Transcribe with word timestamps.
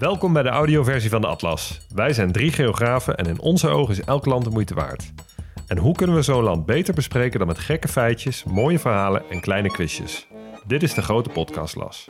Welkom 0.00 0.32
bij 0.32 0.42
de 0.42 0.48
audioversie 0.48 1.10
van 1.10 1.20
de 1.20 1.26
Atlas. 1.26 1.80
Wij 1.94 2.12
zijn 2.12 2.32
drie 2.32 2.52
geografen 2.52 3.16
en 3.16 3.26
in 3.26 3.40
onze 3.40 3.68
ogen 3.68 3.94
is 3.94 4.04
elk 4.04 4.26
land 4.26 4.44
de 4.44 4.50
moeite 4.50 4.74
waard. 4.74 5.12
En 5.66 5.78
hoe 5.78 5.94
kunnen 5.94 6.16
we 6.16 6.22
zo'n 6.22 6.42
land 6.42 6.66
beter 6.66 6.94
bespreken 6.94 7.38
dan 7.38 7.48
met 7.48 7.58
gekke 7.58 7.88
feitjes, 7.88 8.44
mooie 8.44 8.78
verhalen 8.78 9.22
en 9.30 9.40
kleine 9.40 9.68
quizjes? 9.68 10.26
Dit 10.66 10.82
is 10.82 10.94
de 10.94 11.02
grote 11.02 11.30
podcastlas. 11.30 12.06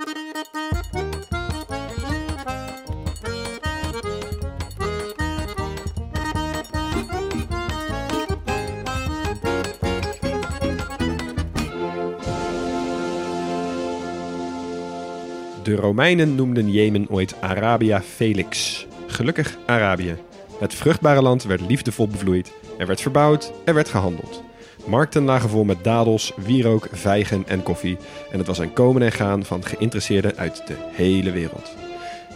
De 15.65 15.75
Romeinen 15.75 16.34
noemden 16.34 16.70
Jemen 16.70 17.07
ooit 17.11 17.34
Arabia 17.41 18.03
Felix. 18.03 18.87
Gelukkig 19.07 19.59
Arabië. 19.67 20.17
Het 20.59 20.75
vruchtbare 20.75 21.23
land 21.23 21.43
werd 21.43 21.61
liefdevol 21.61 22.09
bevloeid. 22.09 22.53
Er 22.79 22.87
werd 22.87 23.01
verbouwd, 23.01 23.53
er 23.65 23.75
werd 23.75 23.89
gehandeld. 23.89 24.42
Markten 24.87 25.23
lagen 25.23 25.48
vol 25.48 25.65
met 25.65 25.85
dadels, 25.85 26.33
wierook, 26.37 26.89
vijgen 26.92 27.45
en 27.47 27.62
koffie. 27.62 27.97
En 28.31 28.39
het 28.39 28.47
was 28.47 28.59
een 28.59 28.73
komen 28.73 29.03
en 29.03 29.12
gaan 29.12 29.45
van 29.45 29.65
geïnteresseerden 29.65 30.37
uit 30.37 30.67
de 30.67 30.77
hele 30.92 31.31
wereld. 31.31 31.75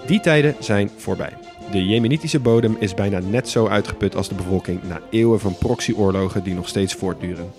Die 0.06 0.20
tijden 0.20 0.54
zijn 0.60 0.90
voorbij. 0.96 1.32
De 1.70 1.86
jemenitische 1.86 2.40
bodem 2.40 2.76
is 2.80 2.94
bijna 2.94 3.18
net 3.18 3.48
zo 3.48 3.66
uitgeput 3.66 4.16
als 4.16 4.28
de 4.28 4.34
bevolking 4.34 4.82
na 4.82 5.00
eeuwen 5.10 5.40
van 5.40 5.58
proxyoorlogen 5.58 6.42
die 6.42 6.54
nog 6.54 6.68
steeds 6.68 6.94
voortduren. 6.94 7.50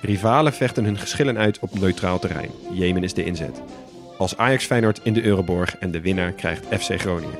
Rivalen 0.00 0.52
vechten 0.52 0.84
hun 0.84 0.98
geschillen 0.98 1.38
uit 1.38 1.58
op 1.58 1.78
neutraal 1.78 2.18
terrein. 2.18 2.50
Jemen 2.72 3.02
is 3.02 3.14
de 3.14 3.24
inzet. 3.24 3.62
Als 4.18 4.36
Ajax 4.36 4.66
Feyenoord 4.66 5.00
in 5.02 5.12
de 5.12 5.22
Euroborg 5.22 5.76
en 5.76 5.90
de 5.90 6.00
winnaar 6.00 6.32
krijgt 6.32 6.66
FC 6.66 7.00
Groningen. 7.00 7.38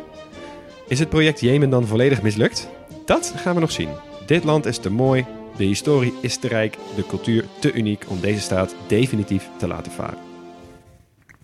Is 0.88 0.98
het 0.98 1.08
project 1.08 1.40
Jemen 1.40 1.70
dan 1.70 1.86
volledig 1.86 2.22
mislukt? 2.22 2.68
Dat 3.04 3.32
gaan 3.36 3.54
we 3.54 3.60
nog 3.60 3.72
zien. 3.72 3.88
Dit 4.26 4.44
land 4.44 4.66
is 4.66 4.78
te 4.78 4.90
mooi, 4.90 5.26
de 5.56 5.64
historie 5.64 6.14
is 6.22 6.36
te 6.36 6.48
rijk, 6.48 6.76
de 6.96 7.06
cultuur 7.06 7.44
te 7.60 7.72
uniek 7.72 8.04
om 8.08 8.20
deze 8.20 8.40
staat 8.40 8.74
definitief 8.86 9.48
te 9.56 9.66
laten 9.66 9.92
varen. 9.92 10.18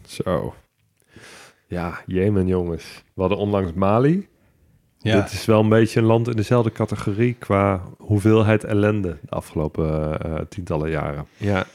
Zo. 0.07 0.55
Ja, 1.67 2.01
Jemen 2.07 2.47
jongens. 2.47 2.85
We 3.15 3.21
hadden 3.21 3.39
onlangs 3.39 3.73
Mali. 3.73 4.29
Ja. 4.99 5.21
Dit 5.21 5.33
is 5.33 5.45
wel 5.45 5.61
een 5.61 5.69
beetje 5.69 6.01
een 6.01 6.07
land 6.07 6.29
in 6.29 6.37
dezelfde 6.37 6.73
categorie 6.73 7.35
qua 7.39 7.83
hoeveelheid 7.99 8.65
ellende 8.65 9.19
de 9.23 9.31
afgelopen 9.31 10.21
eh, 10.21 10.35
tientallen 10.49 10.91
jaren. 10.91 11.27
Ja, 11.37 11.67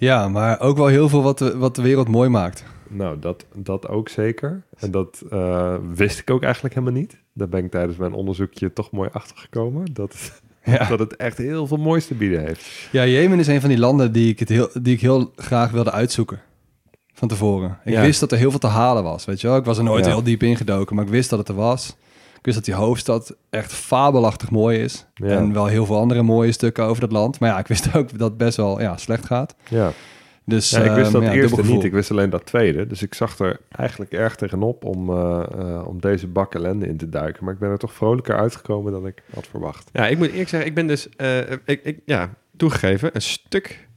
ja, 0.00 0.28
maar 0.28 0.60
ook 0.60 0.76
wel 0.76 0.86
heel 0.86 1.08
veel 1.08 1.22
wat 1.22 1.38
de, 1.38 1.56
wat 1.58 1.74
de 1.76 1.82
wereld 1.82 2.08
mooi 2.08 2.28
maakt. 2.28 2.64
Nou, 2.88 3.18
dat, 3.18 3.44
dat 3.54 3.88
ook 3.88 4.08
zeker. 4.08 4.62
En 4.78 4.90
dat 4.90 5.22
eh, 5.30 5.74
wist 5.94 6.18
ik 6.18 6.30
ook 6.30 6.42
eigenlijk 6.42 6.74
helemaal 6.74 7.00
niet. 7.00 7.16
Daar 7.32 7.48
ben 7.48 7.64
ik 7.64 7.70
tijdens 7.70 7.96
mijn 7.98 8.12
onderzoekje 8.12 8.72
toch 8.72 8.90
mooi 8.90 9.08
achter 9.12 9.36
gekomen. 9.36 9.84
Dat, 9.92 10.16
Ja. 10.64 10.84
dat 10.88 10.98
het 10.98 11.16
echt 11.16 11.38
heel 11.38 11.66
veel 11.66 11.76
moois 11.76 12.06
te 12.06 12.14
bieden 12.14 12.44
heeft. 12.46 12.88
ja, 12.92 13.06
Jemen 13.06 13.38
is 13.38 13.46
een 13.46 13.60
van 13.60 13.68
die 13.68 13.78
landen 13.78 14.12
die 14.12 14.28
ik, 14.30 14.38
het 14.38 14.48
heel, 14.48 14.68
die 14.82 14.94
ik 14.94 15.00
heel 15.00 15.32
graag 15.36 15.70
wilde 15.70 15.90
uitzoeken. 15.92 16.40
Van 17.12 17.28
tevoren. 17.28 17.78
Ik 17.84 17.92
Ja. 17.92 18.00
wist 18.00 18.20
dat 18.20 18.32
er 18.32 18.38
heel 18.38 18.50
veel 18.50 18.58
te 18.58 18.66
halen 18.66 19.02
was, 19.02 19.24
weet 19.24 19.40
je 19.40 19.46
wel. 19.46 19.56
Ik 19.56 19.64
was 19.64 19.78
er 19.78 19.84
nooit 19.84 20.04
Ja. 20.04 20.10
heel 20.10 20.22
diep 20.22 20.42
ingedoken, 20.42 20.96
maar 20.96 21.04
ik 21.04 21.10
wist 21.10 21.30
dat 21.30 21.38
het 21.38 21.48
er 21.48 21.54
was. 21.54 21.96
Ik 22.40 22.46
wist 22.46 22.56
dat 22.56 22.64
die 22.64 22.74
hoofdstad 22.74 23.36
echt 23.50 23.72
fabelachtig 23.72 24.50
mooi 24.50 24.78
is. 24.78 25.06
Ja. 25.14 25.26
En 25.28 25.52
wel 25.52 25.66
heel 25.66 25.86
veel 25.86 25.96
andere 25.98 26.22
mooie 26.22 26.52
stukken 26.52 26.84
over 26.84 27.00
dat 27.00 27.12
land. 27.12 27.40
Maar 27.40 27.50
ja, 27.50 27.58
ik 27.58 27.66
wist 27.66 27.94
ook 27.96 28.18
dat 28.18 28.28
het 28.28 28.36
best 28.36 28.56
wel 28.56 28.80
ja, 28.80 28.96
slecht 28.96 29.26
gaat. 29.26 29.54
Ja, 29.68 29.92
Dus, 30.44 30.70
ja 30.70 30.78
ik 30.82 30.90
wist 30.90 31.02
ehm, 31.02 31.12
dat 31.12 31.22
ja, 31.22 31.32
eerste 31.32 31.62
niet. 31.64 31.84
Ik 31.84 31.92
wist 31.92 32.10
alleen 32.10 32.30
dat 32.30 32.46
tweede. 32.46 32.86
Dus 32.86 33.02
ik 33.02 33.14
zag 33.14 33.38
er 33.38 33.60
eigenlijk 33.70 34.12
erg 34.12 34.34
tegenop 34.36 34.84
om, 34.84 35.10
eh, 35.10 35.42
eh, 35.58 35.86
om 35.86 36.00
deze 36.00 36.26
bak 36.26 36.54
ellende 36.54 36.86
in 36.86 36.96
te 36.96 37.08
duiken. 37.08 37.44
Maar 37.44 37.54
ik 37.54 37.60
ben 37.60 37.70
er 37.70 37.78
toch 37.78 37.92
vrolijker 37.92 38.36
uitgekomen 38.36 38.92
dan 38.92 39.06
ik 39.06 39.22
had 39.34 39.46
verwacht. 39.46 39.90
ja 39.92 40.06
ik 40.06 40.18
moet 40.18 40.30
eerlijk 40.30 40.48
zeggen, 40.48 40.68
ik 40.68 40.74
ben 40.74 40.86
dus, 40.86 41.08
eh, 41.16 41.38
ik, 41.50 41.80
ik, 41.82 41.98
ja, 42.04 42.34
toegegeven, 42.56 43.10
een 43.12 43.22
stuk 43.22 43.88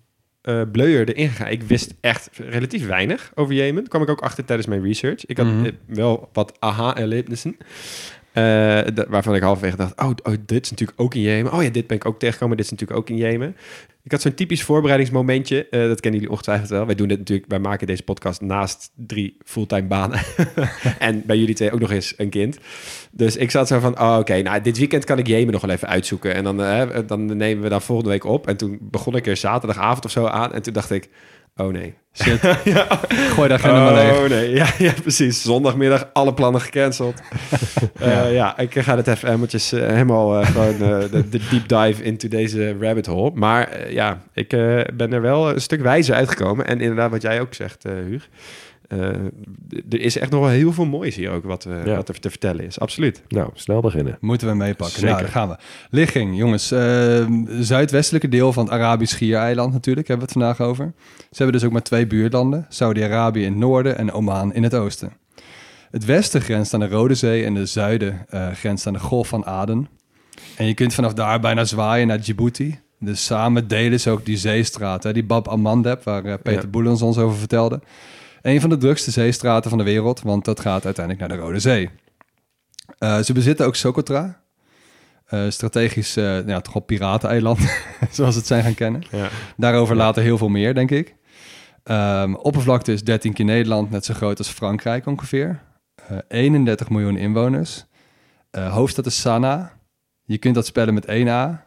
eh 0.41 0.61
bleuier 0.71 1.09
erin 1.09 1.29
gegaan. 1.29 1.51
Ik 1.51 1.63
wist 1.63 1.93
echt 2.01 2.29
relatief 2.33 2.87
weinig 2.87 3.31
over 3.35 3.53
Jemen. 3.53 3.75
Daar 3.81 3.89
kwam 3.89 4.01
ik 4.01 4.09
ook 4.09 4.21
achter 4.21 4.45
tijdens 4.45 4.67
mijn 4.67 4.83
research. 4.83 5.25
Ik 5.25 5.37
had 5.37 5.45
Mhm. 5.45 5.69
wel 5.87 6.29
wat 6.33 6.53
aha-erlebnissen. 6.59 7.57
Eh, 8.33 9.05
waarvan 9.07 9.35
ik 9.35 9.41
halverwege 9.41 9.77
dacht, 9.77 10.01
oh, 10.01 10.09
oh, 10.23 10.33
dit 10.45 10.63
is 10.63 10.71
natuurlijk 10.71 11.01
ook 11.01 11.13
in 11.15 11.21
Jemen. 11.21 11.53
Oh 11.53 11.63
ja, 11.63 11.69
dit 11.69 11.87
ben 11.87 11.97
ik 11.97 12.05
ook 12.05 12.19
tegengekomen. 12.19 12.57
Dit 12.57 12.65
is 12.65 12.71
natuurlijk 12.71 12.99
ook 12.99 13.09
in 13.09 13.17
Jemen. 13.17 13.55
Ik 14.03 14.11
had 14.11 14.21
zo'n 14.21 14.33
typisch 14.33 14.63
voorbereidingsmomentje. 14.63 15.67
eh, 15.69 15.87
dat 15.87 15.99
kennen 15.99 16.19
jullie 16.19 16.29
ongetwijfeld 16.29 16.69
wel. 16.69 16.85
Wij 16.85 16.95
doen 16.95 17.07
dit 17.07 17.17
natuurlijk, 17.17 17.49
wij 17.49 17.59
maken 17.59 17.87
deze 17.87 18.03
podcast 18.03 18.41
naast 18.41 18.91
drie 18.95 19.37
fulltime 19.45 19.87
banen. 19.87 20.19
en 20.99 21.23
bij 21.25 21.37
jullie 21.37 21.55
twee 21.55 21.71
ook 21.71 21.79
nog 21.79 21.91
eens 21.91 22.13
een 22.17 22.29
kind. 22.29 22.57
Dus 23.11 23.35
ik 23.35 23.51
zat 23.51 23.67
zo 23.67 23.79
van, 23.79 23.99
oh, 23.99 24.17
oké, 24.19 24.41
nou, 24.41 24.61
dit 24.61 24.77
weekend 24.77 25.05
kan 25.05 25.17
ik 25.17 25.27
Jemen 25.27 25.53
nog 25.53 25.61
wel 25.61 25.75
even 25.75 25.87
uitzoeken. 25.87 26.33
En 26.33 26.43
dan, 26.43 26.63
eh, 26.63 26.99
dan 27.07 27.37
nemen 27.37 27.63
we 27.63 27.69
dan 27.69 27.81
volgende 27.81 28.11
week 28.11 28.23
op. 28.23 28.47
En 28.47 28.57
toen 28.57 28.77
begon 28.81 29.15
ik 29.15 29.27
er 29.27 29.37
zaterdagavond 29.37 30.05
of 30.05 30.11
zo 30.11 30.25
aan. 30.25 30.53
En 30.53 30.61
toen 30.61 30.73
dacht 30.73 30.91
ik, 30.91 31.09
oh 31.55 31.67
nee. 31.67 31.93
Shit, 32.13 32.41
ja. 32.73 32.87
gooi 33.07 33.49
daar 33.49 33.59
geen 33.59 33.71
maar 33.71 33.93
leeg. 33.93 34.17
Oh 34.17 34.29
nee, 34.29 34.49
ja, 34.49 34.67
ja, 34.77 34.93
precies. 35.01 35.41
Zondagmiddag 35.41 36.09
alle 36.13 36.33
plannen 36.33 36.61
gecanceld. 36.61 37.21
ja. 37.99 38.25
ja, 38.25 38.57
ik 38.57 38.79
ga 38.79 38.95
het 38.95 39.07
even 39.07 39.49
eh, 39.51 39.69
helemaal 39.71 40.39
eh, 40.39 40.47
gewoon 40.47 40.73
eh, 40.73 41.11
de, 41.11 41.29
de 41.29 41.39
deep 41.49 41.67
dive 41.67 42.03
into 42.03 42.27
deze 42.27 42.75
rabbit 42.79 43.05
hole. 43.05 43.31
Maar 43.33 43.67
eh, 43.67 43.91
ja, 43.91 44.21
ik 44.33 44.53
eh, 44.53 44.81
ben 44.93 45.13
er 45.13 45.21
wel 45.21 45.49
een 45.49 45.61
stuk 45.61 45.81
wijzer 45.81 46.15
uitgekomen. 46.15 46.67
En 46.67 46.81
inderdaad, 46.81 47.11
wat 47.11 47.21
jij 47.21 47.41
ook 47.41 47.53
zegt, 47.53 47.85
eh 47.85 47.91
Huug. 47.93 48.29
Eh, 48.87 48.97
er 49.89 49.99
is 49.99 50.17
echt 50.17 50.31
nog 50.31 50.39
wel 50.39 50.49
heel 50.49 50.73
veel 50.73 50.85
moois 50.85 51.15
hier 51.15 51.31
ook 51.31 51.43
wat, 51.43 51.65
eh, 51.65 51.85
Ja. 51.85 51.95
wat 51.95 52.09
er 52.09 52.19
te 52.19 52.29
vertellen 52.29 52.65
is. 52.65 52.79
Absoluut. 52.79 53.21
Nou, 53.27 53.49
snel 53.53 53.81
beginnen. 53.81 54.17
Moeten 54.19 54.47
we 54.47 54.53
meepakken. 54.53 54.95
Zeker. 54.99 55.09
Nou, 55.09 55.21
daar 55.21 55.31
gaan 55.31 55.49
we. 55.49 55.55
Ligging, 55.89 56.37
jongens. 56.37 56.71
eh, 56.71 57.25
zuidwestelijke 57.59 58.27
deel 58.29 58.53
van 58.53 58.63
het 58.63 58.73
Arabisch 58.73 59.13
Schiereiland 59.13 59.73
natuurlijk, 59.73 60.07
hebben 60.07 60.27
we 60.27 60.33
het 60.33 60.41
vandaag 60.43 60.67
over. 60.69 60.93
Ze 61.17 61.27
hebben 61.43 61.55
dus 61.55 61.63
ook 61.63 61.71
maar 61.71 61.81
twee 61.83 62.07
buurlanden. 62.07 62.65
Saudi-Arabië 62.69 63.43
in 63.43 63.51
het 63.51 63.59
noorden 63.59 63.97
en 63.97 64.11
Oman 64.11 64.53
in 64.53 64.63
het 64.63 64.73
oosten. 64.75 65.11
Het 65.91 66.05
westen 66.05 66.41
grenst 66.41 66.73
aan 66.73 66.79
de 66.79 66.87
Rode 66.87 67.15
Zee 67.15 67.45
en 67.45 67.53
de 67.53 67.65
zuiden 67.65 68.25
eh, 68.29 68.47
grenst 68.51 68.87
aan 68.87 68.93
de 68.93 68.99
Golf 68.99 69.27
van 69.27 69.45
Aden. 69.45 69.87
En 70.57 70.65
je 70.65 70.73
kunt 70.73 70.93
vanaf 70.93 71.13
daar 71.13 71.39
bijna 71.39 71.63
zwaaien 71.65 72.07
naar 72.07 72.21
Djibouti. 72.21 72.79
Dus 72.99 73.25
samen 73.25 73.67
delen 73.67 73.99
ze 73.99 74.09
ook 74.09 74.25
die 74.25 74.37
zeestraat, 74.37 75.03
hè, 75.03 75.13
die 75.13 75.23
Bab 75.23 75.47
al-Mandeb, 75.47 76.03
waar 76.03 76.21
Peter 76.21 76.61
Ja. 76.61 76.67
Boelens 76.67 77.01
ons 77.01 77.17
over 77.17 77.37
vertelde. 77.37 77.79
Een 78.43 78.61
van 78.61 78.69
de 78.69 78.77
drukste 78.77 79.11
zeestraten 79.11 79.69
van 79.69 79.79
de 79.79 79.85
wereld, 79.85 80.21
want 80.21 80.45
dat 80.45 80.59
gaat 80.59 80.85
uiteindelijk 80.85 81.27
naar 81.27 81.37
de 81.37 81.43
Rode 81.43 81.59
Zee. 81.59 81.89
Eh, 82.97 83.19
ze 83.19 83.33
bezitten 83.33 83.65
ook 83.65 83.75
Socotra. 83.75 84.41
Eh, 85.25 85.49
strategisch, 85.49 86.15
eh 86.15 86.47
ja, 86.47 86.61
toch 86.61 86.73
wel 86.73 86.81
pirateneiland, 86.81 87.59
zoals 88.11 88.35
het 88.35 88.47
zijn 88.47 88.63
gaan 88.63 88.73
kennen. 88.73 89.03
Ja. 89.11 89.29
Daarover 89.57 89.95
later 89.95 90.23
heel 90.23 90.37
veel 90.37 90.49
meer, 90.49 90.73
denk 90.73 90.91
ik. 90.91 91.15
Ehm, 91.83 92.33
oppervlakte 92.33 92.91
is 92.93 93.03
13 93.03 93.33
keer 93.33 93.45
Nederland, 93.45 93.89
net 93.89 94.05
zo 94.05 94.13
groot 94.13 94.37
als 94.37 94.49
Frankrijk 94.49 95.05
ongeveer. 95.05 95.61
Eh 95.95 96.17
31 96.27 96.89
miljoen 96.89 97.17
inwoners. 97.17 97.85
Hoofdstad 98.51 99.05
is 99.05 99.21
Sanaa. 99.21 99.73
Je 100.23 100.37
kunt 100.37 100.55
dat 100.55 100.65
spellen 100.65 100.93
met 100.93 101.05
één 101.05 101.27
A. 101.27 101.62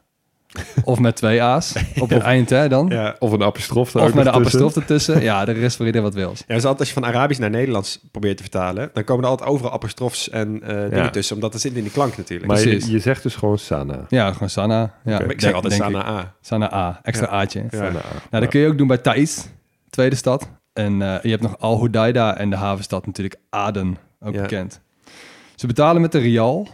Of 0.85 0.99
met 0.99 1.17
twee 1.17 1.43
A's 1.43 1.75
op 1.99 2.11
het 2.11 2.23
eind, 2.23 2.51
hè, 2.51 2.69
dan. 2.69 2.89
Ja. 2.89 3.17
Of 3.19 3.33
een 3.33 3.43
apostrof 3.43 3.95
er 3.95 4.01
Of 4.01 4.09
ook 4.09 4.15
met 4.15 4.27
een 4.27 4.33
apostrof 4.33 4.77
ertussen. 4.77 5.23
Ja, 5.23 5.45
de 5.45 5.53
rest 5.53 5.77
voor 5.77 5.87
iedereen 5.87 6.07
wat 6.07 6.17
wil. 6.17 6.29
Ja, 6.37 6.55
dus 6.55 6.55
altijd 6.55 6.79
als 6.79 6.89
je 6.89 6.95
van 6.95 7.05
Arabisch 7.05 7.41
naar 7.41 7.51
Nederlands 7.51 8.01
probeert 8.11 8.37
te 8.37 8.43
vertalen, 8.43 8.91
dan 8.93 9.05
komen 9.05 9.25
er 9.25 9.31
altijd 9.31 9.49
overal 9.49 9.73
apostrofs 9.73 10.31
en 10.31 10.63
eh, 10.63 10.91
dingen 10.91 11.13
tussen, 11.13 11.35
omdat 11.35 11.53
dat 11.53 11.61
zit 11.61 11.75
in 11.75 11.83
die 11.83 11.93
klank 11.93 12.17
natuurlijk. 12.17 12.49
Maar 12.51 12.69
je, 12.69 12.91
je 12.91 12.99
zegt 12.99 13.23
dus 13.23 13.35
gewoon 13.35 13.59
Sana. 13.59 14.05
Ja, 14.09 14.33
gewoon 14.33 14.51
Sana. 14.51 14.95
Ja, 15.05 15.19
Maar 15.19 15.31
ik 15.31 15.41
zeg 15.41 15.53
altijd 15.53 15.73
Sana 15.73 16.01
ik. 16.01 16.07
A. 16.07 16.35
Sana 16.41 16.75
A, 16.75 17.01
extra 17.03 17.27
A'tje. 17.27 17.61
Ja. 17.61 17.69
Sana. 17.79 18.01
Nou, 18.31 18.43
dat 18.43 18.49
kun 18.49 18.61
je 18.61 18.69
ook 18.69 18.79
doen 18.79 18.87
bij 18.87 18.99
Thais, 18.99 19.47
tweede 19.91 20.17
stad. 20.17 20.49
En 20.73 21.03
eh, 21.03 21.23
je 21.23 21.31
hebt 21.31 21.43
nog 21.43 21.59
Al 21.59 21.81
Hudaida 21.81 22.37
en 22.37 22.51
de 22.51 22.57
havenstad 22.57 23.07
natuurlijk 23.07 23.37
Aden, 23.51 23.97
ook 24.21 24.35
Ja. 24.35 24.41
bekend. 24.41 24.81
Ze 25.55 25.67
betalen 25.67 26.01
met 26.03 26.13
de 26.13 26.19
rial. 26.19 26.69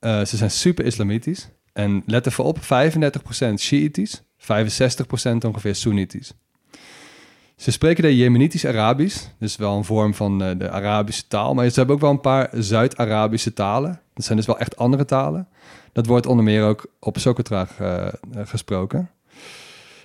Eh, 0.00 0.24
ze 0.24 0.36
zijn 0.36 0.50
super 0.50 0.84
islamitisch. 0.84 1.48
En 1.76 2.02
let 2.06 2.26
even 2.26 2.44
op, 2.44 2.58
35% 2.58 3.54
Shiïtisch, 3.56 4.22
65% 4.38 4.46
ongeveer 5.46 5.74
Soenitisch. 5.74 6.32
Ze 7.56 7.70
spreken 7.70 8.02
de 8.02 8.16
Jemenitisch-Arabisch, 8.16 9.26
dus 9.38 9.56
wel 9.56 9.76
een 9.76 9.84
vorm 9.84 10.14
van 10.14 10.42
eh, 10.42 10.50
de 10.58 10.70
Arabische 10.70 11.26
taal. 11.28 11.54
Maar 11.54 11.68
ze 11.68 11.78
hebben 11.78 11.94
ook 11.94 12.00
wel 12.00 12.10
een 12.10 12.20
paar 12.20 12.48
Zuid-Arabische 12.52 13.52
talen. 13.52 14.00
Dat 14.14 14.24
zijn 14.24 14.36
dus 14.36 14.46
wel 14.46 14.58
echt 14.58 14.76
andere 14.76 15.04
talen. 15.04 15.48
Dat 15.92 16.06
wordt 16.06 16.26
onder 16.26 16.44
meer 16.44 16.64
ook 16.64 16.86
op 17.00 17.18
Socotra 17.18 17.66
eh, 17.78 18.06
gesproken. 18.34 19.10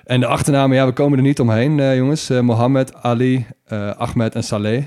En 0.03 0.19
de 0.19 0.27
achternamen, 0.27 0.77
ja, 0.77 0.85
we 0.85 0.93
komen 0.93 1.17
er 1.17 1.23
niet 1.23 1.39
omheen, 1.39 1.79
eh, 1.79 1.95
jongens. 1.95 2.29
Mohammed, 2.29 2.93
Ali, 2.93 3.45
Ahmed 3.97 4.35
en 4.35 4.43
Saleh. 4.43 4.85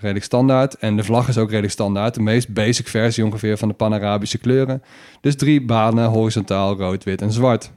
Redelijk 0.00 0.24
standaard. 0.24 0.74
En 0.74 0.96
de 0.96 1.04
vlag 1.04 1.28
is 1.28 1.38
ook 1.38 1.48
redelijk 1.48 1.72
standaard. 1.72 2.14
De 2.14 2.22
meest 2.22 2.52
basic 2.52 2.88
versie 2.88 3.24
ongeveer 3.24 3.56
van 3.56 3.68
de 3.68 3.74
Pan-Arabische 3.74 4.38
kleuren. 4.38 4.82
Dus 5.20 5.36
drie 5.36 5.64
banen, 5.64 6.08
horizontaal, 6.08 6.76
rood, 6.76 7.04
wit 7.04 7.22
en 7.22 7.32
zwart. 7.32 7.70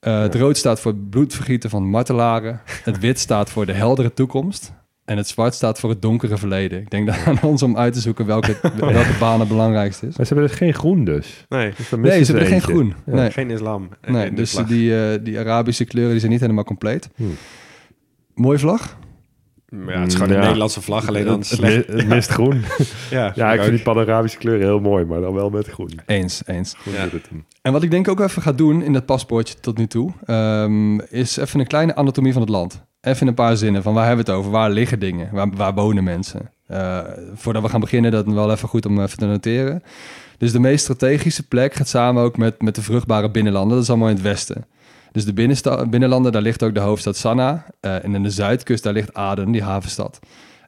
Eh, 0.00 0.20
Het 0.20 0.34
rood 0.34 0.56
staat 0.56 0.80
voor 0.80 0.92
het 0.92 1.10
bloedvergieten 1.10 1.70
van 1.70 1.84
martelaren. 1.88 2.60
Het 2.82 2.98
wit 2.98 3.18
staat 3.18 3.50
voor 3.50 3.66
de 3.66 3.72
heldere 3.72 4.12
toekomst. 4.14 4.72
En 5.04 5.16
het 5.16 5.28
zwart 5.28 5.54
staat 5.54 5.80
voor 5.80 5.90
het 5.90 6.02
donkere 6.02 6.36
verleden. 6.36 6.80
Ik 6.80 6.90
denk 6.90 7.06
dat 7.06 7.16
aan 7.26 7.42
ons 7.42 7.62
om 7.62 7.76
uit 7.76 7.92
te 7.92 8.00
zoeken 8.00 8.26
welke, 8.26 8.56
welke 8.78 9.16
baan 9.20 9.40
het 9.40 9.48
belangrijkste 9.48 10.06
is. 10.06 10.16
Maar 10.16 10.26
ze 10.26 10.32
hebben 10.34 10.50
dus 10.50 10.58
geen 10.58 10.74
groen 10.74 11.04
dus. 11.04 11.44
Nee, 11.48 11.72
Dus 11.76 11.90
Nee, 11.90 12.24
ze 12.24 12.32
hebben 12.32 12.50
geen 12.50 12.60
groen. 12.60 12.94
Nee. 13.04 13.30
geen 13.30 13.50
islam. 13.50 13.88
Nee, 14.06 14.32
dus 14.32 14.52
die, 14.52 15.00
eh, 15.12 15.18
die 15.24 15.38
Arabische 15.38 15.84
kleuren 15.84 16.10
die 16.10 16.20
zijn 16.20 16.32
niet 16.32 16.40
helemaal 16.40 16.64
compleet. 16.64 17.08
Hmm. 17.16 17.34
Mooie 18.34 18.58
vlag. 18.58 18.96
Ja, 19.86 19.98
het 20.00 20.06
is 20.08 20.14
gewoon 20.14 20.28
een 20.28 20.34
Ja. 20.36 20.42
Nederlandse 20.42 20.80
vlag, 20.82 21.08
alleen 21.08 21.24
dan 21.24 21.42
slecht. 21.44 21.88
mi- 21.88 21.96
het 21.96 22.06
mist 22.08 22.30
groen. 22.30 22.62
Ja, 23.10 23.32
Ja, 23.34 23.52
ik 23.52 23.58
ook. 23.58 23.64
vind 23.64 23.76
die 23.76 23.84
Pan-Arabische 23.84 24.38
kleuren 24.38 24.66
heel 24.66 24.80
mooi, 24.80 25.04
maar 25.04 25.20
dan 25.20 25.34
wel 25.34 25.50
met 25.50 25.66
groen. 25.68 25.90
Eens, 26.06 26.42
eens. 26.46 26.74
Groen 26.78 26.94
Ja. 26.94 27.08
En 27.62 27.72
wat 27.72 27.82
ik 27.82 27.90
denk 27.90 28.08
ook 28.08 28.20
even 28.20 28.42
ga 28.42 28.52
doen 28.52 28.82
in 28.82 28.92
dat 28.92 29.06
paspoortje 29.06 29.54
tot 29.60 29.78
nu 29.78 29.86
toe, 29.86 30.12
ehm, 30.24 30.98
is 30.98 31.36
even 31.36 31.60
een 31.60 31.66
kleine 31.66 31.94
anatomie 31.94 32.32
van 32.32 32.42
het 32.42 32.50
land. 32.50 32.84
Even 33.00 33.20
in 33.20 33.26
een 33.26 33.34
paar 33.34 33.56
zinnen 33.56 33.82
van 33.82 33.94
waar 33.94 34.06
hebben 34.06 34.24
we 34.24 34.30
het 34.30 34.40
over? 34.40 34.50
Waar 34.52 34.70
liggen 34.70 34.98
dingen? 34.98 35.28
Waar, 35.32 35.48
waar 35.56 35.74
wonen 35.74 36.04
mensen? 36.04 36.50
Eh, 36.66 36.98
voordat 37.34 37.62
we 37.62 37.68
gaan 37.68 37.80
beginnen, 37.80 38.10
dat 38.10 38.26
is 38.26 38.32
wel 38.32 38.50
even 38.50 38.68
goed 38.68 38.86
om 38.86 39.00
even 39.02 39.18
te 39.18 39.26
noteren. 39.26 39.82
Dus 40.38 40.52
de 40.52 40.58
meest 40.60 40.82
strategische 40.82 41.48
plek 41.48 41.74
gaat 41.74 41.88
samen 41.88 42.22
ook 42.22 42.36
met, 42.36 42.62
met 42.62 42.74
de 42.74 42.82
vruchtbare 42.82 43.30
binnenlanden. 43.30 43.74
Dat 43.74 43.82
is 43.82 43.88
allemaal 43.90 44.08
in 44.08 44.14
het 44.14 44.24
westen. 44.24 44.64
Dus 45.16 45.24
de 45.24 45.32
binnenlanden, 45.90 46.32
daar 46.32 46.42
ligt 46.42 46.62
ook 46.62 46.74
de 46.74 46.80
hoofdstad 46.80 47.16
Sanaa. 47.16 47.66
Eh, 47.80 48.04
en 48.04 48.14
in 48.14 48.22
de 48.22 48.30
zuidkust, 48.30 48.82
daar 48.82 48.92
ligt 48.92 49.14
Aden, 49.14 49.50
die 49.50 49.62
havenstad. 49.62 50.18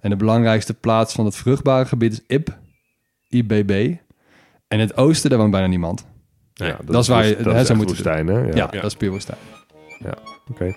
En 0.01 0.11
de 0.11 0.17
belangrijkste 0.17 0.75
plaats 0.75 1.15
van 1.15 1.25
het 1.25 1.37
vruchtbare 1.37 1.85
gebied 1.87 2.13
is 2.13 2.21
Ib, 2.37 2.49
IBB. 3.29 3.71
En 3.71 4.79
in 4.79 4.79
het 4.81 4.97
oosten, 4.97 5.31
daar 5.31 5.39
woont 5.39 5.51
bijna 5.51 5.67
niemand. 5.67 6.07
Ja, 6.55 6.77
dat 6.85 7.03
is 7.03 7.09
waar 7.09 7.27
je- 7.27 7.37
dat 7.43 7.55
hè, 7.55 7.65
zou 7.65 7.79
moeten 7.79 7.97
woestijn, 7.97 8.27
hè? 8.27 8.41
Ja, 8.41 8.55
Ja, 8.55 8.67
dat 8.67 8.85
is 8.85 8.95
puur 8.97 9.11
woestijn. 9.11 9.39
oké. 10.51 10.77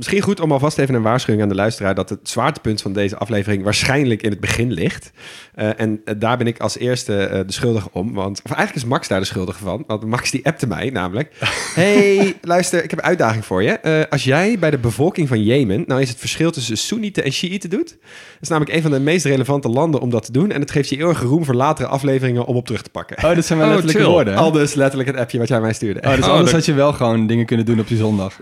Misschien 0.00 0.20
goed 0.22 0.40
om 0.40 0.52
alvast 0.52 0.78
even 0.78 0.94
een 0.94 1.02
waarschuwing 1.02 1.42
aan 1.42 1.48
de 1.48 1.54
luisteraar 1.54 1.94
dat 1.94 2.08
het 2.08 2.18
zwaartepunt 2.22 2.82
van 2.82 2.92
deze 2.92 3.16
aflevering 3.16 3.62
waarschijnlijk 3.62 4.22
in 4.22 4.30
het 4.30 4.40
begin 4.40 4.72
ligt. 4.72 5.10
Eh, 5.54 5.80
en 5.80 6.00
eh, 6.04 6.14
daar 6.18 6.36
ben 6.38 6.46
ik 6.46 6.58
als 6.60 6.78
eerste 6.78 7.16
eh, 7.16 7.40
de 7.46 7.52
schuldige 7.52 7.88
om. 7.92 8.14
Want, 8.14 8.40
of 8.44 8.50
eigenlijk 8.50 8.84
is 8.84 8.90
Max 8.92 9.08
daar 9.08 9.20
de 9.20 9.26
schuldige 9.26 9.58
van. 9.58 9.84
Want 9.86 10.04
Max 10.04 10.30
die 10.30 10.46
appte 10.46 10.66
mij 10.66 10.90
namelijk. 10.90 11.32
hey, 11.74 12.34
luister, 12.42 12.84
ik 12.84 12.90
heb 12.90 12.98
een 12.98 13.04
uitdaging 13.04 13.44
voor 13.44 13.62
je. 13.62 13.70
Eh, 13.70 14.00
als 14.10 14.24
jij 14.24 14.58
bij 14.58 14.70
de 14.70 14.78
bevolking 14.78 15.28
van 15.28 15.42
Jemen 15.42 15.84
nou 15.86 16.00
eens 16.00 16.08
het 16.10 16.18
verschil 16.18 16.50
tussen 16.50 16.76
Soenieten 16.78 17.24
en 17.24 17.32
Shiiten 17.32 17.70
doet. 17.70 17.88
Dat 17.88 18.40
is 18.40 18.48
namelijk 18.48 18.76
een 18.76 18.82
van 18.82 18.90
de 18.90 19.00
meest 19.00 19.24
relevante 19.24 19.68
landen 19.68 20.00
om 20.00 20.10
dat 20.10 20.24
te 20.24 20.32
doen. 20.32 20.50
En 20.50 20.60
het 20.60 20.70
geeft 20.70 20.88
je 20.88 20.96
eeuwige 20.98 21.24
roem 21.24 21.44
voor 21.44 21.54
latere 21.54 21.88
afleveringen 21.88 22.44
om 22.44 22.56
op 22.56 22.66
terug 22.66 22.82
te 22.82 22.90
pakken. 22.90 23.16
Oh, 23.24 23.34
dat 23.34 23.44
zijn 23.44 23.58
wel 23.58 23.68
Oh, 23.68 23.74
letterlijke 23.74 24.02
chill. 24.02 24.12
woorden. 24.14 24.32
hè? 24.34 24.38
Al 24.40 24.52
dus 24.52 24.74
letterlijk 24.74 25.10
het 25.10 25.18
appje 25.18 25.38
wat 25.38 25.48
jij 25.48 25.60
mij 25.60 25.72
stuurde. 25.72 26.00
Oh, 26.00 26.14
dus 26.14 26.24
Oh, 26.24 26.30
anders 26.30 26.44
dat- 26.44 26.52
had 26.54 26.64
je 26.64 26.72
wel 26.72 26.92
gewoon 26.92 27.26
dingen 27.26 27.46
kunnen 27.46 27.66
doen 27.66 27.80
op 27.80 27.88
die 27.88 27.96
zondag. 27.98 28.36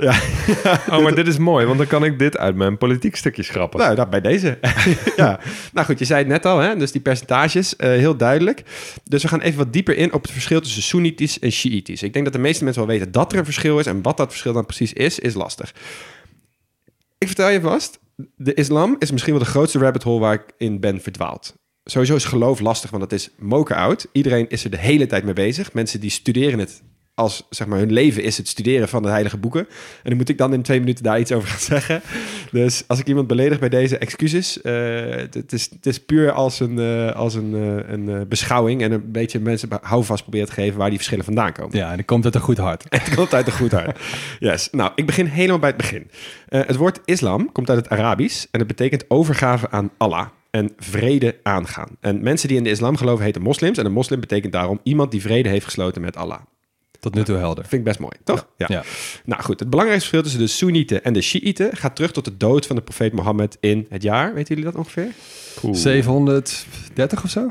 Oh, 0.90 1.02
maar 1.02 1.14
dit 1.14 1.26
is 1.26 1.38
mooi, 1.50 1.66
want 1.66 1.78
dan 1.78 1.86
kan 1.86 2.04
ik 2.04 2.18
dit 2.18 2.36
uit 2.36 2.54
mijn 2.54 2.78
politiek 2.78 3.16
stukje 3.16 3.42
schrappen. 3.42 3.80
Nou, 3.80 3.94
dat 3.94 4.10
bij 4.10 4.20
deze. 4.20 4.58
ja. 5.16 5.40
Nou 5.72 5.86
goed, 5.86 5.98
je 5.98 6.04
zei 6.04 6.18
het 6.18 6.28
net 6.28 6.46
al, 6.46 6.58
hè? 6.58 6.76
dus 6.76 6.92
die 6.92 7.00
percentages, 7.00 7.76
eh, 7.76 7.88
heel 7.88 8.16
duidelijk. 8.16 8.62
Dus 9.04 9.22
we 9.22 9.28
gaan 9.28 9.40
even 9.40 9.58
wat 9.58 9.72
dieper 9.72 9.96
in 9.96 10.12
op 10.12 10.22
het 10.22 10.30
verschil 10.30 10.60
tussen 10.60 10.82
Soenitisch 10.82 11.38
en 11.38 11.52
Shiïtisch. 11.52 12.02
Ik 12.02 12.12
denk 12.12 12.24
dat 12.24 12.34
de 12.34 12.40
meeste 12.40 12.64
mensen 12.64 12.86
wel 12.86 12.92
weten 12.92 13.12
dat 13.12 13.32
er 13.32 13.38
een 13.38 13.44
verschil 13.44 13.78
is. 13.78 13.86
En 13.86 14.02
wat 14.02 14.16
dat 14.16 14.28
verschil 14.28 14.52
dan 14.52 14.66
precies 14.66 14.92
is, 14.92 15.18
is 15.18 15.34
lastig. 15.34 15.74
Ik 17.18 17.26
vertel 17.26 17.48
je 17.48 17.60
vast, 17.60 17.98
de 18.36 18.54
islam 18.54 18.96
is 18.98 19.10
misschien 19.10 19.34
wel 19.34 19.42
de 19.42 19.50
grootste 19.50 19.78
rabbit 19.78 20.02
hole 20.02 20.20
waar 20.20 20.34
ik 20.34 20.44
in 20.56 20.80
ben 20.80 21.00
verdwaald. 21.00 21.56
Sowieso 21.84 22.14
is 22.14 22.24
geloof 22.24 22.60
lastig, 22.60 22.90
want 22.90 23.02
het 23.02 23.12
is 23.12 23.30
moken 23.38 23.76
oud. 23.76 24.06
Iedereen 24.12 24.48
is 24.48 24.64
er 24.64 24.70
de 24.70 24.78
hele 24.78 25.06
tijd 25.06 25.24
mee 25.24 25.34
bezig. 25.34 25.72
Mensen 25.72 26.00
die 26.00 26.10
studeren 26.10 26.58
het 26.58 26.82
als, 27.18 27.46
zeg 27.50 27.66
maar, 27.66 27.78
hun 27.78 27.92
leven 27.92 28.22
is 28.22 28.36
het 28.36 28.48
studeren 28.48 28.88
van 28.88 29.02
de 29.02 29.08
heilige 29.08 29.36
boeken. 29.36 29.60
En 29.60 30.08
dan 30.08 30.16
moet 30.16 30.28
ik 30.28 30.38
dan 30.38 30.52
in 30.52 30.62
twee 30.62 30.78
minuten 30.78 31.04
daar 31.04 31.20
iets 31.20 31.32
over 31.32 31.48
gaan 31.48 31.60
zeggen. 31.78 32.02
Dus 32.50 32.84
als 32.86 32.98
ik 32.98 33.06
iemand 33.06 33.26
beledig 33.26 33.58
bij 33.58 33.68
deze 33.68 33.98
excuses, 33.98 34.60
eh, 34.60 34.74
het, 35.10 35.34
het 35.34 35.52
is, 35.52 35.70
het 35.70 35.86
is 35.86 36.04
puur 36.04 36.32
als 36.32 36.60
een, 36.60 36.78
eh, 36.78 37.12
als 37.12 37.34
een, 37.34 37.54
eh, 37.54 37.92
een 37.92 38.28
beschouwing 38.28 38.82
en 38.82 38.92
een 38.92 39.12
beetje 39.12 39.40
mensen 39.40 39.68
houvast 39.80 40.22
proberen 40.22 40.46
te 40.46 40.52
geven 40.52 40.78
waar 40.78 40.88
die 40.88 40.98
verschillen 40.98 41.24
vandaan 41.24 41.52
komen. 41.52 41.76
Ja, 41.76 41.90
en 41.90 41.96
dan 41.96 42.04
komt 42.04 42.24
het 42.24 42.34
een 42.34 42.40
goed 42.40 42.58
hart. 42.58 42.84
Het 42.98 43.14
komt 43.14 43.34
uit 43.34 43.46
een 43.46 43.52
goed 43.52 43.72
hart. 43.72 43.98
Yes. 44.38 44.68
Nou, 44.70 44.92
ik 44.94 45.06
begin 45.06 45.26
helemaal 45.26 45.58
bij 45.58 45.68
het 45.68 45.78
begin. 45.78 46.10
Het 46.48 46.76
woord 46.76 47.00
islam 47.04 47.52
komt 47.52 47.70
uit 47.70 47.78
het 47.78 47.88
Arabisch 47.88 48.44
en 48.50 48.58
het 48.58 48.68
betekent 48.68 49.04
overgave 49.08 49.70
aan 49.70 49.90
Allah 49.96 50.26
en 50.50 50.72
vrede 50.78 51.36
aangaan. 51.42 51.88
En 52.00 52.22
mensen 52.22 52.48
die 52.48 52.56
in 52.56 52.64
de 52.64 52.70
islam 52.70 52.96
geloven 52.96 53.24
heten 53.24 53.42
moslims 53.42 53.78
en 53.78 53.86
een 53.86 53.92
moslim 53.92 54.20
betekent 54.20 54.52
daarom 54.52 54.80
iemand 54.82 55.10
die 55.10 55.20
vrede 55.20 55.48
heeft 55.48 55.64
gesloten 55.64 56.00
met 56.02 56.16
Allah. 56.16 56.40
Tot 57.00 57.14
nu 57.14 57.22
toe 57.24 57.36
helder. 57.36 57.64
Vind 57.64 57.72
ik 57.80 57.84
best 57.84 57.98
mooi, 57.98 58.12
toch? 58.24 58.46
Ja. 58.56 58.66
Ja. 58.68 58.82
Nou 59.24 59.42
goed, 59.42 59.60
het 59.60 59.70
belangrijkste 59.70 60.08
verschil 60.10 60.22
tussen 60.30 60.40
de 60.50 60.54
Soenieten 60.56 61.04
en 61.04 61.12
de 61.12 61.20
Shiiten 61.20 61.76
gaat 61.76 61.96
terug 61.96 62.12
tot 62.12 62.24
de 62.24 62.36
dood 62.36 62.66
van 62.66 62.76
de 62.76 62.82
profeet 62.82 63.12
Mohammed 63.12 63.56
in 63.60 63.86
het 63.88 64.02
jaar. 64.02 64.34
Weten 64.34 64.54
jullie 64.54 64.70
dat 64.70 64.80
ongeveer? 64.80 65.08
Oeh. 65.64 65.76
730 65.76 67.24
of 67.24 67.30
zo? 67.30 67.50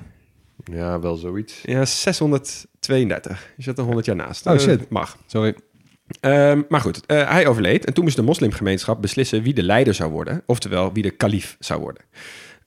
Ja, 0.72 1.00
wel 1.00 1.16
zoiets. 1.16 1.54
Ja, 1.64 1.86
632. 1.86 3.48
Je 3.58 3.64
zit 3.64 3.78
er 3.78 3.84
100 3.84 4.06
jaar 4.06 4.16
naast. 4.16 4.46
Oh, 4.46 4.54
Eh, 4.54 4.60
shit. 4.60 4.90
mag. 4.90 5.18
Sorry. 5.26 5.56
Ehm, 6.20 6.62
maar 6.70 6.82
goed, 6.82 7.06
eh, 7.06 7.30
hij 7.30 7.48
overleed 7.48 7.86
en 7.86 7.94
toen 7.94 8.04
moest 8.04 8.16
de 8.16 8.22
moslimgemeenschap 8.22 9.02
beslissen 9.02 9.42
wie 9.44 9.54
de 9.54 9.64
leider 9.64 9.94
zou 9.94 10.12
worden, 10.12 10.44
oftewel 10.46 10.94
wie 10.94 11.04
de 11.04 11.10
kalif 11.12 11.56
zou 11.60 11.80
worden. 11.82 12.04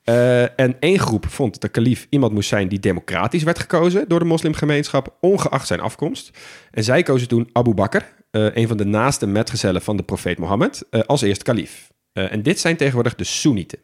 Eh, 0.05 0.59
en 0.59 0.77
één 0.81 0.99
groep 0.99 1.29
vond 1.29 1.53
dat 1.53 1.63
de 1.63 1.69
kalif 1.69 2.07
iemand 2.11 2.33
moest 2.33 2.49
zijn 2.49 2.69
die 2.69 2.81
democratisch 2.81 3.43
werd 3.43 3.59
gekozen 3.59 4.09
door 4.09 4.19
de 4.19 4.25
moslimgemeenschap, 4.25 5.17
ongeacht 5.21 5.67
zijn 5.67 5.81
afkomst. 5.81 6.31
En 6.71 6.85
zij 6.85 7.03
kozen 7.03 7.29
toen 7.29 7.49
Abu 7.53 7.75
Bakr, 7.75 8.03
eh, 8.31 8.57
een 8.57 8.69
van 8.69 8.77
de 8.77 8.85
naaste 8.85 9.27
metgezellen 9.27 9.83
van 9.83 9.97
de 9.97 10.03
profeet 10.03 10.39
Mohammed, 10.39 10.87
eh, 10.91 11.01
als 11.01 11.23
eerste 11.23 11.45
kalif. 11.45 11.89
En 12.13 12.43
dit 12.43 12.61
zijn 12.61 12.77
tegenwoordig 12.77 13.15
de 13.15 13.25
Soenieten. 13.25 13.79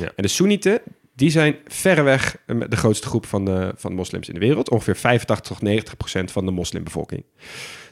Ja. 0.00 0.12
En 0.16 0.22
de 0.22 0.28
Soenieten, 0.28 0.80
die 1.14 1.30
zijn 1.30 1.56
verreweg 1.66 2.36
de 2.46 2.76
grootste 2.76 3.06
groep 3.06 3.26
van 3.26 3.44
de, 3.44 3.72
van 3.76 3.94
moslims 3.94 4.28
in 4.28 4.34
de 4.34 4.40
wereld. 4.40 4.70
Ongeveer 4.70 4.96
85 4.96 5.46
tot 5.46 5.62
90 5.62 5.96
procent 5.96 6.32
van 6.32 6.44
de 6.44 6.50
moslimbevolking. 6.50 7.24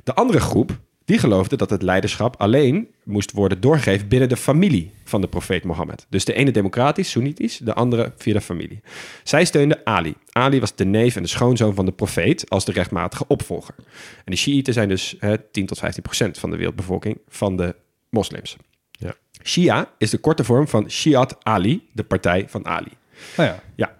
De 0.04 0.14
andere 0.14 0.40
groep, 0.40 0.78
die 1.04 1.18
geloofde 1.18 1.56
dat 1.56 1.70
het 1.70 1.82
leiderschap 1.82 2.36
alleen 2.38 2.88
moest 3.04 3.32
worden 3.32 3.60
doorgegeven 3.60 4.08
binnen 4.08 4.28
de 4.28 4.36
familie 4.36 4.90
van 5.04 5.20
de 5.20 5.28
profeet 5.28 5.64
Mohammed. 5.64 6.06
Dus 6.08 6.24
de 6.24 6.32
ene 6.34 6.50
democratisch, 6.50 7.10
Soenitisch, 7.10 7.58
de 7.58 7.74
andere 7.74 8.12
via 8.16 8.32
de 8.32 8.40
familie. 8.40 8.80
Zij 9.22 9.44
steunden 9.44 9.80
Ali. 9.84 10.14
Ali 10.32 10.60
was 10.60 10.74
de 10.76 10.84
neef 10.84 11.16
en 11.16 11.22
de 11.22 11.28
schoonzoon 11.28 11.74
van 11.74 11.84
de 11.84 11.92
profeet 11.92 12.50
als 12.50 12.64
de 12.64 12.72
rechtmatige 12.72 13.24
opvolger. 13.28 13.74
En 14.24 14.32
de 14.32 14.36
Shiiten 14.36 14.72
zijn 14.72 14.88
dus 14.88 15.16
hè, 15.18 15.38
10 15.38 15.66
tot 15.66 15.78
15 15.78 16.02
procent 16.02 16.38
van 16.38 16.50
de 16.50 16.56
wereldbevolking 16.56 17.18
van 17.28 17.56
de 17.56 17.74
moslims. 18.10 18.56
Ja. 18.90 19.14
Shia 19.44 19.90
is 19.98 20.10
de 20.10 20.18
korte 20.18 20.44
vorm 20.44 20.68
van 20.68 20.90
Shiat 20.90 21.36
Ali, 21.42 21.86
de 21.92 22.02
partij 22.04 22.44
van 22.48 22.66
Ali. 22.66 22.92
Nou 23.36 23.48
ja. 23.48 23.62
Ja. 23.74 23.96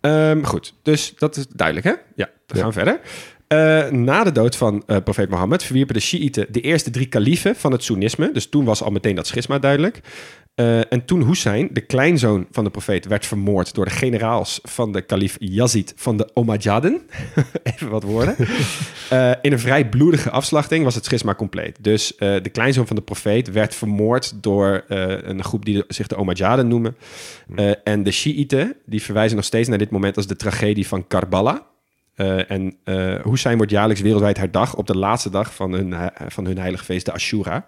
Ehm, 0.00 0.42
goed, 0.42 0.74
dus 0.82 1.14
dat 1.16 1.36
is 1.36 1.46
duidelijk, 1.48 1.86
hè? 1.86 1.92
Ja, 2.14 2.30
we 2.46 2.56
Ja. 2.56 2.62
gaan 2.62 2.72
verder. 2.72 3.00
Eh, 3.48 3.88
na 3.90 4.24
de 4.24 4.32
dood 4.32 4.56
van 4.56 4.82
eh, 4.86 4.96
profeet 5.04 5.28
Mohammed 5.28 5.62
verwierpen 5.62 5.94
de 5.94 6.00
Shiiten 6.00 6.46
de 6.50 6.60
eerste 6.60 6.90
drie 6.90 7.06
kaliefen 7.06 7.56
van 7.56 7.72
het 7.72 7.84
Soenisme. 7.84 8.32
Dus 8.32 8.48
toen 8.48 8.64
was 8.64 8.82
al 8.82 8.90
meteen 8.90 9.14
dat 9.14 9.26
schisma 9.26 9.58
duidelijk. 9.58 10.00
Eh, 10.54 10.92
en 10.92 11.04
toen 11.04 11.26
Hussein, 11.26 11.68
de 11.72 11.80
kleinzoon 11.80 12.46
van 12.50 12.64
de 12.64 12.70
profeet, 12.70 13.06
werd 13.06 13.26
vermoord 13.26 13.74
door 13.74 13.84
de 13.84 13.90
generaals 13.90 14.60
van 14.62 14.92
de 14.92 15.02
kalif 15.02 15.36
Yazid 15.38 15.92
van 15.96 16.16
de 16.16 16.30
Omadjaden. 16.34 17.00
Even 17.62 17.88
wat 17.88 18.02
woorden. 18.02 18.36
In 19.42 19.52
een 19.52 19.58
vrij 19.58 19.88
bloedige 19.88 20.30
afslachting 20.30 20.84
was 20.84 20.94
het 20.94 21.04
schisma 21.04 21.34
compleet. 21.34 21.78
Dus 21.80 22.16
de 22.16 22.48
kleinzoon 22.52 22.86
van 22.86 22.96
de 22.96 23.02
profeet 23.02 23.50
werd 23.52 23.74
vermoord 23.74 24.42
door 24.42 24.84
een 24.88 25.44
groep 25.44 25.64
die 25.64 25.74
de- 25.74 25.84
zich 25.88 26.06
de 26.06 26.16
Omadjaden 26.16 26.68
noemen. 26.68 26.96
Eh, 27.56 27.70
en 27.84 28.02
de 28.02 28.10
Shiiten, 28.10 28.76
die 28.86 29.02
verwijzen 29.02 29.36
nog 29.36 29.44
steeds 29.44 29.68
naar 29.68 29.78
dit 29.78 29.90
moment 29.90 30.16
als 30.16 30.26
de 30.26 30.36
tragedie 30.36 30.86
van 30.86 31.06
Karbala. 31.06 31.66
Eh, 32.18 32.50
en 32.50 32.76
eh 32.84 33.24
Hussein 33.24 33.56
wordt 33.56 33.72
jaarlijks 33.72 34.02
wereldwijd 34.02 34.36
herdacht 34.36 34.74
op 34.74 34.86
de 34.86 34.96
laatste 34.96 35.30
dag 35.30 35.54
van 35.54 35.72
hun, 35.72 36.10
van 36.28 36.44
hun 36.44 36.58
heilige 36.58 36.84
feest, 36.84 37.06
de 37.06 37.12
Ashura. 37.12 37.66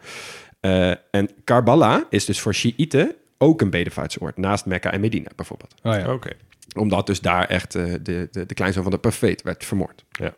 Eh, 0.61 0.91
en 0.91 1.31
Karbala 1.45 2.07
is 2.09 2.25
dus 2.25 2.41
voor 2.41 2.55
Shiiten 2.55 3.15
ook 3.39 3.61
een 3.61 3.71
bedevaartsoord, 3.71 4.37
naast 4.37 4.67
Mekka 4.67 4.93
en 4.93 5.01
Medina 5.01 5.31
bijvoorbeeld. 5.37 5.75
Oh 5.83 5.95
ja. 5.95 6.13
Oké. 6.13 6.31
Omdat 6.77 7.07
dus 7.07 7.21
daar 7.21 7.47
echt 7.47 7.73
de, 7.73 8.03
de, 8.03 8.29
de 8.47 8.55
kleinzoon 8.55 8.83
van 8.83 8.93
de 8.93 8.99
profeet 8.99 9.43
werd 9.43 9.65
vermoord. 9.65 10.05
Ja. 10.11 10.35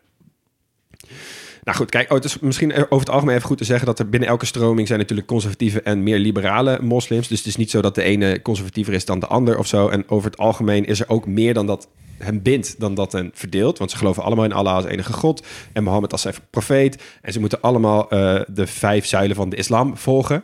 Nou 1.63 1.77
goed, 1.77 1.89
kijk, 1.89 2.09
oh, 2.09 2.15
het 2.15 2.25
is 2.25 2.39
misschien 2.39 2.73
over 2.73 2.99
het 2.99 3.09
algemeen 3.09 3.35
even 3.35 3.47
goed 3.47 3.57
te 3.57 3.63
zeggen 3.63 3.85
dat 3.85 3.99
er 3.99 4.09
binnen 4.09 4.29
elke 4.29 4.45
stroming 4.45 4.87
zijn 4.87 4.99
natuurlijk 4.99 5.27
conservatieve 5.27 5.81
en 5.81 6.03
meer 6.03 6.19
liberale 6.19 6.79
moslims. 6.81 7.27
Dus 7.27 7.37
het 7.37 7.47
is 7.47 7.55
niet 7.55 7.69
zo 7.69 7.81
dat 7.81 7.95
de 7.95 8.03
ene 8.03 8.41
conservatiever 8.41 8.93
is 8.93 9.05
dan 9.05 9.19
de 9.19 9.27
ander 9.27 9.57
of 9.57 9.67
zo. 9.67 9.87
En 9.87 10.09
over 10.09 10.29
het 10.29 10.39
algemeen 10.39 10.85
is 10.85 10.99
er 10.99 11.09
ook 11.09 11.27
meer 11.27 11.53
dan 11.53 11.67
dat 11.67 11.89
hem 12.17 12.41
bindt 12.41 12.79
dan 12.79 12.93
dat 12.93 13.11
hen 13.11 13.31
verdeelt. 13.33 13.77
Want 13.77 13.91
ze 13.91 13.97
geloven 13.97 14.23
allemaal 14.23 14.45
in 14.45 14.51
Allah 14.53 14.73
als 14.73 14.85
enige 14.85 15.13
God 15.13 15.45
en 15.73 15.83
Mohammed 15.83 16.11
als 16.11 16.21
zijn 16.21 16.33
profeet. 16.49 17.03
En 17.21 17.33
ze 17.33 17.39
moeten 17.39 17.61
allemaal 17.61 18.09
eh, 18.09 18.41
de 18.47 18.67
vijf 18.67 19.05
zuilen 19.05 19.35
van 19.35 19.49
de 19.49 19.55
islam 19.55 19.97
volgen. 19.97 20.43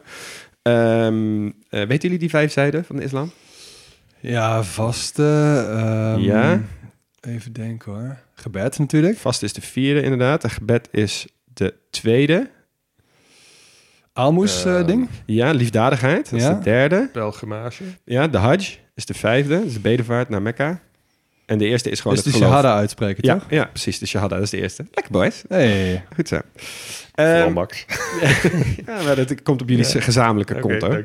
Ehm, 0.62 1.46
eh, 1.46 1.52
weten 1.70 2.00
jullie 2.02 2.18
die 2.20 2.30
vijf 2.30 2.52
zuilen 2.52 2.86
van 2.86 2.96
de 2.96 3.04
islam? 3.04 3.32
Ja, 4.20 4.64
vaste. 4.64 5.66
ehm, 5.70 6.20
Ja. 6.20 6.62
Even 7.22 7.54
denken 7.54 7.92
hoor. 7.92 8.18
Gebed 8.34 8.80
natuurlijk. 8.80 9.18
Vast 9.18 9.44
is 9.44 9.54
de 9.54 9.62
vierde 9.62 10.02
inderdaad. 10.02 10.44
En 10.44 10.50
gebed 10.50 10.88
is 10.92 11.28
de 11.54 11.74
tweede. 11.90 12.50
Aalmoes 14.14 14.66
eh, 14.66 14.78
Ehm, 14.78 14.86
ding. 14.86 15.10
Ja, 15.26 15.52
liefdadigheid. 15.52 16.30
Dat 16.30 16.40
Ja. 16.42 16.50
is 16.50 16.58
de 16.58 16.64
derde. 16.64 17.10
Pelgrimage. 17.14 17.84
Ja, 18.06 18.28
de 18.28 18.38
Hajj 18.38 18.80
is 18.96 19.06
de 19.06 19.14
vijfde. 19.14 19.54
Dat 19.58 19.66
is 19.66 19.74
de 19.74 19.80
bedevaart 19.80 20.30
naar 20.30 20.42
Mekka. 20.42 20.82
En 21.50 21.58
de 21.58 21.66
eerste 21.66 21.90
is 21.90 22.00
gewoon 22.00 22.18
Is 22.18 22.24
het 22.24 22.34
de 22.34 22.40
geloof. 22.40 22.54
shahada 22.54 22.76
uitspreken, 22.76 23.26
Ja, 23.26 23.34
toch? 23.34 23.46
ja, 23.50 23.66
precies. 23.66 24.00
De 24.00 24.06
shahada, 24.06 24.36
dat 24.36 24.44
is 24.44 24.50
de 24.50 24.62
eerste. 24.62 24.86
Lekker 24.92 25.12
boys. 25.14 25.44
Hey. 25.48 26.04
Goed 26.16 26.28
zo. 26.28 26.40
Ehm, 27.20 27.54
Max. 27.54 27.86
ja, 28.86 29.02
maar 29.04 29.16
dat 29.16 29.44
komt 29.44 29.62
op 29.62 29.70
jullie 29.70 29.86
gezamenlijke 29.86 30.56
Oké, 30.56 30.62
konto. 30.62 31.04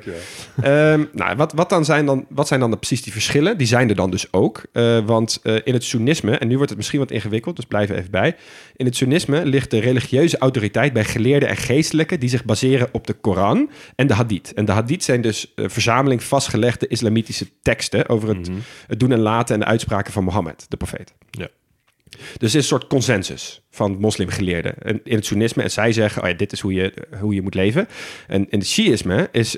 Ehm, 0.62 1.04
nou, 1.12 1.36
wat, 1.36 1.52
wat, 1.52 1.68
dan 1.68 1.84
zijn 1.84 2.06
dan, 2.06 2.26
wat 2.28 2.48
zijn 2.48 2.60
dan 2.60 2.70
de, 2.70 2.76
precies 2.76 3.02
die 3.02 3.12
verschillen? 3.12 3.58
Die 3.58 3.66
zijn 3.66 3.88
er 3.88 3.94
dan 3.94 4.10
dus 4.10 4.32
ook. 4.32 4.62
Eh, 4.72 4.98
want 5.06 5.40
eh, 5.42 5.56
in 5.64 5.72
het 5.72 5.84
Soenisme, 5.84 6.38
en 6.38 6.48
nu 6.48 6.54
wordt 6.54 6.68
het 6.68 6.78
misschien 6.78 6.98
wat 6.98 7.10
ingewikkeld, 7.10 7.56
dus 7.56 7.64
blijf 7.64 7.90
er 7.90 7.96
even 7.96 8.10
bij. 8.10 8.36
In 8.76 8.86
het 8.86 8.96
Soenisme 8.96 9.46
ligt 9.46 9.70
de 9.70 9.78
religieuze 9.78 10.38
autoriteit 10.38 10.92
bij 10.92 11.04
geleerden 11.04 11.48
en 11.48 11.56
geestelijken 11.56 12.20
die 12.20 12.28
zich 12.28 12.44
baseren 12.44 12.88
op 12.92 13.06
de 13.06 13.12
Koran 13.12 13.70
en 13.96 14.06
de 14.06 14.14
Hadith. 14.14 14.52
En 14.54 14.64
de 14.64 14.72
Hadith 14.72 15.04
zijn 15.04 15.20
dus 15.20 15.52
een 15.54 15.70
verzameling 15.70 16.22
vastgelegde 16.22 16.86
islamitische 16.86 17.46
teksten 17.62 18.08
over 18.08 18.28
het, 18.28 18.50
het 18.86 19.00
doen 19.00 19.12
en 19.12 19.20
laten 19.20 19.54
en 19.54 19.60
de 19.60 19.66
uitspraken 19.66 20.12
van 20.12 20.24
Mohammed, 20.24 20.66
de 20.68 20.76
profeet. 20.76 21.14
Ja. 21.30 21.48
Dus 22.16 22.28
het 22.32 22.42
is 22.42 22.54
een 22.54 22.62
soort 22.62 22.86
consensus 22.86 23.62
van 23.70 23.98
moslimgeleerden 23.98 24.74
En 24.82 25.00
in 25.04 25.16
het 25.16 25.26
Soenisme. 25.26 25.62
En 25.62 25.70
zij 25.70 25.92
zeggen, 25.92 26.22
oh 26.22 26.28
ja, 26.28 26.34
dit 26.34 26.52
is 26.52 26.60
hoe 26.60 26.72
je, 26.72 26.92
hoe 27.20 27.34
je 27.34 27.42
moet 27.42 27.54
leven. 27.54 27.88
En 28.26 28.50
in 28.50 28.58
het 28.58 28.68
Shiïsme 28.68 29.28
is, 29.32 29.56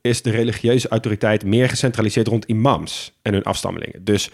is 0.00 0.22
de 0.22 0.30
religieuze 0.30 0.88
autoriteit 0.88 1.44
meer 1.44 1.68
gecentraliseerd 1.68 2.26
rond 2.26 2.44
imams 2.44 3.12
en 3.22 3.32
hun 3.32 3.42
afstammelingen. 3.42 4.04
Dus 4.04 4.30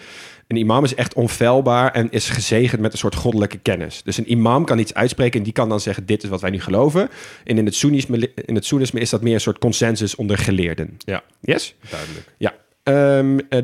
een 0.46 0.56
imam 0.56 0.84
is 0.84 0.94
echt 0.94 1.14
onfeilbaar 1.14 1.92
en 1.92 2.10
is 2.10 2.28
gezegend 2.28 2.80
met 2.80 2.92
een 2.92 2.98
soort 2.98 3.14
goddelijke 3.14 3.58
kennis. 3.58 4.02
Dus 4.02 4.16
een 4.16 4.30
imam 4.30 4.64
kan 4.64 4.78
iets 4.78 4.94
uitspreken 4.94 5.38
en 5.38 5.44
die 5.44 5.52
kan 5.52 5.68
dan 5.68 5.80
zeggen, 5.80 6.06
dit 6.06 6.22
is 6.22 6.28
wat 6.28 6.40
wij 6.40 6.50
nu 6.50 6.60
geloven. 6.60 7.08
En 7.44 7.58
in 7.58 7.64
het 7.64 7.74
Soenisme, 7.74 8.30
in 8.34 8.54
het 8.54 8.64
Soenisme 8.64 9.00
is 9.00 9.10
dat 9.10 9.22
meer 9.22 9.34
een 9.34 9.40
soort 9.40 9.58
consensus 9.58 10.14
onder 10.14 10.38
geleerden. 10.38 10.96
Ja, 10.98 11.22
Yes? 11.40 11.74
duidelijk. 11.90 12.26
Ja. 12.38 12.54
Eh, 12.84 12.92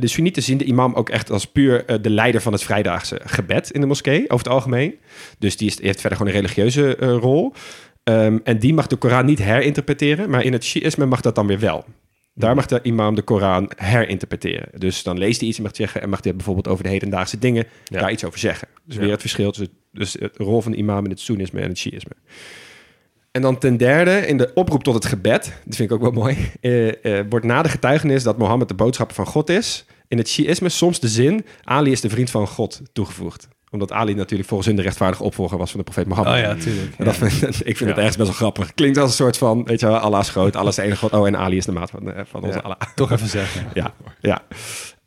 de 0.01 0.09
Soenieten 0.09 0.43
zien 0.43 0.59
de 0.59 0.65
imam 0.65 0.95
ook 0.95 1.09
echt 1.09 1.31
als 1.31 1.47
puur 1.47 1.85
eh, 1.85 1.97
de 2.01 2.11
leider 2.11 2.41
van 2.41 2.53
het 2.53 2.63
vrijdaagse 2.63 3.21
gebed 3.25 3.71
in 3.71 3.81
de 3.81 3.87
moskee, 3.87 4.23
over 4.31 4.45
het 4.45 4.49
algemeen. 4.55 4.95
Dus 5.39 5.57
die, 5.57 5.69
is, 5.69 5.77
die 5.77 5.87
heeft 5.87 6.01
verder 6.01 6.19
gewoon 6.19 6.33
een 6.35 6.41
religieuze 6.41 6.97
eh, 6.97 7.09
rol. 7.17 7.53
Ehm, 8.03 8.39
en 8.45 8.59
die 8.59 8.75
mag 8.75 8.87
de 8.87 8.97
Koran 8.97 9.27
niet 9.27 9.39
herinterpreteren, 9.39 10.31
maar 10.31 10.45
in 10.45 10.53
het 10.53 10.65
Shiïsme 10.65 11.07
mag 11.07 11.21
dat 11.21 11.35
dan 11.35 11.47
weer 11.47 11.59
wel. 11.59 11.85
Daar 12.35 12.55
mag 12.55 12.67
de 12.67 12.81
imam 12.83 13.15
de 13.15 13.23
Koran 13.23 13.71
herinterpreteren. 13.77 14.69
Dus 14.79 15.03
dan 15.03 15.19
leest 15.19 15.41
hij 15.41 15.49
iets 15.49 15.59
en 15.59 15.65
mag 15.65 15.77
zeggen 15.77 16.03
en 16.03 16.09
mag 16.09 16.23
hij 16.25 16.35
bijvoorbeeld 16.35 16.69
over 16.69 16.85
de 16.85 16.91
hedendaagse 16.91 17.39
dingen 17.39 17.65
Ja. 17.85 18.01
daar 18.01 18.13
iets 18.13 18.25
over 18.25 18.39
zeggen. 18.39 18.69
Dus 18.85 18.95
Ja. 18.95 19.01
weer 19.01 19.11
het 19.11 19.21
verschil 19.21 19.51
tussen 19.51 19.75
dus 19.93 20.13
de 20.13 20.31
rol 20.37 20.61
van 20.61 20.73
de 20.73 20.79
imam 20.79 21.05
in 21.05 21.11
het 21.11 21.21
Soenisme 21.21 21.61
en 21.61 21.69
het 21.69 21.79
Shiïsme. 21.79 22.13
En 23.31 23.43
dan 23.43 23.59
ten 23.59 23.77
derde, 23.77 24.27
in 24.27 24.37
de 24.37 24.51
oproep 24.55 24.83
tot 24.83 24.95
het 24.95 25.05
gebed, 25.07 25.53
dat 25.65 25.77
vind 25.77 25.91
ik 25.91 25.93
ook 25.97 26.03
wel 26.03 26.11
mooi, 26.23 26.51
eh, 26.61 27.19
eh, 27.19 27.27
wordt 27.29 27.47
na 27.47 27.63
de 27.63 27.69
getuigenis 27.69 28.23
dat 28.23 28.39
Mohammed 28.39 28.69
de 28.69 28.75
boodschapper 28.75 29.17
van 29.17 29.27
God 29.27 29.49
is, 29.51 29.85
in 30.09 30.19
het 30.19 30.29
Shiïsme 30.29 30.69
soms 30.69 31.01
de 31.01 31.09
zin, 31.09 31.45
Ali 31.63 31.93
is 31.93 32.01
de 32.01 32.09
vriend 32.09 32.31
van 32.31 32.47
God, 32.47 32.81
toegevoegd. 32.93 33.49
Omdat 33.71 33.93
Ali 33.93 34.15
natuurlijk 34.15 34.49
volgens 34.49 34.69
hun 34.69 34.77
de 34.79 34.83
rechtvaardige 34.83 35.23
opvolger 35.23 35.59
was 35.59 35.71
van 35.71 35.79
de 35.79 35.85
profeet 35.85 36.07
Mohammed. 36.07 36.33
Oh 36.33 36.39
ja, 36.39 36.55
tuurlijk. 36.55 36.95
Dat 36.99 37.15
ik 37.65 37.77
vind 37.77 37.91
het 37.91 37.99
ergens 37.99 38.17
best 38.17 38.29
wel 38.29 38.37
grappig. 38.37 38.75
Klinkt 38.75 38.99
als 38.99 39.11
een 39.11 39.17
soort 39.17 39.37
van, 39.37 39.65
weet 39.65 39.81
je 39.81 39.87
wel, 39.87 39.97
Allah 39.97 40.21
is 40.21 40.29
groot, 40.29 40.57
Allah 40.57 40.69
is 40.69 40.75
de 40.75 40.83
enige 40.83 40.99
God. 40.99 41.13
Oh, 41.13 41.27
en 41.27 41.37
Ali 41.37 41.57
is 41.57 41.65
de 41.65 41.73
maat 41.73 41.91
van, 41.91 42.13
eh, 42.13 42.23
van 42.25 42.43
onze 42.43 42.57
Ja. 42.57 42.63
Allah. 42.63 42.77
Toch 42.95 43.11
even 43.13 43.29
zeggen. 43.29 43.67
Ja, 43.75 43.95
ja. 44.21 44.43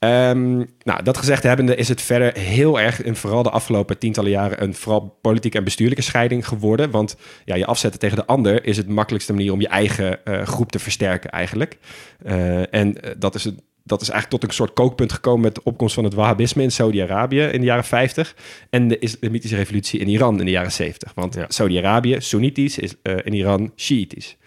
Ehm, 0.04 0.64
nou, 0.84 1.04
dat 1.04 1.18
gezegd 1.18 1.44
hebbende 1.44 1.76
is 1.76 1.88
het 1.88 2.02
verder 2.02 2.38
heel 2.38 2.80
erg, 2.80 3.04
in 3.04 3.16
vooral 3.16 3.44
de 3.44 3.50
afgelopen 3.50 3.98
tientallen 3.98 4.32
jaren, 4.32 4.64
een 4.64 4.74
vooral 4.74 5.18
politieke 5.22 5.58
en 5.58 5.64
bestuurlijke 5.64 6.04
scheiding 6.04 6.48
geworden. 6.48 6.92
Want 6.92 7.16
ja, 7.46 7.56
je 7.56 7.66
afzetten 7.66 8.00
tegen 8.00 8.18
de 8.18 8.26
ander 8.26 8.66
is 8.66 8.78
het 8.78 8.88
makkelijkste 8.88 9.34
manier 9.34 9.52
om 9.52 9.62
je 9.62 9.68
eigen 9.68 10.26
eh, 10.26 10.42
groep 10.42 10.72
te 10.72 10.80
versterken 10.80 11.30
eigenlijk. 11.30 11.78
Eh, 12.24 12.74
en 12.74 13.02
eh, 13.02 13.12
dat 13.18 13.36
is 13.36 13.44
het. 13.44 13.62
Dat 13.86 14.02
is 14.02 14.10
eigenlijk 14.10 14.42
tot 14.42 14.50
een 14.50 14.56
soort 14.56 14.74
kookpunt 14.74 15.12
gekomen 15.12 15.42
met 15.42 15.56
de 15.56 15.64
opkomst 15.64 15.96
van 15.96 16.04
het 16.04 16.14
Wahhabisme 16.14 16.64
in 16.64 16.72
Saudi-Arabië 16.72 17.42
in 17.42 17.60
de 17.60 17.66
jaren 17.66 17.84
50 17.84 18.36
en 18.70 18.88
de 18.88 19.00
islamitische 19.00 19.56
revolutie 19.56 20.00
in 20.00 20.08
Iran 20.08 20.40
in 20.40 20.46
de 20.46 20.52
jaren 20.52 20.72
70. 20.72 21.12
Want 21.16 21.34
Ja. 21.34 21.46
Saudi-Arabië, 21.48 22.16
Soenitisch, 22.20 22.78
is 22.78 22.94
eh, 23.02 23.16
in 23.24 23.34
Iran 23.34 23.72
Shiïtisch. 23.76 24.38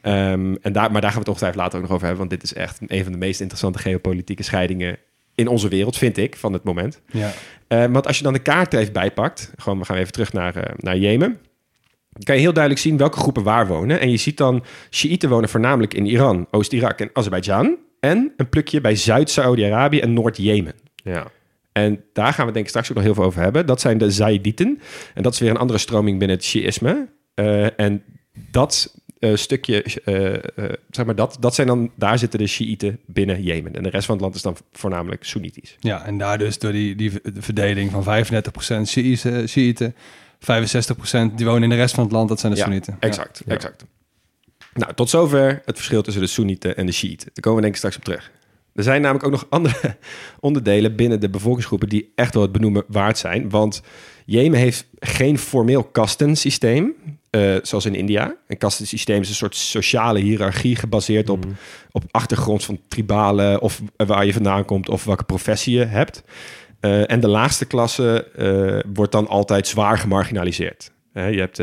Ehm, 0.00 0.54
en 0.60 0.72
daar, 0.72 0.92
maar 0.92 1.00
daar 1.00 1.10
gaan 1.10 1.12
we 1.12 1.18
het 1.18 1.28
ongetwijfeld 1.28 1.62
later 1.62 1.78
ook 1.78 1.84
nog 1.84 1.94
over 1.94 2.06
hebben, 2.06 2.28
want 2.28 2.40
dit 2.40 2.50
is 2.50 2.58
echt 2.58 2.78
een 2.86 3.02
van 3.02 3.12
de 3.12 3.18
meest 3.18 3.40
interessante 3.40 3.78
geopolitieke 3.78 4.42
scheidingen 4.42 4.98
in 5.34 5.48
onze 5.48 5.68
wereld, 5.68 5.96
vind 5.96 6.16
ik, 6.16 6.36
van 6.36 6.52
het 6.52 6.64
moment. 6.64 7.00
Ja. 7.06 7.30
Eh, 7.68 7.84
want 7.84 8.06
als 8.06 8.16
je 8.16 8.22
dan 8.22 8.32
de 8.32 8.38
kaart 8.38 8.74
er 8.74 8.80
even 8.80 8.92
bijpakt, 8.92 9.52
gewoon, 9.56 9.78
we 9.78 9.84
gaan 9.84 9.96
even 9.96 10.12
terug 10.12 10.32
naar, 10.32 10.56
eh, 10.56 10.74
naar 10.76 10.96
Jemen. 10.96 11.38
Dan 12.10 12.22
kan 12.22 12.34
je 12.34 12.40
heel 12.40 12.52
duidelijk 12.52 12.82
zien 12.82 12.96
welke 12.96 13.18
groepen 13.18 13.42
waar 13.42 13.66
wonen. 13.66 14.00
En 14.00 14.10
je 14.10 14.16
ziet 14.16 14.36
dan, 14.36 14.64
Shiiten 14.90 15.28
wonen 15.28 15.48
voornamelijk 15.48 15.94
in 15.94 16.06
Iran, 16.06 16.46
Oost-Irak 16.50 17.00
en 17.00 17.10
Azerbeidzjan. 17.12 17.76
En 18.00 18.32
een 18.36 18.48
plukje 18.48 18.80
bij 18.80 18.96
Zuid-Saudi-Arabië 18.96 20.00
en 20.00 20.12
Noord-Jemen. 20.12 20.74
Ja. 20.94 21.26
En 21.72 22.04
daar 22.12 22.32
gaan 22.32 22.46
we 22.46 22.52
denk 22.52 22.64
ik 22.64 22.70
straks 22.70 22.88
ook 22.88 22.94
nog 22.94 23.04
heel 23.04 23.14
veel 23.14 23.24
over 23.24 23.42
hebben. 23.42 23.66
Dat 23.66 23.80
zijn 23.80 23.98
de 23.98 24.10
Zaidieten. 24.10 24.80
En 25.14 25.22
dat 25.22 25.32
is 25.32 25.38
weer 25.38 25.50
een 25.50 25.56
andere 25.56 25.78
stroming 25.78 26.18
binnen 26.18 26.36
het 26.36 26.46
Shiïsme. 26.46 27.08
Eh, 27.34 27.80
en 27.80 28.02
dat 28.50 28.97
eh, 29.18 29.34
stukje, 29.34 29.82
eh, 30.04 30.34
eh, 30.34 30.40
zeg 30.90 31.06
maar, 31.06 31.14
dat, 31.14 31.36
dat 31.40 31.54
zijn 31.54 31.66
dan, 31.66 31.90
daar 31.94 32.18
zitten 32.18 32.38
de 32.38 32.46
Shiiten 32.46 33.00
binnen 33.06 33.42
Jemen. 33.42 33.74
En 33.74 33.82
de 33.82 33.88
rest 33.88 34.06
van 34.06 34.14
het 34.14 34.22
land 34.24 34.34
is 34.34 34.42
dan 34.42 34.56
voornamelijk 34.72 35.24
Soenitisch. 35.24 35.76
ja, 35.80 36.04
en 36.04 36.18
daar 36.18 36.38
dus 36.38 36.58
door 36.58 36.72
die, 36.72 36.94
die 36.94 37.12
de 37.32 37.42
verdeling 37.42 37.90
van 37.90 38.04
35% 38.04 38.88
Shiïten, 38.88 39.48
Shiïten, 39.48 39.94
65% 40.38 41.34
die 41.34 41.46
wonen 41.46 41.62
in 41.62 41.68
de 41.68 41.74
rest 41.74 41.94
van 41.94 42.04
het 42.04 42.12
land, 42.12 42.28
dat 42.28 42.40
zijn 42.40 42.52
de 42.52 42.58
Ja, 42.58 42.64
Soenieten. 42.64 42.96
Exact, 43.00 43.42
exact. 43.46 43.84
Nou, 44.74 44.94
tot 44.94 45.10
zover 45.10 45.62
het 45.64 45.76
verschil 45.76 46.02
tussen 46.02 46.22
de 46.22 46.28
Soenieten 46.28 46.76
en 46.76 46.86
de 46.86 46.92
Shiiten. 46.92 47.30
Daar 47.32 47.42
komen 47.42 47.54
we 47.54 47.60
denk 47.60 47.72
ik 47.72 47.78
straks 47.78 47.96
op 47.96 48.04
terug. 48.04 48.30
Er 48.74 48.82
zijn 48.82 49.00
namelijk 49.00 49.24
ook 49.26 49.32
nog 49.32 49.46
andere 49.58 49.96
onderdelen 50.40 50.96
binnen 50.96 51.20
de 51.20 51.28
bevolkingsgroepen 51.28 51.88
die 51.88 52.12
echt 52.14 52.34
wel 52.34 52.42
het 52.42 52.52
benoemen 52.52 52.84
waard 52.86 53.18
zijn. 53.18 53.50
Want 53.50 53.82
Jemen 54.24 54.58
heeft 54.58 54.86
geen 54.98 55.38
formeel 55.38 55.84
kastensysteem, 55.84 56.94
eh, 57.30 57.56
zoals 57.62 57.84
in 57.84 57.94
India. 57.94 58.36
Een 58.46 58.58
kastensysteem 58.58 59.20
is 59.20 59.28
een 59.28 59.34
soort 59.34 59.56
sociale 59.56 60.18
hiërarchie 60.18 60.76
gebaseerd 60.76 61.28
op, 61.28 61.44
op 61.90 62.04
achtergrond 62.10 62.64
van 62.64 62.80
tribalen 62.88 63.60
of 63.60 63.82
waar 63.96 64.26
je 64.26 64.32
vandaan 64.32 64.64
komt 64.64 64.88
of 64.88 65.04
welke 65.04 65.24
professie 65.24 65.78
je 65.78 65.84
hebt. 65.84 66.22
Eh, 66.80 67.10
en 67.10 67.20
de 67.20 67.28
laagste 67.28 67.64
klasse 67.64 68.30
eh, 68.36 68.92
wordt 68.94 69.12
dan 69.12 69.28
altijd 69.28 69.66
zwaar 69.66 69.98
gemarginaliseerd. 69.98 70.90
Je 71.12 71.38
hebt, 71.38 71.58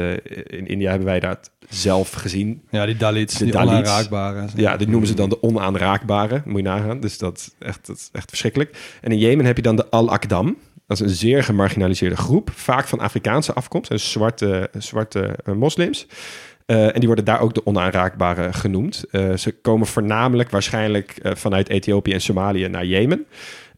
in 0.50 0.67
India 0.67 0.89
hebben 0.89 1.07
wij 1.07 1.19
dat 1.19 1.51
zelf 1.69 2.12
gezien. 2.12 2.62
Ja, 2.69 2.86
die 2.86 2.98
Dalits, 2.98 3.38
De 3.38 3.43
die 3.43 3.53
Dalits. 3.53 3.72
onaanraakbare. 3.72 4.48
Ja, 4.55 4.77
dit 4.77 4.88
noemen 4.88 5.07
ze 5.07 5.13
dan 5.13 5.29
de 5.29 5.43
onaanraakbare. 5.43 6.41
Moet 6.45 6.57
je 6.57 6.63
nagaan. 6.67 7.00
Dus 7.00 7.17
dat 7.17 7.38
is 7.38 7.67
echt, 7.67 7.88
dat 7.88 7.95
is 7.98 8.10
echt 8.12 8.29
verschrikkelijk. 8.29 8.98
En 9.01 9.12
in 9.12 9.17
Jemen 9.17 9.45
heb 9.45 9.55
je 9.55 9.62
dan 9.62 9.75
de 9.75 9.89
Al-Akdam. 9.89 10.57
Dat 10.87 10.99
is 10.99 11.05
een 11.05 11.15
zeer 11.15 11.43
gemarginaliseerde 11.43 12.17
groep. 12.17 12.49
Vaak 12.53 12.87
van 12.87 12.99
Afrikaanse 12.99 13.53
afkomst. 13.53 13.91
En 13.91 13.99
zwarte, 13.99 14.69
zwarte 14.77 15.35
eh, 15.43 15.53
moslims. 15.53 16.07
Eh, 16.65 16.85
en 16.85 16.93
die 16.93 17.05
worden 17.05 17.25
daar 17.25 17.39
ook 17.39 17.53
de 17.53 17.65
onaanraakbare 17.65 18.53
genoemd. 18.53 19.03
Eh, 19.11 19.35
ze 19.35 19.51
komen 19.51 19.87
voornamelijk 19.87 20.49
waarschijnlijk 20.49 21.19
vanuit 21.21 21.69
Ethiopië 21.69 22.13
en 22.13 22.21
Somalië 22.21 22.67
naar 22.67 22.85
Jemen. 22.85 23.25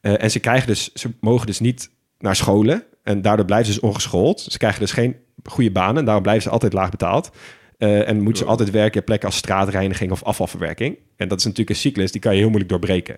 En 0.01 0.31
ze, 0.31 0.39
krijgen 0.39 0.67
dus, 0.67 0.93
ze 0.93 1.09
mogen 1.19 1.47
dus 1.47 1.59
niet 1.59 1.89
naar 2.19 2.35
scholen. 2.35 2.83
En 3.03 3.21
daardoor 3.21 3.45
blijven 3.45 3.73
ze 3.73 3.79
dus 3.79 3.89
ongeschoold. 3.89 4.39
Ze 4.39 4.57
krijgen 4.57 4.79
dus 4.79 4.91
geen 4.91 5.15
goede 5.43 5.71
banen. 5.71 5.97
En 5.97 6.05
daarom 6.05 6.23
blijven 6.23 6.43
ze 6.43 6.49
altijd 6.49 6.73
laag 6.73 6.89
betaald. 6.89 7.31
En 7.77 8.21
moeten 8.21 8.43
ze 8.43 8.49
altijd 8.49 8.71
werken 8.71 8.99
op 8.99 9.05
plekken 9.05 9.27
als 9.27 9.37
straatreiniging 9.37 10.11
of 10.11 10.23
afvalverwerking. 10.23 10.97
En 11.15 11.27
dat 11.27 11.37
is 11.37 11.43
natuurlijk 11.43 11.69
een 11.69 11.81
cyclus, 11.81 12.11
die 12.11 12.21
kan 12.21 12.31
je 12.31 12.37
heel 12.37 12.47
moeilijk 12.47 12.71
doorbreken. 12.71 13.17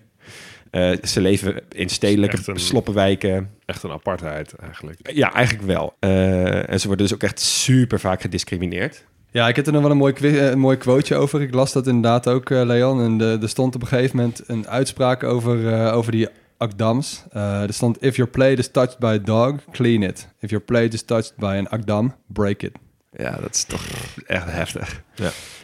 Eh, 0.72 0.92
ze 1.04 1.22
leven 1.22 1.62
in 1.72 1.90
stedelijke 1.90 2.38
echt 2.38 2.48
een- 2.48 2.60
sloppenwijken. 2.60 3.50
Echt 3.66 3.84
een 3.84 3.92
apartheid 3.92 4.54
eigenlijk. 4.56 5.00
Ja, 5.14 5.34
eigenlijk 5.34 5.66
wel. 5.68 5.94
Eh, 6.00 6.70
en 6.70 6.80
ze 6.80 6.88
worden 6.88 7.06
dus 7.06 7.16
ook 7.16 7.24
echt 7.24 7.40
super 7.40 8.00
vaak 8.00 8.22
gediscrimineerd. 8.22 9.06
Ja, 9.32 9.48
ik 9.48 9.56
heb 9.56 9.66
er 9.66 9.72
nog 9.74 9.82
wel 9.82 9.92
een 9.92 9.98
mooi, 9.98 10.14
een 10.52 10.60
mooi 10.60 10.78
quoteje 10.78 11.20
over. 11.20 11.42
Ik 11.42 11.54
las 11.54 11.72
dat 11.74 11.88
inderdaad 11.88 12.28
ook, 12.28 12.50
eh, 12.50 12.62
Leon. 12.66 13.02
En 13.02 13.18
de- 13.18 13.38
er 13.42 13.50
stond 13.50 13.76
op 13.76 13.82
een 13.82 13.88
gegeven 13.88 14.16
moment 14.18 14.42
een 14.48 14.68
uitspraak 14.68 15.24
over, 15.24 15.74
eh, 15.74 15.96
over 15.96 16.12
die 16.12 16.28
Akdams. 16.58 17.24
Eh, 17.32 17.62
er 17.62 17.74
stond, 17.74 18.04
if 18.04 18.16
your 18.16 18.32
plate 18.32 18.56
is 18.56 18.72
touched 18.72 19.00
by 19.00 19.06
a 19.06 19.18
dog, 19.18 19.56
clean 19.72 20.04
it. 20.04 20.28
If 20.40 20.50
your 20.50 20.66
plate 20.66 20.94
is 20.96 21.02
touched 21.04 21.34
by 21.38 21.46
an 21.58 21.70
Akdam, 21.70 22.16
break 22.28 22.62
it. 22.62 22.72
Ja, 23.18 23.38
dat 23.42 23.56
is 23.56 23.64
toch 23.64 23.86
echt 24.28 24.46
heftig. 24.52 25.02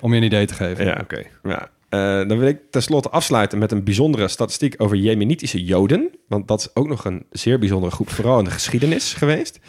Om 0.01 0.11
je 0.11 0.17
een 0.17 0.23
idee 0.25 0.45
te 0.45 0.53
geven. 0.53 0.85
Ja, 0.85 0.97
Oké. 1.01 1.23
Ja. 1.43 1.69
Eh, 1.89 2.27
dan 2.27 2.37
wil 2.37 2.47
ik 2.47 2.59
tenslotte 2.69 3.09
afsluiten 3.09 3.57
met 3.57 3.71
een 3.71 3.83
bijzondere 3.83 4.27
statistiek 4.27 4.73
over 4.77 4.97
Jemenitische 4.97 5.63
Joden. 5.63 6.09
Want 6.27 6.47
dat 6.47 6.59
is 6.59 6.69
ook 6.73 6.87
nog 6.87 7.05
een 7.05 7.25
zeer 7.31 7.59
bijzondere 7.59 7.91
groep, 7.91 8.09
vooral 8.09 8.39
in 8.39 8.45
de 8.45 8.51
geschiedenis 8.51 9.13
geweest. 9.13 9.59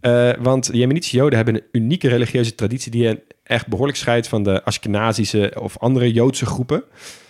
Eh, 0.00 0.30
want 0.40 0.68
Jemenitische 0.72 1.16
Joden 1.16 1.36
hebben 1.36 1.54
een 1.54 1.62
unieke 1.72 2.08
religieuze 2.08 2.54
traditie 2.54 2.90
die 2.90 3.06
hen 3.06 3.20
echt 3.42 3.66
behoorlijk 3.66 3.98
scheidt 3.98 4.28
van 4.28 4.42
de 4.42 4.64
Ashkenazische 4.64 5.56
of 5.60 5.78
andere 5.78 6.12
Joodse 6.12 6.46
groepen. 6.46 6.84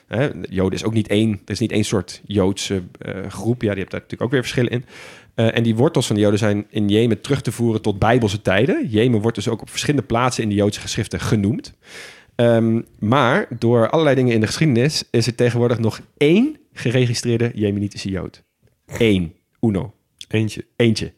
Hè, 0.06 0.28
Joden 0.50 0.78
is 0.78 0.84
ook 0.84 0.92
niet 0.92 1.08
één, 1.08 1.30
er 1.30 1.52
is 1.52 1.58
niet 1.58 1.72
één 1.72 1.84
soort 1.84 2.22
Joodse 2.26 2.82
groep. 3.28 3.62
Ja, 3.62 3.70
die 3.70 3.78
hebt 3.78 3.90
daar 3.90 4.00
natuurlijk 4.00 4.22
ook 4.22 4.30
weer 4.30 4.40
verschillen 4.40 4.70
in. 4.70 4.84
En 5.34 5.62
die 5.62 5.76
wortels 5.76 6.06
van 6.06 6.16
de 6.16 6.22
Joden 6.22 6.38
zijn 6.38 6.66
in 6.68 6.88
Jemen 6.88 7.20
terug 7.20 7.42
te 7.42 7.52
voeren 7.52 7.82
tot 7.82 7.98
bijbelse 7.98 8.42
tijden. 8.42 8.86
Jemen 8.88 9.20
wordt 9.20 9.36
dus 9.36 9.48
ook 9.48 9.60
op 9.60 9.70
verschillende 9.70 10.06
plaatsen 10.06 10.42
in 10.42 10.48
de 10.48 10.54
Joodse 10.54 10.80
geschriften 10.80 11.20
genoemd. 11.20 11.74
Ehm, 12.36 12.80
maar 12.98 13.46
door 13.58 13.90
allerlei 13.90 14.16
dingen 14.16 14.34
in 14.34 14.40
de 14.40 14.46
geschiedenis 14.46 15.04
is 15.10 15.26
er 15.26 15.34
tegenwoordig 15.34 15.78
nog 15.78 16.00
één 16.16 16.56
geregistreerde 16.72 17.50
Jemenitische 17.54 18.10
Jood. 18.10 18.42
Eén. 18.86 19.34
Uno. 19.60 19.94
Eentje. 20.28 20.64
Eentje. 20.76 21.12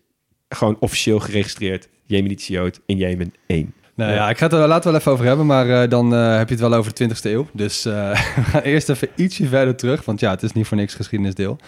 Gewoon 0.48 0.76
officieel 0.80 1.20
geregistreerd 1.20 1.88
Jemenitische 2.06 2.52
Jood 2.52 2.80
in 2.87 2.96
Jemen. 2.96 3.34
Één. 3.46 3.72
Nou 3.94 4.12
ja, 4.12 4.30
ik 4.30 4.38
ga 4.38 4.44
het 4.44 4.52
er 4.52 4.68
later 4.68 4.90
wel 4.90 5.00
even 5.00 5.12
over 5.12 5.25
hebben, 5.25 5.46
maar 5.46 5.82
eh, 5.82 5.90
dan 5.90 6.14
eh, 6.14 6.37
heb 6.37 6.48
je 6.48 6.54
het 6.54 6.62
wel 6.68 6.75
over 6.75 6.94
de 6.94 7.08
20e 7.08 7.20
eeuw. 7.22 7.46
Dus 7.52 7.84
eh, 7.84 7.92
we 8.37 8.42
gaan 8.42 8.62
eerst 8.62 8.88
even 8.88 9.08
ietsje 9.14 9.46
verder 9.46 9.76
terug, 9.76 10.04
want 10.04 10.20
ja, 10.20 10.30
het 10.30 10.42
is 10.42 10.52
niet 10.52 10.66
voor 10.66 10.76
niks 10.76 10.94
geschiedenisdeel. 10.94 11.58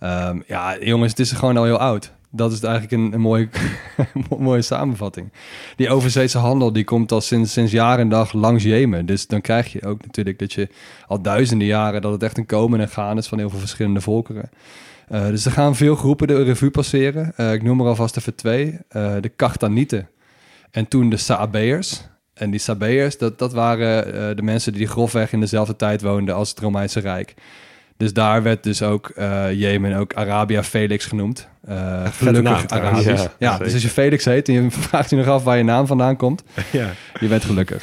Ehm, 0.00 0.40
ja, 0.46 0.76
jongens, 0.80 1.10
het 1.10 1.20
is 1.20 1.32
gewoon 1.32 1.56
al 1.56 1.64
heel 1.64 1.78
oud. 1.78 2.12
Dat 2.30 2.52
is 2.52 2.62
eigenlijk 2.62 2.92
een, 2.92 3.12
een 3.12 3.20
mooie, 3.20 3.48
mooie 4.38 4.62
samenvatting. 4.62 5.32
Die 5.76 5.90
overzeese 5.90 6.38
handel 6.38 6.72
die 6.72 6.84
komt 6.84 7.12
al 7.12 7.20
sinds, 7.20 7.52
sinds 7.52 7.72
jaar 7.72 7.98
en 7.98 8.08
dag 8.08 8.32
langs 8.32 8.64
Jemen. 8.64 9.06
Dus 9.06 9.26
dan 9.26 9.40
krijg 9.40 9.72
je 9.72 9.86
ook 9.86 10.02
natuurlijk 10.02 10.38
dat 10.38 10.52
je 10.52 10.68
al 11.06 11.22
duizenden 11.22 11.66
jaren... 11.66 12.02
dat 12.02 12.12
het 12.12 12.22
echt 12.22 12.38
een 12.38 12.46
komen 12.46 12.80
en 12.80 12.88
gaan 12.88 13.18
is 13.18 13.26
van 13.26 13.38
heel 13.38 13.50
veel 13.50 13.58
verschillende 13.58 14.00
volkeren. 14.00 14.50
Eh, 15.10 15.26
dus 15.26 15.44
er 15.44 15.52
gaan 15.52 15.76
veel 15.76 15.96
groepen 15.96 16.26
de 16.26 16.42
revue 16.42 16.70
passeren. 16.70 17.32
Eh, 17.36 17.52
ik 17.52 17.62
noem 17.62 17.80
er 17.80 17.86
alvast 17.86 18.16
even 18.16 18.34
twee. 18.34 18.78
Eh, 18.88 19.14
de 19.20 19.28
Kartanieten 19.28 20.08
en 20.70 20.88
toen 20.88 21.10
de 21.10 21.16
Sabeërs. 21.16 22.08
En 22.34 22.50
die 22.50 22.60
Sabeërs, 22.60 23.18
dat, 23.18 23.38
dat 23.38 23.52
waren 23.52 24.36
de 24.36 24.42
mensen 24.42 24.72
die 24.72 24.86
grofweg 24.86 25.32
in 25.32 25.40
dezelfde 25.40 25.76
tijd 25.76 26.02
woonden 26.02 26.34
als 26.34 26.50
het 26.50 26.58
Romeinse 26.58 27.00
Rijk. 27.00 27.34
Dus 28.00 28.12
daar 28.12 28.42
werd 28.42 28.62
dus 28.62 28.82
ook 28.82 29.08
eh, 29.08 29.52
Jemen, 29.52 29.96
ook 29.96 30.14
Arabia 30.14 30.62
Felix 30.62 31.04
genoemd. 31.04 31.48
Eh, 31.64 32.06
gelukkig. 32.10 32.66
Arabisch. 32.68 33.26
Ja, 33.38 33.58
dus 33.58 33.72
als 33.72 33.82
je 33.82 33.88
Felix 33.88 34.24
heet 34.24 34.48
en 34.48 34.54
je 34.54 34.70
vraagt 34.88 35.10
je 35.10 35.16
nog 35.16 35.26
af 35.26 35.44
waar 35.44 35.56
je 35.56 35.62
naam 35.64 35.86
vandaan 35.86 36.16
komt, 36.16 36.42
Ja. 36.72 36.90
je 37.20 37.26
bent 37.28 37.44
gelukkig. 37.44 37.82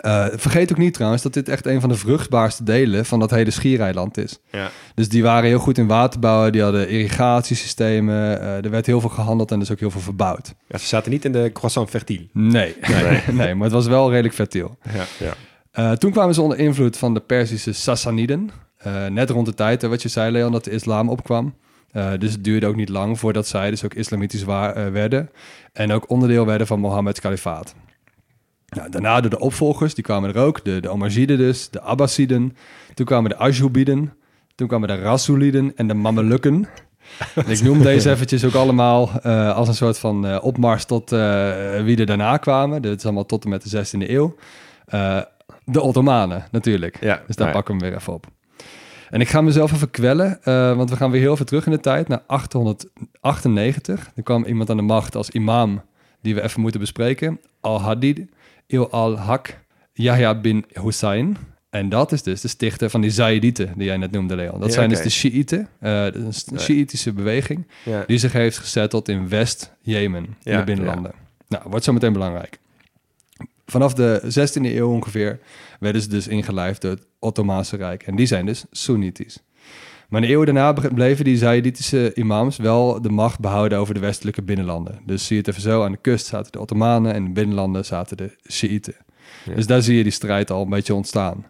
Eh, 0.00 0.26
vergeet 0.32 0.70
ook 0.70 0.78
niet 0.78 0.94
trouwens 0.94 1.22
dat 1.22 1.34
dit 1.34 1.48
echt 1.48 1.66
een 1.66 1.80
van 1.80 1.88
de 1.88 1.94
vruchtbaarste 1.94 2.64
delen 2.64 3.04
van 3.06 3.18
dat 3.18 3.30
hele 3.30 3.50
schiereiland 3.50 4.18
is. 4.18 4.38
Ja. 4.50 4.70
Dus 4.94 5.08
die 5.08 5.22
waren 5.22 5.48
heel 5.48 5.58
goed 5.58 5.78
in 5.78 5.86
waterbouwen, 5.86 6.52
die 6.52 6.62
hadden 6.62 6.88
irrigatiesystemen, 6.88 8.40
er 8.40 8.70
werd 8.70 8.86
heel 8.86 9.00
veel 9.00 9.10
gehandeld 9.10 9.50
en 9.50 9.58
dus 9.58 9.70
ook 9.72 9.80
heel 9.80 9.90
veel 9.90 10.00
verbouwd. 10.00 10.54
ja, 10.66 10.78
ze 10.78 10.86
zaten 10.86 11.10
niet 11.10 11.24
in 11.24 11.32
de 11.32 11.50
croissant 11.52 11.90
fertile. 11.90 12.26
Nee, 12.32 12.76
nee. 13.32 13.54
maar 13.54 13.64
het 13.64 13.72
was 13.72 13.86
wel 13.86 14.10
redelijk 14.10 14.34
fertiel. 14.34 14.78
Ja. 14.94 15.34
Ja. 15.72 15.96
Toen 15.96 16.12
kwamen 16.12 16.34
ze 16.34 16.42
onder 16.42 16.58
invloed 16.58 16.96
van 16.96 17.14
de 17.14 17.20
Perzische 17.20 17.72
Sassaniden. 17.72 18.50
Eh, 18.80 19.06
net 19.06 19.30
rond 19.30 19.46
de 19.46 19.54
tijd, 19.54 19.82
wat 19.82 20.02
je 20.02 20.08
zei 20.08 20.32
Leon, 20.32 20.52
dat 20.52 20.64
de 20.64 20.70
islam 20.70 21.08
opkwam. 21.08 21.54
Eh, 21.90 22.10
dus 22.18 22.32
het 22.32 22.44
duurde 22.44 22.66
ook 22.66 22.76
niet 22.76 22.88
lang 22.88 23.18
voordat 23.18 23.46
zij 23.46 23.70
dus 23.70 23.84
ook 23.84 23.94
islamitisch 23.94 24.42
eh, 24.42 24.72
werden. 24.72 25.30
En 25.72 25.92
ook 25.92 26.10
onderdeel 26.10 26.46
werden 26.46 26.66
van 26.66 26.80
Mohammeds 26.80 27.20
kalifaat. 27.20 27.74
Nou, 28.68 28.90
daarna 28.90 29.20
door 29.20 29.30
de 29.30 29.38
opvolgers, 29.38 29.94
die 29.94 30.04
kwamen 30.04 30.34
er 30.34 30.40
ook. 30.40 30.64
De, 30.64 30.80
de 30.80 30.88
Omarziden 30.88 31.38
dus, 31.38 31.70
de 31.70 31.80
Abbasiden. 31.80 32.56
Toen 32.94 33.06
kwamen 33.06 33.30
de 33.30 33.36
Ajoubiden. 33.38 34.12
Toen 34.54 34.68
kwamen 34.68 34.88
de 34.88 34.98
Rasuliden 35.00 35.72
en 35.76 35.88
de 35.88 35.94
Mamelukken. 35.94 36.68
En 37.34 37.48
ik 37.50 37.62
noem 37.62 37.82
deze 37.82 38.10
eventjes 38.14 38.44
ook 38.44 38.54
allemaal 38.54 39.10
als 39.52 39.68
een 39.68 39.74
soort 39.74 39.98
van 39.98 40.40
opmars 40.40 40.84
tot 40.84 41.10
wie 41.84 41.96
er 41.96 42.06
daarna 42.06 42.36
kwamen. 42.36 42.82
Dit 42.82 42.98
is 42.98 43.04
allemaal 43.04 43.26
tot 43.26 43.44
en 43.44 43.50
met 43.50 43.70
de 43.70 43.84
16e 43.84 44.10
eeuw. 44.10 44.34
De 45.64 45.80
Ottomanen 45.80 46.44
natuurlijk. 46.50 46.96
Ja. 47.00 47.22
Dus 47.26 47.36
daar 47.36 47.46
Ja. 47.46 47.52
pakken 47.52 47.74
we 47.76 47.80
hem 47.80 47.90
weer 47.90 48.00
even 48.00 48.12
op. 48.12 48.26
En 49.10 49.20
ik 49.20 49.28
ga 49.28 49.40
mezelf 49.40 49.72
even 49.72 49.90
kwellen, 49.90 50.42
eh, 50.42 50.76
want 50.76 50.90
we 50.90 50.96
gaan 50.96 51.10
weer 51.10 51.20
heel 51.20 51.32
even 51.32 51.46
terug 51.46 51.66
in 51.66 51.72
de 51.72 51.80
tijd, 51.80 52.08
naar 52.08 52.22
898. 52.26 54.10
Er 54.14 54.22
kwam 54.22 54.44
iemand 54.44 54.70
aan 54.70 54.76
de 54.76 54.82
macht 54.82 55.16
als 55.16 55.30
imam, 55.30 55.82
die 56.22 56.34
we 56.34 56.42
even 56.42 56.60
moeten 56.60 56.80
bespreken. 56.80 57.40
Al-Hadid, 57.60 58.20
Il 58.66 58.90
al-Haq, 58.90 59.54
Yahya 59.92 60.34
bin 60.40 60.64
Hussein. 60.82 61.36
En 61.70 61.88
dat 61.88 62.12
is 62.12 62.22
dus 62.22 62.40
de 62.40 62.48
stichter 62.48 62.90
van 62.90 63.00
die 63.00 63.10
Zaïdieten, 63.10 63.72
die 63.76 63.86
jij 63.86 63.96
net 63.96 64.10
noemde, 64.10 64.36
Leon. 64.36 64.60
Dat 64.60 64.68
Ja, 64.68 64.74
zijn 64.74 64.88
dus 64.88 65.02
de 65.02 65.10
Shiiten, 65.10 65.68
eh, 65.80 66.04
een 66.04 66.32
Shiïtische 66.58 67.12
beweging, 67.12 67.66
Ja. 67.84 68.04
die 68.06 68.18
zich 68.18 68.32
heeft 68.32 68.58
gezetteld 68.58 69.08
in 69.08 69.28
West-Jemen, 69.28 70.36
in 70.42 70.56
de 70.56 70.64
binnenlanden. 70.64 71.12
Nou, 71.48 71.62
wordt 71.68 71.84
zo 71.84 71.92
meteen 71.92 72.12
belangrijk. 72.12 72.58
Vanaf 73.70 73.94
de 73.94 74.20
16e 74.24 74.62
eeuw 74.62 74.90
ongeveer 74.90 75.38
werden 75.80 76.02
ze 76.02 76.08
dus 76.08 76.28
ingelijfd 76.28 76.80
door 76.80 76.90
het 76.90 77.06
Ottomaanse 77.18 77.76
Rijk. 77.76 78.02
En 78.02 78.16
die 78.16 78.26
zijn 78.26 78.46
dus 78.46 78.64
Soenitisch. 78.70 79.38
Maar 80.08 80.20
in 80.20 80.26
de 80.26 80.32
eeuwen 80.32 80.54
daarna 80.54 80.88
bleven 80.88 81.24
die 81.24 81.36
Zaïditische 81.36 82.14
imams 82.14 82.56
wel 82.56 83.02
de 83.02 83.08
macht 83.08 83.40
behouden 83.40 83.78
over 83.78 83.94
de 83.94 84.00
westelijke 84.00 84.42
binnenlanden. 84.42 85.00
Dus 85.06 85.26
zie 85.26 85.36
je 85.36 85.42
het 85.42 85.50
even 85.50 85.62
zo, 85.62 85.84
aan 85.84 85.92
de 85.92 85.98
kust 86.00 86.26
zaten 86.26 86.52
de 86.52 86.60
Ottomanen 86.60 87.10
en 87.10 87.16
in 87.16 87.24
de 87.24 87.30
binnenlanden 87.30 87.84
zaten 87.84 88.16
de 88.16 88.36
Shiiten. 88.50 88.96
Ja. 89.44 89.54
Dus 89.54 89.66
daar 89.66 89.82
zie 89.82 89.96
je 89.96 90.02
die 90.02 90.12
strijd 90.12 90.50
al 90.50 90.62
een 90.62 90.68
beetje 90.68 90.94
ontstaan. 90.94 91.46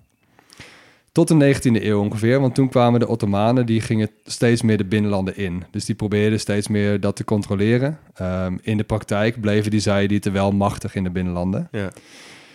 Tot 1.13 1.29
de 1.29 1.55
19e 1.55 1.85
eeuw 1.85 2.01
ongeveer, 2.01 2.41
want 2.41 2.55
toen 2.55 2.69
kwamen 2.69 3.01
de 3.01 3.09
Ottomanen, 3.09 3.67
die 3.67 3.81
gingen 3.81 4.11
steeds 4.25 4.63
meer 4.63 4.77
de 4.77 4.85
binnenlanden 4.85 5.37
in. 5.37 5.65
Dus 5.71 5.85
die 5.85 5.95
probeerden 5.95 6.41
steeds 6.41 6.69
meer 6.69 7.01
dat 7.01 7.17
te 7.17 7.25
controleren. 7.25 7.99
Ehm, 8.15 8.57
in 8.63 8.77
de 8.77 8.85
praktijk 8.85 9.41
bleven 9.41 9.71
die 9.71 9.81
Zaïdieten 9.81 10.33
wel 10.33 10.53
machtig 10.53 10.95
in 10.95 11.05
de 11.05 11.11
binnenlanden. 11.11 11.69
Ja. 11.71 11.91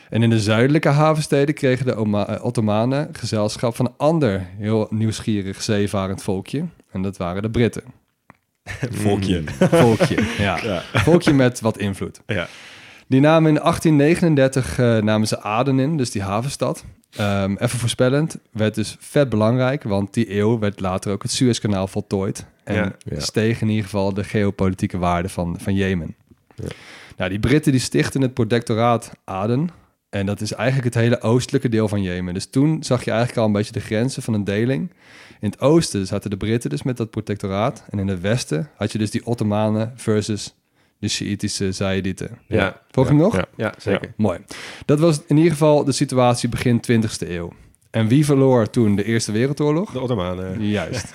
En 0.10 0.24
in 0.24 0.30
de 0.30 0.39
zuidelijke 0.39 0.89
havensteden 0.89 1.56
kregen 1.56 1.86
de 1.86 1.96
Oma- 1.96 2.28
eh, 2.28 2.46
Ottomanen 2.46 3.10
gezelschap 3.12 3.76
van 3.76 3.86
een 3.86 3.94
ander 3.98 4.48
heel 4.58 4.88
nieuwsgierig 4.89 5.62
zeevarend 5.62 6.24
volkje. 6.24 6.65
En 6.91 7.02
dat 7.02 7.18
waren 7.18 7.41
de 7.41 7.50
Britten. 7.50 7.84
Volkje. 9.04 9.44
Volkje, 9.60 10.24
ja. 10.38 10.82
Volkje 10.94 11.34
met 11.34 11.60
wat 11.62 11.78
invloed. 11.78 12.22
Ja. 12.26 12.48
Die 13.08 13.20
namen 13.20 13.50
in 13.56 13.62
1839 13.62 14.80
eh, 14.80 14.98
namen 14.98 15.28
ze 15.28 15.41
Aden 15.41 15.80
in, 15.80 15.98
dus 15.98 16.12
die 16.12 16.22
havenstad. 16.22 16.84
Ehm, 17.15 17.56
even 17.60 17.80
voorspellend, 17.80 18.38
werd 18.51 18.75
dus 18.75 18.95
vet 18.99 19.30
belangrijk, 19.30 19.84
want 19.84 20.13
die 20.13 20.38
eeuw 20.38 20.60
werd 20.60 20.80
later 20.80 21.12
ook 21.12 21.21
het 21.23 21.32
Suezkanaal 21.32 21.88
voltooid. 21.88 22.45
En 22.63 22.75
Ja, 22.75 22.95
ja. 22.97 23.19
steeg 23.19 23.62
in 23.62 23.69
ieder 23.69 23.84
geval 23.84 24.13
de 24.13 24.23
geopolitieke 24.23 24.97
waarde 24.97 25.30
van, 25.30 25.56
van 25.60 25.75
Jemen. 25.75 26.15
Ja. 26.56 26.67
Nou, 27.17 27.30
die 27.30 27.39
Britten 27.39 27.71
die 27.71 27.82
stichten 27.82 28.21
het 28.21 28.34
protectoraat 28.34 29.12
Aden. 29.23 29.69
En 30.10 30.25
dat 30.25 30.41
is 30.41 30.54
eigenlijk 30.54 30.93
het 30.93 31.04
hele 31.04 31.21
oostelijke 31.21 31.69
deel 31.69 31.88
van 31.88 32.01
Jemen. 32.01 32.34
Dus 32.34 32.45
toen 32.45 32.84
zag 32.84 33.04
je 33.04 33.12
eigenlijk 33.12 33.39
al 33.39 33.45
een 33.45 33.51
beetje 33.51 33.71
de 33.71 33.80
grenzen 33.80 34.23
van 34.23 34.34
een 34.34 34.43
deling. 34.43 34.91
In 35.39 35.49
het 35.49 35.60
oosten 35.60 36.08
zaten 36.08 36.30
de 36.30 36.38
Britten 36.38 36.69
dus 36.69 36.84
met 36.84 36.97
dat 36.97 37.10
protectoraat. 37.10 37.86
En 37.89 37.99
in 37.99 38.08
het 38.08 38.21
westen 38.21 38.69
had 38.75 38.91
je 38.91 38.97
dus 38.97 39.12
die 39.12 39.25
Ottomanen 39.25 39.93
versus 39.95 40.56
de 40.99 41.08
Shiïtische 41.08 41.71
Zaïdieten. 41.71 42.38
Ja. 42.47 42.81
Volg 42.91 43.08
je 43.08 43.13
nog? 43.13 43.36
Ja. 43.36 43.45
Ja, 43.55 43.73
zeker. 43.77 44.13
Mooi. 44.17 44.39
Dat 44.86 44.99
was 44.99 45.21
in 45.27 45.36
ieder 45.38 45.51
geval 45.51 45.84
de 45.84 45.91
situatie 45.91 46.49
begin 46.49 46.81
20e 46.91 47.27
eeuw. 47.29 47.53
En 47.91 48.08
wie 48.08 48.25
verloor 48.25 48.69
toen 48.69 48.95
de 48.95 49.03
Eerste 49.03 49.31
Wereldoorlog? 49.31 49.91
De 49.91 49.99
Ottomanen. 49.99 50.67
Juist. 50.67 51.12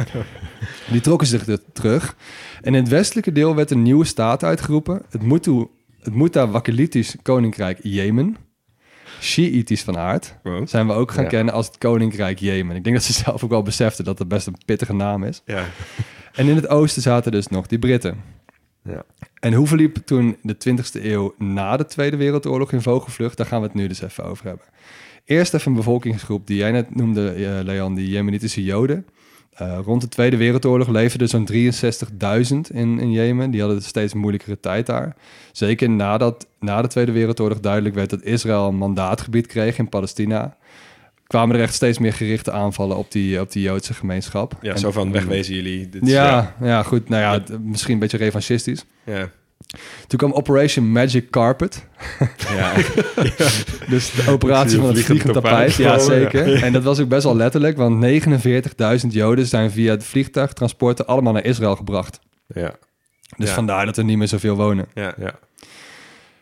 Die 0.93 1.01
trokken 1.01 1.27
zich 1.27 1.47
er 1.47 1.59
terug. 1.73 2.17
En 2.61 2.75
in 2.75 2.81
het 2.83 2.89
westelijke 2.89 3.33
deel 3.33 3.55
werd 3.55 3.71
een 3.71 3.83
nieuwe 3.83 4.05
staat 4.05 4.45
uitgeroepen. 4.45 5.03
Het, 5.11 5.23
Mutu, 5.23 5.67
het 6.01 7.17
Koninkrijk 7.23 7.79
Jemen. 7.83 8.37
Shiïtisch 9.21 9.83
van 9.83 9.99
aard, 9.99 10.37
Wow. 10.43 10.69
zijn 10.69 10.87
we 10.87 10.93
ook 10.93 11.11
gaan 11.13 11.23
Ja. 11.25 11.29
kennen 11.31 11.55
als 11.55 11.67
het 11.67 11.79
Koninkrijk 11.79 12.39
Jemen. 12.39 12.77
Ik 12.77 12.85
denk 12.85 12.97
dat 12.97 13.05
ze 13.05 13.13
zelf 13.13 13.45
ook 13.45 13.51
wel 13.51 13.63
beseften 13.63 14.05
dat 14.05 14.19
dat 14.19 14.29
best 14.29 14.47
een 14.47 14.57
pittige 14.65 14.93
naam 14.95 15.25
is. 15.25 15.43
Ja. 15.45 15.65
En 16.33 16.49
in 16.49 16.57
het 16.57 16.69
oosten 16.69 17.03
zaten 17.03 17.33
dus 17.33 17.47
nog 17.47 17.67
die 17.67 17.79
Britten. 17.79 18.23
Ja. 18.83 19.05
En 19.41 19.53
hoe 19.53 19.67
verliep 19.67 19.97
toen 19.97 20.37
de 20.43 20.55
20e 20.55 21.05
eeuw 21.05 21.35
na 21.39 21.77
de 21.77 21.87
Tweede 21.87 22.17
Wereldoorlog 22.17 22.73
in 22.73 22.83
vogelvlucht? 22.83 23.37
Daar 23.37 23.47
gaan 23.47 23.61
we 23.61 23.67
het 23.67 23.77
nu 23.77 23.87
dus 23.87 24.03
even 24.03 24.25
over 24.25 24.47
hebben. 24.47 24.67
Eerst 25.25 25.55
even 25.55 25.71
een 25.71 25.77
bevolkingsgroep 25.77 26.47
die 26.47 26.57
jij 26.57 26.73
net 26.73 26.95
noemde, 26.95 27.31
eh, 27.31 27.65
Leon, 27.65 27.95
die 27.95 28.09
Jemenitische 28.09 28.65
Joden. 28.65 29.07
Eh, 29.51 29.79
rond 29.85 30.01
de 30.01 30.09
Tweede 30.09 30.37
Wereldoorlog 30.37 30.89
leefden 30.89 31.29
zo'n 31.29 31.45
63.000 31.45 32.71
in, 32.71 32.99
in 32.99 33.13
Jemen. 33.13 33.51
Die 33.51 33.61
hadden 33.61 33.79
een 33.79 33.85
steeds 33.85 34.15
moeilijkere 34.15 34.61
tijd 34.61 34.87
daar. 34.87 35.17
Zeker 35.53 35.91
nadat 35.91 36.47
na 36.61 36.83
de 36.83 36.89
Tweede 36.89 37.13
Wereldoorlog 37.13 37.61
duidelijk 37.61 37.95
werd 37.95 38.11
dat 38.11 38.23
Israël 38.23 38.69
een 38.69 38.77
mandaatgebied 38.77 39.47
kreeg 39.47 39.79
in 39.79 39.89
Palestina, 39.89 40.57
kwamen 41.31 41.57
er 41.57 41.63
echt 41.63 41.75
steeds 41.75 41.99
meer 41.99 42.13
gerichte 42.13 42.51
aanvallen 42.53 42.97
op 42.97 43.13
die, 43.13 43.41
op 43.41 43.53
die 43.53 43.63
Joodse 43.63 43.95
gemeenschap. 43.95 44.53
Ja, 44.61 44.73
En- 44.73 44.79
zo 44.79 44.91
van 44.91 45.13
wegwezen 45.13 45.55
jullie. 45.55 45.89
Dit 45.89 46.03
is- 46.03 46.11
ja, 46.13 46.55
ja, 46.63 46.83
goed. 46.83 47.09
Nou 47.09 47.23
ja, 47.23 47.57
misschien 47.63 47.93
een 47.95 47.99
beetje 47.99 48.17
revanchistisch. 48.17 48.85
Ja. 49.05 49.29
Toen 50.07 50.19
kwam 50.19 50.33
Operation 50.33 50.93
Magic 50.93 51.31
Carpet. 51.31 51.87
Ja. 52.57 52.73
Dus 53.89 54.11
de 54.13 54.25
operatie 54.31 54.79
van 54.79 54.89
het 54.89 55.05
vliegend 55.05 55.33
tapijt. 55.33 55.75
Ja, 55.75 55.93
ja. 55.93 55.99
zeker. 55.99 56.63
En 56.63 56.73
dat 56.73 56.83
was 56.83 57.01
ook 57.01 57.09
best 57.09 57.25
wel 57.25 57.37
letterlijk, 57.37 57.77
want 57.77 58.01
49.000 59.03 59.13
Joden 59.13 59.47
zijn 59.47 59.71
via 59.71 59.91
het 59.91 60.05
vliegtuigtransporten 60.05 61.07
allemaal 61.07 61.33
naar 61.33 61.45
Israël 61.45 61.77
gebracht. 61.77 62.21
Ja. 62.47 62.75
Dus 63.37 63.49
Ja. 63.49 63.55
vandaar 63.55 63.87
dat 63.87 63.97
er 63.97 64.05
niet 64.05 64.19
meer 64.19 64.29
zoveel 64.29 64.57
wonen. 64.57 64.87
Ja. 64.95 65.15
Ja. 65.19 65.35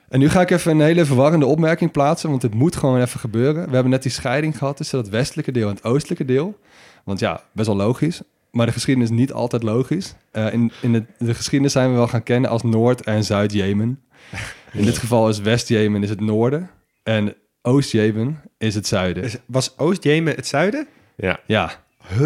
En 0.09 0.18
nu 0.18 0.29
ga 0.29 0.40
ik 0.40 0.51
even 0.51 0.71
een 0.73 0.81
hele 0.81 1.05
verwarrende 1.05 1.47
opmerking 1.47 1.90
plaatsen, 1.90 2.31
want 2.31 2.42
het 2.42 2.55
moet 2.55 2.77
gewoon 2.77 3.01
even 3.01 3.21
gebeuren. 3.21 3.66
We 3.68 3.73
hebben 3.75 3.90
net 3.90 4.03
die 4.03 4.12
scheiding 4.12 4.59
gehad 4.59 4.77
tussen 4.77 4.99
het 4.99 5.09
westelijke 5.09 5.53
deel 5.53 5.68
en 5.68 5.75
het 5.75 5.85
oostelijke 5.85 6.25
deel. 6.25 6.59
Want 7.05 7.21
ja, 7.21 7.42
best 7.53 7.66
wel 7.66 7.77
logisch. 7.77 8.21
Maar 8.51 8.66
de 8.66 8.73
geschiedenis 8.73 9.11
is 9.11 9.16
niet 9.16 9.33
altijd 9.33 9.62
logisch. 9.62 10.14
Eh, 10.31 10.53
in 10.53 10.73
in 10.81 10.92
de, 10.92 11.05
de 11.18 11.35
geschiedenis 11.35 11.73
zijn 11.73 11.90
we 11.90 11.97
wel 11.97 12.09
gaan 12.09 12.23
kennen 12.23 12.51
als 12.51 12.62
Noord- 12.62 13.03
en 13.03 13.25
Zuid-Jemen. 13.25 14.01
In 14.73 14.85
dit 14.85 14.99
geval 14.99 15.29
is 15.29 15.38
West-Jemen 15.40 16.03
is 16.03 16.09
het 16.09 16.21
noorden 16.21 16.71
en 17.03 17.35
Oost-Jemen 17.62 18.40
is 18.59 18.75
het 18.75 18.87
zuiden. 18.87 19.23
Is- 19.23 19.37
Was 19.47 19.79
Oost-Jemen 19.79 20.35
het 20.35 20.47
zuiden? 20.47 20.87
Ja. 21.16 21.40
Ja. 21.47 21.71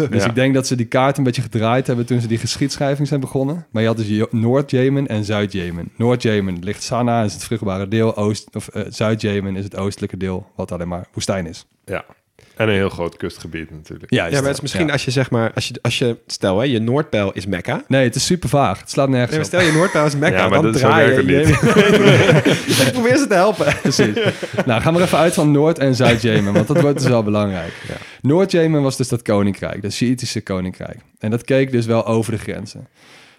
Dus 0.09 0.23
Ja. 0.23 0.29
ik 0.29 0.35
denk 0.35 0.53
dat 0.53 0.67
ze 0.67 0.75
die 0.75 0.85
kaart 0.85 1.17
een 1.17 1.23
beetje 1.23 1.41
gedraaid 1.41 1.87
hebben 1.87 2.05
toen 2.05 2.21
ze 2.21 2.27
die 2.27 2.37
geschiedschrijving 2.37 3.07
zijn 3.07 3.19
begonnen. 3.19 3.65
Maar 3.71 3.81
je 3.81 3.87
had 3.87 3.97
dus 3.97 4.25
Noord-Jemen 4.31 5.07
en 5.07 5.23
Zuid-Jemen. 5.23 5.89
Noord-Jemen 5.97 6.63
ligt 6.63 6.83
Sanaa, 6.83 7.23
is 7.23 7.33
het 7.33 7.43
vruchtbare 7.43 7.87
deel. 7.87 8.15
Oost, 8.17 8.55
of 8.55 8.67
eh, 8.67 8.83
Zuid-Jemen 8.89 9.55
is 9.55 9.63
het 9.63 9.75
oostelijke 9.77 10.17
deel, 10.17 10.47
wat 10.55 10.71
alleen 10.71 10.87
maar 10.87 11.07
woestijn 11.13 11.45
is. 11.47 11.65
ja. 11.85 12.05
En 12.57 12.67
een 12.67 12.73
heel 12.75 12.89
groot 12.89 13.17
kustgebied 13.17 13.71
natuurlijk. 13.71 14.11
Juist. 14.11 14.31
Ja, 14.33 14.37
maar 14.39 14.47
het 14.47 14.55
is 14.55 14.61
misschien 14.61 14.85
Ja. 14.85 14.91
als 14.91 15.05
je 15.05 15.11
zeg 15.11 15.29
maar, 15.31 15.51
als 15.53 15.67
je, 15.67 15.73
als 15.81 15.97
je 15.99 16.17
stel 16.27 16.57
hè, 16.59 16.63
je 16.65 16.79
Noordpijl 16.79 17.31
is 17.31 17.45
Mekka. 17.45 17.83
Nee, 17.87 18.03
het 18.03 18.15
is 18.15 18.25
super 18.25 18.49
vaag. 18.49 18.79
Het 18.79 18.89
slaat 18.89 19.09
nergens 19.09 19.29
Nee, 19.29 19.39
maar 19.39 19.47
stel 19.47 19.61
je 19.61 19.71
Noordpijl 19.71 20.05
is 20.05 20.15
Mekka, 20.15 20.37
Ja, 20.37 20.47
maar 20.47 20.61
dan 20.61 20.71
draai 20.71 21.11
je. 21.11 21.25
je- 21.25 22.83
ik 22.85 22.91
probeer 22.93 23.17
ze 23.17 23.25
te 23.27 23.33
helpen. 23.33 23.75
Precies. 23.81 24.15
nou, 24.65 24.81
gaan 24.81 24.93
we 24.93 24.99
er 24.99 25.05
even 25.05 25.17
uit 25.17 25.33
van 25.33 25.51
Noord- 25.51 25.79
en 25.79 25.95
Zuid-Jemen, 25.95 26.53
want 26.53 26.67
dat 26.67 26.81
wordt 26.81 26.97
dus 26.99 27.07
wel 27.07 27.23
belangrijk. 27.23 27.73
Noord-Jemen 28.21 28.81
was 28.81 28.97
dus 28.97 29.07
dat 29.07 29.21
koninkrijk, 29.21 29.81
dat 29.81 29.91
Sjiitische 29.93 30.41
koninkrijk. 30.41 30.97
En 31.19 31.31
dat 31.31 31.43
keek 31.43 31.71
dus 31.71 31.85
wel 31.85 32.05
over 32.05 32.31
de 32.31 32.37
grenzen. 32.37 32.87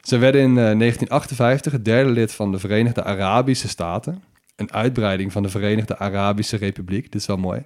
Ze 0.02 0.18
werden 0.18 0.40
in 0.40 0.48
eh, 0.48 0.54
1958 0.54 1.72
het 1.72 1.84
derde 1.84 2.10
lid 2.10 2.32
van 2.32 2.52
de 2.52 2.58
Verenigde 2.58 3.04
Arabische 3.04 3.68
Staten. 3.68 4.22
Een 4.56 4.72
uitbreiding 4.72 5.32
van 5.32 5.42
de 5.42 5.48
Verenigde 5.48 5.98
Arabische 5.98 6.56
Republiek. 6.56 7.02
Dit 7.12 7.20
is 7.20 7.26
wel 7.26 7.36
mooi. 7.36 7.62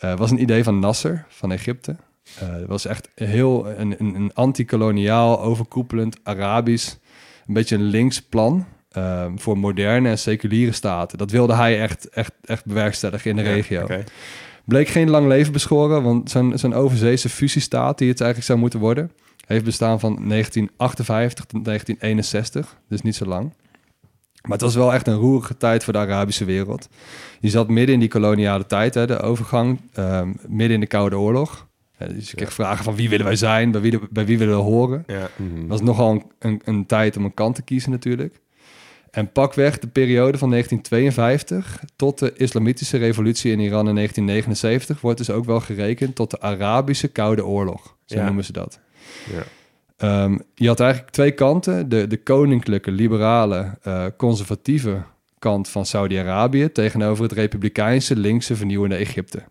Eh 0.00 0.16
was 0.16 0.30
een 0.30 0.40
idee 0.40 0.64
van 0.64 0.78
Nasser 0.78 1.24
van 1.28 1.52
Egypte. 1.52 1.96
Eh, 2.38 2.48
Het 2.48 2.66
was 2.66 2.86
echt 2.86 3.10
heel 3.14 3.68
een, 3.68 3.94
een, 3.98 4.14
een 4.14 4.34
anti-koloniaal, 4.34 5.40
overkoepelend 5.40 6.16
Arabisch, 6.22 6.92
een 7.46 7.54
beetje 7.54 7.76
een 7.76 7.82
links 7.82 8.22
plan 8.22 8.66
ehm, 8.90 9.36
voor 9.36 9.58
moderne 9.58 10.08
en 10.08 10.18
seculiere 10.18 10.72
staten. 10.72 11.18
Dat 11.18 11.30
wilde 11.30 11.54
hij 11.54 11.80
echt, 11.80 12.08
echt, 12.08 12.32
echt 12.44 12.64
bewerkstelligen 12.64 13.30
in 13.30 13.36
de 13.36 13.42
regio. 13.42 13.82
Oké. 13.82 14.04
Bleek 14.64 14.88
geen 14.88 15.10
lang 15.10 15.26
leven 15.26 15.52
beschoren, 15.52 16.02
want 16.02 16.30
zo'n 16.30 16.52
zo'n 16.58 16.74
overzeese 16.74 17.28
fusiestaat 17.28 17.98
die 17.98 18.08
het 18.08 18.20
eigenlijk 18.20 18.50
zou 18.50 18.58
moeten 18.58 18.80
worden, 18.80 19.10
heeft 19.46 19.64
bestaan 19.64 20.00
van 20.00 20.28
1958 20.28 21.44
tot 21.44 21.64
1961, 21.64 22.76
dus 22.88 23.02
niet 23.02 23.16
zo 23.16 23.24
lang. 23.24 23.52
Maar 24.42 24.52
het 24.52 24.60
was 24.60 24.74
wel 24.74 24.92
echt 24.92 25.06
een 25.06 25.14
roerige 25.14 25.56
tijd 25.56 25.84
voor 25.84 25.92
de 25.92 25.98
Arabische 25.98 26.44
wereld. 26.44 26.88
Je 27.40 27.48
zat 27.48 27.68
midden 27.68 27.94
in 27.94 28.00
die 28.00 28.08
koloniale 28.08 28.66
tijd, 28.66 28.94
hè, 28.94 29.06
de 29.06 29.20
overgang, 29.20 29.80
ehm, 29.92 30.32
midden 30.48 30.74
in 30.74 30.80
de 30.80 30.86
Koude 30.86 31.18
Oorlog. 31.18 31.68
Dus 32.14 32.30
je 32.30 32.36
kreeg 32.36 32.52
vragen 32.52 32.84
van 32.84 32.94
wie 32.94 33.08
willen 33.08 33.26
wij 33.26 33.36
zijn, 33.36 33.70
bij 33.70 33.80
wie, 33.80 33.98
bij 34.10 34.26
wie 34.26 34.38
willen 34.38 34.56
we 34.56 34.62
horen. 34.62 35.04
Ja. 35.06 35.14
Het 35.16 35.66
was 35.68 35.80
nogal 35.80 36.10
een, 36.10 36.24
een, 36.38 36.60
een 36.64 36.86
tijd 36.86 37.16
om 37.16 37.24
een 37.24 37.34
kant 37.34 37.54
te 37.54 37.62
kiezen 37.62 37.90
natuurlijk. 37.90 38.40
En 39.10 39.32
pakweg 39.32 39.78
de 39.78 39.86
periode 39.86 40.38
van 40.38 40.50
1952 40.50 41.82
tot 41.96 42.18
de 42.18 42.32
islamitische 42.36 42.96
revolutie 42.96 43.52
in 43.52 43.60
Iran 43.60 43.88
in 43.88 43.94
1979 43.94 45.00
wordt 45.00 45.18
dus 45.18 45.30
ook 45.30 45.44
wel 45.44 45.60
gerekend 45.60 46.14
tot 46.14 46.30
de 46.30 46.40
Arabische 46.40 47.08
Koude 47.08 47.46
Oorlog. 47.46 47.96
Zo 48.04 48.16
Ja. 48.18 48.24
noemen 48.24 48.44
ze 48.44 48.52
dat. 48.52 48.78
Ja. 49.32 49.42
Ehm, 50.00 50.38
je 50.54 50.68
had 50.68 50.80
eigenlijk 50.80 51.12
twee 51.12 51.30
kanten. 51.30 51.88
De, 51.88 52.06
de 52.06 52.22
koninklijke, 52.22 52.90
liberale, 52.90 53.78
eh, 53.82 54.04
conservatieve 54.16 55.02
kant 55.38 55.68
van 55.68 55.86
Saudi-Arabië 55.86 56.72
tegenover 56.72 57.22
het 57.22 57.32
republikeinse, 57.32 58.16
linkse, 58.16 58.56
vernieuwende 58.56 58.96
Egypte. 58.96 59.42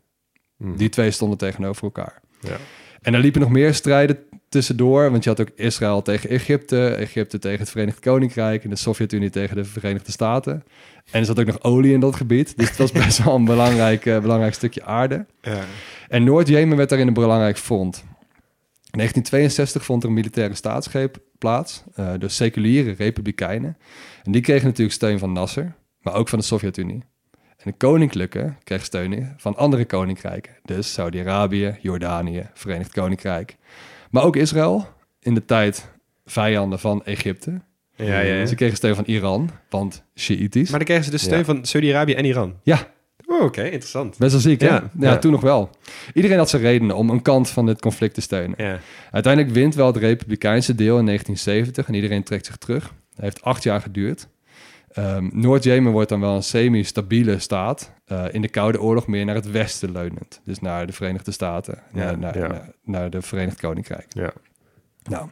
Mhm. 0.58 0.76
Die 0.76 0.90
twee 0.90 1.12
stonden 1.12 1.38
tegenover 1.38 1.84
elkaar. 1.84 2.22
Ja. 2.40 2.58
En 3.02 3.14
er 3.14 3.20
liepen 3.20 3.42
nog 3.42 3.50
meer 3.50 3.74
strijden 3.74 4.18
tussendoor, 4.50 5.12
want 5.12 5.24
je 5.24 5.30
had 5.30 5.42
ook 5.42 5.50
Israël 5.56 6.02
tegen 6.02 6.30
Egypte, 6.30 6.90
Egypte 6.90 7.40
tegen 7.40 7.60
het 7.60 7.70
Verenigd 7.70 8.00
Koninkrijk 8.00 8.64
en 8.64 8.70
de 8.70 8.76
Sovjet-Unie 8.76 9.30
tegen 9.30 9.56
de 9.56 9.66
Verenigde 9.66 10.12
Staten. 10.12 10.64
En 11.12 11.20
er 11.20 11.26
zat 11.26 11.40
ook 11.40 11.46
nog 11.46 11.64
olie 11.64 11.94
in 11.94 12.00
dat 12.00 12.16
gebied, 12.16 12.58
dus 12.58 12.68
het 12.68 12.78
was 12.78 12.92
best 12.92 13.24
wel 13.24 13.36
een 13.36 13.46
belangrijk, 13.56 14.06
eh, 14.06 14.20
belangrijk 14.20 14.54
stukje 14.54 14.84
aarde. 14.84 15.26
Ja. 15.42 15.60
En 16.08 16.24
Noord-Jemen 16.24 16.78
werd 16.78 16.90
daarin 16.90 17.08
een 17.08 17.14
belangrijk 17.14 17.58
front. 17.58 18.04
In 18.92 18.98
1962 18.98 19.86
vond 19.86 20.04
er 20.04 20.10
een 20.10 20.16
militaire 20.16 20.54
staatsgreep 20.54 21.18
plaats 21.38 21.84
eh, 21.96 22.14
door 22.18 22.30
seculiere 22.30 22.92
republikeinen. 22.92 23.78
En 24.24 24.32
die 24.32 24.42
kregen 24.42 24.66
natuurlijk 24.66 24.96
steun 24.96 25.20
van 25.20 25.32
Nasser, 25.32 25.76
maar 26.02 26.14
ook 26.14 26.28
van 26.28 26.40
de 26.40 26.46
Sovjet-Unie. 26.46 27.04
En 27.32 27.72
de 27.72 27.74
koninklijke 27.78 28.54
kreeg 28.64 28.86
steun 28.86 29.34
van 29.38 29.56
andere 29.56 29.86
koninkrijken. 29.86 30.54
Dus 30.64 30.94
Saudi-Arabië, 30.94 31.78
Jordanië, 31.82 32.50
Verenigd 32.54 32.92
Koninkrijk. 32.92 33.58
Maar 34.12 34.24
ook 34.24 34.36
Israël, 34.36 34.88
in 35.20 35.34
de 35.34 35.46
tijd 35.46 35.92
vijanden 36.26 36.80
van 36.80 37.06
Egypte. 37.06 37.62
Ja, 37.96 38.06
ja, 38.06 38.20
ja. 38.20 38.46
Ze 38.46 38.56
kregen 38.56 38.78
steun 38.78 38.96
van 38.96 39.06
Iran, 39.06 39.50
want 39.70 40.04
Shiïtisch. 40.16 40.70
Maar 40.70 40.80
dan 40.80 40.88
kregen 40.88 41.04
ze 41.04 41.12
dus 41.12 41.22
steun 41.22 41.46
van 41.46 41.66
Saudi-Arabië 41.66 42.14
en 42.14 42.26
Iran. 42.26 42.60
Ja, 42.64 42.92
Oh, 43.30 43.44
oké, 43.44 43.64
interessant. 43.64 44.18
best 44.18 44.32
wel 44.32 44.42
ziek, 44.42 44.62
hè? 44.62 44.68
Ja, 44.68 44.74
Ja, 45.00 45.10
ja. 45.10 45.18
toen 45.18 45.32
nog 45.32 45.42
wel. 45.42 45.70
Iedereen 46.14 46.38
had 46.38 46.50
zijn 46.50 46.62
redenen 46.62 46.96
om 46.96 47.10
een 47.10 47.22
kant 47.22 47.50
van 47.50 47.66
dit 47.66 47.82
conflict 47.82 48.14
te 48.14 48.22
steunen. 48.22 48.64
Ja. 48.66 48.80
Uiteindelijk 49.12 49.54
wint 49.54 49.76
wel 49.76 49.88
het 49.88 49.98
republikeinse 49.98 50.76
deel 50.76 50.98
in 50.98 51.06
1970 51.06 51.88
en 51.88 51.94
iedereen 51.94 52.24
trekt 52.24 52.46
zich 52.46 52.58
terug. 52.58 52.84
Het 53.14 53.22
heeft 53.24 53.42
acht 53.42 53.64
jaar 53.64 53.82
geduurd. 53.82 54.28
Ehm, 54.92 55.30
Noord-Jemen 55.34 55.92
wordt 55.92 56.10
dan 56.10 56.20
wel 56.20 56.36
een 56.36 56.44
semi-stabiele 56.44 57.40
staat. 57.40 57.92
eh, 58.06 58.26
in 58.32 58.42
de 58.42 58.48
Koude 58.50 58.82
Oorlog 58.82 59.08
meer 59.08 59.26
naar 59.26 59.36
het 59.36 59.52
westen 59.52 59.92
leunend. 59.92 60.42
Dus 60.46 60.60
naar 60.60 60.86
de 60.88 60.94
Verenigde 60.94 61.32
Staten, 61.32 61.80
naar, 61.92 62.18
naar, 62.18 62.70
naar 62.84 63.10
de 63.10 63.22
Verenigd 63.22 63.60
Koninkrijk. 63.60 64.06
Ja. 64.10 64.32
Nou, 65.04 65.30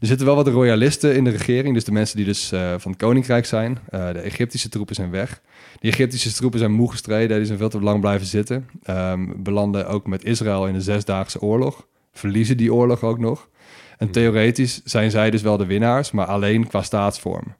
er 0.00 0.06
zitten 0.06 0.26
wel 0.26 0.34
wat 0.36 0.48
royalisten 0.48 1.14
in 1.14 1.24
de 1.24 1.30
regering. 1.30 1.74
Dus 1.74 1.84
de 1.84 1.92
mensen 1.92 2.16
die 2.16 2.24
dus 2.24 2.52
eh, 2.52 2.74
van 2.78 2.90
het 2.90 3.00
Koninkrijk 3.00 3.46
zijn. 3.46 3.78
Eh, 3.90 4.12
de 4.12 4.18
Egyptische 4.20 4.68
troepen 4.68 4.94
zijn 4.94 5.10
weg. 5.10 5.40
De 5.80 5.88
Egyptische 5.88 6.32
troepen 6.32 6.58
zijn 6.58 6.72
moe 6.72 6.90
gestreden. 6.90 7.36
Die 7.36 7.46
zijn 7.46 7.58
veel 7.58 7.68
te 7.68 7.80
lang 7.80 8.00
blijven 8.00 8.26
zitten. 8.26 8.68
Ehm, 8.82 9.26
belanden 9.36 9.88
ook 9.88 10.06
met 10.06 10.24
Israël 10.24 10.66
in 10.66 10.74
de 10.74 10.80
Zesdaagse 10.80 11.40
Oorlog. 11.40 11.86
Verliezen 12.12 12.56
die 12.56 12.74
oorlog 12.74 13.02
ook 13.02 13.18
nog. 13.18 13.48
En 13.98 14.10
theoretisch 14.10 14.80
zijn 14.84 15.10
zij 15.10 15.30
dus 15.30 15.42
wel 15.42 15.56
de 15.56 15.66
winnaars, 15.66 16.10
maar 16.10 16.26
alleen 16.26 16.66
qua 16.66 16.82
staatsvorm. 16.82 17.54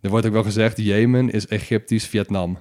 Er 0.00 0.10
wordt 0.10 0.26
ook 0.26 0.32
wel 0.32 0.42
gezegd, 0.42 0.76
Jemen 0.76 1.30
is 1.30 1.46
Egyptisch 1.46 2.06
Vietnam. 2.06 2.58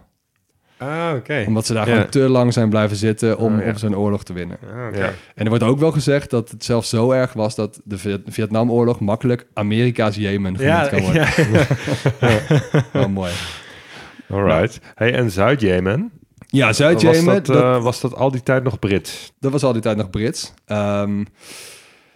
Ah, 0.77 1.11
oké. 1.15 1.43
Omdat 1.47 1.65
ze 1.65 1.73
daar 1.73 1.87
Ja. 1.87 1.93
gewoon 1.93 2.09
te 2.09 2.19
lang 2.19 2.53
zijn 2.53 2.69
blijven 2.69 2.97
zitten 2.97 3.37
om, 3.37 3.55
Oh, 3.57 3.63
ja. 3.63 3.69
om 3.69 3.77
zo'n 3.77 3.97
oorlog 3.97 4.23
te 4.23 4.33
winnen. 4.33 4.57
Ah, 4.73 4.87
oké. 4.87 4.97
Ja. 4.97 5.13
En 5.35 5.43
er 5.43 5.49
wordt 5.49 5.63
ook 5.63 5.79
wel 5.79 5.91
gezegd 5.91 6.29
dat 6.29 6.49
het 6.51 6.63
zelfs 6.63 6.89
zo 6.89 7.11
erg 7.11 7.33
was 7.33 7.55
dat 7.55 7.81
de 7.83 7.97
Viet- 7.97 8.21
Vietnamoorlog 8.25 8.99
makkelijk 8.99 9.47
Amerika's 9.53 10.15
Jemen 10.15 10.57
genoemd 10.57 10.75
Ja, 10.75 10.87
kan 10.87 11.01
worden. 11.05 11.27
Wel 12.91 13.09
mooi. 13.19 13.31
Alright. 14.29 14.79
Hey, 14.95 15.13
en 15.13 15.31
Zuid-Jemen? 15.31 16.11
Ja, 16.47 16.65
Was, 16.67 16.77
Zuid-Jemen, 16.77 17.25
dat, 17.33 17.45
dat, 17.45 17.63
eh, 17.63 17.83
was 17.83 18.01
dat 18.01 18.15
al 18.15 18.31
die 18.31 18.43
tijd 18.43 18.63
nog 18.63 18.79
Brits? 18.79 19.33
dat 19.39 19.51
was 19.51 19.63
al 19.63 19.73
die 19.73 19.81
tijd 19.81 19.97
nog 19.97 20.09
Brits. 20.09 20.53
Ehm, 20.65 21.23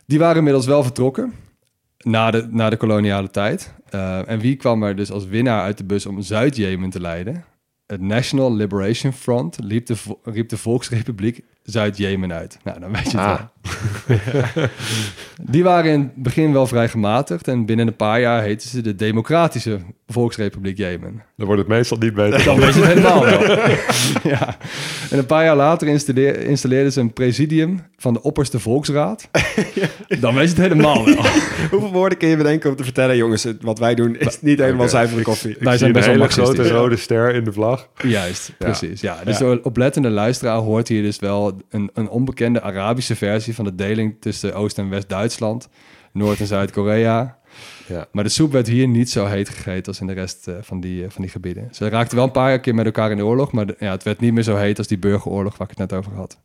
die 0.06 0.19
waren 0.19 0.38
inmiddels 0.38 0.65
wel 0.65 0.84
vertrokken 0.84 1.34
na 1.97 2.32
de, 2.32 2.47
na 2.50 2.69
de 2.69 2.78
koloniale 2.78 3.30
tijd. 3.30 3.74
Eh, 3.89 4.30
en 4.30 4.39
wie 4.39 4.56
kwam 4.56 4.84
er 4.84 4.95
dus 4.95 5.12
als 5.12 5.26
winnaar 5.26 5.62
uit 5.62 5.78
de 5.78 5.84
bus 5.84 6.06
om 6.06 6.21
Zuid-Jemen 6.21 6.89
te 6.89 7.00
leiden? 7.00 7.45
het 7.88 8.02
National 8.02 8.56
Liberation 8.56 9.13
Front 9.13 9.58
riep 9.67 9.86
de, 9.86 9.95
riep 10.24 10.50
de 10.50 10.58
Volksrepubliek 10.58 11.43
Zuid-Jemen 11.63 12.34
uit. 12.34 12.58
Nou, 12.63 12.80
dan 12.80 12.91
weet 12.91 13.12
je 13.12 13.17
het 13.17 13.28
Ah. 13.28 13.38
wel. 13.38 13.50
Die 15.41 15.63
waren 15.63 15.91
in 15.91 16.00
het 16.00 16.15
begin 16.15 16.54
wel 16.54 16.67
vrij 16.67 16.89
gematigd 16.89 17.47
en 17.47 17.65
binnen 17.65 17.88
een 17.88 17.95
paar 17.95 18.19
jaar 18.19 18.41
heten 18.41 18.69
ze 18.69 18.82
de 18.82 18.95
Democratische 18.95 19.80
Volksrepubliek 20.08 20.78
Jemen. 20.78 21.24
Dan 21.38 21.45
wordt 21.45 21.62
het 21.62 21.69
meestal 21.69 21.97
niet 21.97 22.13
beter. 22.13 22.43
Dan 22.43 22.60
weet 22.60 22.74
je 22.74 22.80
het 22.80 22.88
helemaal 22.93 23.24
wel. 23.26 23.58
ja. 24.24 24.58
En 25.12 25.17
een 25.17 25.26
paar 25.26 25.43
jaar 25.43 25.56
later 25.56 25.88
installeer- 25.88 26.39
installeerden 26.39 26.91
ze 26.91 27.00
een 27.00 27.13
presidium 27.13 27.80
van 27.97 28.13
de 28.13 28.21
opperste 28.21 28.60
volksraad. 28.60 29.30
Dan 30.19 30.34
weet 30.34 30.43
je 30.43 30.50
het 30.50 30.58
helemaal 30.71 31.06
wel. 31.06 31.15
Hoeveel 31.71 31.91
woorden 31.91 32.17
kun 32.17 32.28
je 32.28 32.38
bedenken 32.38 32.69
om 32.69 32.76
te 32.76 32.84
vertellen, 32.84 33.17
jongens? 33.17 33.45
Wat 33.62 33.80
wij 33.80 33.95
doen 33.95 34.15
is 34.17 34.41
niet 34.41 34.60
helemaal 34.60 34.89
zuivere 34.89 35.21
koffie. 35.21 35.50
Ik 35.52 35.58
Wij 35.63 35.78
zijn 35.78 35.89
een 35.89 35.95
best 35.95 36.08
wel 36.08 36.17
marxistisch. 36.17 36.54
grote 36.56 36.69
rode 36.74 36.95
ster 36.97 37.34
in 37.36 37.43
de 37.43 37.54
vlag. 37.54 37.88
Juist, 38.04 38.52
precies. 38.58 39.02
Ja, 39.02 39.17
dus 39.26 39.38
de 39.38 39.60
oplettende 39.63 40.10
luisteraar 40.10 40.58
hoort 40.58 40.88
hier 40.88 41.02
dus 41.04 41.19
wel 41.19 41.62
een, 41.69 41.89
een 41.93 42.10
onbekende 42.10 42.62
Arabische 42.62 43.15
versie 43.15 43.51
van 43.54 43.66
de 43.66 43.76
deling 43.76 44.16
tussen 44.20 44.54
Oost- 44.56 44.78
en 44.78 44.90
West-Duitsland, 44.90 45.70
Noord- 46.14 46.40
en 46.40 46.46
Zuid-Korea. 46.48 47.40
Ja. 47.88 48.08
Maar 48.12 48.24
de 48.24 48.30
soep 48.30 48.52
werd 48.52 48.68
hier 48.68 48.88
niet 48.88 49.10
zo 49.10 49.26
heet 49.26 49.50
gegeten 49.50 49.86
als 49.86 50.00
in 50.00 50.08
de 50.08 50.14
rest 50.14 50.48
eh, 50.48 50.56
van, 50.62 50.80
die, 50.80 51.04
eh, 51.04 51.10
van 51.10 51.22
die 51.22 51.32
gebieden. 51.32 51.68
Ze 51.72 51.90
raakten 51.90 52.16
wel 52.18 52.26
een 52.26 52.32
paar 52.32 52.60
keer 52.60 52.76
met 52.76 52.86
elkaar 52.86 53.12
in 53.12 53.18
de 53.18 53.26
oorlog, 53.26 53.52
maar 53.52 53.66
de- 53.66 53.76
ja, 53.80 53.92
het 53.92 54.04
werd 54.04 54.20
niet 54.20 54.34
meer 54.34 54.44
zo 54.44 54.56
heet 54.56 54.78
als 54.78 54.88
die 54.88 54.98
burgeroorlog 55.00 55.58
waar 55.58 55.70
ik 55.72 55.78
het 55.78 55.90
net 55.90 56.00
over 56.00 56.14
had. 56.14 56.40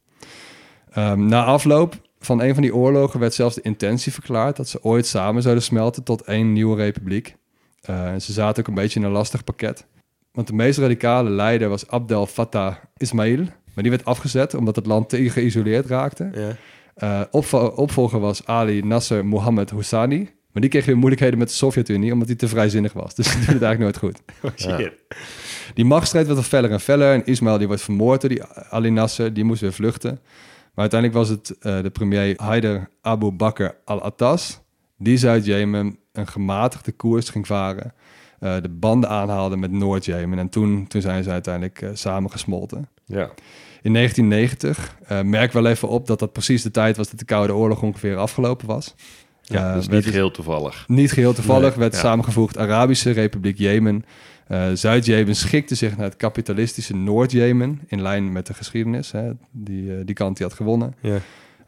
Ehm, 0.92 1.26
na 1.26 1.44
afloop 1.44 1.94
van 2.18 2.42
een 2.42 2.52
van 2.54 2.62
die 2.62 2.74
oorlogen 2.74 3.20
werd 3.20 3.34
zelfs 3.34 3.54
de 3.54 3.60
intentie 3.62 4.12
verklaard 4.12 4.56
dat 4.56 4.68
ze 4.68 4.82
ooit 4.84 5.06
samen 5.06 5.42
zouden 5.42 5.64
smelten 5.64 6.02
tot 6.02 6.22
één 6.22 6.52
nieuwe 6.52 6.76
republiek. 6.76 7.36
Eh, 7.80 8.14
ze 8.14 8.32
zaten 8.32 8.62
ook 8.62 8.68
een 8.68 8.74
beetje 8.74 9.00
in 9.00 9.06
een 9.06 9.12
lastig 9.12 9.44
pakket. 9.44 9.86
Want 10.32 10.46
de 10.46 10.54
meest 10.54 10.78
radicale 10.78 11.30
leider 11.30 11.68
was 11.68 11.88
Abdel 11.88 12.26
Fattah 12.26 12.74
Ismail. 12.96 13.36
Maar 13.74 13.84
die 13.84 13.90
werd 13.90 14.04
afgezet 14.04 14.54
omdat 14.54 14.76
het 14.76 14.86
land 14.86 15.08
te 15.08 15.30
geïsoleerd 15.30 15.86
raakte. 15.86 16.30
Ja. 16.34 16.56
Eh, 16.96 17.20
opvo- 17.30 17.66
opvolger 17.76 18.20
was 18.20 18.46
Ali 18.46 18.82
Nasser 18.82 19.26
Mohammed 19.26 19.70
Houssani. 19.70 20.30
Maar 20.52 20.62
die 20.64 20.70
kreeg 20.70 20.84
weer 20.86 20.96
moeilijkheden 20.96 21.38
met 21.38 21.48
de 21.48 21.54
Sovjet-Unie 21.54 22.12
omdat 22.12 22.28
hij 22.28 22.36
te 22.36 22.48
vrijzinnig 22.48 22.92
was. 22.92 23.14
Dus 23.14 23.26
die 23.26 23.38
doet 23.44 23.46
het 23.54 23.62
eigenlijk 23.62 23.80
nooit 24.02 24.14
goed. 24.14 24.22
Shit. 24.78 24.92
Die 25.74 25.84
machtsstrijd 25.84 26.26
werd 26.26 26.38
al 26.38 26.44
feller 26.44 26.70
en 26.70 26.80
feller. 26.80 27.14
En 27.14 27.24
Ismail 27.26 27.58
die 27.58 27.66
wordt 27.66 27.82
vermoord 27.82 28.20
door 28.20 28.30
die 28.30 28.42
Ali 28.70 28.90
Nasser. 28.90 29.32
Die 29.34 29.44
moest 29.44 29.60
weer 29.60 29.72
vluchten. 29.72 30.10
Maar 30.74 30.90
uiteindelijk 30.90 31.18
was 31.20 31.28
het 31.28 31.58
eh, 31.60 31.82
de 31.82 31.90
premier 31.90 32.34
Haider 32.42 32.88
Abu 33.02 33.30
Bakr 33.30 33.66
al-Attas... 33.84 34.60
die 34.98 35.16
Zuid-Jemen 35.16 35.98
een 36.12 36.26
gematigde 36.26 36.92
koers 36.92 37.28
ging 37.28 37.46
varen. 37.46 37.92
eh, 38.40 38.56
de 38.62 38.68
banden 38.68 39.10
aanhaalde 39.10 39.56
met 39.56 39.70
Noord-Jemen. 39.70 40.38
En 40.38 40.48
toen, 40.48 40.86
toen 40.86 41.00
zijn 41.00 41.22
ze 41.24 41.30
uiteindelijk 41.30 41.90
samengesmolten. 41.92 42.88
Ja. 43.04 43.30
In 43.86 43.92
1990 43.92 44.96
eh, 45.06 45.22
merk 45.22 45.52
wel 45.52 45.66
even 45.66 45.88
op 45.88 46.06
dat 46.06 46.18
dat 46.18 46.32
precies 46.32 46.62
de 46.62 46.70
tijd 46.70 46.96
was... 46.96 47.10
dat 47.10 47.18
de 47.18 47.24
Koude 47.24 47.54
Oorlog 47.54 47.82
ongeveer 47.82 48.16
afgelopen 48.16 48.66
was. 48.66 48.94
Ja, 49.42 49.68
Eh, 49.68 49.74
dus 49.74 49.88
niet 49.88 50.04
geheel 50.04 50.30
toevallig. 50.30 50.84
niet 50.88 51.12
geheel 51.12 51.32
toevallig 51.32 51.70
Nee, 51.70 51.78
werd 51.78 51.94
ja. 51.94 52.00
samengevoegd 52.00 52.58
Arabische 52.58 53.10
Republiek 53.10 53.58
Jemen. 53.58 54.04
Eh, 54.46 54.66
Zuid-Jemen 54.74 55.36
schikte 55.36 55.74
zich 55.74 55.96
naar 55.96 56.06
het 56.06 56.16
kapitalistische 56.16 56.96
Noord-Jemen, 56.96 57.80
in 57.86 58.02
lijn 58.02 58.32
met 58.32 58.46
de 58.46 58.54
geschiedenis. 58.54 59.12
Hè, 59.12 59.30
die, 59.50 60.04
die 60.04 60.14
kant 60.14 60.36
die 60.36 60.46
had 60.46 60.56
gewonnen. 60.56 60.94
Ja. 61.00 61.18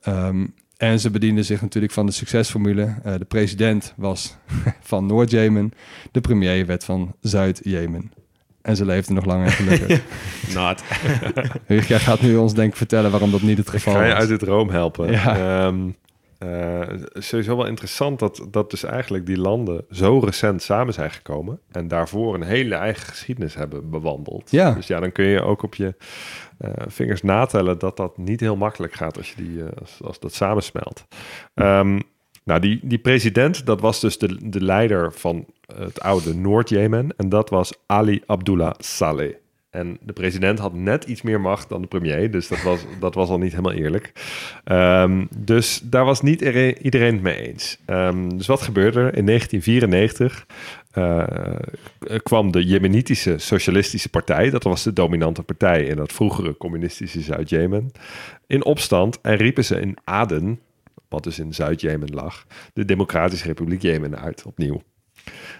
Ehm, 0.00 0.46
en 0.76 1.00
ze 1.00 1.11
bedienden 1.11 1.44
zich 1.44 1.61
natuurlijk 1.61 1.92
van 1.92 2.07
de 2.07 2.12
succesformule. 2.12 2.94
De 3.02 3.24
president 3.28 3.92
was 3.96 4.37
van 4.81 5.07
Noord-Jemen, 5.07 5.72
de 6.12 6.20
premier 6.20 6.66
werd 6.66 6.85
van 6.85 7.14
Zuid-Jemen. 7.20 8.12
En 8.68 8.76
ze 8.76 8.85
leefden 8.85 9.14
nog 9.14 9.24
lang 9.24 9.44
en 9.44 9.50
gelukkig. 9.50 10.02
Not. 10.54 10.83
Jij 11.88 11.98
gaat 11.98 12.20
nu 12.20 12.37
ons 12.37 12.54
denk 12.54 12.70
ik 12.70 12.76
vertellen 12.76 13.11
waarom 13.11 13.31
dat 13.31 13.42
niet 13.42 13.59
het 13.59 13.70
geval 13.70 13.92
ga 13.94 14.04
je 14.04 14.11
was. 14.12 14.20
uit 14.20 14.28
de 14.28 14.37
droom 14.37 14.70
helpen. 14.70 15.11
Ja. 15.11 15.72
Eh, 16.38 16.81
sowieso 17.14 17.57
wel 17.57 17.66
interessant 17.66 18.18
dat, 18.18 18.46
dat 18.50 18.70
dus 18.70 18.85
eigenlijk 18.85 19.26
die 19.26 19.38
landen 19.38 19.85
zo 19.90 20.18
recent 20.18 20.62
samen 20.62 20.94
zijn 20.94 21.11
gekomen 21.11 21.61
en 21.70 21.88
daarvoor 21.88 22.35
een 22.35 22.42
hele 22.42 22.74
eigen 22.74 23.07
geschiedenis 23.07 23.54
hebben 23.54 23.90
bewandeld. 23.90 24.50
Ja. 24.50 24.72
Dus 24.72 24.87
ja, 24.87 25.00
dan 25.00 25.12
kun 25.12 25.24
je 25.24 25.42
ook 25.42 25.62
op 25.62 25.74
je 25.74 25.94
eh, 26.59 26.70
vingers 26.87 27.22
natellen 27.22 27.78
dat 27.78 27.96
dat 27.96 28.18
niet 28.18 28.40
heel 28.40 28.57
makkelijk 28.57 28.92
gaat 28.92 29.16
als, 29.16 29.31
je 29.31 29.37
die, 29.37 29.64
eh, 29.64 29.68
als, 29.81 29.98
als 30.02 30.18
dat 30.18 30.35
samensmelt. 30.35 31.04
Ehm, 31.54 32.00
nou, 32.48 32.61
die, 32.61 32.80
die 32.82 32.98
president, 32.98 33.66
dat 33.66 33.80
was 33.80 34.00
dus 34.00 34.18
de, 34.18 34.50
de 34.50 34.64
leider 34.64 35.12
van 35.12 35.44
het 35.76 36.00
oude 36.00 36.34
Noord-Jemen 36.34 37.08
en 37.16 37.28
dat 37.28 37.50
was 37.50 37.72
Ali 37.87 38.22
Abdullah 38.26 38.74
Saleh. 38.78 39.34
En 39.70 39.98
de 40.00 40.12
president 40.12 40.58
had 40.58 40.74
net 40.74 41.04
iets 41.04 41.22
meer 41.22 41.40
macht 41.40 41.68
dan 41.68 41.80
de 41.80 41.87
premier, 41.87 42.30
dus 42.30 42.48
dat 42.48 42.62
was, 42.62 42.80
dat 43.00 43.14
was 43.14 43.28
al 43.28 43.38
niet 43.38 43.50
helemaal 43.50 43.72
eerlijk. 43.72 44.12
Ehm, 44.64 45.24
dus 45.37 45.80
daar 45.84 46.04
was 46.04 46.22
niet 46.22 46.40
iedereen, 46.40 47.14
het 47.14 47.22
mee 47.22 47.48
eens. 47.48 47.78
Ehm, 47.84 48.28
dus 48.28 48.46
wat 48.46 48.62
gebeurde 48.62 49.00
er? 49.00 49.16
In 49.16 49.26
1994 49.26 50.46
eh, 50.90 51.24
kwam 52.22 52.52
de 52.52 52.64
Jemenitische 52.64 53.38
Socialistische 53.38 54.08
Partij, 54.08 54.50
dat 54.50 54.62
was 54.62 54.82
de 54.82 54.92
dominante 54.92 55.42
partij 55.42 55.84
in 55.84 55.96
dat 55.96 56.12
vroegere 56.12 56.56
communistische 56.56 57.20
Zuid-Jemen, 57.20 57.90
in 58.46 58.64
opstand 58.64 59.20
en 59.20 59.37
riepen 59.37 59.64
ze 59.64 59.80
in 59.80 59.96
Aden, 60.04 60.61
wat 61.09 61.25
dus 61.25 61.38
in 61.38 61.55
Zuid-Jemen 61.55 62.14
lag, 62.14 62.47
de 62.73 62.85
Democratische 62.85 63.47
Republiek 63.47 63.83
Jemen 63.83 64.18
uit 64.18 64.42
opnieuw. 64.42 64.83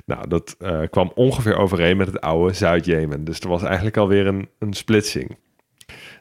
Nou, 0.05 0.29
dat 0.29 0.57
eh, 0.59 0.81
kwam 0.91 1.13
ongeveer 1.15 1.57
overeen 1.57 1.97
met 1.97 2.07
het 2.07 2.21
oude 2.21 2.55
Zuid-Jemen. 2.55 3.25
Dus 3.25 3.41
er 3.41 3.49
was 3.49 3.63
eigenlijk 3.63 3.97
alweer 3.97 4.27
een, 4.27 4.49
een 4.59 4.73
splitsing. 4.73 5.37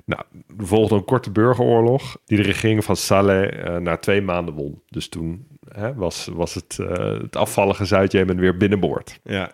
Nou, 0.06 0.22
er 0.60 0.68
volgde 0.68 0.96
een 0.96 1.06
korte 1.06 1.32
burgeroorlog 1.32 2.18
die 2.26 2.38
de 2.38 2.44
regering 2.44 2.84
van 2.84 2.96
Saleh 2.96 3.66
eh, 3.66 3.82
na 3.82 3.98
twee 3.98 4.22
maanden 4.22 4.54
won. 4.54 4.82
Dus 4.90 5.10
toen 5.10 5.48
hè, 5.70 5.94
was, 5.94 6.28
was 6.34 6.54
het, 6.54 6.80
eh, 6.80 7.20
het 7.22 7.36
afvallige 7.36 7.86
Zuid-Jemen 7.86 8.40
weer 8.40 8.58
binnenboord. 8.58 9.20
Ja. 9.24 9.52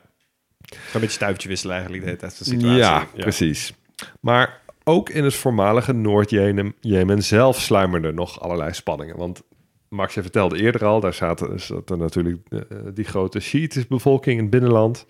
Een 0.70 0.78
beetje 0.94 1.10
stuiftje 1.10 1.50
wisselen 1.50 1.76
eigenlijk 1.76 2.04
de 2.04 2.10
hele 2.10 2.22
tijd 2.22 2.38
van 2.38 2.46
situatie. 2.46 2.78
Ja, 2.78 3.08
precies. 3.16 3.74
Maar 4.20 4.62
ook 4.84 5.10
in 5.10 5.24
het 5.24 5.36
voormalige 5.36 5.94
Noord-Jemen 5.94 6.76
Jemen 6.80 7.24
zelf 7.24 7.60
sluimerden 7.60 8.16
nog 8.16 8.42
allerlei 8.42 8.74
spanningen. 8.74 9.18
Want 9.18 9.44
Max, 9.94 10.14
je 10.14 10.22
vertelde 10.22 10.62
eerder 10.62 10.86
al, 10.86 11.00
daar 11.00 11.14
zaten, 11.14 11.60
zat 11.60 11.90
er 11.90 11.98
natuurlijk 11.98 12.48
eh, 12.50 12.60
die 12.94 13.06
grote 13.06 13.40
Shiïtische 13.40 13.88
bevolking 13.88 14.36
in 14.36 14.42
het 14.42 14.52
binnenland. 14.52 15.06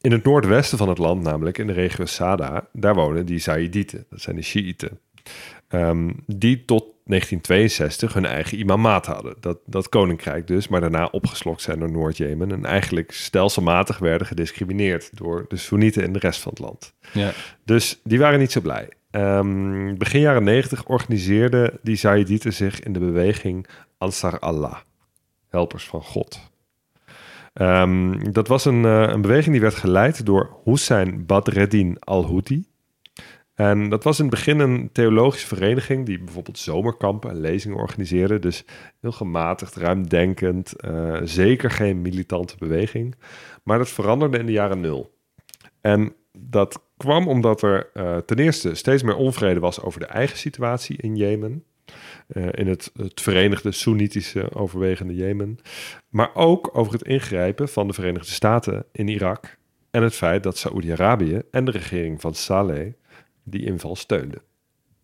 In 0.00 0.12
het 0.12 0.24
noordwesten 0.24 0.78
van 0.78 0.88
het 0.88 0.98
land, 0.98 1.22
namelijk 1.22 1.58
in 1.58 1.66
de 1.66 1.72
regio 1.72 2.04
Sada, 2.04 2.68
daar 2.72 2.94
wonen 2.94 3.26
die 3.26 3.38
Zaïdieten. 3.38 4.06
Dat 4.10 4.20
zijn 4.20 4.36
de 4.36 4.42
Shiïten. 4.42 5.00
Ehm, 5.68 6.10
die 6.26 6.64
tot 6.64 6.84
1962 7.04 8.14
hun 8.14 8.24
eigen 8.24 8.58
imamaat 8.58 9.06
hadden. 9.06 9.34
Dat, 9.40 9.58
dat 9.66 9.88
koninkrijk 9.88 10.46
dus, 10.46 10.68
maar 10.68 10.80
daarna 10.80 11.06
opgeslokt 11.06 11.62
zijn 11.62 11.78
door 11.78 11.90
Noord-Jemen. 11.90 12.52
En 12.52 12.64
eigenlijk 12.64 13.12
stelselmatig 13.12 13.98
werden 13.98 14.26
gediscrimineerd 14.26 15.10
door 15.12 15.44
de 15.48 15.56
Soenieten 15.56 16.02
in 16.02 16.12
de 16.12 16.18
rest 16.18 16.40
van 16.40 16.52
het 16.52 16.60
land. 16.60 16.94
Ja. 17.12 17.32
Dus 17.64 18.00
die 18.04 18.18
waren 18.18 18.38
niet 18.38 18.52
zo 18.52 18.60
blij. 18.60 18.88
Ehm, 19.12 19.94
begin 19.96 20.20
jaren 20.20 20.44
90 20.44 20.84
organiseerden 20.86 21.78
die 21.82 21.96
Zaïdieten 21.96 22.52
zich 22.52 22.80
in 22.80 22.92
de 22.92 22.98
beweging 22.98 23.66
Ansar 23.98 24.38
Allah, 24.38 24.76
helpers 25.48 25.86
van 25.86 26.02
God. 26.02 26.40
Ehm, 27.52 28.32
dat 28.32 28.48
was 28.48 28.64
een, 28.64 28.84
eh, 28.84 29.08
een 29.08 29.20
beweging 29.20 29.52
die 29.52 29.60
werd 29.60 29.74
geleid 29.74 30.26
door 30.26 30.56
Hussein 30.64 31.26
Badreddin 31.26 31.96
al-Houthi. 32.00 32.64
En 33.54 33.88
dat 33.88 34.04
was 34.04 34.18
in 34.18 34.24
het 34.24 34.34
begin 34.34 34.58
een 34.58 34.90
theologische 34.92 35.46
vereniging 35.46 36.06
die 36.06 36.18
bijvoorbeeld 36.18 36.58
zomerkampen 36.58 37.30
en 37.30 37.40
lezingen 37.40 37.76
organiseerde. 37.76 38.38
Dus 38.38 38.64
heel 39.00 39.12
gematigd, 39.12 39.76
ruimdenkend, 39.76 40.72
eh, 40.72 41.20
zeker 41.22 41.70
geen 41.70 42.02
militante 42.02 42.54
beweging. 42.58 43.14
Maar 43.62 43.78
dat 43.78 43.88
veranderde 43.88 44.38
in 44.38 44.46
de 44.46 44.52
jaren 44.52 44.80
nul. 44.80 45.14
En 45.80 46.14
dat 46.38 46.82
kwam 46.96 47.28
omdat 47.28 47.62
er 47.62 47.90
eh, 47.94 48.16
ten 48.16 48.38
eerste 48.38 48.74
steeds 48.74 49.02
meer 49.02 49.16
onvrede 49.16 49.60
was 49.60 49.80
over 49.80 50.00
de 50.00 50.06
eigen 50.06 50.38
situatie 50.38 50.96
in 50.96 51.16
Jemen. 51.16 51.64
Eh, 52.26 52.46
in 52.50 52.66
het, 52.66 52.90
het 52.96 53.20
verenigde 53.20 53.72
Soenitische 53.72 54.54
overwegende 54.54 55.14
Jemen. 55.14 55.58
Maar 56.08 56.34
ook 56.34 56.70
over 56.72 56.92
het 56.92 57.02
ingrijpen 57.02 57.68
van 57.68 57.86
de 57.86 57.92
Verenigde 57.92 58.32
Staten 58.32 58.84
in 58.92 59.08
Irak. 59.08 59.56
En 59.90 60.02
het 60.02 60.14
feit 60.14 60.42
dat 60.42 60.58
Saoedi-Arabië 60.58 61.42
en 61.50 61.64
de 61.64 61.70
regering 61.70 62.20
van 62.20 62.34
Saleh 62.34 62.92
die 63.42 63.64
inval 63.64 63.96
steunden. 63.96 64.42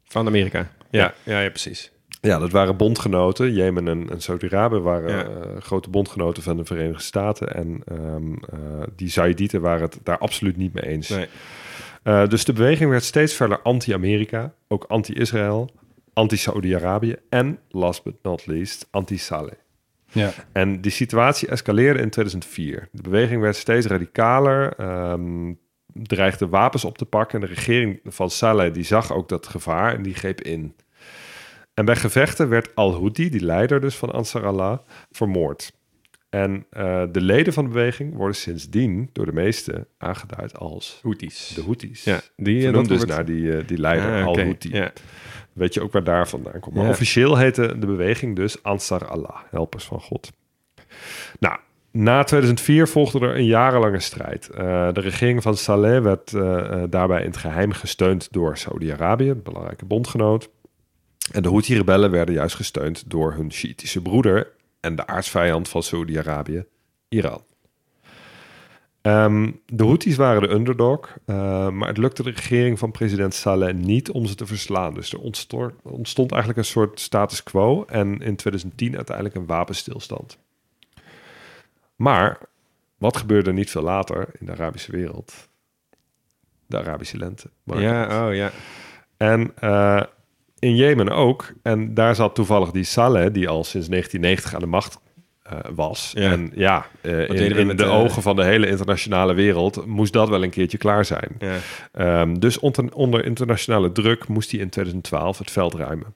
Van 0.05 0.27
Amerika. 0.27 0.73
Ja, 0.91 1.15
ja, 1.25 1.41
ja, 1.41 1.49
precies. 1.49 1.93
Ja, 2.21 2.39
dat 2.39 2.51
waren 2.53 2.77
bondgenoten. 2.77 3.53
Jemen 3.53 3.89
en, 3.89 4.11
en 4.11 4.21
Saudi-Arabië 4.21 4.79
waren 4.79 5.11
Ja. 5.11 5.25
eh, 5.25 5.61
grote 5.63 5.91
bondgenoten 5.91 6.43
van 6.43 6.57
de 6.57 6.65
Verenigde 6.65 7.03
Staten. 7.03 7.55
En 7.55 7.83
ehm, 7.85 8.33
eh, 8.33 8.59
die 8.97 9.09
Zaïdieten 9.09 9.61
waren 9.61 9.83
het 9.83 9.99
daar 10.03 10.19
absoluut 10.19 10.57
niet 10.57 10.73
mee 10.75 10.87
eens. 10.87 11.09
Nee. 11.09 11.27
Eh, 12.03 12.27
dus 12.29 12.45
de 12.45 12.53
beweging 12.53 12.91
werd 12.91 13.05
steeds 13.05 13.35
verder 13.35 13.61
anti-Amerika, 13.63 14.53
ook 14.69 14.85
anti-Israël, 14.89 15.71
anti-Saudi-Arabië 16.13 17.17
en, 17.29 17.59
last 17.69 18.03
but 18.05 18.15
not 18.23 18.47
least, 18.47 18.89
anti-Saleh. 18.91 19.53
Ja. 20.13 20.31
En 20.53 20.81
die 20.81 20.91
situatie 20.91 21.49
escaleerde 21.49 22.01
in 22.01 22.11
2004. 22.11 22.89
De 22.93 23.03
beweging 23.03 23.41
werd 23.41 23.57
steeds 23.57 23.87
radicaler. 23.87 24.73
ehm, 24.77 25.53
dreigde 25.93 26.49
wapens 26.49 26.85
op 26.85 26.99
te 26.99 27.05
pakken. 27.05 27.41
En 27.41 27.47
de 27.49 27.55
regering 27.55 28.01
van 28.05 28.31
Saleh 28.31 28.73
die 28.73 28.85
zag 28.85 29.13
ook 29.13 29.29
dat 29.29 29.47
gevaar 29.47 29.95
en 29.95 30.03
die 30.03 30.15
greep 30.15 30.41
in. 30.41 30.75
En 31.79 31.85
bij 31.85 31.97
gevechten 31.97 32.49
werd 32.49 32.75
al-Houthi, 32.75 33.29
die 33.31 33.41
leider 33.45 33.81
dus 33.81 33.95
van 33.97 34.11
Ansar 34.13 34.47
Allah, 34.47 34.79
vermoord. 35.11 35.73
En 36.31 36.67
uh, 36.73 37.03
de 37.13 37.21
leden 37.21 37.53
van 37.53 37.65
de 37.65 37.71
beweging 37.71 38.15
worden 38.15 38.37
sindsdien 38.37 39.11
door 39.13 39.27
de 39.27 39.33
meesten 39.33 39.87
aangeduid 39.99 40.59
als 40.59 40.99
Houthis. 41.03 41.53
de 41.55 41.63
Houthis. 41.63 42.05
Ja, 42.05 42.21
die 42.37 42.63
Vernoemd 42.63 42.89
dat 42.89 42.99
dus 42.99 43.07
wordt- 43.07 43.13
naar 43.17 43.25
die, 43.25 43.43
uh, 43.43 43.67
die 43.67 43.79
leider 43.79 44.21
Ah, 44.21 44.27
al-Houthi. 44.27 44.75
Ja. 44.75 44.93
Weet 45.53 45.75
je 45.75 45.83
ook 45.83 45.93
waar 45.93 46.05
daar 46.05 46.29
vandaan 46.29 46.61
komt. 46.61 46.75
Maar 46.75 46.85
Ja. 46.85 46.91
officieel 46.91 47.37
heette 47.37 47.79
de 47.79 47.87
beweging 47.87 48.37
dus 48.37 48.63
Ansar 48.63 49.09
Allah, 49.09 49.37
helpers 49.51 49.85
van 49.85 50.01
God. 50.01 50.31
Nou, 51.41 51.57
na 51.93 52.23
2004 52.25 52.89
volgde 52.89 53.21
er 53.21 53.37
een 53.37 53.45
jarenlange 53.47 54.01
strijd. 54.01 54.49
Uh, 54.53 54.59
de 54.93 55.01
regering 55.01 55.43
van 55.43 55.57
Saleh 55.57 56.03
werd 56.03 56.31
daarbij 56.91 57.21
in 57.21 57.27
het 57.27 57.37
geheim 57.37 57.73
gesteund 57.73 58.33
door 58.33 58.57
Saudi-Arabië, 58.57 59.29
een 59.31 59.43
belangrijke 59.43 59.85
bondgenoot. 59.85 60.51
En 61.33 61.43
de 61.43 61.49
Houthi-rebellen 61.49 62.11
werden 62.11 62.35
juist 62.35 62.57
gesteund 62.57 63.11
door 63.11 63.33
hun 63.33 63.53
Shiïtische 63.53 64.03
broeder 64.03 64.53
en 64.81 64.97
de 64.97 65.07
aardsvijand 65.07 65.69
van 65.69 65.83
Saudi-Arabië, 65.83 66.65
Iran. 67.09 67.43
Um, 69.03 69.61
de 69.67 69.85
Houthis 69.85 70.17
waren 70.17 70.43
de 70.43 70.49
underdog, 70.49 71.17
uh, 71.27 71.69
maar 71.71 71.89
het 71.89 71.97
lukte 71.97 72.23
de 72.23 72.31
regering 72.31 72.79
van 72.79 72.91
president 72.91 73.35
Saleh 73.35 73.75
niet 73.75 74.11
om 74.11 74.27
ze 74.27 74.35
te 74.35 74.47
verslaan. 74.47 74.95
Dus 74.95 75.13
er 75.13 75.21
ontstond, 75.21 75.73
ontstond 75.83 76.33
eigenlijk 76.33 76.61
een 76.61 76.73
soort 76.73 77.01
status 77.01 77.43
quo 77.43 77.85
en 77.85 78.21
in 78.21 78.37
2010 78.37 78.97
uiteindelijk 78.97 79.37
een 79.37 79.47
wapenstilstand. 79.47 80.39
Maar 81.97 82.39
wat 82.99 83.17
gebeurde 83.17 83.53
niet 83.53 83.71
veel 83.71 83.83
later 83.83 84.29
in 84.39 84.47
de 84.47 84.53
Arabische 84.53 84.93
wereld? 84.93 85.49
De 86.67 86.79
Arabische 86.79 87.19
lente. 87.19 87.51
Ja, 87.65 88.27
oh 88.27 88.35
ja. 88.35 88.51
En 89.17 89.53
uh, 89.65 90.03
in 90.59 90.77
Jemen 90.77 91.09
ook. 91.09 91.53
En 91.63 91.95
daar 91.95 92.15
zat 92.15 92.35
toevallig 92.35 92.71
die 92.71 92.85
Saleh, 92.85 93.33
die 93.33 93.49
al 93.49 93.65
sinds 93.65 93.89
1990 93.89 94.55
aan 94.55 94.61
de 94.61 94.67
macht 94.67 94.99
uh, 95.53 95.59
was. 95.75 96.11
Ja. 96.15 96.31
En 96.31 96.51
ja, 96.55 96.87
uh, 97.03 97.29
in, 97.29 97.57
in 97.57 97.69
de, 97.69 97.75
de 97.75 97.85
ogen 97.85 98.23
van 98.23 98.37
de 98.37 98.45
hele 98.45 98.67
internationale 98.67 99.35
wereld 99.35 99.87
moest 99.87 100.13
dat 100.13 100.29
wel 100.29 100.43
een 100.43 100.51
keertje 100.51 100.79
klaar 100.79 101.05
zijn. 101.05 101.37
Ja. 101.39 102.21
Um, 102.21 102.41
dus 102.41 102.59
onder, 102.59 102.95
onder 102.95 103.25
internationale 103.25 103.93
druk 103.93 104.29
moest 104.29 104.51
hij 104.51 104.61
in 104.61 104.69
2012 104.69 105.39
het 105.39 105.51
veld 105.51 105.75
ruimen. 105.75 106.15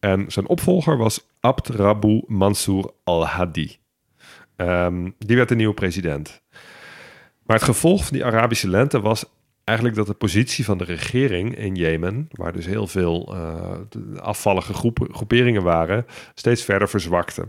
En 0.00 0.24
zijn 0.28 0.46
opvolger 0.46 0.96
was 0.96 1.26
Abd 1.40 1.68
Rabu 1.68 2.22
Mansour 2.26 2.90
al-Hadi. 3.04 3.76
Um, 4.56 5.14
die 5.18 5.36
werd 5.36 5.48
de 5.48 5.54
nieuwe 5.54 5.74
president. 5.74 6.42
Maar 7.42 7.56
het 7.56 7.64
gevolg 7.64 8.04
van 8.04 8.16
die 8.16 8.24
Arabische 8.24 8.68
lente 8.68 9.00
was 9.00 9.24
eigenlijk 9.64 9.98
dat 9.98 10.06
de 10.06 10.14
positie 10.14 10.64
van 10.64 10.78
de 10.78 10.84
regering 10.84 11.56
in 11.56 11.74
Jemen, 11.74 12.28
waar 12.30 12.52
dus 12.52 12.66
heel 12.66 12.86
veel 12.86 13.34
uh, 13.34 13.78
afvallige 14.16 14.74
groepen, 14.74 15.14
groeperingen 15.14 15.62
waren, 15.62 16.06
steeds 16.34 16.62
verder 16.62 16.88
verzwakte. 16.88 17.48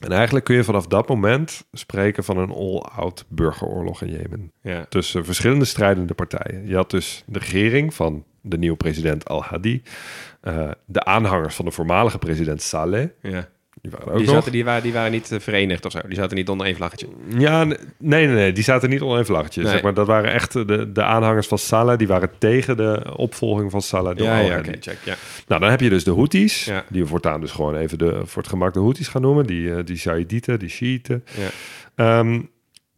En 0.00 0.12
eigenlijk 0.12 0.44
kun 0.44 0.56
je 0.56 0.64
vanaf 0.64 0.86
dat 0.86 1.08
moment 1.08 1.66
spreken 1.72 2.24
van 2.24 2.36
een 2.36 2.50
all-out 2.50 3.24
burgeroorlog 3.28 4.02
in 4.02 4.10
Jemen. 4.10 4.52
Ja. 4.62 4.84
Tussen 4.88 5.24
verschillende 5.24 5.64
strijdende 5.64 6.14
partijen. 6.14 6.66
Je 6.66 6.74
had 6.74 6.90
dus 6.90 7.24
de 7.26 7.38
regering 7.38 7.94
van 7.94 8.24
de 8.40 8.58
nieuwe 8.58 8.76
president 8.76 9.28
Al-Hadi, 9.28 9.82
uh, 10.42 10.70
de 10.86 11.04
aanhangers 11.04 11.54
van 11.54 11.64
de 11.64 11.70
voormalige 11.70 12.18
president 12.18 12.62
Saleh. 12.62 13.08
Ja. 13.22 13.48
Die 13.82 13.90
waren, 13.90 14.08
ook 14.08 14.16
Die, 14.16 14.26
nog. 14.26 14.34
zaten, 14.34 14.52
die, 14.52 14.64
waren, 14.64 14.82
die 14.82 14.92
waren 14.92 15.12
niet 15.12 15.30
uh, 15.30 15.40
verenigd 15.40 15.84
of 15.86 15.92
zo. 15.92 15.98
Die 16.06 16.16
zaten 16.16 16.36
niet 16.36 16.48
onder 16.48 16.66
één 16.66 16.76
vlaggetje. 16.76 17.06
Ja, 17.38 17.64
nee, 17.64 17.76
nee, 17.98 18.26
nee. 18.26 18.52
Die 18.52 18.64
zaten 18.64 18.90
niet 18.90 19.00
onder 19.00 19.16
één 19.16 19.26
vlaggetje. 19.26 19.62
Nee. 19.62 19.72
Zeg 19.72 19.82
maar, 19.82 19.94
dat 19.94 20.06
waren 20.06 20.32
echt 20.32 20.52
de, 20.52 20.92
de 20.92 21.02
aanhangers 21.02 21.46
van 21.46 21.58
Saleh. 21.58 21.98
Die 21.98 22.06
waren 22.06 22.30
tegen 22.38 22.76
de 22.76 23.16
opvolging 23.16 23.70
van 23.70 23.82
Saleh. 23.82 24.16
door 24.16 24.26
Ja, 24.26 24.38
ja, 24.38 24.62
check. 24.62 24.98
Ja. 25.04 25.14
Nou, 25.46 25.60
dan 25.60 25.70
heb 25.70 25.80
je 25.80 25.88
dus 25.88 26.04
de 26.04 26.12
Houthis. 26.12 26.64
Ja. 26.64 26.84
Die 26.88 27.02
we 27.02 27.08
voortaan 27.08 27.40
dus 27.40 27.50
gewoon 27.50 27.76
even 27.76 27.98
de, 27.98 28.20
voor 28.24 28.42
het 28.42 28.50
gemak 28.50 28.72
de 28.72 28.80
Houthis 28.80 29.08
gaan 29.08 29.22
noemen. 29.22 29.46
Die, 29.46 29.62
uh, 29.62 29.76
die 29.84 30.56
die 30.56 30.68
Shiiten. 30.68 31.24
Ja. 31.94 32.18
Um, 32.18 32.50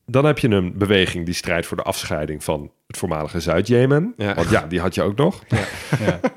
dan 0.06 0.24
heb 0.24 0.38
je 0.38 0.48
een 0.48 0.78
beweging 0.78 1.24
die 1.24 1.34
strijdt 1.34 1.66
voor 1.66 1.76
de 1.76 1.82
afscheiding 1.82 2.44
van 2.44 2.70
het 2.86 2.96
voormalige 2.96 3.40
Zuid-Jemen. 3.40 4.14
Ja. 4.16 4.34
Want 4.34 4.50
ja, 4.50 4.66
die 4.66 4.80
had 4.80 4.94
je 4.94 5.02
ook 5.02 5.16
nog. 5.16 5.42
Ja. 5.48 5.64
Ja. 6.00 6.20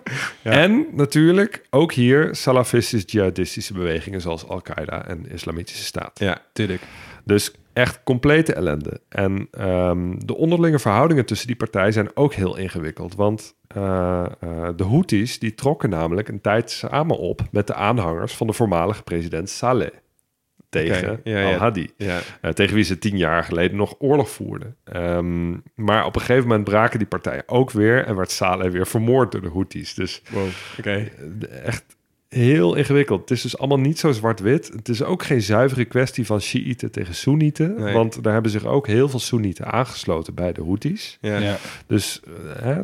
En 0.44 0.86
natuurlijk 0.92 1.66
ook 1.70 1.94
hier 1.94 2.36
salafistisch-jihadistische 2.36 3.74
bewegingen 3.74 4.22
zoals 4.22 4.48
Al-Qaeda 4.48 5.08
en 5.08 5.32
Islamitische 5.32 5.84
Staat. 5.84 6.20
ja, 6.20 6.42
tuurlijk. 6.54 6.82
Dus 7.24 7.52
echt 7.74 8.04
complete 8.04 8.54
ellende. 8.54 9.00
En 9.10 9.48
um, 9.60 10.26
de 10.26 10.36
onderlinge 10.36 10.80
verhoudingen 10.80 11.26
tussen 11.26 11.48
die 11.48 11.56
partijen 11.56 11.94
zijn 11.94 12.10
ook 12.14 12.34
heel 12.34 12.58
ingewikkeld. 12.58 13.16
Want 13.16 13.56
uh, 13.78 14.26
uh, 14.44 14.70
de 14.76 14.84
Houthis 14.84 15.40
die 15.40 15.56
trokken 15.56 15.90
namelijk 15.90 16.28
een 16.28 16.42
tijd 16.42 16.72
samen 16.72 17.18
op 17.18 17.42
met 17.52 17.68
de 17.68 17.74
aanhangers 17.74 18.34
van 18.34 18.48
de 18.48 18.54
voormalige 18.54 19.04
president 19.04 19.50
Saleh. 19.50 19.90
Tegen 20.76 21.12
Oké, 21.12 21.30
ja, 21.30 21.40
ja. 21.40 21.54
Al-Hadi. 21.54 21.90
Ja. 21.98 22.20
Uh, 22.42 22.52
tegen 22.52 22.76
wie 22.76 22.84
ze 22.84 22.98
tien 22.98 23.18
jaar 23.18 23.44
geleden 23.44 23.78
nog 23.78 23.96
oorlog 24.00 24.30
voerden. 24.30 24.76
Um, 24.96 25.64
maar 25.76 26.06
op 26.06 26.16
een 26.16 26.22
gegeven 26.22 26.48
moment 26.48 26.64
braken 26.64 27.00
die 27.00 27.08
partijen 27.08 27.44
ook 27.46 27.72
weer 27.72 28.06
en 28.06 28.16
werd 28.16 28.32
Saleh 28.32 28.72
weer 28.72 28.88
vermoord 28.88 29.32
door 29.32 29.42
de 29.42 29.50
Houthis. 29.50 29.94
Dus 29.94 30.22
Wow, 30.32 30.48
oké. 30.80 31.10
echt 31.64 31.86
heel 32.30 32.76
ingewikkeld. 32.76 33.20
Het 33.22 33.32
is 33.32 33.42
dus 33.42 33.58
allemaal 33.58 33.80
niet 33.80 34.00
zo 34.00 34.12
zwart-wit. 34.12 34.68
Het 34.68 34.90
is 34.90 35.04
ook 35.04 35.24
geen 35.24 35.42
zuivere 35.42 35.86
kwestie 35.86 36.26
van 36.26 36.42
Shiiten 36.42 36.92
tegen 36.92 37.16
Soenieten. 37.16 37.76
Nee. 37.76 37.94
Want 37.94 38.24
daar 38.24 38.34
hebben 38.34 38.52
zich 38.52 38.66
ook 38.66 38.88
heel 38.88 39.10
veel 39.10 39.20
Soenieten 39.20 39.72
aangesloten 39.72 40.34
bij 40.34 40.54
de 40.54 40.62
Houthis. 40.64 41.18
Ja. 41.22 41.38
Ja. 41.38 41.58
Dus 41.88 42.22
uh, 42.28 42.62
hè, 42.62 42.82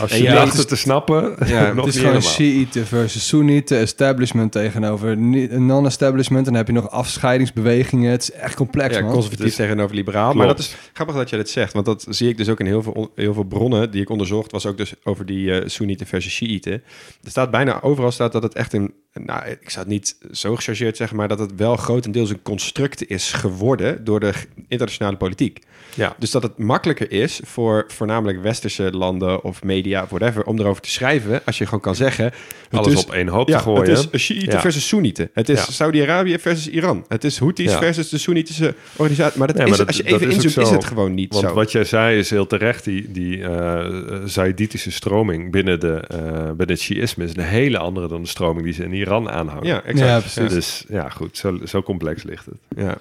als 0.00 0.10
En 0.10 0.16
je 0.18 0.22
ja, 0.22 0.32
dacht 0.34 0.44
het 0.44 0.52
is- 0.54 0.58
het 0.60 0.68
te 0.68 0.76
snappen, 0.76 1.36
Ja, 1.46 1.72
nog 1.72 1.84
Het 1.84 1.94
is 1.94 2.00
gewoon. 2.00 2.22
Shiite 2.22 2.86
versus 2.86 3.28
Soenieten, 3.28 3.78
establishment 3.78 4.52
tegenover 4.52 5.16
non-establishment. 5.60 6.46
En 6.46 6.52
dan 6.52 6.54
heb 6.62 6.66
je 6.66 6.72
nog 6.80 6.90
afscheidingsbewegingen. 6.90 8.10
Het 8.10 8.22
is 8.22 8.32
echt 8.32 8.54
complex, 8.54 8.94
Ja, 8.96 9.00
man. 9.02 9.12
conservatief 9.12 9.44
Dus- 9.46 9.54
tegenover 9.54 9.94
liberaal. 9.94 10.22
Klopt. 10.30 10.38
Maar 10.38 10.46
dat 10.46 10.58
is 10.58 10.76
grappig 10.92 11.16
dat 11.16 11.30
je 11.30 11.36
dat 11.36 11.48
zegt. 11.48 11.72
Want 11.72 11.86
dat 11.86 12.06
zie 12.08 12.28
ik 12.28 12.36
dus 12.36 12.48
ook 12.48 12.60
in 12.60 12.66
heel 12.66 12.82
veel, 12.82 13.12
heel 13.14 13.34
veel 13.34 13.42
bronnen 13.44 13.90
die 13.90 14.00
ik 14.02 14.10
onderzocht. 14.10 14.52
Was 14.52 14.66
ook 14.66 14.76
dus 14.76 14.92
over 15.04 15.26
die 15.26 15.52
eh 15.52 15.68
Soenieten 15.68 16.06
versus 16.06 16.32
Shiiten. 16.32 16.72
Er 17.24 17.30
staat 17.30 17.50
bijna 17.50 17.82
overal 17.82 18.10
staat 18.10 18.32
dat 18.32 18.42
het 18.42 18.54
echt 18.54 18.72
een... 18.72 18.92
Nou, 19.12 19.46
ik 19.46 19.70
zou 19.70 19.84
het 19.84 19.92
niet 19.94 20.16
zo 20.32 20.56
gechargeerd 20.56 20.96
zeggen... 20.96 21.16
maar 21.16 21.28
dat 21.28 21.38
het 21.38 21.52
wel 21.56 21.76
grotendeels 21.76 22.30
een 22.30 22.42
construct 22.42 23.08
is 23.08 23.32
geworden... 23.32 24.04
door 24.04 24.20
de 24.20 24.32
internationale 24.68 25.16
politiek. 25.16 25.58
Ja. 25.94 26.14
Dus 26.18 26.30
dat 26.30 26.42
het 26.42 26.58
makkelijker 26.58 27.10
is 27.12 27.40
voor 27.44 27.84
voornamelijk 27.88 28.42
westerse 28.42 28.90
landen 28.92 29.44
of 29.44 29.62
media, 29.74 30.06
whatever, 30.08 30.44
om 30.44 30.58
erover 30.58 30.82
te 30.82 30.90
schrijven. 30.90 31.40
Als 31.44 31.58
je 31.58 31.64
gewoon 31.64 31.80
kan 31.80 31.94
zeggen. 31.94 32.32
Alles 32.70 32.92
is- 32.92 33.04
op 33.04 33.12
één 33.12 33.28
hoop 33.28 33.48
ja, 33.48 33.56
te 33.56 33.62
gooien. 33.62 33.90
Het 33.94 34.08
is 34.10 34.22
Shiiten 34.22 34.52
Ja. 34.52 34.60
versus 34.60 34.88
Soenieten. 34.88 35.30
Het 35.34 35.48
is 35.48 35.58
Ja. 35.58 35.72
Saudi-Arabië 35.72 36.38
versus 36.38 36.68
Iran. 36.68 37.04
Het 37.08 37.24
is 37.24 37.38
Houthis 37.38 37.70
Ja. 37.72 37.78
versus 37.78 38.08
de 38.08 38.18
Soenitische 38.18 38.74
organisatie. 38.96 39.38
Maar 39.38 39.46
dat 39.46 39.56
Nee, 39.56 39.66
is, 39.66 39.76
dat- 39.76 39.86
als 39.86 39.96
je 39.96 40.02
even 40.06 40.30
inzoomt, 40.30 40.66
is 40.66 40.70
het 40.72 40.84
gewoon 40.84 41.14
niet 41.14 41.32
Want 41.32 41.46
zo. 41.48 41.54
wat 41.54 41.72
jij 41.72 41.84
zei 41.84 42.18
is 42.18 42.30
heel 42.30 42.46
terecht. 42.46 42.84
Die, 42.84 43.10
die 43.12 43.36
uh, 43.38 43.84
Zaiditische 44.24 44.90
stroming 44.90 45.50
binnen, 45.50 45.80
de, 45.80 46.02
uh, 46.14 46.18
binnen 46.46 46.68
het 46.68 46.80
Shiïsme 46.80 47.24
is 47.24 47.36
een 47.36 47.42
hele 47.42 47.78
andere 47.78 48.08
dan 48.08 48.22
de 48.22 48.28
stroming 48.28 48.64
die 48.64 48.74
ze 48.74 48.84
in 48.84 48.92
Iran 48.92 49.30
aanhangen. 49.30 49.66
ja, 49.66 49.82
exact. 49.84 50.08
Ja, 50.08 50.18
precies. 50.20 50.54
Dus 50.54 50.84
ja, 50.88 51.08
goed, 51.08 51.36
zo, 51.36 51.58
zo 51.64 51.82
complex 51.82 52.22
ligt 52.22 52.44
het. 52.46 52.54
Ja. 52.84 52.96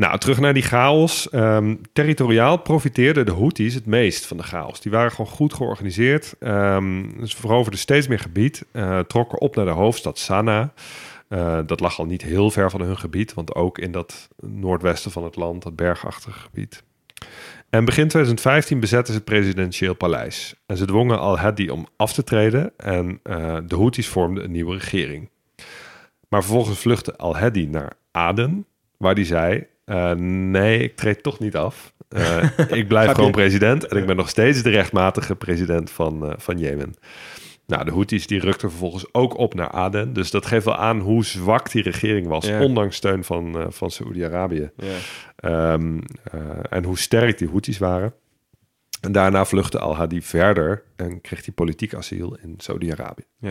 Nou, 0.00 0.18
terug 0.18 0.40
naar 0.40 0.54
die 0.54 0.62
chaos. 0.62 1.30
Ehm, 1.30 1.76
territoriaal 1.92 2.56
profiteerden 2.56 3.26
de 3.26 3.32
Houthis 3.32 3.74
het 3.74 3.86
meest 3.86 4.26
van 4.26 4.36
de 4.36 4.42
chaos. 4.42 4.80
Die 4.80 4.92
waren 4.92 5.10
gewoon 5.10 5.30
goed 5.30 5.54
georganiseerd. 5.54 6.34
Ehm 6.38 7.26
ze 7.26 7.36
veroverden 7.36 7.80
steeds 7.80 8.08
meer 8.08 8.18
gebied. 8.18 8.64
eh, 8.72 8.98
trokken 8.98 9.40
op 9.40 9.56
naar 9.56 9.64
de 9.64 9.70
hoofdstad 9.70 10.18
Sanaa. 10.18 10.72
Eh, 11.28 11.58
dat 11.66 11.80
lag 11.80 11.98
al 11.98 12.04
niet 12.04 12.22
heel 12.22 12.50
ver 12.50 12.70
van 12.70 12.80
hun 12.80 12.98
gebied, 12.98 13.34
want 13.34 13.54
ook 13.54 13.78
in 13.78 13.92
dat 13.92 14.28
noordwesten 14.40 15.10
van 15.10 15.24
het 15.24 15.36
land, 15.36 15.62
dat 15.62 15.76
bergachtige 15.76 16.38
gebied. 16.38 16.82
En 17.70 17.84
begin 17.84 18.08
2015 18.08 18.80
bezetten 18.80 19.12
ze 19.12 19.18
het 19.18 19.28
presidentieel 19.28 19.94
paleis. 19.94 20.54
En 20.66 20.76
ze 20.76 20.84
dwongen 20.84 21.18
al-Hadi 21.18 21.70
om 21.70 21.86
af 21.96 22.12
te 22.12 22.24
treden 22.24 22.72
en 22.76 23.20
eh, 23.22 23.56
de 23.66 23.76
Houthis 23.76 24.08
vormden 24.08 24.44
een 24.44 24.52
nieuwe 24.52 24.74
regering. 24.74 25.30
Maar 26.28 26.42
vervolgens 26.42 26.78
vluchtte 26.78 27.16
al-Hadi 27.16 27.66
naar 27.66 27.92
Aden, 28.10 28.66
waar 28.96 29.14
hij 29.14 29.24
zei: 29.24 29.66
eh, 29.90 30.12
Nee, 30.50 30.78
ik 30.82 30.96
treed 30.96 31.22
toch 31.22 31.38
niet 31.38 31.56
af. 31.56 31.92
Eh, 32.08 32.42
ik 32.78 32.88
blijf 32.88 33.12
gewoon 33.12 33.30
president 33.30 33.86
en 33.86 33.96
ik 33.96 34.06
ben 34.06 34.16
nog 34.16 34.28
steeds 34.28 34.62
de 34.62 34.70
rechtmatige 34.70 35.36
president 35.36 35.90
van, 35.90 36.26
eh, 36.26 36.34
van 36.36 36.58
Jemen. 36.58 36.94
Nou, 37.66 37.84
de 37.84 37.90
Houthis 37.90 38.26
die 38.26 38.40
rukten 38.40 38.70
vervolgens 38.70 39.14
ook 39.14 39.38
op 39.38 39.54
naar 39.54 39.70
Aden. 39.70 40.12
Dus 40.12 40.30
dat 40.30 40.46
geeft 40.46 40.64
wel 40.64 40.76
aan 40.76 41.00
hoe 41.00 41.24
zwak 41.24 41.70
die 41.70 41.82
regering 41.82 42.26
was, 42.26 42.46
Ja. 42.46 42.62
ondanks 42.62 42.96
steun 42.96 43.24
van, 43.24 43.66
van 43.68 43.90
Saoedi-Arabië. 43.90 44.70
Ja. 44.76 44.86
Ehm, 45.36 45.98
eh, 46.32 46.40
en 46.70 46.84
hoe 46.84 46.98
sterk 46.98 47.38
die 47.38 47.48
Houthis 47.48 47.78
waren. 47.78 48.14
En 49.00 49.12
daarna 49.12 49.44
vluchtte 49.44 49.78
al-Hadi 49.78 50.22
verder 50.22 50.82
en 50.96 51.20
kreeg 51.20 51.44
hij 51.44 51.54
politiek 51.54 51.94
asiel 51.94 52.36
in 52.42 52.54
Saudi-Arabië. 52.56 53.24
Ja. 53.38 53.48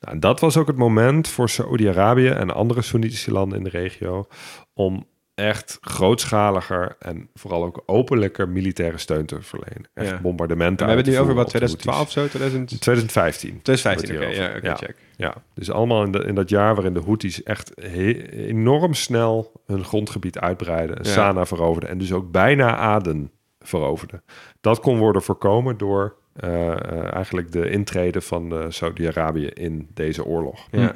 Nou, 0.00 0.14
en 0.14 0.20
dat 0.20 0.40
was 0.40 0.56
ook 0.56 0.66
het 0.66 0.76
moment 0.76 1.28
voor 1.28 1.48
Saoedi-Arabië 1.48 2.28
en 2.28 2.54
andere 2.54 2.82
Soenitische 2.82 3.32
landen 3.32 3.58
in 3.58 3.64
de 3.64 3.70
regio 3.70 4.26
om 4.74 5.06
echt 5.38 5.78
grootschaliger 5.80 6.96
en 6.98 7.28
vooral 7.34 7.64
ook 7.64 7.82
openlijker 7.86 8.48
militaire 8.48 8.98
steun 8.98 9.26
te 9.26 9.42
verlenen. 9.42 9.88
Echt 9.94 10.08
Ja. 10.10 10.20
bombardementen. 10.20 10.86
we 10.86 10.92
hebben 10.92 11.04
het 11.04 11.14
nu 11.14 11.20
over 11.20 11.34
wat, 11.34 11.50
voeren 11.50 11.68
op 11.70 11.76
de 11.76 11.82
2012 11.82 12.10
zo? 12.10 12.26
2000... 12.28 12.58
Houthis. 12.58 12.78
2015. 12.80 13.62
2015, 13.62 14.16
oké. 14.16 14.50
Wordt 14.52 14.64
Ja, 14.66 14.74
check. 14.86 14.96
Ja, 15.16 15.34
dus 15.54 15.70
allemaal 15.70 16.04
in, 16.04 16.12
de, 16.12 16.18
in 16.18 16.34
dat 16.34 16.48
jaar 16.48 16.74
waarin 16.74 16.92
de 16.94 17.00
Houthis 17.04 17.42
echt 17.42 17.72
he- 17.80 18.26
enorm 18.30 18.94
snel 18.94 19.52
hun 19.66 19.84
grondgebied 19.84 20.38
uitbreiden. 20.38 21.04
Sanaa 21.04 21.46
veroverden 21.46 21.90
en 21.90 21.98
dus 21.98 22.12
ook 22.12 22.30
bijna 22.30 22.76
Aden 22.76 23.30
veroverden. 23.60 24.22
Dat 24.60 24.80
kon 24.80 24.98
worden 24.98 25.22
voorkomen 25.22 25.78
door 25.78 26.16
eh, 26.34 26.70
eh, 26.70 27.14
eigenlijk 27.14 27.52
de 27.52 27.70
intrede 27.70 28.20
van 28.20 28.52
eh, 28.52 28.64
Saudi-Arabië 28.68 29.46
in 29.46 29.88
deze 29.94 30.24
oorlog. 30.24 30.66
Ja. 30.70 30.92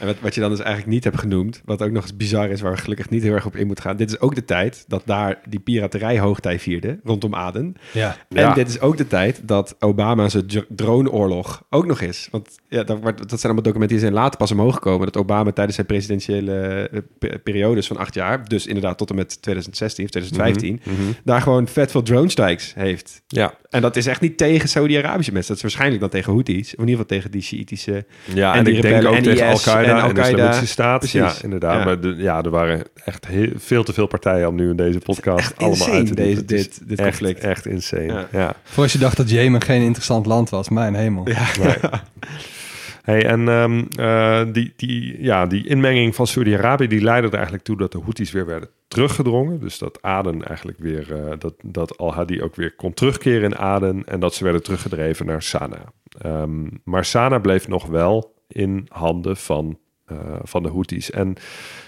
En 0.00 0.06
wat, 0.06 0.16
wat 0.20 0.34
je 0.34 0.40
dan 0.40 0.50
dus 0.50 0.58
eigenlijk 0.60 0.88
niet 0.90 1.04
hebt 1.04 1.18
genoemd, 1.18 1.62
wat 1.64 1.82
ook 1.82 1.90
nog 1.90 2.02
eens 2.02 2.16
bizar 2.16 2.50
is, 2.50 2.60
waar 2.60 2.72
we 2.72 2.78
gelukkig 2.78 3.10
niet 3.10 3.22
heel 3.22 3.32
erg 3.34 3.46
op 3.46 3.56
in 3.56 3.66
moeten 3.66 3.84
gaan. 3.84 3.96
Dit 3.96 4.10
is 4.10 4.20
ook 4.20 4.34
de 4.34 4.44
tijd 4.44 4.84
dat 4.88 5.02
daar 5.04 5.38
die 5.48 5.60
piraterij 5.60 6.18
hoogtij 6.18 6.58
vierde, 6.58 6.98
rondom 7.04 7.34
Aden. 7.34 7.74
Ja. 7.92 8.16
En 8.28 8.40
Ja. 8.42 8.54
dit 8.54 8.68
is 8.68 8.80
ook 8.80 8.96
de 8.96 9.06
tijd 9.06 9.40
dat 9.44 9.76
Obama 9.78 10.28
zijn 10.28 10.46
dr- 10.46 10.58
droneoorlog 10.68 11.64
ook 11.70 11.86
nog 11.86 12.00
is. 12.00 12.28
Want 12.30 12.48
ja, 12.68 12.82
dat, 12.82 13.02
dat 13.02 13.14
zijn 13.28 13.42
allemaal 13.42 13.62
documenten 13.62 13.88
die 13.96 13.98
zijn 13.98 14.12
later 14.12 14.38
pas 14.38 14.50
omhoog 14.50 14.74
gekomen. 14.74 15.06
Dat 15.06 15.16
Obama 15.16 15.52
tijdens 15.52 15.74
zijn 15.76 15.86
presidentiële 15.86 16.88
eh, 16.92 17.00
pe- 17.18 17.38
periodes 17.38 17.86
van 17.86 17.96
acht 17.96 18.14
jaar, 18.14 18.48
dus 18.48 18.66
inderdaad 18.66 18.98
tot 18.98 19.10
en 19.10 19.16
met 19.16 19.42
2016 19.42 20.04
of 20.04 20.10
2015, 20.10 20.80
daar 21.24 21.40
gewoon 21.42 21.68
vet 21.68 21.90
veel 21.90 22.02
drone 22.02 22.28
strikes 22.28 22.72
heeft. 22.76 23.22
Ja, 23.26 23.54
En 23.70 23.82
dat 23.82 23.96
is 23.96 24.06
echt 24.06 24.20
niet 24.20 24.36
tegen 24.36 24.68
Saudi-Arabische 24.68 25.32
mensen. 25.32 25.48
Dat 25.48 25.56
is 25.56 25.62
waarschijnlijk 25.62 26.00
dan 26.00 26.10
tegen 26.10 26.32
Houthis. 26.32 26.66
Of 26.66 26.72
in 26.72 26.88
ieder 26.88 26.90
geval 26.90 27.04
tegen 27.16 27.30
die 27.30 27.42
Shiïtische... 27.42 28.04
ja 28.34 28.52
En 28.52 28.58
en, 28.58 28.64
die 28.64 28.74
ik 28.74 28.82
denk 28.82 28.94
rebellen 28.94 29.10
ook 29.10 29.16
en 29.16 29.22
tegen 29.22 29.46
IS 29.50 29.62
Al-Qaeda 29.70 29.90
en 29.90 29.96
en, 30.08 30.14
de 30.14 30.20
Al-Qaeda. 30.20 30.28
Islamitische 30.30 30.66
Staat. 30.66 30.98
Precies. 30.98 31.20
Ja, 31.20 31.32
inderdaad. 31.42 31.78
Ja. 31.78 31.84
Maar 31.84 32.00
de, 32.00 32.14
ja, 32.16 32.42
er 32.42 32.50
waren 32.50 32.82
echt 33.04 33.26
heel, 33.26 33.50
veel 33.56 33.84
te 33.84 33.92
veel 33.92 34.06
partijen 34.06 34.48
om 34.48 34.54
nu 34.54 34.70
in 34.70 34.76
deze 34.76 34.98
podcast 34.98 35.38
echt 35.38 35.56
allemaal 35.58 35.76
insane, 35.78 35.96
uit 35.96 36.06
te 36.06 36.14
deze- 36.14 36.44
dit- 36.44 36.88
dit 36.88 36.98
echt, 36.98 37.08
conflict. 37.08 37.40
Echt 37.40 37.66
insane. 37.66 38.04
Ja. 38.04 38.28
ja. 38.32 38.54
Voor 38.62 38.82
als 38.82 38.92
je 38.92 38.98
dacht 38.98 39.16
dat 39.16 39.30
Jemen 39.30 39.62
geen 39.62 39.82
interessant 39.82 40.26
land 40.26 40.50
was, 40.50 40.68
mijn 40.68 40.94
hemel. 40.94 41.24
Nee. 41.62 41.74
Hey, 43.02 43.26
en 43.26 43.48
ehm, 43.48 43.84
eh, 43.98 44.40
die, 44.52 44.72
die, 44.76 45.22
ja, 45.22 45.46
die 45.46 45.66
inmenging 45.66 46.14
van 46.14 46.26
Saudi-Arabië 46.26 46.86
die 46.86 47.00
leidde 47.02 47.28
er 47.28 47.34
eigenlijk 47.34 47.64
toe 47.64 47.76
dat 47.76 47.92
de 47.92 47.98
Houthis 48.02 48.32
weer 48.32 48.46
werden 48.46 48.68
teruggedrongen. 48.88 49.60
Dus 49.60 49.78
dat 49.78 49.98
Aden 50.02 50.44
eigenlijk 50.44 50.78
weer, 50.78 51.12
eh, 51.12 51.32
dat, 51.38 51.54
dat 51.64 51.98
Al-Hadi 51.98 52.42
ook 52.42 52.54
weer 52.56 52.74
kon 52.74 52.94
terugkeren 52.94 53.42
in 53.42 53.56
Aden 53.58 54.02
en 54.06 54.20
dat 54.20 54.34
ze 54.34 54.44
werden 54.44 54.62
teruggedreven 54.62 55.26
naar 55.26 55.42
Sanaa. 55.42 55.92
Ehm, 56.20 56.64
maar 56.84 57.04
Sanaa 57.04 57.38
bleef 57.38 57.68
nog 57.68 57.86
wel 57.86 58.34
in 58.48 58.86
handen 58.88 59.36
van, 59.36 59.78
eh, 60.04 60.38
van 60.42 60.62
de 60.62 60.68
Houthis. 60.68 61.10
En 61.10 61.34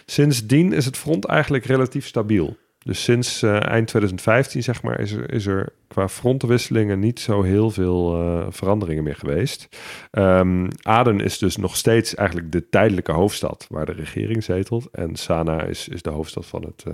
sindsdien 0.06 0.72
is 0.72 0.84
het 0.84 0.96
front 0.96 1.24
eigenlijk 1.24 1.64
relatief 1.64 2.06
stabiel. 2.06 2.56
Dus 2.78 3.04
sinds 3.04 3.42
eh, 3.42 3.66
eind 3.66 3.86
2015, 3.86 4.62
zeg 4.62 4.82
maar, 4.82 5.00
is 5.00 5.12
er, 5.12 5.32
is 5.32 5.46
er 5.46 5.72
qua 5.88 6.08
frontenwisselingen 6.08 6.98
niet 6.98 7.20
zo 7.20 7.42
heel 7.42 7.70
veel 7.70 8.20
eh, 8.20 8.46
veranderingen 8.50 9.04
meer 9.04 9.16
geweest. 9.16 9.68
Ehm, 10.10 10.68
Aden 10.82 11.20
is 11.20 11.38
dus 11.38 11.56
nog 11.56 11.76
steeds 11.76 12.14
eigenlijk 12.14 12.52
de 12.52 12.68
tijdelijke 12.68 13.12
hoofdstad 13.12 13.66
waar 13.68 13.86
de 13.86 13.92
regering 13.92 14.44
zetelt. 14.44 14.90
En 14.90 15.16
Sanaa 15.16 15.62
is, 15.62 15.88
is 15.88 16.02
de 16.02 16.10
hoofdstad 16.10 16.46
van 16.46 16.62
het, 16.62 16.84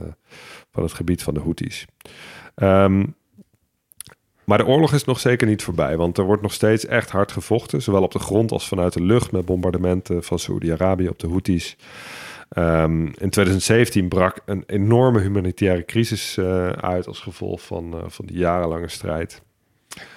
van 0.71 0.83
het 0.83 0.93
gebied 0.93 1.23
van 1.23 1.35
de 1.35 1.41
Houthis. 1.41 1.87
Ehm, 2.55 3.05
maar 4.45 4.59
de 4.59 4.67
oorlog 4.67 4.93
is 4.93 5.05
nog 5.05 5.21
zeker 5.21 5.47
niet 5.47 5.63
voorbij, 5.63 5.97
want 5.97 6.19
er 6.19 6.25
wordt 6.25 6.43
nog 6.43 6.53
steeds 6.53 6.87
echt 6.87 7.11
hard 7.11 7.33
gevochten, 7.33 7.83
zowel 7.83 8.03
op 8.03 8.13
de 8.13 8.19
grond 8.19 8.53
als 8.53 8.69
vanuit 8.69 8.93
de 8.93 9.03
lucht 9.03 9.33
met 9.33 9.45
bombardementen 9.45 10.23
van 10.23 10.39
Saoedi-Arabië 10.39 11.09
op 11.09 11.19
de 11.19 11.29
Houthis. 11.29 11.77
Ehm, 12.49 13.03
in 13.03 13.31
2017 13.31 14.09
brak 14.09 14.41
een 14.45 14.63
enorme 14.67 15.21
humanitaire 15.21 15.85
crisis 15.85 16.37
eh, 16.37 16.69
uit 16.69 17.07
als 17.07 17.21
gevolg 17.21 17.63
van, 17.63 17.95
eh, 17.95 18.01
van 18.07 18.27
die 18.27 18.37
jarenlange 18.37 18.89
strijd. 18.89 19.43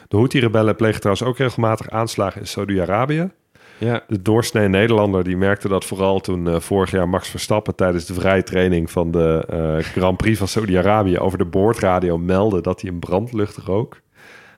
De 0.07 0.17
Houthi-rebellen 0.17 0.75
plegen 0.75 0.99
trouwens 0.99 1.27
ook 1.27 1.37
regelmatig 1.37 1.89
aanslagen 1.89 2.41
in 2.41 2.47
Saudi-Arabië. 2.47 3.29
Ja. 3.77 4.03
De 4.07 4.21
doorsnee 4.21 4.67
Nederlander 4.67 5.23
die 5.23 5.37
merkte 5.37 5.67
dat 5.67 5.85
vooral 5.85 6.19
toen 6.19 6.47
eh, 6.47 6.59
vorig 6.59 6.91
jaar 6.91 7.09
Max 7.09 7.29
Verstappen 7.29 7.75
tijdens 7.75 8.05
de 8.05 8.13
vrije 8.13 8.43
training 8.43 8.91
van 8.91 9.11
de 9.11 9.81
Grand 9.81 10.17
Prix 10.17 10.37
van 10.37 10.47
Saudi-Arabië 10.47 11.19
over 11.19 11.37
de 11.37 11.45
boordradio 11.45 12.17
meldde 12.17 12.61
dat 12.61 12.81
hij 12.81 12.91
een 12.91 12.99
brandlucht 12.99 13.57
rook. 13.57 14.01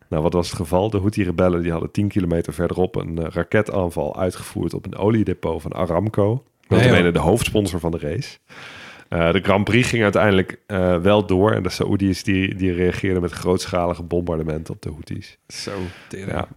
Nou, 0.10 0.24
wat 0.24 0.34
was 0.34 0.48
het 0.48 0.56
geval? 0.56 0.90
De 0.90 0.98
Houthi-rebellen 1.00 1.62
die 1.62 1.72
hadden 1.72 1.92
10 1.92 2.08
kilometer 2.08 2.54
verderop 2.54 2.96
een 2.96 3.18
eh, 3.18 3.26
raketaanval 3.32 4.18
uitgevoerd 4.20 4.74
op 4.74 4.86
een 4.86 4.96
oliedepot 4.96 5.62
van 5.62 5.72
Aramco. 5.74 6.44
Dat 6.68 6.80
Nee, 6.80 6.90
is 6.92 6.98
joh. 7.00 7.14
de 7.14 7.20
hoofdsponsor 7.20 7.80
van 7.80 7.92
de 7.92 7.98
race. 7.98 8.38
Eh, 9.10 9.32
de 9.32 9.40
Grand 9.42 9.64
Prix 9.64 9.90
ging 9.90 10.04
uiteindelijk 10.04 10.60
eh, 10.68 10.98
wel 10.98 11.26
door 11.26 11.52
en 11.52 11.64
de 11.64 11.70
Saoedi's 11.70 12.24
die, 12.24 12.56
die 12.56 12.74
reageerden 12.74 13.22
met 13.22 13.32
grootschalige 13.32 14.04
bombardementen 14.04 14.74
op 14.74 14.82
de 14.82 14.90
Houthis. 14.90 15.38
Zo. 15.48 15.72
Ja. 16.10 16.48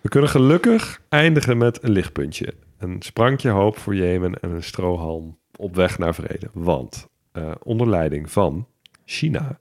We 0.00 0.08
kunnen 0.08 0.30
gelukkig 0.30 1.00
eindigen 1.08 1.58
met 1.58 1.82
een 1.82 1.90
lichtpuntje. 1.90 2.54
Een 2.78 2.96
sprankje 3.02 3.48
hoop 3.50 3.78
voor 3.78 3.94
Jemen 3.94 4.40
en 4.40 4.50
een 4.50 4.62
strohalm 4.62 5.38
op 5.56 5.74
weg 5.74 5.98
naar 5.98 6.14
vrede. 6.14 6.50
Want 6.52 7.08
onder 7.62 7.88
leiding 7.88 8.30
van 8.30 8.66
China 9.04 9.60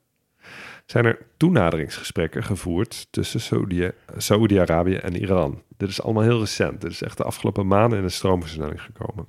zijn 0.91 1.05
er 1.05 1.17
toenaderingsgesprekken 1.37 2.43
gevoerd 2.43 3.07
tussen 3.11 3.39
Saoedi- 3.39 3.91
Saoedi-Arabië 4.17 4.95
en 4.95 5.15
Iran. 5.15 5.61
Dit 5.77 5.89
is 5.89 6.01
allemaal 6.01 6.23
heel 6.23 6.39
recent. 6.39 6.81
Dit 6.81 6.91
is 6.91 7.01
echt 7.01 7.17
de 7.17 7.23
afgelopen 7.23 7.67
maanden 7.67 7.97
in 7.97 8.03
een 8.03 8.11
stroomversnelling 8.11 8.81
gekomen. 8.81 9.25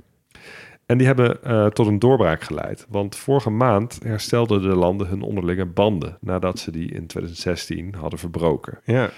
En 0.87 0.99
die 0.99 1.07
hebben 1.07 1.43
eh, 1.43 1.67
tot 1.67 1.87
een 1.87 1.99
doorbraak 1.99 2.43
geleid. 2.43 2.87
Want 2.89 3.17
vorige 3.17 3.51
maand 3.51 3.99
herstelden 4.03 4.63
de 4.63 4.75
landen 4.77 5.07
hun 5.07 5.23
onderlinge 5.23 5.67
banden 5.67 6.19
nadat 6.21 6.59
ze 6.59 6.71
die 6.71 6.93
in 6.93 7.07
2016 7.07 7.95
hadden 7.95 8.19
verbroken. 8.19 8.81
Ja. 8.85 9.11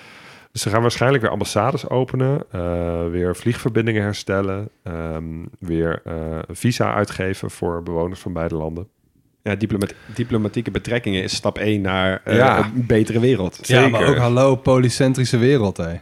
Dus 0.52 0.62
ze 0.62 0.70
gaan 0.70 0.82
waarschijnlijk 0.82 1.22
weer 1.22 1.32
ambassades 1.32 1.88
openen, 1.88 2.44
eh, 2.50 3.08
weer 3.08 3.36
vliegverbindingen 3.36 4.02
herstellen, 4.02 4.68
ehm, 4.82 5.44
weer 5.58 6.02
eh, 6.04 6.38
visa 6.48 6.94
uitgeven 6.94 7.50
voor 7.50 7.82
bewoners 7.82 8.20
van 8.20 8.32
beide 8.32 8.54
landen. 8.54 8.88
Ja, 9.42 9.54
diplomat- 9.54 9.94
diplomatieke 10.14 10.70
betrekkingen 10.70 11.22
is 11.22 11.34
stap 11.34 11.58
1 11.58 11.80
naar 11.80 12.20
eh, 12.24 12.36
Ja. 12.36 12.58
een 12.74 12.86
betere 12.86 13.20
wereld. 13.20 13.58
Ja, 13.62 13.88
maar 13.88 14.00
Zeker. 14.00 14.14
ook 14.14 14.20
hallo, 14.20 14.56
polycentrische 14.56 15.36
wereld, 15.38 15.76
hè. 15.76 15.94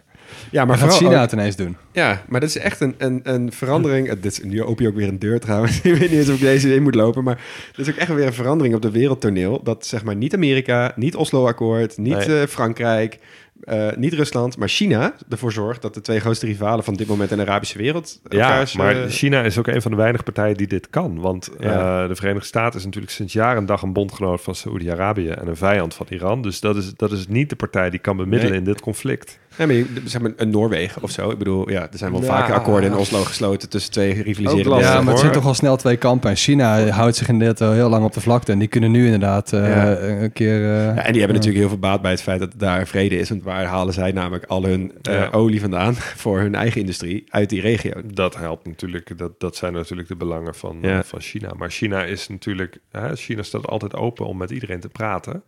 Ja, 0.51 0.65
Maar 0.65 0.79
gaat 0.79 0.97
China 0.97 1.15
ook- 1.15 1.21
het 1.21 1.33
ineens 1.33 1.57
doen? 1.57 1.77
Ja, 1.93 2.23
maar 2.29 2.41
dat 2.41 2.49
is 2.49 2.57
echt 2.59 2.81
een, 2.81 2.95
een, 2.99 3.21
een 3.23 3.53
verandering. 3.53 4.09
Eh, 4.09 4.15
Dit 4.21 4.33
is, 4.33 4.43
nu 4.43 4.63
open 4.63 4.85
je 4.85 4.91
ook 4.91 4.97
weer 4.97 5.09
een 5.09 5.19
deur 5.19 5.41
trouwens. 5.41 5.77
ik 5.83 5.83
weet 5.95 6.01
niet 6.11 6.19
eens 6.19 6.29
of 6.29 6.35
ik 6.35 6.41
deze 6.41 6.75
in 6.75 6.83
moet 6.83 6.95
lopen. 6.95 7.25
Maar 7.25 7.41
het 7.77 7.87
is 7.87 7.93
ook 7.93 7.99
echt 7.99 8.15
weer 8.15 8.27
een 8.27 8.33
verandering 8.33 8.75
op 8.75 8.83
de 8.83 8.91
wereldtoneel. 8.91 9.61
Dat 9.63 9.87
zeg 9.87 10.05
maar 10.05 10.17
niet 10.17 10.35
Amerika, 10.35 10.93
niet 10.97 11.17
Oslo-akkoord, 11.17 11.99
niet 11.99 12.27
Nee. 12.27 12.41
eh, 12.41 12.47
Frankrijk, 12.47 13.19
eh, 13.61 13.89
niet 13.97 14.13
Rusland, 14.13 14.57
maar 14.59 14.69
China 14.69 15.15
ervoor 15.29 15.53
zorgt 15.53 15.83
dat 15.83 15.95
de 15.95 16.01
twee 16.01 16.21
grootste 16.21 16.47
rivalen 16.47 16.85
van 16.85 16.95
dit 16.95 17.07
moment 17.07 17.31
in 17.31 17.37
de 17.37 17.43
Arabische 17.43 17.79
wereld 17.79 18.21
Ja, 18.29 18.39
elkaars, 18.39 18.77
maar 18.77 18.95
China 19.09 19.43
is 19.43 19.59
ook 19.59 19.67
een 19.67 19.83
van 19.83 19.91
de 19.91 19.97
weinige 19.97 20.23
partijen 20.25 20.57
die 20.57 20.67
dit 20.67 20.91
kan. 20.91 21.21
Want 21.21 21.51
Ja. 21.59 22.03
eh, 22.03 22.09
de 22.09 22.15
Verenigde 22.15 22.47
Staten 22.47 22.79
is 22.79 22.85
natuurlijk 22.85 23.13
sinds 23.13 23.33
jaar 23.33 23.57
en 23.57 23.67
dag 23.67 23.83
een 23.83 23.93
bondgenoot 23.93 24.41
van 24.43 24.55
Saoedi-Arabië 24.55 25.29
en 25.29 25.49
een 25.49 25.57
vijand 25.57 25.95
van 25.95 26.07
Iran. 26.09 26.43
Dus 26.43 26.61
dat 26.61 26.77
is, 26.77 26.95
dat 26.95 27.13
is 27.13 27.29
niet 27.29 27.51
de 27.51 27.57
partij 27.57 27.91
die 27.91 28.01
kan 28.01 28.17
bemiddelen 28.17 28.51
Nee. 28.51 28.59
in 28.59 28.65
dit 28.65 28.81
conflict. 28.81 29.39
Nee, 29.67 29.67
maar 29.67 29.77
je- 29.77 30.09
zeg 30.09 30.21
maar 30.21 30.31
een 30.37 30.51
Noorwegen 30.51 31.03
of 31.03 31.11
zo. 31.11 31.31
Ik 31.31 31.39
bedoel, 31.39 31.71
ja, 31.71 31.83
er 31.93 31.99
zijn 31.99 32.13
wel 32.13 32.21
Ja. 32.21 32.27
vaker 32.27 32.55
akkoorden 32.55 32.91
in 32.91 32.97
Oslo 32.97 33.23
gesloten 33.25 33.69
tussen 33.69 33.93
twee 33.93 34.13
rivaliserende 34.23 34.69
lastig, 34.69 34.79
Ja, 34.89 34.95
landen. 34.95 35.05
maar 35.05 35.13
het 35.13 35.21
zijn 35.23 35.33
toch 35.33 35.47
al 35.47 35.55
snel 35.55 35.77
twee 35.77 35.97
kampen. 35.97 36.31
En 36.31 36.37
China 36.37 36.87
houdt 36.89 37.17
zich 37.17 37.29
inderdaad 37.29 37.61
al 37.61 37.73
heel 37.73 37.89
lang 37.89 38.05
op 38.05 38.13
de 38.13 38.21
vlakte. 38.21 38.53
En 38.53 38.59
die 38.59 38.69
kunnen 38.69 38.91
nu 38.91 39.05
inderdaad 39.05 39.53
eh, 39.53 39.69
Ja. 39.69 39.99
een 39.99 40.33
keer... 40.33 40.55
eh, 40.65 40.85
Ja, 40.85 41.03
en 41.05 41.13
die 41.13 41.21
hebben 41.21 41.37
natuurlijk 41.37 41.57
heel 41.57 41.69
veel 41.69 41.79
baat 41.79 42.03
bij 42.03 42.11
het 42.11 42.23
feit 42.23 42.39
dat 42.41 42.53
daar 42.57 42.87
vrede 42.87 43.17
is. 43.19 43.29
Want 43.29 43.43
waar 43.43 43.65
halen 43.65 43.95
zij 43.95 44.13
namelijk 44.13 44.45
al 44.45 44.65
hun 44.65 44.93
eh, 45.03 45.15
Ja. 45.15 45.29
olie 45.31 45.61
vandaan 45.61 45.95
voor 46.25 46.39
hun 46.39 46.55
eigen 46.55 46.81
industrie 46.81 47.25
uit 47.29 47.49
die 47.49 47.61
regio? 47.61 47.93
Dat 48.15 48.37
helpt 48.37 48.67
natuurlijk, 48.67 49.19
dat, 49.19 49.41
dat 49.41 49.57
zijn 49.57 49.73
natuurlijk 49.73 50.09
de 50.09 50.17
belangen 50.17 50.55
van, 50.55 50.79
Ja. 50.83 51.03
van 51.03 51.21
China. 51.21 51.51
Maar 51.57 51.71
China 51.71 52.05
is 52.05 52.29
natuurlijk, 52.29 52.79
hè, 52.91 53.17
China 53.17 53.43
staat 53.43 53.67
altijd 53.67 53.95
open 53.95 54.27
om 54.27 54.37
met 54.37 54.51
iedereen 54.51 54.81
te 54.81 54.89
praten. 54.89 55.43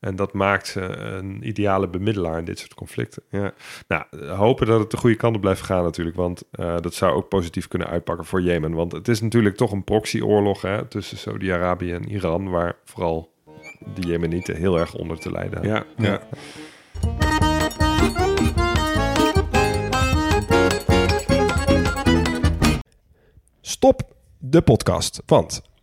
En 0.00 0.16
dat 0.16 0.32
maakt 0.32 0.66
ze 0.66 0.80
een 0.96 1.48
ideale 1.48 1.88
bemiddelaar 1.88 2.38
in 2.38 2.44
dit 2.44 2.58
soort 2.58 2.74
conflicten. 2.74 3.22
Ja. 3.30 3.52
Nou, 3.88 4.04
eh, 4.10 4.38
hopen 4.38 4.66
dat 4.66 4.80
het 4.80 4.90
de 4.90 4.96
goede 4.96 5.16
kant 5.16 5.34
op 5.34 5.40
blijft 5.40 5.60
gaan 5.60 5.82
natuurlijk. 5.82 6.16
Want 6.16 6.42
eh, 6.50 6.76
dat 6.80 6.94
zou 6.94 7.14
ook 7.14 7.28
positief 7.28 7.68
kunnen 7.68 7.88
uitpakken 7.88 8.26
voor 8.26 8.42
Jemen. 8.42 8.72
Want 8.72 8.92
het 8.92 9.08
is 9.08 9.20
natuurlijk 9.20 9.56
toch 9.56 9.72
een 9.72 9.84
proxyoorlog 9.84 10.62
hè, 10.62 10.86
tussen 10.86 11.18
Saudi-Arabië 11.18 11.92
en 11.92 12.08
Iran... 12.08 12.50
waar 12.50 12.76
vooral 12.84 13.32
de 13.94 14.06
Jemenieten 14.06 14.56
heel 14.56 14.78
erg 14.78 14.94
onder 14.94 15.18
te 15.18 15.30
lijden 15.30 15.62
hebben. 15.62 15.86
Ja, 15.96 16.08
ja. 16.08 16.20
Stop 23.60 24.02
de 24.38 24.62
podcast, 24.62 25.22
want 25.26 25.62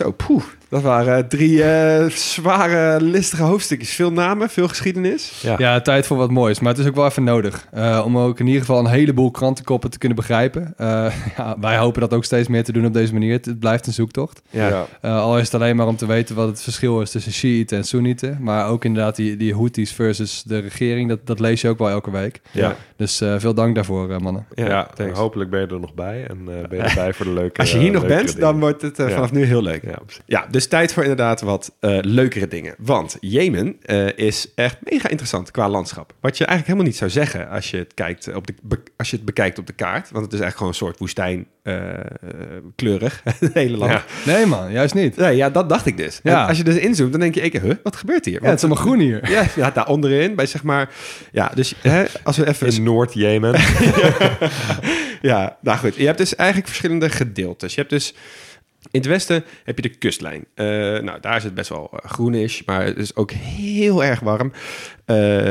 Zo, 0.00 0.10
poeh. 0.12 0.42
Dat 0.68 0.82
waren 0.82 1.28
drie 1.28 1.62
eh, 1.62 2.08
zware, 2.10 3.00
listige 3.04 3.42
hoofdstukjes. 3.42 3.94
Veel 3.94 4.12
namen, 4.12 4.50
veel 4.50 4.68
geschiedenis. 4.68 5.40
Ja. 5.42 5.54
Ja, 5.58 5.80
tijd 5.80 6.06
voor 6.06 6.16
wat 6.16 6.30
moois. 6.30 6.60
Maar 6.60 6.70
het 6.72 6.80
is 6.80 6.86
ook 6.88 6.94
wel 6.94 7.06
even 7.06 7.24
nodig. 7.24 7.66
eh, 7.72 8.02
om 8.04 8.18
ook 8.18 8.40
in 8.40 8.46
ieder 8.46 8.60
geval 8.60 8.78
een 8.78 8.86
heleboel 8.90 9.30
krantenkoppen 9.30 9.90
te 9.90 9.98
kunnen 9.98 10.16
begrijpen. 10.16 10.74
Eh, 10.76 10.86
ja, 11.36 11.56
wij 11.60 11.76
hopen 11.76 12.00
dat 12.00 12.14
ook 12.14 12.24
steeds 12.24 12.48
meer 12.48 12.64
te 12.64 12.72
doen 12.72 12.86
op 12.86 12.92
deze 12.92 13.12
manier. 13.12 13.32
Het, 13.32 13.44
het 13.44 13.58
blijft 13.58 13.86
een 13.86 13.92
zoektocht. 13.92 14.42
Ja. 14.50 14.86
Eh, 15.00 15.20
al 15.22 15.38
is 15.38 15.44
het 15.44 15.54
alleen 15.54 15.76
maar 15.76 15.86
om 15.86 15.96
te 15.96 16.06
weten 16.06 16.34
wat 16.36 16.48
het 16.48 16.62
verschil 16.62 17.00
is 17.00 17.10
tussen 17.10 17.32
Shiiten 17.32 17.76
en 17.78 17.84
Soenieten. 17.84 18.36
Maar 18.40 18.68
ook 18.68 18.84
inderdaad 18.84 19.16
die, 19.16 19.36
die 19.36 19.54
Houthis 19.54 19.92
versus 19.92 20.42
de 20.42 20.58
regering. 20.58 21.08
Dat, 21.08 21.18
dat 21.24 21.40
lees 21.40 21.60
je 21.60 21.68
ook 21.68 21.78
wel 21.78 21.90
elke 21.90 22.10
week. 22.10 22.40
Ja. 22.50 22.76
Dus 22.96 23.20
eh, 23.20 23.34
veel 23.38 23.54
dank 23.54 23.74
daarvoor, 23.74 24.10
eh, 24.10 24.18
mannen. 24.18 24.46
Ja, 24.54 24.88
hopelijk 25.12 25.50
ben 25.50 25.60
je 25.60 25.66
er 25.66 25.80
nog 25.80 25.94
bij. 25.94 26.26
En 26.28 26.38
eh, 26.38 26.68
ben 26.68 26.78
je 26.78 26.84
erbij 26.84 27.12
voor 27.12 27.26
de 27.26 27.32
leuke 27.32 27.60
Als 27.60 27.72
je 27.72 27.78
hier 27.78 27.92
nog 27.92 28.06
bent, 28.06 28.26
dingen. 28.26 28.40
dan 28.40 28.60
wordt 28.60 28.82
het 28.82 28.98
eh, 28.98 29.08
Ja. 29.08 29.14
vanaf 29.14 29.32
nu 29.32 29.44
heel 29.44 29.62
leuk. 29.62 29.82
Ja, 30.26 30.46
dus 30.50 30.66
tijd 30.66 30.92
voor 30.92 31.02
inderdaad 31.02 31.40
wat 31.40 31.72
eh, 31.80 31.98
leukere 32.00 32.48
dingen. 32.48 32.74
Want 32.78 33.16
Jemen 33.20 33.76
eh, 33.82 34.18
is 34.18 34.48
echt 34.54 34.76
mega 34.82 35.08
interessant 35.08 35.50
qua 35.50 35.68
landschap. 35.68 36.14
Wat 36.20 36.38
je 36.38 36.44
eigenlijk 36.44 36.66
helemaal 36.66 36.86
niet 36.90 36.96
zou 36.98 37.10
zeggen 37.10 37.48
als 37.48 37.70
je 37.70 37.76
het, 37.76 37.94
kijkt 37.94 38.34
op 38.34 38.46
de, 38.46 38.54
be- 38.62 38.82
als 38.96 39.10
je 39.10 39.16
het 39.16 39.24
bekijkt 39.24 39.58
op 39.58 39.66
de 39.66 39.72
kaart. 39.72 40.10
Want 40.10 40.24
het 40.24 40.34
is 40.34 40.40
eigenlijk 40.40 40.56
gewoon 40.56 40.68
een 40.68 40.74
soort 40.74 40.98
woestijn 40.98 41.46
eh, 41.62 41.88
eh, 41.98 42.00
kleurig, 42.76 43.20
het 43.24 43.52
hele 43.52 43.76
land. 43.76 43.92
Ja. 43.92 44.04
Nee 44.26 44.46
man, 44.46 44.72
juist 44.72 44.94
niet. 44.94 45.16
Nee, 45.16 45.36
ja, 45.36 45.50
dat 45.50 45.68
dacht 45.68 45.86
ik 45.86 45.96
dus. 45.96 46.20
Ja. 46.22 46.42
En 46.42 46.48
als 46.48 46.56
je 46.56 46.64
dus 46.64 46.76
inzoomt, 46.76 47.10
dan 47.10 47.20
denk 47.20 47.34
je, 47.34 47.60
huh, 47.60 47.74
wat 47.82 47.96
gebeurt 47.96 48.24
hier? 48.24 48.42
Ja, 48.42 48.48
het 48.48 48.56
is 48.58 48.64
allemaal 48.64 48.82
groen 48.82 48.98
hier. 48.98 49.30
Ja, 49.30 49.44
ja, 49.56 49.70
daar 49.70 49.88
onderin, 49.88 50.34
bij 50.34 50.46
zeg 50.46 50.62
maar... 50.62 50.90
Ja, 51.32 51.50
dus 51.54 51.74
hè, 51.80 52.04
als 52.22 52.36
we 52.36 52.48
even... 52.48 52.66
In 52.72 52.82
Noord-Jemen. 52.82 53.54
Ja, 55.22 55.56
nou 55.60 55.78
goed. 55.78 55.96
Je 55.96 56.06
hebt 56.06 56.18
dus 56.18 56.36
eigenlijk 56.36 56.68
verschillende 56.68 57.10
gedeeltes. 57.10 57.74
Je 57.74 57.80
hebt 57.80 57.92
dus... 57.92 58.14
In 58.90 59.00
het 59.00 59.06
westen 59.06 59.44
heb 59.64 59.76
je 59.76 59.82
de 59.82 59.96
kustlijn. 59.96 60.44
Eh, 60.54 60.66
nou, 60.98 61.20
daar 61.20 61.36
is 61.36 61.44
het 61.44 61.54
best 61.54 61.68
wel 61.68 61.90
eh, 61.92 62.10
groenish, 62.10 62.62
maar 62.66 62.84
het 62.84 62.96
is 62.96 63.16
ook 63.16 63.30
heel 63.30 64.04
erg 64.04 64.20
warm. 64.20 64.52
Eh, 65.04 65.48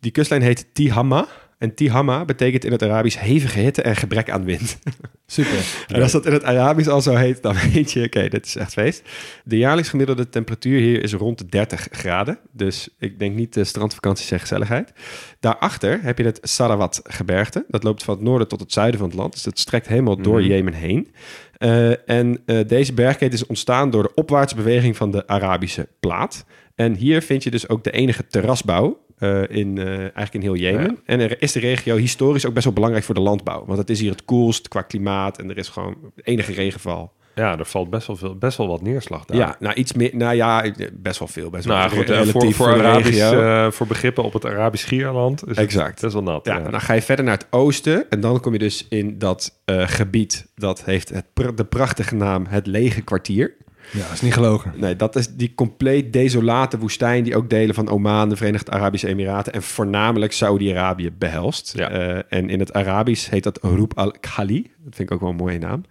die 0.00 0.10
kustlijn 0.10 0.42
heet 0.42 0.66
Tihama. 0.72 1.26
En 1.60 1.74
Tihama 1.74 2.24
betekent 2.24 2.64
in 2.64 2.72
het 2.72 2.82
Arabisch 2.82 3.18
hevige 3.18 3.58
hitte 3.58 3.82
en 3.82 3.96
gebrek 3.96 4.30
aan 4.30 4.44
wind. 4.44 4.78
Super. 5.26 5.58
En 5.88 6.02
als 6.02 6.12
dat 6.12 6.26
in 6.26 6.32
het 6.32 6.44
Arabisch 6.44 6.88
al 6.88 7.00
zo 7.00 7.14
heet, 7.14 7.42
dan 7.42 7.56
weet 7.72 7.92
je, 7.92 8.04
oké, 8.04 8.28
dit 8.28 8.46
is 8.46 8.56
echt 8.56 8.72
feest. 8.72 9.02
De 9.44 9.58
jaarlijks 9.58 9.90
gemiddelde 9.90 10.28
temperatuur 10.28 10.80
hier 10.80 11.02
is 11.02 11.12
rond 11.12 11.38
de 11.38 11.46
30 11.46 11.88
graden. 11.90 12.38
Dus 12.52 12.88
ik 12.98 13.18
denk 13.18 13.34
niet 13.34 13.54
de 13.54 13.64
strandvakanties 13.64 14.30
en 14.30 14.40
gezelligheid. 14.40 14.92
Daarachter 15.40 16.00
heb 16.02 16.18
je 16.18 16.24
het 16.24 16.38
Sarawat-gebergte. 16.42 17.64
Dat 17.68 17.82
loopt 17.82 18.02
van 18.02 18.14
het 18.14 18.24
noorden 18.24 18.48
tot 18.48 18.60
het 18.60 18.72
zuiden 18.72 19.00
van 19.00 19.08
het 19.08 19.18
land. 19.18 19.32
Dus 19.32 19.42
dat 19.42 19.58
strekt 19.58 19.88
helemaal 19.88 20.16
door 20.22 20.38
Mhm. 20.40 20.48
Jemen 20.48 20.72
heen. 20.72 21.08
Eh, 21.56 22.08
en 22.08 22.38
eh, 22.46 22.58
deze 22.66 22.92
bergketen 22.92 23.38
is 23.38 23.46
ontstaan 23.46 23.90
door 23.90 24.02
de 24.02 24.14
opwaartse 24.14 24.56
beweging 24.56 24.96
van 24.96 25.10
de 25.10 25.26
Arabische 25.26 25.88
plaat. 26.00 26.44
En 26.74 26.94
hier 26.94 27.22
vind 27.22 27.42
je 27.42 27.50
dus 27.50 27.68
ook 27.68 27.84
de 27.84 27.90
enige 27.90 28.26
terrasbouw 28.26 29.08
eh, 29.20 29.42
in, 29.48 29.78
eh, 29.78 29.98
eigenlijk 29.98 30.34
in 30.34 30.40
heel 30.40 30.56
Jemen. 30.56 30.82
Ja. 30.82 30.96
En 31.04 31.20
er 31.20 31.42
is 31.42 31.52
de 31.52 31.60
regio 31.60 31.96
historisch 31.96 32.46
ook 32.46 32.52
best 32.52 32.64
wel 32.64 32.74
belangrijk 32.74 33.04
voor 33.04 33.14
de 33.14 33.20
landbouw. 33.20 33.64
Want 33.66 33.78
het 33.78 33.90
is 33.90 34.00
hier 34.00 34.10
het 34.10 34.24
koelst 34.24 34.68
qua 34.68 34.82
klimaat 34.82 35.38
en 35.38 35.50
er 35.50 35.58
is 35.58 35.68
gewoon 35.68 35.96
enige 36.22 36.52
regenval. 36.52 37.12
Ja, 37.34 37.58
er 37.58 37.64
valt 37.64 37.90
best 37.90 38.06
wel, 38.06 38.16
veel, 38.16 38.36
best 38.36 38.56
wel 38.56 38.68
wat 38.68 38.82
neerslag 38.82 39.24
daar. 39.24 39.36
Ja, 39.36 39.56
nou 39.58 39.74
iets 39.74 39.92
meer, 39.92 40.10
nou 40.12 40.34
ja, 40.34 40.72
best 40.92 41.18
wel 41.18 41.28
veel. 41.28 41.50
Best 41.50 41.64
wel 41.64 41.76
Nou 41.76 41.90
goed, 41.90 42.00
eh, 42.00 42.06
relatief 42.06 42.56
voor, 42.56 42.66
voor, 42.66 42.84
Arabisch, 42.84 43.76
voor 43.76 43.86
begrippen 43.86 44.24
op 44.24 44.32
het 44.32 44.46
Arabisch 44.46 44.84
Schierland 44.84 45.48
is 45.48 45.56
Exact. 45.56 46.00
best 46.00 46.12
wel 46.12 46.22
nat. 46.22 46.44
Ja, 46.46 46.58
dan 46.58 46.80
ga 46.80 46.92
je 46.92 47.02
verder 47.02 47.24
naar 47.24 47.36
het 47.36 47.46
oosten 47.50 48.10
en 48.10 48.20
dan 48.20 48.40
kom 48.40 48.52
je 48.52 48.58
dus 48.58 48.86
in 48.88 49.18
dat 49.18 49.60
gebied 49.66 50.46
dat 50.54 50.84
heeft 50.84 51.08
het, 51.08 51.24
de 51.54 51.64
prachtige 51.64 52.14
naam 52.14 52.46
het 52.48 52.66
lege 52.66 53.02
kwartier. 53.02 53.56
Ja, 53.92 54.12
is 54.12 54.20
niet 54.20 54.34
gelogen. 54.34 54.72
Nee, 54.76 54.96
dat 54.96 55.16
is 55.16 55.28
die 55.28 55.54
compleet 55.54 56.12
desolate 56.12 56.78
woestijn 56.78 57.24
die 57.24 57.36
ook 57.36 57.50
delen 57.50 57.74
van 57.74 57.88
Oman, 57.88 58.28
de 58.28 58.36
Verenigde 58.36 58.70
Arabische 58.70 59.08
Emiraten 59.08 59.52
en 59.52 59.62
voornamelijk 59.62 60.32
Saudi-Arabië 60.32 61.10
behelst. 61.18 61.72
Ja. 61.76 61.90
Eh, 61.90 62.38
en 62.38 62.50
in 62.50 62.58
het 62.58 62.72
Arabisch 62.72 63.30
heet 63.30 63.42
dat 63.42 63.58
Rub 63.62 63.98
al-Khali. 63.98 64.62
Dat 64.62 64.94
vind 64.94 65.08
ik 65.08 65.14
ook 65.14 65.20
wel 65.20 65.30
een 65.30 65.36
mooie 65.36 65.58
naam. 65.58 65.84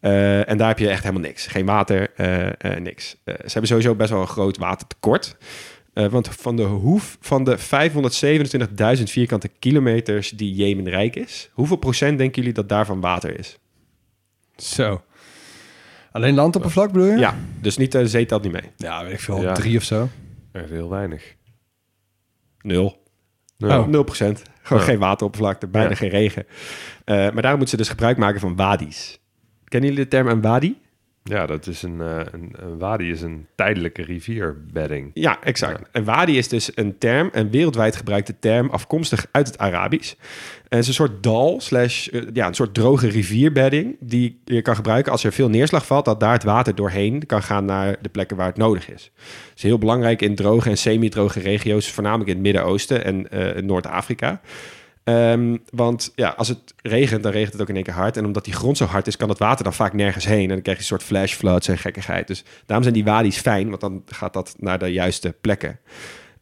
Eh, 0.00 0.48
en 0.48 0.56
daar 0.56 0.68
heb 0.68 0.78
je 0.78 0.88
echt 0.88 1.02
helemaal 1.02 1.24
niks. 1.24 1.46
Geen 1.46 1.66
water, 1.66 2.10
eh, 2.16 2.46
eh, 2.46 2.80
niks. 2.80 3.16
Ze 3.24 3.32
hebben 3.42 3.66
sowieso 3.66 3.94
best 3.94 4.10
wel 4.10 4.20
een 4.20 4.26
groot 4.26 4.58
watertekort. 4.58 5.36
Eh, 5.92 6.06
want 6.06 6.28
van 6.28 6.56
de 6.56 6.62
hoef 6.62 7.16
van 7.20 7.44
de 7.44 7.58
527.000 7.58 9.10
vierkante 9.10 9.48
kilometers 9.58 10.30
die 10.30 10.54
Jemen 10.54 10.88
rijk 10.88 11.16
is, 11.16 11.50
hoeveel 11.52 11.76
procent 11.76 12.18
denken 12.18 12.40
jullie 12.40 12.56
dat 12.56 12.68
daarvan 12.68 13.00
water 13.00 13.38
is? 13.38 13.58
Zo. 14.56 15.02
Alleen 16.12 16.34
landoppervlak 16.34 16.92
bedoel 16.92 17.08
je? 17.08 17.16
Ja, 17.16 17.34
dus 17.60 17.76
niet 17.76 17.92
de 17.92 18.06
zee 18.08 18.26
telt 18.26 18.42
niet 18.42 18.52
mee. 18.52 18.70
Ja, 18.76 19.04
weet 19.04 19.12
ik 19.12 19.20
veel. 19.20 19.42
Ja. 19.42 19.52
Drie 19.52 19.76
of 19.76 19.82
zo. 19.82 20.08
Echt 20.52 20.70
heel 20.70 20.88
weinig. 20.90 21.34
Nul. 22.60 23.02
Nou, 23.58 23.82
Oh. 23.82 23.88
0 23.88 24.02
procent. 24.02 24.42
Gewoon 24.62 24.82
Ja. 24.82 24.88
geen 24.88 24.98
wateroppervlakte, 24.98 25.66
bijna 25.66 25.88
Ja. 25.88 25.94
geen 25.94 26.08
regen. 26.08 26.46
Eh, 27.04 27.14
maar 27.16 27.32
daarom 27.42 27.50
moeten 27.58 27.68
ze 27.68 27.76
dus 27.76 27.88
gebruik 27.88 28.16
maken 28.16 28.40
van 28.40 28.56
wadis. 28.56 29.18
Kennen 29.64 29.88
jullie 29.90 30.04
de 30.04 30.10
term 30.10 30.26
een 30.28 30.40
wadi? 30.40 30.80
Ja, 31.24 31.46
dat 31.46 31.66
is 31.66 31.82
een, 31.82 32.00
eh, 32.00 32.20
een, 32.32 32.52
een 32.56 32.78
wadi 32.78 33.10
is 33.10 33.20
een 33.22 33.46
tijdelijke 33.54 34.02
rivierbedding. 34.02 35.10
Ja, 35.14 35.42
exact. 35.42 35.78
Ja. 35.80 35.86
Een 35.92 36.04
wadi 36.04 36.38
is 36.38 36.48
dus 36.48 36.70
een 36.76 36.98
term, 36.98 37.28
een 37.32 37.50
wereldwijd 37.50 37.96
gebruikte 37.96 38.38
term, 38.38 38.70
afkomstig 38.70 39.26
uit 39.30 39.46
het 39.46 39.58
Arabisch. 39.58 40.14
Het 40.72 40.80
is 40.80 40.88
een 40.88 40.94
soort 40.94 41.22
dal, 41.22 41.60
slash, 41.60 42.06
eh, 42.06 42.22
ja, 42.32 42.46
een 42.46 42.54
soort 42.54 42.74
droge 42.74 43.08
rivierbedding, 43.08 43.96
die 44.00 44.40
je 44.44 44.62
kan 44.62 44.74
gebruiken 44.74 45.12
als 45.12 45.24
er 45.24 45.32
veel 45.32 45.48
neerslag 45.48 45.86
valt, 45.86 46.04
dat 46.04 46.20
daar 46.20 46.32
het 46.32 46.42
water 46.42 46.74
doorheen 46.74 47.26
kan 47.26 47.42
gaan 47.42 47.64
naar 47.64 47.96
de 48.00 48.08
plekken 48.08 48.36
waar 48.36 48.46
het 48.46 48.56
nodig 48.56 48.90
is. 48.90 49.10
Het 49.14 49.56
is 49.56 49.62
heel 49.62 49.78
belangrijk 49.78 50.22
in 50.22 50.34
droge 50.34 50.70
en 50.70 50.78
semi-droge 50.78 51.40
regio's, 51.40 51.90
voornamelijk 51.90 52.28
in 52.28 52.34
het 52.34 52.44
Midden-Oosten 52.44 53.04
en 53.04 53.30
eh, 53.30 53.62
Noord-Afrika. 53.62 54.40
Ehm, 55.04 55.56
want 55.70 56.12
ja, 56.14 56.28
als 56.28 56.48
het 56.48 56.74
regent, 56.82 57.22
dan 57.22 57.32
regent 57.32 57.52
het 57.52 57.62
ook 57.62 57.68
in 57.68 57.74
één 57.74 57.84
keer 57.84 57.94
hard. 57.94 58.16
En 58.16 58.24
omdat 58.24 58.44
die 58.44 58.54
grond 58.54 58.76
zo 58.76 58.84
hard 58.84 59.06
is, 59.06 59.16
kan 59.16 59.28
het 59.28 59.38
water 59.38 59.64
dan 59.64 59.74
vaak 59.74 59.92
nergens 59.92 60.24
heen. 60.24 60.42
En 60.42 60.48
dan 60.48 60.62
krijg 60.62 60.76
je 60.76 60.82
een 60.82 60.88
soort 60.88 61.02
flash 61.02 61.34
floods 61.34 61.68
en 61.68 61.78
gekkigheid. 61.78 62.26
Dus 62.26 62.44
daarom 62.66 62.82
zijn 62.82 62.94
die 62.94 63.04
wadis 63.04 63.38
fijn, 63.38 63.68
want 63.68 63.80
dan 63.80 64.02
gaat 64.06 64.32
dat 64.32 64.54
naar 64.58 64.78
de 64.78 64.92
juiste 64.92 65.34
plekken. 65.40 65.78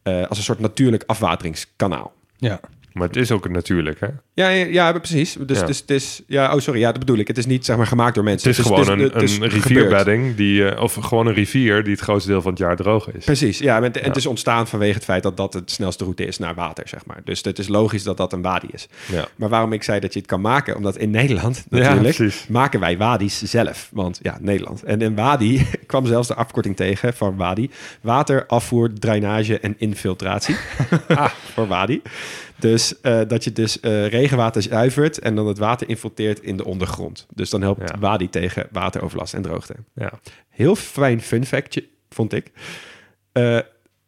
Eh, 0.03 0.27
als 0.27 0.37
een 0.37 0.43
soort 0.43 0.59
natuurlijk 0.59 1.03
afwateringskanaal. 1.05 2.13
Ja. 2.37 2.59
Maar 2.93 3.07
het 3.07 3.15
is 3.17 3.31
ook 3.31 3.49
natuurlijk, 3.49 3.99
hè? 3.99 4.07
Ja, 4.33 4.49
ja, 4.49 4.65
ja 4.65 4.91
precies. 4.99 5.37
Dus, 5.39 5.59
Ja. 5.59 5.65
dus 5.65 5.79
het 5.79 5.89
is... 5.89 6.21
Ja, 6.27 6.53
oh, 6.55 6.59
sorry. 6.59 6.79
Ja, 6.79 6.91
dat 6.91 6.99
bedoel 6.99 7.17
ik. 7.17 7.27
Het 7.27 7.37
is 7.37 7.45
niet, 7.45 7.65
zeg 7.65 7.77
maar, 7.77 7.87
gemaakt 7.87 8.15
door 8.15 8.23
mensen. 8.23 8.49
Het 8.49 8.59
is 8.59 8.65
Dus 8.65 8.73
gewoon 8.79 8.99
het 8.99 9.15
een, 9.15 9.21
is 9.21 9.37
een 9.37 9.47
rivierbedding, 9.47 10.35
die, 10.35 10.69
eh, 10.69 10.81
of 10.83 10.93
gewoon 10.93 11.27
een 11.27 11.33
rivier 11.33 11.83
die 11.83 11.91
het 11.91 12.01
grootste 12.01 12.29
deel 12.29 12.41
van 12.41 12.51
het 12.51 12.59
jaar 12.59 12.75
droog 12.75 13.11
is. 13.11 13.25
Precies, 13.25 13.57
ja. 13.59 13.77
En 13.77 13.83
het, 13.83 13.97
en 13.97 14.03
het 14.03 14.13
Ja. 14.13 14.19
is 14.19 14.25
ontstaan 14.25 14.67
vanwege 14.67 14.93
het 14.93 15.03
feit 15.03 15.23
dat 15.23 15.37
dat 15.37 15.53
het 15.53 15.71
snelste 15.71 16.03
route 16.03 16.25
is 16.25 16.37
naar 16.37 16.55
water, 16.55 16.87
zeg 16.87 17.05
maar. 17.05 17.21
Dus 17.23 17.41
het 17.43 17.59
is 17.59 17.67
logisch 17.67 18.03
dat 18.03 18.17
dat 18.17 18.33
een 18.33 18.41
wadi 18.41 18.67
is. 18.71 18.87
Ja. 19.11 19.27
Maar 19.35 19.49
waarom 19.49 19.73
ik 19.73 19.83
zei 19.83 19.99
dat 19.99 20.13
je 20.13 20.19
het 20.19 20.27
kan 20.27 20.41
maken? 20.41 20.75
Omdat 20.75 20.97
in 20.97 21.09
Nederland 21.09 21.65
natuurlijk 21.69 22.45
maken 22.49 22.79
wij 22.79 22.97
wadis 22.97 23.41
zelf. 23.43 23.89
Want 23.91 24.19
ja, 24.21 24.37
Nederland. 24.41 24.83
En 24.83 25.01
in 25.01 25.15
wadi 25.15 25.65
kwam 25.87 26.05
zelfs 26.05 26.27
de 26.27 26.35
afkorting 26.35 26.75
tegen 26.75 27.13
van 27.13 27.35
wadi. 27.35 27.69
Water, 28.01 28.45
afvoer, 28.45 28.93
drainage 28.93 29.59
en 29.59 29.75
infiltratie. 29.77 30.55
ah, 31.07 31.25
voor 31.53 31.67
wadi. 31.67 32.01
Dus 32.61 33.01
eh, 33.01 33.19
dat 33.27 33.43
je 33.43 33.51
dus 33.51 33.79
eh, 33.79 34.07
regenwater 34.07 34.61
zuivert 34.61 35.19
en 35.19 35.35
dan 35.35 35.47
het 35.47 35.57
water 35.57 35.89
infiltreert 35.89 36.39
in 36.39 36.57
de 36.57 36.65
ondergrond. 36.65 37.27
Dus 37.33 37.49
dan 37.49 37.61
helpt 37.61 37.89
Ja. 37.89 37.99
wadi 37.99 38.29
tegen 38.29 38.67
wateroverlast 38.71 39.33
en 39.33 39.41
droogte. 39.41 39.75
Ja. 39.95 40.11
Heel 40.49 40.75
fijn 40.75 41.21
fun 41.21 41.45
factje, 41.45 41.85
vond 42.09 42.33
ik. 42.33 42.51
Eh, 43.31 43.59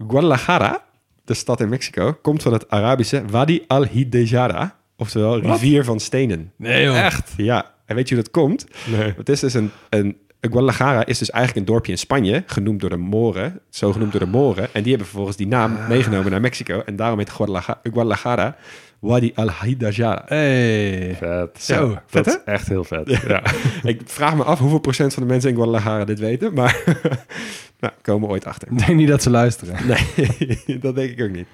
Guadalajara, 0.07 0.83
de 1.25 1.33
stad 1.33 1.59
in 1.59 1.69
Mexico, 1.69 2.13
komt 2.21 2.41
van 2.41 2.53
het 2.53 2.69
Arabische 2.69 3.23
Wadi 3.25 3.63
al-Hidejara. 3.67 4.75
Oftewel 4.97 5.39
rivier 5.39 5.83
van 5.83 5.99
stenen. 5.99 6.51
Nee 6.55 6.83
joh. 6.83 7.05
Echt? 7.05 7.33
Ja, 7.37 7.71
en 7.85 7.95
weet 7.95 8.09
je 8.09 8.15
hoe 8.15 8.23
dat 8.23 8.33
komt? 8.33 8.65
Nee. 8.85 9.13
Het 9.17 9.29
is 9.29 9.39
dus 9.39 9.53
een, 9.53 9.71
een 9.89 10.17
Guadalajara 10.51 11.05
is 11.05 11.17
dus 11.17 11.29
eigenlijk 11.29 11.67
een 11.67 11.73
dorpje 11.73 11.91
in 11.91 11.97
Spanje, 11.97 12.43
genoemd 12.45 12.79
door 12.79 12.89
de 12.89 12.97
Moren, 12.97 13.59
zo 13.69 13.91
genoemd 13.91 14.11
door 14.11 14.21
de 14.21 14.27
Moren. 14.27 14.63
En 14.63 14.81
die 14.81 14.89
hebben 14.89 15.07
vervolgens 15.07 15.37
die 15.37 15.47
naam 15.47 15.77
meegenomen 15.87 16.31
naar 16.31 16.41
Mexico. 16.41 16.81
En 16.85 16.95
daarom 16.95 17.17
heet 17.17 17.29
Guadalajara, 17.29 17.79
Guadalajara 17.83 18.55
Wadi 19.03 19.31
al-Hidejara. 19.35 20.23
Hey. 20.25 21.15
Vet. 21.15 21.63
Zo, 21.63 21.89
Ja, 21.89 22.03
vet, 22.07 22.25
dat 22.25 22.41
is 22.45 22.53
echt 22.53 22.67
heel 22.67 22.83
vet. 22.83 23.09
Ja. 23.27 23.43
Ik 23.83 24.01
vraag 24.05 24.35
me 24.35 24.43
af 24.43 24.59
hoeveel 24.59 24.79
procent 24.79 25.13
van 25.13 25.23
de 25.23 25.29
mensen 25.29 25.49
in 25.49 25.55
Guadalajara 25.55 26.05
dit 26.05 26.19
weten, 26.19 26.53
maar 26.53 26.83
nou, 27.79 27.93
komen 28.01 28.27
we 28.27 28.33
ooit 28.33 28.45
achter. 28.45 28.71
Ik 28.71 28.85
denk 28.85 28.97
niet 28.97 29.07
dat 29.07 29.21
ze 29.21 29.29
luisteren. 29.29 29.87
Nee, 29.87 30.79
dat 30.85 30.95
denk 30.95 31.11
ik 31.11 31.21
ook 31.21 31.31
niet. 31.35 31.47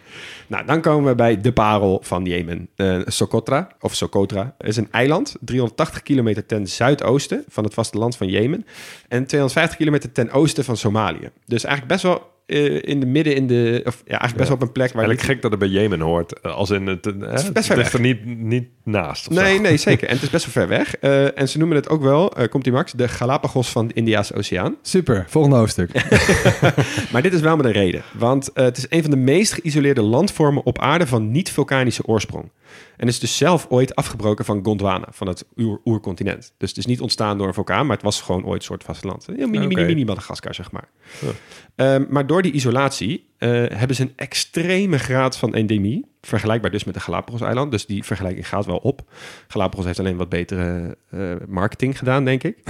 Nou, 0.47 0.66
dan 0.66 0.82
komen 0.82 1.10
we 1.10 1.16
bij 1.16 1.41
de 1.41 1.52
parel 1.52 2.00
van 2.04 2.26
Jemen. 2.26 2.70
Eh, 2.76 3.00
Socotra, 3.06 3.68
of 3.80 3.95
Socotra, 3.95 4.56
is 4.60 4.78
een 4.78 4.91
eiland, 4.91 5.36
380 5.39 6.02
kilometer 6.04 6.45
ten 6.45 6.68
zuidoosten 6.68 7.43
van 7.47 7.64
het 7.64 7.74
vasteland 7.74 8.18
van 8.18 8.28
Jemen 8.28 8.66
en 9.08 9.26
250 9.26 9.78
kilometer 9.78 10.12
ten 10.12 10.32
oosten 10.32 10.64
van 10.64 10.78
Somalië. 10.78 11.30
Dus 11.45 11.64
eigenlijk 11.64 11.93
best 11.93 12.04
wel 12.04 12.38
eh, 12.50 12.82
in 12.82 13.00
de 13.00 13.06
midden 13.06 13.36
in 13.36 13.47
de, 13.47 13.82
of 13.86 13.95
ja, 14.06 14.10
eigenlijk 14.10 14.36
best 14.36 14.47
wel 14.47 14.58
op 14.58 14.62
een 14.64 14.72
plek 14.72 14.93
waar 14.93 15.04
Eigenlijk 15.04 15.32
gek 15.34 15.41
dat 15.41 15.52
het 15.52 15.60
bij 15.60 15.70
Jemen 15.70 16.00
hoort. 16.00 16.39
eh, 16.41 16.56
Als 16.56 16.70
in 16.70 16.88
het, 16.88 17.06
eh, 17.06 17.34
is 17.34 17.43
het 17.43 17.54
best 17.54 17.68
ver 17.68 17.78
ligt 17.78 17.91
weg. 17.91 18.02
er 18.02 18.08
niet, 18.08 18.26
niet 18.26 18.68
naast. 18.84 19.30
Nee, 19.30 19.56
zo. 19.56 19.62
nee, 19.62 19.78
zeker. 19.78 20.08
En 20.10 20.14
het 20.14 20.24
is 20.24 20.30
best 20.30 20.45
wel 20.45 20.54
ver 20.54 20.68
weg. 20.78 20.95
Eh, 20.95 21.38
en 21.39 21.50
ze 21.50 21.58
noemen 21.58 21.78
het 21.78 21.89
ook 21.89 22.02
wel, 22.02 22.34
eh, 22.36 22.47
komt 22.50 22.64
die 22.64 22.74
Max, 22.74 22.91
de 22.91 23.08
Galapagos 23.08 23.70
van 23.70 23.88
de 23.88 23.93
Indiase 23.93 24.34
Oceaan. 24.36 24.76
Super, 24.82 25.26
volgende 25.28 25.58
hoofdstuk. 25.58 25.91
Maar 27.12 27.22
dit 27.22 27.34
is 27.34 27.41
wel 27.41 27.56
met 27.56 27.66
een 27.66 27.72
reden. 27.72 28.02
Want 28.18 28.50
het 28.54 28.78
is 28.78 28.86
een 28.89 29.02
van 29.02 29.12
de 29.12 29.18
meest 29.18 29.54
geïsoleerde 29.54 30.02
landvormen 30.02 30.66
op 30.66 30.80
aarde 30.80 31.08
van 31.08 31.32
niet-vulkanische 31.32 32.06
oorsprong. 32.06 32.50
En 32.97 33.07
is 33.07 33.20
dus 33.20 33.38
zelf 33.38 33.65
ooit 33.70 33.95
afgebroken 33.95 34.45
van 34.45 34.59
Gondwana, 34.63 35.07
van 35.11 35.28
het 35.28 35.45
oer- 35.57 35.82
oercontinent. 35.86 36.53
Dus 36.57 36.70
het 36.70 36.78
is 36.78 36.86
niet 36.86 37.01
ontstaan 37.01 37.38
door 37.38 37.47
een 37.47 37.53
vulkaan, 37.53 37.86
maar 37.86 37.95
het 37.95 38.05
was 38.05 38.22
gewoon 38.22 38.45
ooit 38.45 38.59
een 38.59 38.65
soort 38.65 38.84
vasteland. 38.84 39.28
Een 39.28 39.49
mini, 39.49 39.67
mini, 39.67 39.84
mini 39.86 40.05
Madagaskar, 40.05 40.53
zeg 40.55 40.72
maar. 40.72 40.89
Ehm, 41.76 42.05
maar 42.09 42.28
door 42.28 42.41
die 42.41 42.51
isolatie 42.51 43.28
eh, 43.39 43.49
hebben 43.49 43.95
ze 43.95 44.01
een 44.01 44.13
extreme 44.15 44.97
graad 44.97 45.37
van 45.37 45.53
endemie. 45.53 46.05
Vergelijkbaar 46.21 46.71
dus 46.71 46.83
met 46.83 46.93
de 46.93 46.99
Galapagos-eiland. 46.99 47.71
Dus 47.71 47.85
die 47.85 48.03
vergelijking 48.03 48.47
gaat 48.47 48.65
wel 48.65 48.77
op. 48.77 49.01
Galapagos 49.47 49.85
heeft 49.85 49.99
alleen 49.99 50.17
wat 50.17 50.29
betere 50.29 50.97
eh, 51.09 51.19
marketing 51.47 51.97
gedaan, 51.97 52.25
denk 52.25 52.43
ik. 52.43 52.57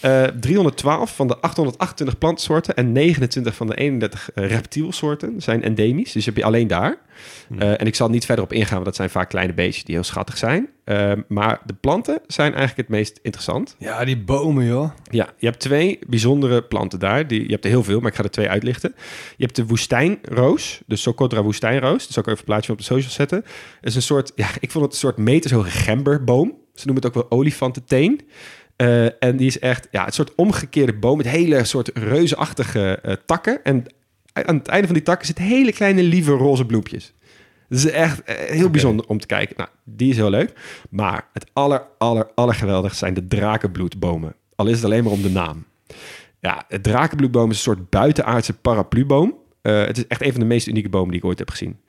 Eh, 0.00 0.22
312 0.22 1.16
van 1.16 1.26
de 1.26 1.38
828 1.38 2.18
plantsoorten 2.18 2.74
en 2.74 2.92
29 2.92 3.54
van 3.54 3.66
de 3.66 3.74
31 3.74 4.32
eh, 4.32 4.48
reptielsoorten 4.48 5.42
zijn 5.42 5.62
endemisch. 5.62 6.12
Dus 6.12 6.26
heb 6.26 6.36
je 6.36 6.44
alleen 6.44 6.66
daar. 6.66 6.98
Eh, 7.58 7.80
en 7.80 7.86
ik 7.86 7.94
zal 7.94 8.08
niet 8.08 8.24
verder 8.24 8.44
op 8.44 8.52
ingaan, 8.52 8.72
want 8.72 8.84
dat 8.84 8.96
zijn 8.96 9.10
vaak 9.10 9.28
kleine 9.28 9.52
beestjes 9.52 9.84
die 9.84 9.94
heel 9.94 10.04
schattig 10.04 10.36
zijn. 10.36 10.68
Eh, 10.84 11.12
maar 11.28 11.60
de 11.64 11.74
planten 11.74 12.20
zijn 12.26 12.54
eigenlijk 12.54 12.88
het 12.88 12.96
meest 12.98 13.18
interessant. 13.22 13.76
Ja, 13.78 14.04
die 14.04 14.18
bomen 14.18 14.64
joh. 14.64 14.90
Ja, 15.10 15.28
je 15.38 15.46
hebt 15.46 15.60
twee 15.60 15.98
bijzondere 16.06 16.62
planten 16.62 16.98
daar. 16.98 17.26
Die, 17.26 17.42
je 17.42 17.52
hebt 17.52 17.64
er 17.64 17.70
heel 17.70 17.84
veel, 17.84 18.00
maar 18.00 18.10
ik 18.10 18.16
ga 18.16 18.22
er 18.22 18.30
twee 18.30 18.48
uitlichten. 18.48 18.94
Je 19.36 19.44
hebt 19.44 19.56
de 19.56 19.66
woestijnroos, 19.94 20.82
de 20.86 20.96
Socotra 20.96 21.42
woestijnroos. 21.42 22.02
Dat 22.02 22.12
zal 22.12 22.22
ik 22.22 22.28
even 22.28 22.38
een 22.38 22.44
plaatje 22.44 22.72
op 22.72 22.78
de 22.78 22.84
socials 22.84 23.14
zetten. 23.14 23.38
Het 23.80 23.88
is 23.88 23.94
een 23.94 24.02
soort, 24.02 24.32
ja, 24.34 24.48
ik 24.60 24.70
vond 24.70 24.84
het 24.84 24.92
een 24.92 24.98
soort 24.98 25.16
metershoge 25.16 25.70
gemberboom. 25.70 26.54
Ze 26.74 26.86
noemen 26.86 27.04
het 27.04 27.06
ook 27.06 27.28
wel 27.28 27.38
olifantenteen. 27.38 28.20
Eh, 28.76 29.22
en 29.22 29.36
die 29.36 29.46
is 29.46 29.58
echt 29.58 29.88
ja, 29.90 30.06
een 30.06 30.12
soort 30.12 30.34
omgekeerde 30.34 30.94
boom 30.94 31.16
met 31.16 31.28
hele 31.28 31.64
soort 31.64 31.90
reusachtige 31.94 32.98
eh, 33.02 33.14
takken. 33.26 33.64
En 33.64 33.84
aan 34.32 34.56
het 34.56 34.68
einde 34.68 34.86
van 34.86 34.94
die 34.94 35.04
takken 35.04 35.26
zitten 35.26 35.44
hele 35.44 35.72
kleine 35.72 36.02
lieve 36.02 36.32
roze 36.32 36.66
bloempjes. 36.66 37.14
Het 37.68 37.78
is 37.78 37.90
echt 37.90 38.22
eh, 38.22 38.36
heel 38.36 38.70
bijzonder 38.70 39.06
om 39.06 39.18
te 39.18 39.26
kijken. 39.26 39.56
Nou, 39.56 39.68
die 39.84 40.10
is 40.10 40.16
heel 40.16 40.30
leuk. 40.30 40.52
Maar 40.90 41.28
het 41.32 41.46
aller, 41.52 41.86
aller, 41.98 42.26
allergeweldigste 42.34 42.98
zijn 42.98 43.14
de 43.14 43.26
drakenbloedbomen. 43.26 44.34
Al 44.56 44.66
is 44.66 44.76
het 44.76 44.84
alleen 44.84 45.04
maar 45.04 45.12
om 45.12 45.22
de 45.22 45.30
naam. 45.30 45.64
Ja, 46.40 46.64
het 46.68 46.82
drakenbloedboom 46.82 47.50
is 47.50 47.56
een 47.56 47.62
soort 47.62 47.90
buitenaardse 47.90 48.52
parapluboom. 48.52 49.42
Eh, 49.64 49.84
het 49.84 49.96
is 49.96 50.06
echt 50.06 50.22
een 50.22 50.30
van 50.30 50.40
de 50.40 50.46
meest 50.46 50.66
unieke 50.66 50.88
bomen 50.88 51.10
die 51.10 51.18
ik 51.18 51.24
ooit 51.24 51.38
heb 51.38 51.50
gezien. 51.50 51.80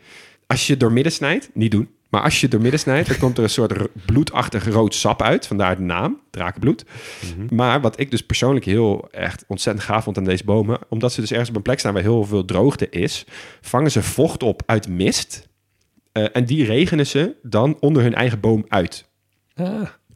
Als 0.47 0.65
je 0.65 0.71
het 0.71 0.79
door 0.79 0.91
midden 0.91 1.11
snijdt, 1.11 1.49
niet 1.53 1.71
doen. 1.71 1.89
Maar 2.09 2.21
als 2.21 2.35
je 2.35 2.41
het 2.41 2.51
door 2.51 2.61
midden 2.61 2.79
snijdt, 2.79 3.07
dan 3.07 3.17
komt 3.17 3.37
er 3.37 3.43
een 3.43 3.49
soort 3.49 4.05
bloedachtig 4.05 4.69
rood 4.69 4.95
sap 4.95 5.21
uit. 5.21 5.47
Vandaar 5.47 5.75
de 5.75 5.81
naam, 5.81 6.19
drakenbloed. 6.31 6.85
Maar 7.49 7.81
wat 7.81 7.99
ik 7.99 8.11
dus 8.11 8.21
persoonlijk 8.21 8.65
heel 8.65 9.07
echt 9.11 9.43
ontzettend 9.47 9.85
gaaf 9.85 10.03
vond 10.03 10.17
aan 10.17 10.23
deze 10.23 10.43
bomen... 10.43 10.79
omdat 10.89 11.13
ze 11.13 11.21
dus 11.21 11.31
ergens 11.31 11.49
op 11.49 11.55
een 11.55 11.61
plek 11.61 11.79
staan 11.79 11.93
waar 11.93 12.01
heel 12.01 12.23
veel 12.23 12.45
droogte 12.45 12.89
is... 12.89 13.25
vangen 13.61 13.91
ze 13.91 14.03
vocht 14.03 14.43
op 14.43 14.61
uit 14.65 14.87
mist. 14.87 15.47
Eh, 16.11 16.25
en 16.33 16.45
die 16.45 16.65
regenen 16.65 17.07
ze 17.07 17.35
dan 17.41 17.77
onder 17.79 18.03
hun 18.03 18.15
eigen 18.15 18.39
boom 18.39 18.65
uit. 18.67 19.09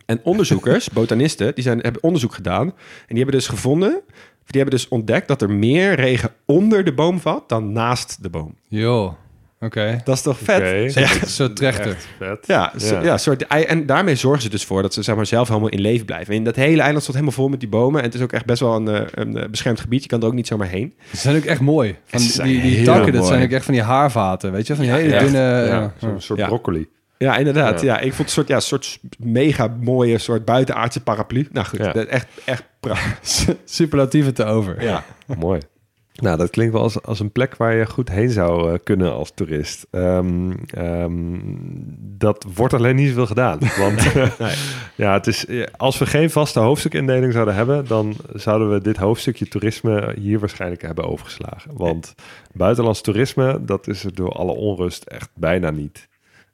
En 0.10 0.20
onderzoekers, 0.24 0.89
botanisten, 0.99 1.55
die 1.55 1.64
zijn, 1.64 1.80
hebben 1.80 2.03
onderzoek 2.03 2.34
gedaan. 2.34 2.68
En 2.68 2.74
die 3.07 3.18
hebben 3.18 3.36
dus 3.36 3.47
gevonden... 3.47 4.01
Die 4.45 4.62
hebben 4.62 4.80
dus 4.80 4.88
ontdekt 4.88 5.28
dat 5.28 5.41
er 5.41 5.49
meer 5.51 5.93
regen 5.95 6.32
onder 6.45 6.84
de 6.84 6.93
boom 6.93 7.20
valt 7.20 7.49
dan 7.49 7.72
naast 7.72 8.24
de 8.24 8.30
boom. 8.30 8.55
Joh, 8.68 9.14
oké. 9.60 10.01
Dat 10.03 10.16
is 10.16 10.22
toch 10.22 10.38
vet? 10.39 10.93
Ja. 10.93 11.01
Een 11.22 11.28
soort 11.28 11.55
trechter. 11.55 11.97
Vet. 12.18 12.47
Ja, 12.47 12.74
zo- 12.78 12.99
ja. 13.01 13.18
soort, 13.18 13.47
en 13.47 13.86
daarmee 13.86 14.16
zorgen 14.16 14.41
ze 14.41 14.49
dus 14.49 14.66
voor 14.66 14.82
dat 14.82 14.93
ze 14.93 15.03
zeg 15.03 15.16
maar, 15.16 15.26
zelf 15.26 15.47
helemaal 15.47 15.70
in 15.70 15.82
leven 15.82 16.05
blijven. 16.05 16.34
En 16.34 16.43
dat 16.43 16.55
hele 16.55 16.82
eiland 16.82 17.01
stond 17.01 17.18
helemaal 17.18 17.38
vol 17.39 17.47
met 17.49 17.60
die 17.60 17.70
bomen. 17.70 17.99
En 17.99 18.05
het 18.05 18.16
is 18.16 18.22
ook 18.22 18.32
echt 18.32 18.45
best 18.45 18.60
wel 18.60 18.76
een, 18.76 18.88
eh, 18.88 19.01
een 19.12 19.38
eh, 19.38 19.49
beschermd 19.49 19.80
gebied. 19.80 20.01
Je 20.03 20.10
kan 20.10 20.22
er 20.22 20.28
ook 20.28 20.34
niet 20.34 20.47
zomaar 20.47 20.68
heen. 20.68 20.93
Ze 21.12 21.18
zijn 21.18 21.36
ook 21.36 21.45
echt 21.45 21.62
mooi. 21.62 21.95
Van 22.05 22.20
die, 22.47 22.62
die, 22.62 22.84
takken, 22.84 23.14
dat 23.14 23.28
zijn 23.28 23.43
ook 23.43 23.51
echt 23.51 23.66
van 23.66 23.74
die 23.74 23.84
haarvaten, 23.84 24.51
weet 24.51 24.68
je? 24.68 24.76
Van 24.76 24.84
die 24.84 24.93
hele 24.93 25.20
dunne... 25.20 25.38
Ja, 25.38 25.66
ja. 25.66 25.93
zo'n 25.97 26.22
soort 26.22 26.39
Ja. 26.39 26.47
broccoli. 26.47 26.88
Ja, 27.20 27.38
inderdaad. 27.38 27.82
Ja. 27.82 27.93
Ja. 27.93 27.99
ik 27.99 28.13
vond 28.13 28.17
het 28.17 28.28
een 28.28 28.34
soort, 28.34 28.47
ja, 28.47 28.59
soort 28.59 28.99
mega 29.17 29.76
mooie, 29.82 30.17
soort 30.17 30.45
buitenaardse 30.45 31.03
paraplu. 31.03 31.47
Nou 31.51 31.65
goed, 31.67 31.80
Ja. 31.80 31.93
echt, 31.93 32.28
echt 32.45 32.63
prachtig. 32.80 33.55
Superlatieven 33.65 34.34
te 34.34 34.45
over. 34.45 34.84
Ja. 34.84 35.03
Mooi. 35.38 35.59
Nou, 36.13 36.38
dat 36.38 36.49
klinkt 36.49 36.74
wel 36.74 36.82
als, 36.82 37.01
als 37.01 37.20
een 37.20 37.32
plek 37.32 37.55
waar 37.55 37.76
je 37.76 37.86
goed 37.86 38.09
heen 38.09 38.30
zou 38.30 38.74
eh, 38.74 38.80
kunnen 38.84 39.13
als 39.13 39.32
toerist. 39.36 39.88
Ehm, 39.91 40.51
ehm, 40.74 41.38
dat 41.99 42.45
wordt 42.55 42.74
alleen 42.74 42.95
niet 42.95 43.07
zoveel 43.07 43.26
gedaan. 43.26 43.59
Want 43.80 44.01
ja, 44.95 45.13
het 45.13 45.28
is, 45.28 45.45
eh, 45.45 45.63
als 45.78 45.97
we 45.97 46.05
geen 46.05 46.30
vaste 46.30 46.59
hoofdstukindeling 46.59 47.34
zouden 47.34 47.55
hebben, 47.55 47.88
dan 47.88 48.15
zouden 48.34 48.70
we 48.72 48.82
dit 48.82 48.97
hoofdstukje 48.97 49.47
toerisme 49.47 50.13
hier 50.20 50.39
waarschijnlijk 50.39 50.82
hebben 50.82 51.07
overgeslagen. 51.09 51.72
Want 51.74 52.15
buitenlands 52.53 53.01
toerisme, 53.01 53.65
dat 53.65 53.88
is 53.88 54.03
er 54.03 54.15
door 54.15 54.32
alle 54.32 54.51
onrust 54.53 55.03
echt 55.03 55.30
bijna 55.34 55.70
niet. 55.70 56.07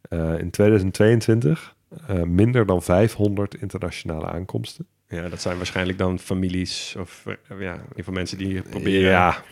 Eh, 0.09 0.39
in 0.39 0.49
2022 0.49 1.75
eh, 2.07 2.21
minder 2.21 2.65
dan 2.65 2.83
500 2.83 3.55
internationale 3.55 4.25
aankomsten. 4.25 4.87
ja, 5.07 5.29
dat 5.29 5.41
zijn 5.41 5.57
waarschijnlijk 5.57 5.97
dan 5.97 6.19
families 6.19 6.95
of 6.99 7.23
eh, 7.25 7.33
ja, 7.47 7.73
in 7.73 7.79
ieder 7.79 7.95
geval 7.95 8.13
mensen 8.13 8.37
die 8.37 8.61
proberen 8.61 9.09
Ja, 9.09 9.43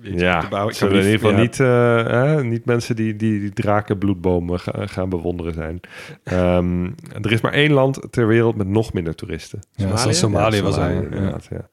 ja, 0.00 0.40
te 0.40 0.48
bouwen. 0.48 0.72
Ik 0.72 0.78
zullen 0.78 0.94
kan 0.94 1.02
in 1.04 1.10
ieder 1.12 1.20
geval 1.26 1.36
ja. 1.36 1.42
niet, 1.44 1.60
eh, 1.60 2.22
hè, 2.22 2.44
niet 2.44 2.64
mensen 2.64 2.96
die, 2.96 3.16
die, 3.16 3.40
die 3.40 3.52
drakenbloedbomen 3.52 4.60
ga- 4.60 4.86
gaan 4.86 5.08
bewonderen 5.08 5.54
zijn. 5.54 5.80
Ehm, 6.24 6.84
er 7.22 7.32
is 7.32 7.40
maar 7.40 7.52
één 7.52 7.72
land 7.72 8.00
ter 8.10 8.26
wereld 8.26 8.56
met 8.56 8.66
nog 8.68 8.92
minder 8.92 9.14
toeristen. 9.14 9.58
Ja, 9.74 9.96
Somalië 10.12 10.56
Ja, 10.56 10.62
was 10.62 10.74
Somalië, 10.74 10.94
hij. 10.94 11.02
inderdaad, 11.04 11.46
ja. 11.50 11.68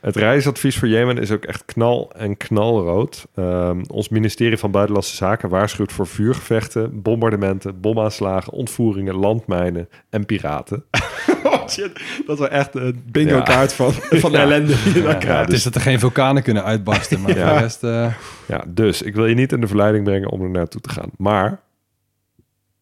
Het 0.00 0.16
reisadvies 0.16 0.78
voor 0.78 0.88
Jemen 0.88 1.18
is 1.18 1.30
ook 1.30 1.44
echt 1.44 1.64
knal 1.64 2.12
en 2.16 2.36
knalrood. 2.36 3.26
Ehm, 3.34 3.82
ons 3.86 4.08
ministerie 4.08 4.56
van 4.58 4.70
Buitenlandse 4.70 5.16
Zaken 5.16 5.48
waarschuwt 5.48 5.92
voor 5.92 6.06
vuurgevechten, 6.06 7.02
bombardementen, 7.02 7.80
bomaanslagen, 7.80 8.52
ontvoeringen, 8.52 9.14
landmijnen 9.14 9.88
en 10.10 10.26
piraten. 10.26 10.84
Oh 11.44 11.68
shit, 11.68 12.00
dat 12.26 12.38
wel 12.38 12.48
echt 12.48 12.74
een 12.74 13.02
bingo 13.06 13.34
Ja. 13.36 13.40
kaart 13.42 13.72
van, 13.72 13.92
van 14.22 14.30
de 14.32 14.36
Ja. 14.38 14.42
ellende 14.42 14.74
krijgt. 15.18 15.26
Het 15.44 15.52
is 15.52 15.62
dat 15.62 15.74
er 15.74 15.80
geen 15.80 15.98
vulkanen 15.98 16.42
kunnen 16.42 16.64
uitbarsten, 16.64 17.20
maar 17.20 17.34
de 17.54 17.58
rest... 17.58 17.82
eh, 17.84 18.14
Ja, 18.48 18.64
dus 18.68 19.02
ik 19.02 19.14
wil 19.14 19.26
je 19.26 19.34
niet 19.34 19.52
in 19.52 19.60
de 19.60 19.66
verleiding 19.66 20.04
brengen 20.04 20.30
om 20.30 20.42
er 20.42 20.50
naartoe 20.50 20.80
te 20.80 20.88
gaan. 20.90 21.10
Maar 21.16 21.60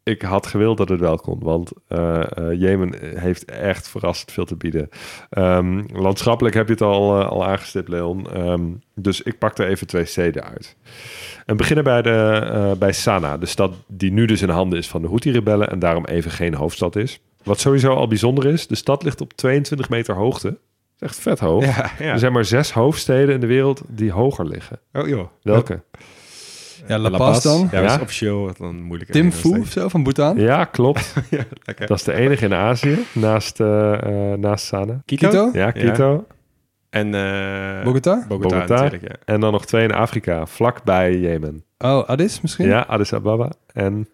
ik 0.04 0.22
had 0.22 0.46
gewild 0.46 0.76
dat 0.76 0.88
het 0.88 1.00
wel 1.00 1.16
kon, 1.16 1.38
want 1.42 1.70
eh, 1.88 2.20
eh, 2.20 2.60
Jemen 2.60 2.94
heeft 3.18 3.44
echt 3.44 3.88
verrassend 3.88 4.32
veel 4.32 4.44
te 4.44 4.56
bieden. 4.56 4.88
Ehm, 5.30 5.82
landschappelijk 5.92 6.54
heb 6.54 6.66
je 6.66 6.72
het 6.72 6.82
al, 6.82 7.22
al 7.24 7.46
aangestipt, 7.46 7.88
Leon. 7.88 8.30
Ehm, 8.32 8.62
dus 8.94 9.22
ik 9.22 9.38
pak 9.38 9.58
er 9.58 9.68
even 9.68 9.86
twee 9.86 10.04
steden 10.04 10.44
uit. 10.44 10.76
En 11.46 11.56
beginnen 11.56 11.84
bij, 11.84 12.02
de, 12.02 12.48
eh, 12.52 12.72
bij 12.72 12.92
Sanaa, 12.92 13.36
de 13.38 13.46
stad 13.46 13.74
die 13.88 14.12
nu 14.12 14.26
dus 14.26 14.42
in 14.42 14.48
handen 14.48 14.78
is 14.78 14.88
van 14.88 15.02
de 15.02 15.08
Houthi-rebellen 15.08 15.70
en 15.70 15.78
daarom 15.78 16.04
even 16.04 16.30
geen 16.30 16.54
hoofdstad 16.54 16.96
is. 16.96 17.20
Wat 17.44 17.60
sowieso 17.60 17.94
al 17.94 18.08
bijzonder 18.08 18.46
is, 18.46 18.66
de 18.66 18.74
stad 18.74 19.02
ligt 19.02 19.20
op 19.20 19.32
22 19.32 19.88
meter 19.88 20.14
hoogte. 20.14 20.48
Dat 20.48 20.56
is 20.98 21.08
echt 21.08 21.20
vet 21.20 21.38
hoog. 21.38 21.64
Ja, 21.64 21.90
ja. 21.98 22.12
Er 22.12 22.18
zijn 22.18 22.32
maar 22.32 22.44
zes 22.44 22.72
hoofdsteden 22.72 23.34
in 23.34 23.40
de 23.40 23.46
wereld 23.46 23.82
die 23.88 24.12
hoger 24.12 24.46
liggen. 24.46 24.80
Oh 24.92 25.08
joh. 25.08 25.28
Welke? 25.42 25.82
ja, 26.86 26.98
La 26.98 27.10
Paz 27.10 27.42
dan. 27.42 27.68
Ja, 27.72 27.80
dat 27.80 27.90
is 27.90 28.00
officieel 28.00 28.44
wat 28.44 28.56
dan 28.56 28.82
moeilijk. 28.82 29.10
Timfu 29.10 29.60
of 29.60 29.70
zo, 29.70 29.88
van 29.88 30.02
Bhutan. 30.02 30.36
Ja, 30.36 30.64
klopt. 30.64 31.14
Lekker. 31.66 31.86
Dat 31.86 31.98
is 31.98 32.04
de 32.04 32.12
enige 32.12 32.44
in 32.44 32.54
Azië, 32.54 32.98
naast, 33.12 33.60
eh, 33.60 33.92
eh, 34.32 34.38
naast 34.38 34.64
Sanaa. 34.64 35.02
Quito? 35.04 35.28
Quito? 35.28 35.50
Ja, 35.52 35.70
Quito. 35.70 36.26
En 36.90 37.14
eh 37.14 37.84
Bogota? 37.84 38.24
Bogota, 38.28 38.48
Bogota. 38.54 38.74
natuurlijk, 38.74 39.02
ja. 39.02 39.16
En 39.24 39.40
dan 39.40 39.52
nog 39.52 39.66
twee 39.66 39.84
in 39.84 39.92
Afrika, 39.92 40.46
vlakbij 40.46 41.18
Jemen. 41.18 41.64
Oh, 41.78 42.08
Addis 42.08 42.40
misschien? 42.40 42.66
Ja, 42.66 42.80
Addis 42.80 43.12
Ababa. 43.12 43.52
En 43.72 44.08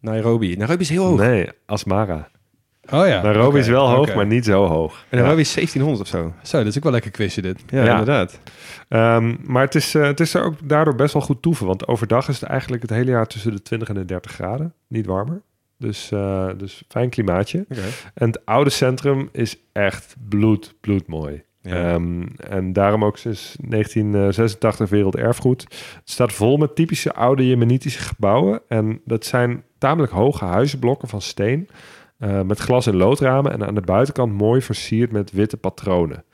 Nairobi. 0.00 0.56
Nairobi 0.56 0.80
is 0.82 0.88
heel 0.88 1.04
hoog. 1.04 1.18
nee, 1.18 1.48
Asmara. 1.66 2.28
Oh 2.90 3.06
ja. 3.06 3.22
Nairobi 3.22 3.58
is 3.58 3.68
wel 3.68 3.88
hoog, 3.88 4.14
maar 4.14 4.26
niet 4.26 4.44
zo 4.44 4.66
hoog. 4.66 5.04
En 5.08 5.18
Nairobi 5.18 5.40
is 5.40 5.54
1700 5.54 6.00
of 6.02 6.20
zo. 6.20 6.34
Zo, 6.42 6.58
dat 6.58 6.66
is 6.66 6.76
ook 6.76 6.82
wel 6.82 6.92
lekker 6.92 7.10
quizje 7.10 7.42
dit. 7.42 7.62
Ja, 7.68 7.84
Ja. 7.84 7.90
inderdaad. 7.90 8.40
Ehm, 8.88 9.34
maar 9.44 9.62
het 9.64 9.74
is, 9.74 9.94
eh, 9.94 10.02
het 10.02 10.20
is 10.20 10.34
er 10.34 10.44
ook 10.44 10.54
daardoor 10.68 10.94
best 10.94 11.12
wel 11.12 11.22
goed 11.22 11.42
toeven. 11.42 11.66
Want 11.66 11.88
overdag 11.88 12.28
is 12.28 12.40
het 12.40 12.48
eigenlijk 12.48 12.82
het 12.82 12.90
hele 12.90 13.10
jaar 13.10 13.26
tussen 13.26 13.52
de 13.52 13.62
20 13.62 13.88
en 13.88 13.94
de 13.94 14.04
30 14.04 14.32
graden. 14.32 14.74
Niet 14.88 15.06
warmer. 15.06 15.42
Dus, 15.78 16.10
eh, 16.12 16.48
dus 16.56 16.82
fijn 16.88 17.08
klimaatje. 17.10 17.64
Oké. 17.70 17.80
En 18.14 18.26
het 18.26 18.46
oude 18.46 18.70
centrum 18.70 19.28
is 19.32 19.56
echt 19.72 20.16
bloed, 20.28 20.74
bloedmooi. 20.80 21.42
Ehm, 21.66 22.22
en 22.36 22.72
daarom 22.72 23.04
ook 23.04 23.18
sinds 23.18 23.56
1986 23.60 24.88
werelderfgoed. 24.88 25.62
Het 25.62 26.10
staat 26.10 26.32
vol 26.32 26.56
met 26.56 26.74
typische 26.74 27.14
oude 27.14 27.46
Jemenitische 27.46 27.98
gebouwen. 28.02 28.60
En 28.68 29.00
dat 29.04 29.24
zijn 29.24 29.62
tamelijk 29.78 30.12
hoge 30.12 30.44
huizenblokken 30.44 31.08
van 31.08 31.20
steen. 31.20 31.68
eh, 32.18 32.40
met 32.42 32.58
glas- 32.58 32.86
en 32.86 32.96
loodramen. 32.96 33.52
En 33.52 33.66
aan 33.66 33.74
de 33.74 33.80
buitenkant 33.80 34.32
mooi 34.32 34.62
versierd 34.62 35.12
met 35.12 35.32
witte 35.32 35.56
patronen. 35.56 36.24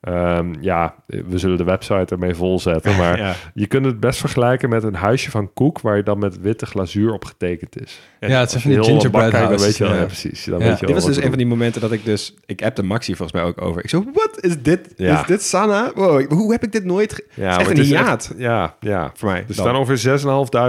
Ehm, 0.00 0.54
ja, 0.60 0.94
we 1.06 1.38
zullen 1.38 1.56
de 1.56 1.64
website 1.64 2.06
ermee 2.14 2.34
volzetten. 2.34 2.96
Maar 3.00 3.18
Ja. 3.18 3.34
je 3.54 3.66
kunt 3.66 3.84
het 3.86 4.00
best 4.00 4.20
vergelijken 4.20 4.68
met 4.68 4.82
een 4.82 4.94
huisje 4.94 5.30
van 5.30 5.52
koek... 5.52 5.80
waar 5.80 5.96
je 5.96 6.02
dan 6.02 6.18
met 6.18 6.40
witte 6.40 6.66
glazuur 6.66 7.12
op 7.12 7.24
getekend 7.24 7.80
is. 7.82 8.00
Ja, 8.20 8.40
het 8.40 8.50
zijn 8.50 8.62
Als 8.62 8.62
van 8.62 8.70
die 8.70 8.82
gingerbread 8.84 9.32
houses. 9.32 9.62
weet 9.62 9.76
je 9.76 9.84
wel, 9.84 9.92
ja. 9.92 9.98
ja, 10.00 10.04
precies. 10.06 10.44
Dan 10.44 10.58
Ja. 10.58 10.64
weet 10.64 10.72
je 10.78 10.86
Dit 10.86 10.94
wel 10.94 10.94
was 11.04 11.14
dus 11.14 11.16
een 11.24 11.28
van 11.28 11.38
die 11.38 11.46
momenten 11.46 11.80
dat 11.80 11.92
ik 11.92 12.04
dus... 12.04 12.34
Ik 12.46 12.60
heb 12.60 12.74
de 12.76 12.82
Maxi 12.82 13.16
volgens 13.16 13.32
mij 13.40 13.48
ook 13.48 13.60
over. 13.62 13.84
Ik 13.84 13.90
zo, 13.90 14.04
wat 14.14 14.38
is 14.40 14.62
dit? 14.62 14.92
Ja. 14.96 15.20
Is 15.20 15.26
dit 15.26 15.42
Sana? 15.42 15.92
Wow, 15.94 16.30
hoe 16.32 16.52
heb 16.52 16.62
ik 16.62 16.72
dit 16.72 16.84
nooit... 16.84 17.24
Ja, 17.34 17.50
is 17.50 17.56
echt 17.56 17.70
een 17.70 17.76
het 17.76 17.78
is 17.84 17.88
hiaat 17.88 18.34
Ja, 18.36 18.74
ja. 18.80 19.10
voor 19.14 19.28
mij. 19.28 19.38
Er 19.38 19.46
dan. 19.46 19.54
staan 19.56 19.76
ongeveer 19.76 20.18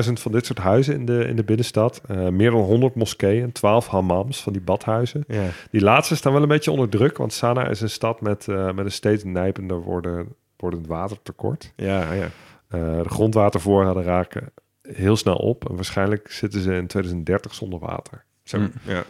6.500 0.07 0.21
van 0.21 0.32
dit 0.32 0.45
soort 0.45 0.59
huizen 0.59 0.93
in 0.93 1.05
de, 1.05 1.25
in 1.28 1.36
de 1.36 1.43
binnenstad. 1.43 2.01
Eh, 2.07 2.28
meer 2.28 2.51
dan 2.51 2.59
100 2.59 2.95
moskeeën, 2.95 3.51
12 3.51 3.88
hammams 3.88 4.41
van 4.41 4.53
die 4.53 4.61
badhuizen. 4.61 5.23
Ja. 5.28 5.41
Die 5.71 5.82
laatste 5.82 6.15
staan 6.15 6.34
wel 6.34 6.41
een 6.41 6.47
beetje 6.47 6.71
onder 6.71 6.89
druk, 6.89 7.17
want 7.17 7.34
Sanaa 7.34 7.67
is 7.67 7.82
een 7.82 7.89
stad 7.89 8.21
met, 8.21 8.47
eh, 8.47 8.65
met 8.71 8.86
een 8.86 8.91
steeds 8.91 9.16
nijpender 9.24 9.82
worden, 9.82 10.28
wordend 10.57 10.88
watertekort. 10.88 11.74
Ja, 11.76 12.13
ja. 12.13 12.30
Eh, 12.68 13.01
de 13.03 13.09
grondwatervoorraden 13.09 14.03
raken 14.03 14.51
heel 14.82 15.15
snel 15.15 15.36
op 15.36 15.70
en 15.70 15.76
waarschijnlijk 15.76 16.32
zitten 16.32 16.61
ze 16.61 16.74
in 16.76 16.88
2030 16.88 17.53
zonder 17.53 17.80
water. 17.80 18.24
Zo, 18.43 18.57
Hm. 18.57 18.68
ja. 18.84 19.03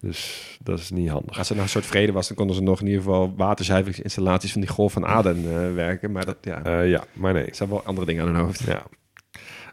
Dus 0.00 0.58
dat 0.62 0.78
is 0.78 0.90
niet 0.90 1.08
handig. 1.08 1.38
Als 1.38 1.48
er 1.48 1.54
nou 1.54 1.66
een 1.66 1.72
soort 1.72 1.86
vrede 1.86 2.12
was, 2.12 2.28
dan 2.28 2.36
konden 2.36 2.56
ze 2.56 2.62
nog 2.62 2.80
in 2.80 2.86
ieder 2.86 3.02
geval 3.02 3.34
waterzuiveringsinstallaties 3.36 4.52
van 4.52 4.60
die 4.60 4.70
golf 4.70 4.92
van 4.92 5.06
Aden 5.06 5.36
eh, 5.36 5.74
werken. 5.74 6.12
Maar 6.12 6.24
dat, 6.24 6.36
ja, 6.40 6.62
Eh, 6.62 6.88
ja, 6.90 7.04
maar 7.12 7.32
nee. 7.32 7.44
er 7.44 7.54
zijn 7.54 7.68
wel 7.68 7.82
andere 7.84 8.06
dingen 8.06 8.26
aan 8.26 8.34
hun 8.34 8.44
hoofd. 8.44 8.62
Ja. 8.62 8.82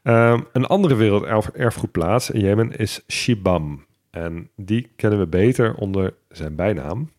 Ehm, 0.03 0.41
een 0.53 0.65
andere 0.65 0.95
werelderfgoedplaats 0.95 2.29
in 2.29 2.39
Jemen 2.39 2.77
is 2.77 3.01
Shibam. 3.07 3.85
En 4.09 4.49
die 4.55 4.91
kennen 4.95 5.19
we 5.19 5.27
beter 5.27 5.75
onder 5.75 6.13
zijn 6.29 6.55
bijnaam. 6.55 7.11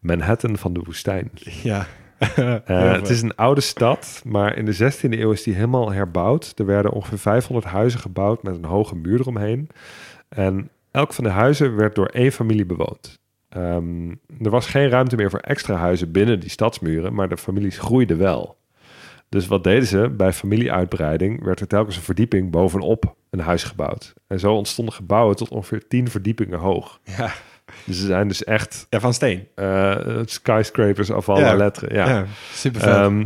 Manhattan 0.00 0.56
van 0.58 0.72
de 0.72 0.80
woestijn. 0.84 1.30
Ja. 1.62 1.86
Eh, 2.64 2.92
het 2.92 3.08
is 3.08 3.22
een 3.22 3.36
oude 3.36 3.60
stad, 3.60 4.22
maar 4.24 4.56
in 4.56 4.64
de 4.64 4.74
16e 4.74 5.10
eeuw 5.10 5.32
is 5.32 5.42
die 5.42 5.54
helemaal 5.54 5.92
herbouwd. 5.92 6.52
Er 6.56 6.66
werden 6.66 6.92
ongeveer 6.92 7.18
500 7.18 7.66
huizen 7.66 8.00
gebouwd 8.00 8.42
met 8.42 8.54
een 8.54 8.64
hoge 8.64 8.96
muur 8.96 9.20
eromheen. 9.20 9.68
En 10.28 10.70
elk 10.90 11.12
van 11.12 11.24
de 11.24 11.30
huizen 11.30 11.76
werd 11.76 11.94
door 11.94 12.06
één 12.06 12.32
familie 12.32 12.66
bewoond. 12.66 13.18
Ehm, 13.48 14.10
er 14.42 14.50
was 14.50 14.66
geen 14.66 14.88
ruimte 14.88 15.16
meer 15.16 15.30
voor 15.30 15.38
extra 15.38 15.74
huizen 15.74 16.12
binnen 16.12 16.40
die 16.40 16.50
stadsmuren, 16.50 17.14
maar 17.14 17.28
de 17.28 17.36
families 17.36 17.78
groeiden 17.78 18.18
wel. 18.18 18.56
Dus 19.28 19.46
wat 19.46 19.64
deden 19.64 19.86
ze? 19.86 20.10
Bij 20.16 20.32
familieuitbreiding 20.32 21.44
werd 21.44 21.60
er 21.60 21.66
telkens 21.66 21.96
een 21.96 22.02
verdieping 22.02 22.50
bovenop 22.50 23.16
een 23.30 23.40
huis 23.40 23.64
gebouwd. 23.64 24.14
En 24.26 24.40
zo 24.40 24.54
ontstonden 24.54 24.94
gebouwen 24.94 25.36
tot 25.36 25.48
ongeveer 25.48 25.88
10 25.88 26.10
verdiepingen 26.10 26.58
hoog. 26.58 27.00
Ja. 27.16 27.32
Dus 27.84 27.98
ze 28.00 28.06
zijn 28.06 28.28
dus 28.28 28.44
echt 28.44 28.86
ja, 28.90 29.00
van 29.00 29.14
steen. 29.14 29.48
eh, 29.54 29.96
skyscrapers 30.24 31.10
af 31.10 31.28
alle 31.28 31.40
Ja. 31.40 31.54
letteren. 31.54 31.94
Ja. 31.94 32.08
Ja. 32.08 32.24
Super. 32.52 32.82
Ehm, 32.82 33.24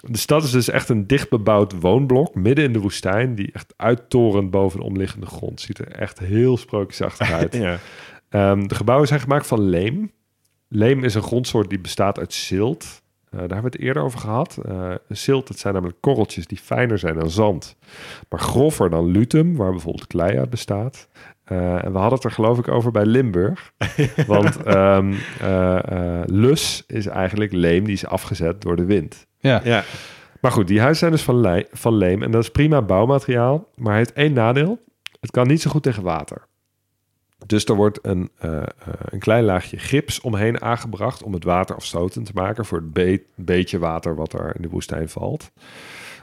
de 0.00 0.18
stad 0.18 0.44
is 0.44 0.50
dus 0.50 0.68
echt 0.68 0.88
een 0.88 1.06
dichtbebouwd 1.06 1.80
woonblok 1.80 2.34
midden 2.34 2.64
in 2.64 2.72
de 2.72 2.78
woestijn, 2.78 3.34
die 3.34 3.50
echt 3.52 3.74
uittorent 3.76 4.50
boven 4.50 4.78
de 4.78 4.84
omliggende 4.86 5.26
grond. 5.26 5.60
Ziet 5.60 5.78
er 5.78 5.88
echt 5.88 6.18
heel 6.18 6.56
sprookjesachtig 6.56 7.32
uit. 7.40 7.54
Ja. 7.54 7.78
Ehm, 8.28 8.66
de 8.66 8.74
gebouwen 8.74 9.08
zijn 9.08 9.20
gemaakt 9.20 9.46
van 9.46 9.60
leem. 9.60 10.12
Leem 10.68 11.04
is 11.04 11.14
een 11.14 11.22
grondsoort 11.22 11.68
die 11.68 11.78
bestaat 11.80 12.18
uit 12.18 12.32
zilt. 12.32 13.02
Eh, 13.30 13.38
daar 13.38 13.40
hebben 13.40 13.70
we 13.70 13.76
het 13.76 13.80
eerder 13.80 14.02
over 14.02 14.18
gehad. 14.18 14.58
Eh 14.68 14.90
zilt, 15.08 15.48
dat 15.48 15.58
zijn 15.58 15.74
namelijk 15.74 15.98
korreltjes 16.00 16.46
die 16.46 16.58
fijner 16.58 16.98
zijn 16.98 17.14
dan 17.18 17.30
zand. 17.30 17.76
Maar 18.28 18.40
grover 18.40 18.90
dan 18.90 19.06
lutum, 19.10 19.56
waar 19.56 19.70
bijvoorbeeld 19.70 20.06
klei 20.06 20.38
uit 20.38 20.50
bestaat. 20.50 21.08
Eh, 21.44 21.84
en 21.84 21.92
we 21.92 21.98
hadden 21.98 22.14
het 22.14 22.24
er 22.24 22.30
geloof 22.30 22.58
ik 22.58 22.68
over 22.68 22.90
bij 22.90 23.06
Limburg. 23.06 23.72
Want 24.26 24.62
ehm, 24.62 25.14
eh, 25.40 26.20
eh, 26.20 26.22
lus 26.26 26.84
is 26.86 27.06
eigenlijk 27.06 27.52
leem 27.52 27.84
die 27.84 27.94
is 27.94 28.06
afgezet 28.06 28.62
door 28.62 28.76
de 28.76 28.84
wind. 28.84 29.26
Ja. 29.38 29.60
Ja. 29.64 29.84
Maar 30.40 30.52
goed, 30.52 30.68
die 30.68 30.80
huizen 30.80 30.98
zijn 30.98 31.10
dus 31.10 31.22
van, 31.22 31.64
van 31.72 31.96
leem. 31.96 32.22
En 32.22 32.30
dat 32.30 32.42
is 32.42 32.50
prima 32.50 32.82
bouwmateriaal. 32.82 33.68
Maar 33.74 33.90
hij 33.90 33.98
heeft 33.98 34.12
één 34.12 34.32
nadeel. 34.32 34.78
Het 35.20 35.30
kan 35.30 35.46
niet 35.46 35.62
zo 35.62 35.70
goed 35.70 35.82
tegen 35.82 36.02
water. 36.02 36.46
Dus 37.46 37.64
er 37.64 37.74
wordt 37.74 37.98
een, 38.02 38.30
een 39.04 39.18
klein 39.18 39.44
laagje 39.44 39.78
gips 39.78 40.20
omheen 40.20 40.62
aangebracht... 40.62 41.22
om 41.22 41.32
het 41.32 41.44
water 41.44 41.76
afstotend 41.76 42.26
te 42.26 42.32
maken... 42.34 42.64
voor 42.64 42.78
het 42.78 42.92
be- 42.92 43.22
beetje 43.34 43.78
water 43.78 44.14
wat 44.14 44.32
er 44.32 44.52
in 44.56 44.62
de 44.62 44.68
woestijn 44.68 45.08
valt. 45.08 45.52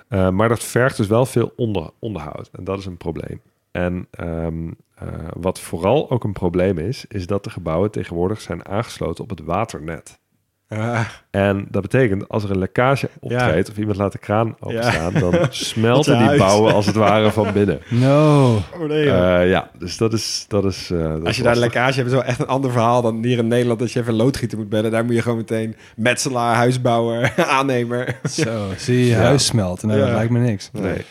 Eh, 0.09 0.29
maar 0.29 0.49
dat 0.49 0.63
vergt 0.63 0.97
dus 0.97 1.07
wel 1.07 1.25
veel 1.25 1.53
onder, 1.55 1.89
onderhoud. 1.99 2.49
En 2.51 2.63
dat 2.63 2.79
is 2.79 2.85
een 2.85 2.97
probleem. 2.97 3.41
En 3.71 4.07
ehm, 4.11 4.71
eh, 4.99 5.07
wat 5.33 5.59
vooral 5.59 6.09
ook 6.11 6.23
een 6.23 6.33
probleem 6.33 6.77
is... 6.77 7.05
is 7.07 7.27
dat 7.27 7.43
de 7.43 7.49
gebouwen 7.49 7.91
tegenwoordig 7.91 8.41
zijn 8.41 8.67
aangesloten 8.67 9.23
op 9.23 9.29
het 9.29 9.41
waternet. 9.43 10.19
Ah, 10.67 10.99
En 11.31 11.67
dat 11.71 11.81
betekent, 11.81 12.29
als 12.29 12.43
er 12.43 12.51
een 12.51 12.57
lekkage 12.57 13.09
optreedt 13.19 13.69
of 13.69 13.77
iemand 13.77 13.97
laat 13.97 14.11
de 14.11 14.17
kraan 14.17 14.55
openstaan, 14.59 15.13
dan 15.13 15.33
smelten 15.49 16.17
die 16.17 16.25
huis. 16.27 16.39
bouwen 16.39 16.73
als 16.73 16.85
het 16.85 16.95
ware 16.95 17.31
van 17.31 17.53
binnen. 17.53 17.79
No. 17.89 18.55
oh 18.55 18.87
nee. 18.87 19.09
Eh, 19.11 19.49
ja, 19.49 19.69
dus 19.77 19.97
dat 19.97 20.13
is. 20.13 20.45
Dat 20.47 20.65
is 20.65 20.89
eh, 20.91 20.99
dat 21.13 21.25
Als 21.25 21.37
je 21.37 21.43
daar 21.43 21.53
een 21.53 21.59
lekkage 21.59 21.95
hebt, 21.95 22.07
is 22.07 22.13
wel 22.13 22.23
echt 22.23 22.39
een 22.39 22.47
ander 22.47 22.71
verhaal 22.71 23.01
dan 23.01 23.23
hier 23.23 23.37
in 23.37 23.47
Nederland. 23.47 23.79
Dat 23.79 23.91
je 23.91 23.99
even 23.99 24.13
loodgieter 24.13 24.57
moet 24.57 24.69
bellen. 24.69 24.91
Daar 24.91 25.05
moet 25.05 25.15
je 25.15 25.21
gewoon 25.21 25.37
meteen 25.37 25.75
metselaar, 25.95 26.55
huisbouwer, 26.55 27.33
aannemer. 27.57 28.19
Zo, 28.29 28.67
zie 28.77 28.97
je 28.97 29.05
je 29.05 29.11
Ja. 29.11 29.17
huis 29.21 29.45
smelten. 29.45 29.87
Nee, 29.87 29.97
Ja. 29.97 30.05
dat 30.05 30.13
lijkt 30.13 30.31
me 30.31 30.39
niks. 30.39 30.69
Nee. 30.73 31.05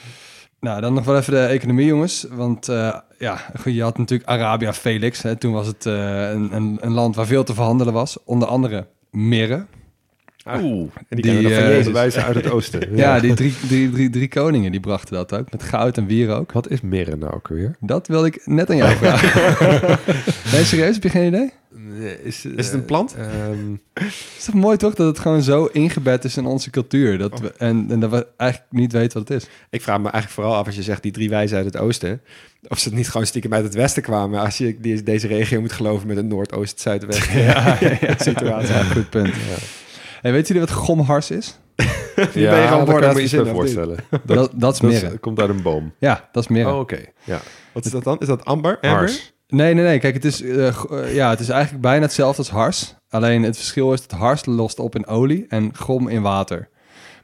Nou, 0.60 0.80
dan 0.80 0.94
nog 0.94 1.04
wel 1.04 1.16
even 1.16 1.32
de 1.32 1.40
economie, 1.44 1.86
jongens. 1.86 2.26
Want 2.30 2.68
eh, 2.68 2.94
ja, 3.18 3.38
goed, 3.60 3.74
je 3.74 3.82
had 3.82 3.98
natuurlijk 3.98 4.28
Arabia 4.28 4.72
Felix. 4.72 5.22
Hè. 5.22 5.36
Toen 5.36 5.52
was 5.52 5.66
het 5.66 5.86
eh, 5.86 6.30
een, 6.30 6.54
een, 6.56 6.78
een 6.80 6.92
land 6.92 7.16
waar 7.16 7.26
veel 7.26 7.44
te 7.44 7.54
verhandelen 7.54 7.92
was. 7.92 8.16
Onder 8.24 8.48
andere 8.48 8.86
mirre. 9.10 9.66
Oeh, 10.46 10.90
En 11.08 11.16
die, 11.16 11.22
Die, 11.22 11.22
kennen 11.22 11.42
we 11.42 11.48
nog 11.48 11.52
van 11.52 11.62
eh, 11.62 11.68
de 11.68 11.74
Jezus. 11.76 11.92
wijze 11.92 12.22
uit 12.22 12.34
het 12.34 12.50
oosten. 12.54 12.96
Ja, 12.96 13.20
die 13.20 13.34
drie, 13.34 13.54
drie, 13.68 13.90
drie, 13.90 14.10
drie 14.10 14.28
koningen 14.28 14.70
die 14.70 14.80
brachten 14.80 15.14
dat 15.14 15.34
ook. 15.34 15.50
Met 15.50 15.62
goud 15.62 15.96
en 15.96 16.06
wierook. 16.06 16.52
Wat 16.52 16.68
is 16.70 16.80
mirre 16.80 17.16
nou 17.16 17.32
ook 17.34 17.48
weer? 17.48 17.76
Dat 17.80 18.06
wilde 18.06 18.26
ik 18.26 18.40
net 18.46 18.70
aan 18.70 18.76
jou 18.76 18.96
vragen. 18.96 19.98
nee, 20.52 20.64
serieus? 20.64 20.94
Heb 20.94 21.02
je 21.02 21.08
geen 21.08 21.26
idee? 21.26 21.52
Is, 22.22 22.44
Is 22.44 22.66
het 22.66 22.74
een 22.74 22.84
plant? 22.84 23.14
ehm, 23.14 23.72
Het 23.94 24.04
is 24.38 24.44
toch 24.44 24.54
mooi 24.54 24.76
toch 24.76 24.94
dat 24.94 25.06
het 25.06 25.18
gewoon 25.18 25.42
zo 25.42 25.64
ingebed 25.64 26.24
is 26.24 26.36
in 26.36 26.46
onze 26.46 26.70
cultuur. 26.70 27.18
Dat 27.18 27.40
we, 27.40 27.52
en, 27.56 27.86
en 27.90 28.00
dat 28.00 28.10
we 28.10 28.26
eigenlijk 28.36 28.72
niet 28.72 28.92
weten 28.92 29.18
wat 29.18 29.28
het 29.28 29.42
is. 29.42 29.48
Ik 29.70 29.82
vraag 29.82 29.96
me 29.96 30.02
eigenlijk 30.02 30.34
vooral 30.34 30.54
af 30.54 30.66
als 30.66 30.74
je 30.74 30.82
zegt 30.82 31.02
die 31.02 31.12
drie 31.12 31.28
wijzen 31.28 31.56
uit 31.56 31.66
het 31.66 31.76
oosten. 31.76 32.20
Of 32.68 32.78
ze 32.78 32.88
het 32.88 32.96
niet 32.96 33.08
gewoon 33.10 33.26
stiekem 33.26 33.54
uit 33.54 33.64
het 33.64 33.74
westen 33.74 34.02
kwamen. 34.02 34.40
Als 34.40 34.58
je 34.58 34.80
die, 34.80 35.02
deze 35.02 35.26
regio 35.26 35.60
moet 35.60 35.72
geloven 35.72 36.06
met 36.06 36.16
een 36.16 36.28
noordoost, 36.28 36.80
zuidwest 36.80 37.22
situatie. 38.30 38.74
Ja, 38.74 38.82
goed 38.82 39.10
punt. 39.10 39.34
Hey, 40.22 40.32
weet 40.32 40.46
jullie 40.46 40.62
wat 40.62 40.70
gomhars 40.72 41.30
is? 41.30 41.58
ben 42.14 42.28
je 42.32 42.40
ja, 42.40 42.66
gewoon 42.68 42.84
dat 42.84 43.02
ik 43.04 43.14
me 43.14 43.22
iets 43.22 43.30
je 43.30 43.44
zin, 43.44 43.46
voorstellen. 43.54 43.96
Dat, 44.24 44.52
dat 44.54 44.74
is 44.74 44.80
Dat 44.80 44.90
mirre. 44.90 45.06
is- 45.06 45.12
komt 45.20 45.40
uit 45.40 45.48
een 45.48 45.62
boom. 45.62 45.92
Ja, 45.98 46.28
dat 46.32 46.42
is 46.42 46.48
mirre. 46.48 46.70
Oh, 46.72 46.78
oké. 46.78 46.98
Ja. 47.24 47.40
Wat 47.72 47.84
is 47.84 47.90
dat 47.90 48.04
dan? 48.04 48.18
Is 48.18 48.26
dat 48.26 48.44
amber? 48.44 48.78
Amber? 48.80 49.30
Nee, 49.48 49.74
nee, 49.74 49.84
nee. 49.84 49.98
Kijk, 49.98 50.14
het 50.14 50.24
is, 50.24 50.42
eh, 50.42 50.68
eh, 50.68 51.14
ja, 51.14 51.30
het 51.30 51.40
is 51.40 51.48
eigenlijk 51.48 51.82
bijna 51.82 52.02
hetzelfde 52.02 52.38
als 52.38 52.50
hars. 52.50 52.94
Alleen 53.10 53.42
het 53.42 53.56
verschil 53.56 53.92
is 53.92 54.06
dat 54.06 54.18
hars 54.18 54.44
lost 54.46 54.78
op 54.78 54.94
in 54.94 55.06
olie 55.06 55.46
en 55.48 55.76
gom 55.76 56.08
in 56.08 56.22
water. 56.22 56.68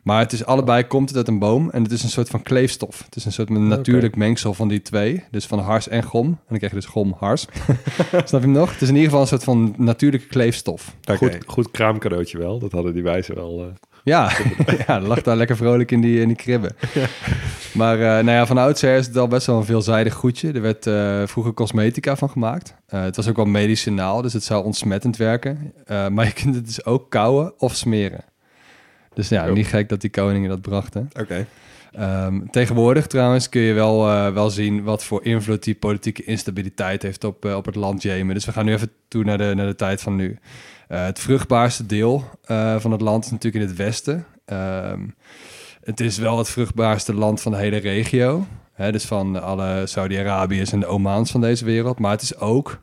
Maar 0.02 0.18
het 0.18 0.32
is 0.32 0.44
allebei, 0.44 0.86
komt 0.86 1.08
het 1.08 1.18
uit 1.18 1.28
een 1.28 1.38
boom 1.38 1.70
en 1.70 1.82
het 1.82 1.92
is 1.92 2.02
een 2.02 2.08
soort 2.08 2.28
van 2.28 2.42
kleefstof. 2.42 3.02
Het 3.04 3.16
is 3.16 3.24
een 3.24 3.32
soort 3.32 3.48
van 3.48 3.68
natuurlijk 3.68 4.16
mengsel 4.16 4.54
van 4.54 4.68
die 4.68 4.82
twee. 4.82 5.24
Dus 5.30 5.46
van 5.46 5.58
hars 5.58 5.88
en 5.88 6.02
gom. 6.02 6.26
En 6.26 6.38
dan 6.48 6.58
krijg 6.58 6.72
je 6.72 6.78
dus 6.78 6.88
gom, 6.88 7.14
hars. 7.18 7.46
Snap 8.10 8.28
je 8.28 8.36
hem 8.38 8.50
nog? 8.50 8.72
Het 8.72 8.82
is 8.82 8.88
in 8.88 8.94
ieder 8.94 9.04
geval 9.04 9.20
een 9.20 9.26
soort 9.28 9.44
van 9.44 9.74
natuurlijke 9.78 10.26
kleefstof. 10.26 10.96
Goed, 11.16 11.38
goed 11.46 11.70
kraamcadeautje 11.70 12.38
wel. 12.38 12.58
Dat 12.58 12.72
hadden 12.72 12.92
die 12.92 13.02
wijzen 13.02 13.34
wel. 13.34 13.60
eh, 13.60 13.66
Ja, 14.04 14.30
ja 14.86 15.00
lag 15.00 15.22
daar 15.22 15.36
lekker 15.36 15.56
vrolijk 15.56 15.90
in 15.90 16.00
die, 16.00 16.20
in 16.20 16.28
die 16.28 16.36
kribben. 16.36 16.76
Maar 17.74 17.94
eh, 17.94 18.06
nou 18.06 18.30
ja, 18.30 18.46
van 18.46 18.58
oudsher 18.58 18.96
is 18.96 19.06
het 19.06 19.16
al 19.16 19.28
best 19.28 19.46
wel 19.46 19.56
een 19.56 19.64
veelzijdig 19.64 20.14
goedje. 20.14 20.52
Er 20.52 20.60
werd 20.60 20.86
eh, 20.86 21.22
vroeger 21.26 21.54
cosmetica 21.54 22.16
van 22.16 22.30
gemaakt. 22.30 22.74
Eh, 22.86 23.02
het 23.02 23.16
was 23.16 23.28
ook 23.28 23.36
wel 23.36 23.44
medicinaal, 23.44 24.22
dus 24.22 24.32
het 24.32 24.44
zou 24.44 24.64
ontsmettend 24.64 25.16
werken. 25.16 25.72
Maar 25.86 26.24
je 26.30 26.32
kunt 26.32 26.54
het 26.54 26.66
dus 26.66 26.84
ook 26.84 27.10
kauwen 27.10 27.52
of 27.58 27.74
smeren. 27.74 28.24
Dus 29.14 29.28
ja, 29.28 29.48
Oh. 29.48 29.52
niet 29.52 29.66
gek 29.66 29.88
dat 29.88 30.00
die 30.00 30.10
koningen 30.10 30.48
dat 30.48 30.60
brachten. 30.60 31.10
Oké. 31.20 31.46
Ehm, 31.92 32.40
tegenwoordig 32.50 33.06
trouwens 33.06 33.48
kun 33.48 33.60
je 33.60 33.72
wel, 33.72 34.04
wel 34.32 34.50
zien 34.50 34.82
wat 34.82 35.04
voor 35.04 35.24
invloed 35.24 35.64
die 35.64 35.74
politieke 35.74 36.24
instabiliteit 36.24 37.02
heeft 37.02 37.24
op, 37.24 37.44
op 37.44 37.64
het 37.64 37.74
land 37.74 38.02
Jemen. 38.02 38.34
Dus 38.34 38.44
we 38.44 38.52
gaan 38.52 38.64
nu 38.64 38.72
even 38.72 38.90
toe 39.08 39.24
naar 39.24 39.38
de, 39.38 39.52
naar 39.54 39.66
de 39.66 39.74
tijd 39.74 40.00
van 40.00 40.16
nu. 40.16 40.38
Eh, 40.94 41.04
het 41.04 41.18
vruchtbaarste 41.18 41.86
deel 41.86 42.24
eh, 42.44 42.78
van 42.78 42.90
het 42.92 43.00
land 43.00 43.24
is 43.24 43.30
natuurlijk 43.30 43.62
in 43.62 43.68
het 43.70 43.78
westen. 43.78 44.26
Ehm, 44.44 45.00
het 45.80 46.00
is 46.00 46.18
wel 46.18 46.38
het 46.38 46.48
vruchtbaarste 46.48 47.14
land 47.14 47.40
van 47.40 47.52
de 47.52 47.58
hele 47.58 47.76
regio. 47.76 48.46
Hè, 48.72 48.92
dus 48.92 49.04
van 49.04 49.42
alle 49.42 49.86
Saudi-Arabiërs 49.86 50.72
en 50.72 50.80
de 50.80 50.86
Omans 50.86 51.30
van 51.30 51.40
deze 51.40 51.64
wereld. 51.64 51.98
Maar 51.98 52.10
het 52.10 52.22
is 52.22 52.36
ook 52.38 52.80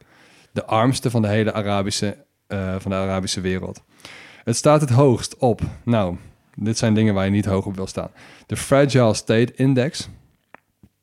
de 0.52 0.66
armste 0.66 1.10
van 1.10 1.22
de 1.22 1.28
hele 1.28 1.54
Arabische, 1.54 2.26
eh, 2.48 2.76
van 2.80 2.92
de 2.92 2.98
Arabische 2.98 3.42
wereld. 3.42 3.84
Het 4.44 4.56
staat 4.56 4.82
het 4.82 4.90
hoogst 4.90 5.38
op. 5.38 5.62
Nou, 5.84 6.16
dit 6.56 6.78
zijn 6.78 6.94
dingen 6.94 7.14
waar 7.14 7.26
je 7.26 7.32
niet 7.32 7.46
hoog 7.46 7.66
op 7.66 7.76
wil 7.76 7.88
staan. 7.88 8.10
De 8.46 8.58
Fragile 8.58 9.14
State 9.14 9.54
Index, 9.56 10.10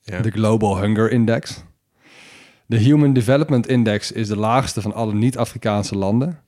Ja. 0.01 0.21
de 0.21 0.31
Global 0.31 0.81
Hunger 0.81 1.11
Index. 1.11 1.65
De 2.67 2.77
Human 2.77 3.13
Development 3.13 3.69
Index 3.69 4.13
is 4.13 4.29
de 4.29 4.37
laagste 4.37 4.81
van 4.81 4.95
alle 4.95 5.15
niet-Afrikaanse 5.15 5.97
landen. 5.97 6.39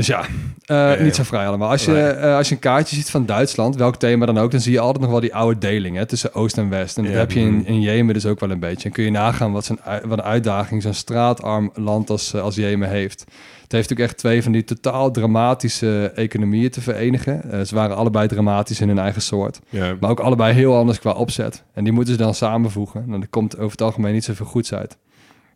Dus 0.00 0.08
ja, 0.08 0.20
eh, 0.64 0.98
ja. 0.98 1.02
niet 1.02 1.14
zo 1.14 1.22
vrij 1.22 1.46
allemaal. 1.46 1.70
Als 1.70 1.84
je, 1.84 1.90
Nee. 1.92 2.02
eh, 2.02 2.36
als 2.36 2.48
je 2.48 2.54
een 2.54 2.60
kaartje 2.60 2.96
ziet 2.96 3.10
van 3.10 3.26
Duitsland, 3.26 3.76
welk 3.76 3.96
thema 3.96 4.26
dan 4.26 4.38
ook, 4.38 4.50
dan 4.50 4.60
zie 4.60 4.72
je 4.72 4.80
altijd 4.80 5.00
nog 5.02 5.10
wel 5.10 5.20
die 5.20 5.34
oude 5.34 5.58
deling 5.58 5.96
hè, 5.96 6.06
tussen 6.06 6.34
Oost 6.34 6.58
en 6.58 6.68
West. 6.68 6.96
En 6.96 7.02
dat 7.04 7.12
Ja. 7.12 7.18
heb 7.18 7.32
je 7.32 7.40
in, 7.40 7.66
in 7.66 7.80
Jemen 7.80 8.14
dus 8.14 8.26
ook 8.26 8.40
wel 8.40 8.50
een 8.50 8.58
beetje. 8.60 8.88
En 8.88 8.94
kun 8.94 9.04
je 9.04 9.10
nagaan 9.10 9.52
wat, 9.52 9.64
zijn, 9.64 9.78
wat 9.84 10.18
een 10.18 10.22
uitdaging 10.24 10.82
zo'n 10.82 10.94
straatarm 10.94 11.70
land 11.74 12.10
als, 12.10 12.34
eh, 12.34 12.40
als 12.42 12.54
Jemen 12.54 12.88
heeft. 12.88 13.24
Het 13.62 13.72
heeft 13.72 13.92
ook 13.92 13.98
echt 13.98 14.16
twee 14.16 14.42
van 14.42 14.52
die 14.52 14.64
totaal 14.64 15.10
dramatische 15.10 16.12
economieën 16.14 16.70
te 16.70 16.80
verenigen. 16.80 17.66
Ze 17.66 17.74
waren 17.74 17.96
allebei 17.96 18.28
dramatisch 18.28 18.80
in 18.80 18.88
hun 18.88 18.98
eigen 18.98 19.22
soort. 19.22 19.60
Ja. 19.68 19.96
Maar 20.00 20.10
ook 20.10 20.20
allebei 20.20 20.54
heel 20.54 20.76
anders 20.76 20.98
qua 20.98 21.10
opzet. 21.12 21.62
En 21.74 21.84
die 21.84 21.92
moeten 21.92 22.12
ze 22.14 22.18
dan 22.22 22.34
samenvoegen. 22.34 23.04
En 23.12 23.20
er 23.20 23.28
komt 23.28 23.54
over 23.58 23.70
het 23.70 23.82
algemeen 23.82 24.12
niet 24.12 24.24
zoveel 24.24 24.46
goeds 24.46 24.74
uit. 24.74 24.96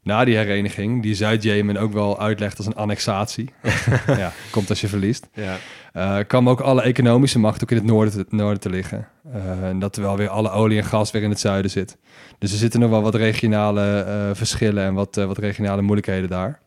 Na 0.05 0.25
die 0.25 0.37
hereniging, 0.37 1.03
die 1.03 1.15
Zuid-Jemen 1.15 1.77
ook 1.77 1.93
wel 1.93 2.21
uitlegt 2.21 2.57
als 2.57 2.67
een 2.67 2.75
annexatie. 2.75 3.51
ja, 4.07 4.33
komt 4.51 4.69
als 4.69 4.81
je 4.81 4.89
verliest. 4.89 5.29
Ja. 5.33 5.57
eh, 5.93 6.19
kwam 6.27 6.49
ook 6.49 6.61
alle 6.61 6.83
economische 6.83 7.39
macht 7.39 7.63
ook 7.63 7.71
in 7.71 7.77
het 7.77 7.87
noorden 7.87 8.13
te, 8.13 8.37
noorden 8.37 8.61
te 8.61 8.71
liggen. 8.71 9.09
Eh, 9.33 9.69
en 9.69 9.79
dat 9.79 9.93
terwijl 9.93 10.17
weer 10.17 10.29
alle 10.29 10.51
olie 10.51 10.79
en 10.79 10.85
gas 10.85 11.11
weer 11.11 11.23
in 11.23 11.31
het 11.31 11.41
zuiden 11.41 11.71
zit. 11.71 11.97
Dus 12.39 12.53
er 12.53 12.59
zitten 12.59 12.81
nog 12.81 12.91
wel 12.91 13.03
wat 13.03 13.15
regionale 13.15 14.01
eh, 14.01 14.31
verschillen 14.33 14.85
en 14.85 14.95
wat, 14.95 15.15
wat 15.15 15.39
regionale 15.39 15.83
moeilijkheden 15.83 16.29
daar. 16.29 16.63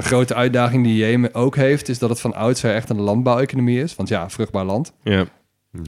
Grote 0.00 0.34
uitdaging 0.34 0.84
die 0.84 0.96
Jemen 0.96 1.34
ook 1.34 1.56
heeft, 1.56 1.88
is 1.88 1.98
dat 1.98 2.10
het 2.10 2.20
van 2.20 2.34
oudsher 2.34 2.74
echt 2.74 2.90
een 2.90 3.00
landbouweconomie 3.00 3.82
is. 3.82 3.94
Want 3.94 4.08
ja, 4.08 4.30
vruchtbaar 4.30 4.64
land. 4.64 4.92
Ja. 5.02 5.24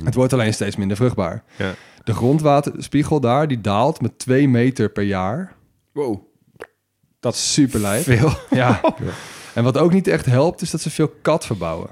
Het 0.05 0.15
wordt 0.15 0.33
alleen 0.33 0.55
steeds 0.55 0.77
minder 0.77 0.97
vruchtbaar. 0.97 1.43
Ja. 1.57 1.75
De 2.05 2.15
grondwaterspiegel 2.15 3.21
daar, 3.21 3.49
die 3.49 3.61
daalt 3.61 4.01
met 4.01 4.19
2 4.19 4.49
meter 4.49 4.91
per 4.91 5.03
jaar. 5.03 5.53
Wow. 5.93 6.28
Dat 7.21 7.35
is 7.35 7.53
super 7.53 7.81
lijp. 7.81 8.03
Veel. 8.03 8.33
Ja. 8.51 8.81
En 9.55 9.65
wat 9.65 9.79
ook 9.79 9.93
niet 9.93 10.07
echt 10.07 10.27
helpt, 10.27 10.61
is 10.63 10.71
dat 10.71 10.81
ze 10.81 10.91
veel 10.91 11.13
kat 11.23 11.47
verbouwen. 11.47 11.91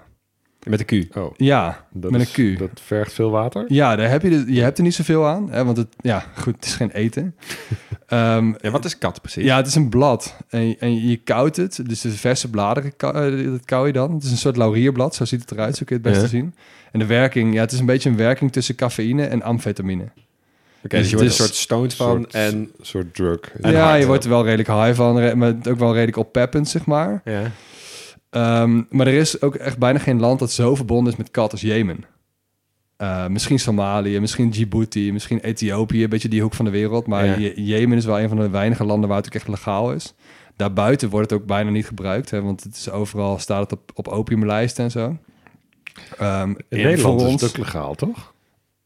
Met 0.62 0.88
de 0.88 1.06
Q. 1.08 1.16
Oh, 1.16 1.34
Ja, 1.36 1.86
dat 1.92 2.10
met 2.10 2.20
is- 2.20 2.36
een 2.36 2.54
Q. 2.54 2.58
Dat 2.58 2.70
vergt 2.84 3.12
veel 3.12 3.30
water. 3.30 3.64
Ja, 3.68 3.96
daar 3.96 4.10
heb 4.10 4.22
je, 4.22 4.30
de, 4.30 4.52
je 4.54 4.60
hebt 4.62 4.78
er 4.78 4.84
niet 4.84 4.94
zoveel 4.94 5.26
aan. 5.26 5.50
Hè, 5.50 5.64
want 5.64 5.76
het, 5.76 5.88
ja, 6.00 6.24
goed, 6.36 6.54
het 6.54 6.64
is 6.64 6.74
geen 6.74 6.90
eten. 6.90 7.34
Ehm, 8.06 8.52
Ja, 8.60 8.70
wat 8.70 8.84
is 8.84 8.98
kat 8.98 9.20
precies? 9.20 9.44
ja, 9.44 9.56
het 9.56 9.66
is 9.66 9.74
een 9.74 9.88
blad. 9.88 10.36
En, 10.48 10.68
je- 10.68 10.76
en 10.78 11.08
je 11.08 11.16
koudt 11.16 11.56
het. 11.56 11.80
Dus 11.86 12.00
de 12.00 12.10
verse 12.10 12.50
bladeren 12.50 12.92
eh, 12.96 13.44
dat 13.50 13.64
kauw 13.64 13.86
je 13.86 13.92
dan. 13.92 14.14
Het 14.14 14.22
is 14.22 14.30
een 14.30 14.36
soort 14.36 14.56
laurierblad. 14.56 15.14
Zo 15.14 15.24
ziet 15.24 15.40
het 15.40 15.50
eruit. 15.50 15.76
Zo 15.76 15.84
kun 15.84 15.96
je 15.96 16.02
het 16.02 16.12
best 16.12 16.24
Ja. 16.24 16.28
zien. 16.38 16.54
En 16.92 16.98
de 16.98 17.06
werking, 17.06 17.54
ja, 17.54 17.60
het 17.60 17.72
is 17.72 17.78
een 17.78 17.86
beetje 17.86 18.10
een 18.10 18.16
werking 18.16 18.52
tussen 18.52 18.74
cafeïne 18.74 19.26
en 19.26 19.42
amfetamine. 19.42 20.04
Oké, 20.84 20.96
dus 20.96 21.10
je 21.10 21.16
wordt 21.16 21.28
een 21.30 21.36
soort 21.36 21.54
stoned 21.54 21.94
van 21.94 22.16
soort, 22.20 22.34
en... 22.34 22.70
soort 22.80 23.14
drug. 23.14 23.40
En 23.60 23.72
ja, 23.72 23.84
hard, 23.86 24.00
je 24.00 24.06
wordt 24.06 24.24
er 24.24 24.30
wel 24.30 24.44
redelijk 24.44 24.68
high 24.68 24.94
van, 24.94 25.38
maar 25.38 25.54
ook 25.68 25.78
wel 25.78 25.92
redelijk 25.92 26.16
oppeppend, 26.16 26.68
zeg 26.68 26.86
maar. 26.86 27.20
Ja. 27.24 27.50
Ehm, 28.30 28.82
maar 28.90 29.06
er 29.06 29.14
is 29.14 29.42
ook 29.42 29.54
echt 29.54 29.78
bijna 29.78 29.98
geen 29.98 30.20
land 30.20 30.38
dat 30.38 30.52
zo 30.52 30.74
verbonden 30.74 31.12
is 31.12 31.18
met 31.18 31.30
kat 31.30 31.52
als 31.52 31.60
Jemen. 31.60 32.04
Eh, 32.96 33.26
misschien 33.26 33.58
Somalië, 33.58 34.20
misschien 34.20 34.50
Djibouti, 34.50 35.12
misschien 35.12 35.40
Ethiopië, 35.40 36.02
een 36.02 36.08
beetje 36.08 36.28
die 36.28 36.42
hoek 36.42 36.54
van 36.54 36.64
de 36.64 36.70
wereld. 36.70 37.06
Maar 37.06 37.24
Ja. 37.26 37.36
Je- 37.36 37.64
Jemen 37.64 37.96
is 37.96 38.04
wel 38.04 38.20
een 38.20 38.28
van 38.28 38.38
de 38.38 38.48
weinige 38.50 38.84
landen 38.84 39.08
waar 39.08 39.18
het 39.18 39.26
ook 39.26 39.34
echt 39.34 39.48
legaal 39.48 39.92
is. 39.92 40.14
Daarbuiten 40.56 41.08
wordt 41.10 41.30
het 41.30 41.40
ook 41.40 41.46
bijna 41.46 41.70
niet 41.70 41.86
gebruikt, 41.86 42.30
hè, 42.30 42.42
want 42.42 42.62
het 42.62 42.76
is 42.76 42.90
overal 42.90 43.38
staat 43.38 43.70
het 43.70 43.72
op, 43.80 43.90
op 43.94 44.08
opiumlijsten 44.08 44.84
en 44.84 44.90
zo. 44.90 45.16
Ehm, 46.18 46.48
In 46.48 46.56
en 46.68 46.82
Nederland 46.82 47.20
voor 47.20 47.30
is 47.30 47.40
het 47.40 47.50
ook 47.50 47.56
legaal, 47.56 47.94
toch? 47.94 48.34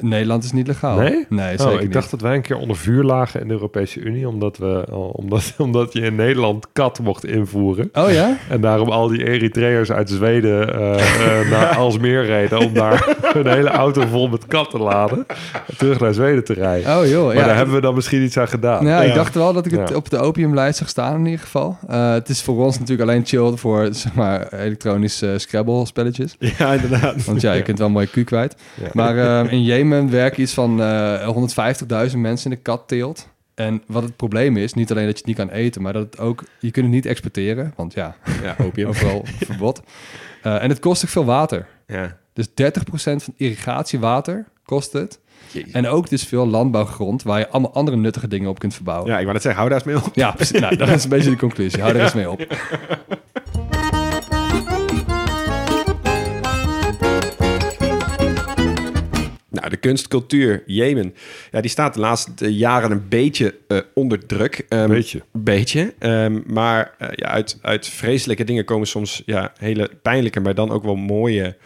Nederland 0.01 0.45
is 0.45 0.53
niet 0.53 0.67
legaal. 0.67 0.99
Nee? 0.99 1.27
Nee, 1.29 1.53
Oh, 1.53 1.61
zeker 1.61 1.75
ik 1.75 1.81
niet. 1.81 1.93
dacht 1.93 2.11
dat 2.11 2.21
wij 2.21 2.35
een 2.35 2.43
keer 2.43 2.57
onder 2.57 2.77
vuur 2.77 3.03
lagen 3.05 3.41
in 3.41 3.47
de 3.47 3.53
Europese 3.53 4.01
Unie, 4.01 4.29
omdat, 4.29 4.59
we, 4.59 4.85
omdat, 5.13 5.53
omdat 5.59 5.93
je 5.93 6.01
in 6.01 6.15
Nederland 6.15 6.67
kat 6.73 6.99
mocht 7.03 7.25
invoeren. 7.25 7.89
Oh 7.93 8.13
ja? 8.13 8.37
En 8.49 8.61
daarom 8.61 8.89
al 8.89 9.09
die 9.09 9.27
Eritreërs 9.29 9.93
uit 9.93 10.11
Zweden 10.11 10.75
eh, 10.75 11.41
eh, 11.41 11.51
naar 11.51 11.77
Alsmeer 11.77 12.25
reden 12.25 12.59
om 12.59 12.73
daar 12.75 13.17
een 13.37 13.47
hele 13.47 13.69
auto 13.71 14.07
vol 14.07 14.29
met 14.29 14.47
kat 14.47 14.71
te 14.71 14.79
laden. 14.79 15.27
En 15.67 15.77
terug 15.77 16.01
naar 16.01 16.15
Zweden 16.15 16.45
te 16.45 16.53
rijden. 16.53 16.99
Oh 16.99 17.07
joh, 17.07 17.27
maar 17.27 17.35
ja. 17.35 17.45
daar 17.45 17.57
hebben 17.57 17.75
we 17.75 17.81
dan 17.81 17.95
misschien 17.95 18.23
iets 18.23 18.37
aan 18.39 18.49
gedaan. 18.49 18.85
Nou, 18.85 19.03
Ja. 19.03 19.09
ik 19.09 19.15
dacht 19.15 19.35
wel 19.35 19.53
dat 19.53 19.67
ik 19.67 19.73
het 19.73 19.89
Ja. 19.89 19.95
op 19.97 20.11
de 20.11 20.19
opiumlijst 20.19 20.79
zag 20.79 20.89
staan 20.89 21.15
in 21.19 21.25
ieder 21.25 21.41
geval. 21.41 21.79
Eh, 21.89 22.13
het 22.13 22.29
is 22.29 22.43
voor 22.43 22.65
ons 22.65 22.79
natuurlijk 22.79 23.09
alleen 23.09 23.27
chill 23.27 23.53
voor 23.57 23.89
zeg 23.91 24.15
maar 24.15 24.53
elektronische 24.53 25.35
Scrabble 25.39 25.87
spelletjes. 25.87 26.37
Ja, 26.59 26.73
inderdaad. 26.73 27.25
Want 27.25 27.41
ja, 27.41 27.53
je 27.53 27.63
kunt 27.63 27.79
wel 27.79 27.87
een 27.87 27.93
mooie 27.93 28.07
Q 28.07 28.25
kwijt. 28.25 28.55
Ja. 28.83 28.89
Maar 28.93 29.45
eh, 29.45 29.53
in 29.53 29.63
Jemen 29.63 29.90
werken 30.11 30.43
iets 30.43 30.55
van 30.55 30.83
eh 30.83 31.29
150.000 32.11 32.17
mensen 32.17 32.51
in 32.51 32.57
de 32.57 32.63
katteelt. 32.63 33.29
En 33.55 33.83
wat 33.87 34.03
het 34.03 34.17
probleem 34.17 34.57
is, 34.57 34.75
niet 34.75 34.91
alleen 34.91 35.05
dat 35.07 35.13
je 35.13 35.19
het 35.19 35.27
niet 35.27 35.37
kan 35.49 35.57
eten, 35.57 35.83
maar 35.83 35.93
dat 35.93 36.03
het 36.03 36.19
ook, 36.19 36.45
je 36.59 36.71
kunt 36.71 36.85
het 36.87 36.95
niet 36.95 37.07
exporteren. 37.07 37.73
Want 37.77 37.95
ja, 37.95 38.17
Ja, 38.43 38.57
opium. 38.65 38.89
overal 38.89 39.25
verbod. 39.47 39.83
Eh, 40.43 40.63
en 40.63 40.69
het 40.69 40.79
kost 40.79 41.05
ook 41.05 41.11
veel 41.11 41.25
water. 41.25 41.67
Ja. 41.87 42.17
Dus 42.33 42.49
30% 42.49 42.53
van 42.93 43.35
irrigatiewater 43.37 44.45
kost 44.65 44.93
het. 44.93 45.19
Jezus. 45.53 45.73
En 45.73 45.87
ook 45.89 46.09
dus 46.09 46.25
veel 46.25 46.47
landbouwgrond 46.47 47.23
waar 47.23 47.39
je 47.39 47.49
allemaal 47.49 47.75
andere 47.75 47.97
nuttige 47.97 48.29
dingen 48.29 48.49
op 48.51 48.59
kunt 48.59 48.75
verbouwen. 48.75 49.07
ja, 49.11 49.15
ik 49.17 49.21
wou 49.23 49.33
net 49.33 49.43
zeggen, 49.43 49.61
hou 49.61 49.73
daar 49.75 49.87
eens 49.87 49.95
mee 49.95 50.05
op. 50.07 50.15
Ja, 50.15 50.31
precies. 50.31 50.61
Nou, 50.61 50.77
dat 50.77 50.89
is 50.89 51.05
een 51.05 51.11
beetje 51.11 51.31
de 51.31 51.37
conclusie. 51.37 51.81
Hou 51.83 51.95
er 51.95 52.01
eens 52.05 52.15
mee 52.15 52.31
op. 52.31 52.47
de 59.71 59.77
kunstcultuur, 59.77 60.63
Jemen, 60.67 61.15
ja, 61.51 61.61
die 61.61 61.71
staat 61.71 61.95
de 61.95 62.01
laatste 62.01 62.55
jaren 62.55 62.91
een 62.91 63.09
beetje 63.09 63.55
eh, 63.69 63.79
onder 63.95 64.27
druk. 64.27 64.65
Ehm, 64.69 64.89
Beetje. 64.89 65.23
beetje. 65.33 65.95
Ehm, 65.99 66.41
maar 66.47 66.95
eh, 66.99 67.09
ja, 67.13 67.29
uit, 67.29 67.59
uit 67.63 67.87
vreselijke 67.87 68.45
dingen 68.45 68.65
komen 68.65 68.87
soms 68.87 69.23
ja, 69.27 69.53
hele 69.59 69.91
pijnlijke, 70.03 70.41
maar 70.41 70.55
dan 70.55 70.71
ook 70.71 70.83
wel 70.83 70.97
mooie 70.97 71.57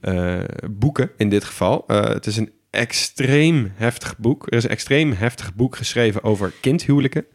eh, 0.00 0.38
boeken 0.70 1.10
in 1.16 1.28
dit 1.28 1.44
geval. 1.44 1.84
Het 1.86 2.26
is 2.26 2.36
een 2.36 2.52
extreem 2.70 3.72
heftig 3.74 4.18
boek. 4.18 4.46
Er 4.46 4.56
is 4.56 4.64
een 4.64 4.70
extreem 4.70 5.12
heftig 5.12 5.54
boek 5.54 5.76
geschreven 5.76 6.22
over 6.22 6.52
kindhuwelijken. 6.60 7.26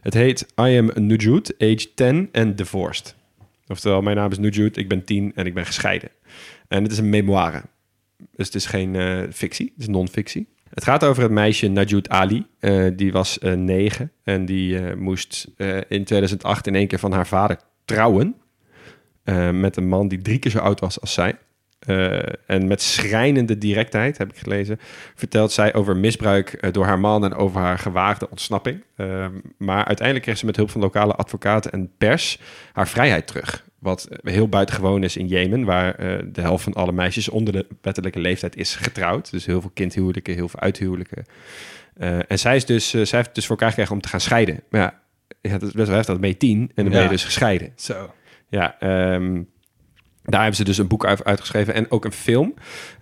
Het 0.00 0.14
heet 0.14 0.46
I 0.60 0.78
am 0.78 0.90
Nujud, 0.94 1.54
age 1.58 1.94
10 1.94 2.28
and 2.32 2.58
divorced. 2.58 3.14
Oftewel, 3.66 4.02
mijn 4.02 4.16
naam 4.16 4.30
is 4.30 4.38
Nujud, 4.38 4.76
ik 4.76 4.88
ben 4.88 5.04
10 5.04 5.32
en 5.34 5.46
ik 5.46 5.54
ben 5.54 5.66
gescheiden. 5.66 6.08
En 6.68 6.82
het 6.82 6.92
is 6.92 6.98
een 6.98 7.08
memoire. 7.08 7.62
Dus 8.32 8.46
het 8.46 8.54
is 8.54 8.66
geen 8.66 8.94
eh, 8.94 9.22
fictie, 9.30 9.72
het 9.74 9.82
is 9.82 9.88
non-fictie. 9.88 10.48
Het 10.70 10.84
gaat 10.84 11.04
over 11.04 11.22
het 11.22 11.32
meisje 11.32 11.68
Najud 11.68 12.08
Ali. 12.08 12.46
Eh, 12.58 12.86
die 12.96 13.12
was 13.12 13.38
eh, 13.38 13.52
negen 13.52 14.12
en 14.22 14.44
die 14.44 14.94
moest 14.94 15.48
in 15.88 16.04
2008 16.04 16.66
in 16.66 16.74
één 16.74 16.86
keer 16.86 16.98
van 16.98 17.12
haar 17.12 17.26
vader 17.26 17.58
trouwen. 17.84 18.36
Met 19.52 19.76
een 19.76 19.88
man 19.88 20.08
die 20.08 20.22
drie 20.22 20.38
keer 20.38 20.50
zo 20.50 20.58
oud 20.58 20.80
was 20.80 21.00
als 21.00 21.12
zij. 21.12 21.38
En 22.46 22.66
met 22.66 22.82
schrijnende 22.82 23.58
directheid, 23.58 24.18
heb 24.18 24.30
ik 24.30 24.38
gelezen, 24.38 24.78
vertelt 25.14 25.52
zij 25.52 25.74
over 25.74 25.96
misbruik 25.96 26.72
door 26.74 26.84
haar 26.84 26.98
man 26.98 27.24
en 27.24 27.34
over 27.34 27.60
haar 27.60 27.78
gewaagde 27.78 28.30
ontsnapping. 28.30 28.84
Maar 29.58 29.84
uiteindelijk 29.84 30.22
kreeg 30.22 30.38
ze 30.38 30.46
met 30.46 30.56
hulp 30.56 30.70
van 30.70 30.80
lokale 30.80 31.14
advocaten 31.14 31.72
en 31.72 31.92
pers 31.98 32.40
haar 32.72 32.88
vrijheid 32.88 33.26
terug. 33.26 33.64
Wat 33.84 34.08
heel 34.22 34.48
buitengewoon 34.48 35.02
is 35.02 35.16
in 35.16 35.26
Jemen, 35.26 35.64
waar 35.64 35.94
eh, 35.94 36.18
de 36.32 36.40
helft 36.40 36.64
van 36.64 36.72
alle 36.72 36.92
meisjes 36.92 37.28
onder 37.28 37.52
de 37.52 37.66
wettelijke 37.82 38.18
leeftijd 38.18 38.56
is 38.56 38.76
getrouwd. 38.76 39.30
Dus 39.30 39.46
heel 39.46 39.60
veel 39.60 39.70
kindhuwelijken, 39.74 40.34
heel 40.34 40.48
veel 40.48 40.60
uithuwelijken. 40.60 41.24
Eh, 41.94 42.18
en 42.30 42.38
zij, 42.38 42.56
is 42.56 42.64
dus, 42.64 42.94
eh, 42.94 43.04
zij 43.04 43.18
heeft 43.18 43.34
dus 43.34 43.46
voor 43.46 43.56
elkaar 43.56 43.68
gekregen 43.68 43.94
om 43.94 44.00
te 44.00 44.08
gaan 44.08 44.20
scheiden. 44.20 44.60
Maar 44.70 44.80
ja, 44.80 45.00
ja 45.40 45.58
dat 45.58 45.68
is 45.68 45.74
best 45.74 45.86
wel 45.86 45.96
heftig, 45.96 46.12
dat 46.12 46.20
ben 46.20 46.30
je 46.30 46.36
tien 46.36 46.70
en 46.74 46.84
dan 46.84 46.92
ben 46.92 47.02
je 47.02 47.08
dus 47.08 47.24
gescheiden. 47.24 47.72
Zo. 47.76 48.14
Ja, 48.48 48.78
ehm, 48.78 49.42
daar 50.22 50.40
hebben 50.40 50.56
ze 50.56 50.64
dus 50.64 50.78
een 50.78 50.88
boek 50.88 51.06
uit- 51.06 51.24
uitgeschreven 51.24 51.74
en 51.74 51.90
ook 51.90 52.04
een 52.04 52.12
film. 52.12 52.54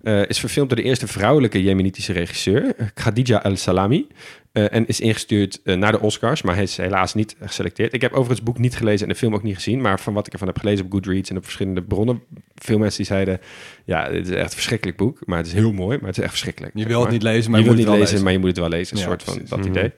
Is 0.02 0.40
verfilmd 0.40 0.68
door 0.68 0.78
de 0.78 0.84
eerste 0.84 1.06
vrouwelijke 1.06 1.62
Jemenitische 1.62 2.12
regisseur, 2.12 2.74
Khadija 2.94 3.38
Al-Salami. 3.38 4.06
Eh, 4.52 4.72
en 4.74 4.86
is 4.86 5.00
ingestuurd 5.00 5.60
eh, 5.64 5.76
naar 5.76 5.92
de 5.92 6.00
Oscars, 6.00 6.42
maar 6.42 6.54
hij 6.54 6.62
is 6.62 6.76
helaas 6.76 7.14
niet 7.14 7.36
geselecteerd. 7.40 7.92
Ik 7.92 8.00
heb 8.00 8.10
overigens 8.10 8.38
het 8.38 8.48
boek 8.48 8.58
niet 8.58 8.76
gelezen 8.76 9.06
en 9.06 9.12
de 9.12 9.18
film 9.18 9.34
ook 9.34 9.42
niet 9.42 9.54
gezien. 9.54 9.80
Maar 9.80 10.00
van 10.00 10.14
wat 10.14 10.26
ik 10.26 10.32
ervan 10.32 10.48
heb 10.48 10.58
gelezen 10.58 10.84
op 10.84 10.92
Goodreads 10.92 11.30
en 11.30 11.36
op 11.36 11.42
verschillende 11.42 11.82
bronnen... 11.82 12.22
veel 12.54 12.78
mensen 12.78 12.96
die 12.96 13.06
zeiden, 13.06 13.40
ja, 13.84 14.08
dit 14.08 14.28
is 14.28 14.34
echt 14.34 14.44
een 14.46 14.50
verschrikkelijk 14.50 14.96
boek. 14.98 15.18
Maar 15.26 15.38
het 15.38 15.46
is 15.46 15.52
heel 15.52 15.72
mooi, 15.72 15.98
maar 15.98 16.06
het 16.08 16.16
is 16.16 16.22
echt 16.22 16.32
verschrikkelijk. 16.32 16.72
Je 16.76 16.86
wil 16.86 17.00
het 17.00 17.10
niet 17.10 17.22
lezen, 17.22 17.50
maar 17.50 17.60
je 17.60 17.66
moet 17.66 17.74
het 17.76 17.84
niet 17.84 17.92
het 17.92 18.00
lezen, 18.00 18.14
wel 18.14 18.24
maar 18.24 18.32
je 18.32 18.38
moet 18.38 18.48
het 18.48 18.58
wel 18.58 18.68
lezen. 18.68 18.96
Een 18.96 19.02
Ja, 19.02 19.08
soort 19.08 19.22
van 19.22 19.32
precies. 19.34 19.50
dat 19.50 19.58
Mhm. 19.58 19.68
idee. 19.68 19.92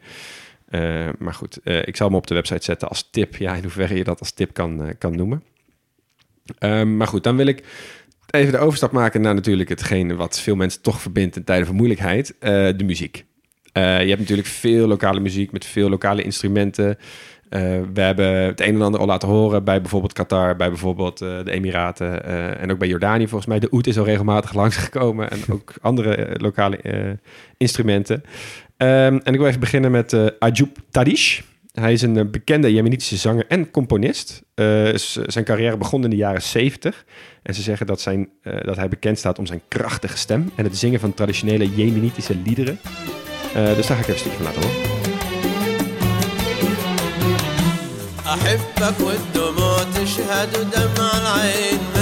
Eh, 0.68 1.08
maar 1.18 1.34
goed, 1.34 1.58
ik 1.64 1.96
zal 1.96 2.06
hem 2.06 2.16
op 2.16 2.26
de 2.26 2.34
website 2.34 2.64
zetten 2.64 2.88
als 2.88 3.08
tip. 3.10 3.36
Ja, 3.36 3.54
in 3.54 3.62
hoeverre 3.62 3.94
je 3.96 4.04
dat 4.04 4.20
als 4.20 4.32
tip 4.32 4.52
kan, 4.54 4.94
kan 4.98 5.16
noemen. 5.16 5.42
Ehm, 6.58 6.96
maar 6.96 7.06
goed, 7.06 7.22
dan 7.24 7.36
wil 7.36 7.46
ik 7.46 7.62
even 8.30 8.52
de 8.52 8.58
overstap 8.58 8.92
maken 8.92 9.20
naar 9.20 9.34
natuurlijk 9.34 9.68
hetgene 9.68 10.14
wat 10.14 10.40
veel 10.40 10.56
mensen 10.56 10.82
toch 10.82 11.00
verbindt 11.00 11.36
in 11.36 11.44
tijden 11.44 11.66
van 11.66 11.76
moeilijkheid. 11.76 12.34
de 12.40 12.84
muziek. 12.84 13.24
Eh, 13.74 14.02
je 14.02 14.08
hebt 14.08 14.20
natuurlijk 14.20 14.48
veel 14.48 14.86
lokale 14.86 15.20
muziek 15.20 15.52
met 15.52 15.64
veel 15.64 15.88
lokale 15.88 16.22
instrumenten. 16.22 16.98
Eh, 17.48 17.60
we 17.92 18.00
hebben 18.00 18.26
het 18.26 18.60
een 18.60 18.74
en 18.74 18.82
ander 18.82 19.00
al 19.00 19.06
laten 19.06 19.28
horen 19.28 19.64
bij 19.64 19.80
bijvoorbeeld 19.80 20.12
Qatar, 20.12 20.56
bij 20.56 20.68
bijvoorbeeld 20.68 21.20
eh, 21.20 21.28
de 21.44 21.50
Emiraten 21.50 22.24
en 22.58 22.72
ook 22.72 22.78
bij 22.78 22.88
Jordanië 22.88 23.28
volgens 23.28 23.46
mij. 23.46 23.58
De 23.58 23.70
oud 23.70 23.86
is 23.86 23.98
al 23.98 24.04
regelmatig 24.04 24.52
langsgekomen 24.62 25.30
en 25.30 25.38
ook 25.50 25.72
andere 25.80 26.34
lokale 26.38 26.78
instrumenten. 27.56 28.22
Ehm, 28.76 29.18
en 29.22 29.32
ik 29.32 29.38
wil 29.38 29.46
even 29.46 29.60
beginnen 29.60 29.90
met 29.90 30.38
Ajoub 30.38 30.76
Tadish. 30.90 31.40
Hij 31.72 31.92
is 31.92 32.02
een 32.02 32.30
bekende 32.30 32.72
Jemenitische 32.72 33.16
zanger 33.16 33.44
en 33.48 33.70
componist. 33.70 34.42
Zijn 35.26 35.44
carrière 35.44 35.76
begon 35.76 36.04
in 36.04 36.10
de 36.10 36.16
jaren 36.16 36.42
70. 36.42 37.04
En 37.42 37.54
ze 37.54 37.62
zeggen 37.62 37.86
dat, 37.86 38.00
zijn, 38.00 38.28
dat 38.42 38.76
hij 38.76 38.88
bekend 38.88 39.18
staat 39.18 39.38
om 39.38 39.46
zijn 39.46 39.62
krachtige 39.68 40.16
stem 40.16 40.50
en 40.54 40.64
het 40.64 40.76
zingen 40.76 41.00
van 41.00 41.14
traditionele 41.14 41.74
Jemenitische 41.74 42.36
liederen. 42.44 42.78
Eh, 43.54 43.76
dus 43.76 43.86
daar 43.86 43.96
ga 43.96 44.02
ik 44.02 44.08
even 44.08 44.12
een 44.12 44.18
stukje 44.18 44.36
van 44.36 44.46
laten 44.46 44.62
horen. 44.62 44.92
أحبك 48.34 49.00
والدموع 49.00 49.82
تشهد 49.94 50.56
ودمع 50.58 51.10
العين 51.20 51.93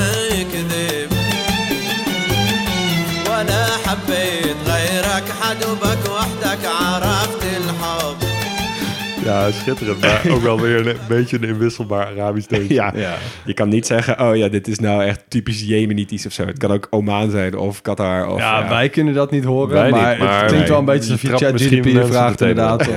Ja, 9.24 9.50
schitterend. 9.50 10.00
Maar 10.00 10.22
ook 10.34 10.42
wel 10.42 10.60
weer 10.60 10.86
een 10.86 10.96
beetje 11.08 11.36
een 11.36 11.44
inwisselbaar 11.44 12.06
Arabisch 12.06 12.46
deuntje. 12.48 12.74
Ja, 12.74 12.92
Ja. 12.96 13.14
je 13.44 13.54
kan 13.54 13.68
niet 13.68 13.86
zeggen, 13.86 14.20
oh 14.20 14.36
ja, 14.36 14.48
dit 14.48 14.68
is 14.68 14.78
nou 14.78 15.04
echt 15.04 15.24
typisch 15.28 15.62
Jemenitisch 15.62 16.26
of 16.26 16.32
zo. 16.32 16.46
Het 16.46 16.58
kan 16.58 16.70
ook 16.70 16.86
Oman 16.90 17.30
zijn 17.30 17.56
of 17.56 17.82
Qatar. 17.82 18.28
Of, 18.28 18.38
Ja, 18.38 18.68
wij 18.68 18.88
kunnen 18.88 19.14
dat 19.14 19.30
niet 19.30 19.44
horen, 19.44 19.74
Wij 19.74 19.82
niet, 19.84 19.92
maar, 20.00 20.18
maar 20.18 20.40
het 20.40 20.50
klinkt 20.50 20.68
wel 20.68 20.78
een 20.78 20.84
beetje 20.84 21.04
je 21.06 21.12
alsof 21.12 21.22
je 21.22 21.28
trapt 21.28 21.42
chat 21.42 21.52
misschien 21.52 21.82
GDP 21.82 21.92
mensen 21.92 22.12
vraagt 22.12 22.40
inderdaad. 22.40 22.88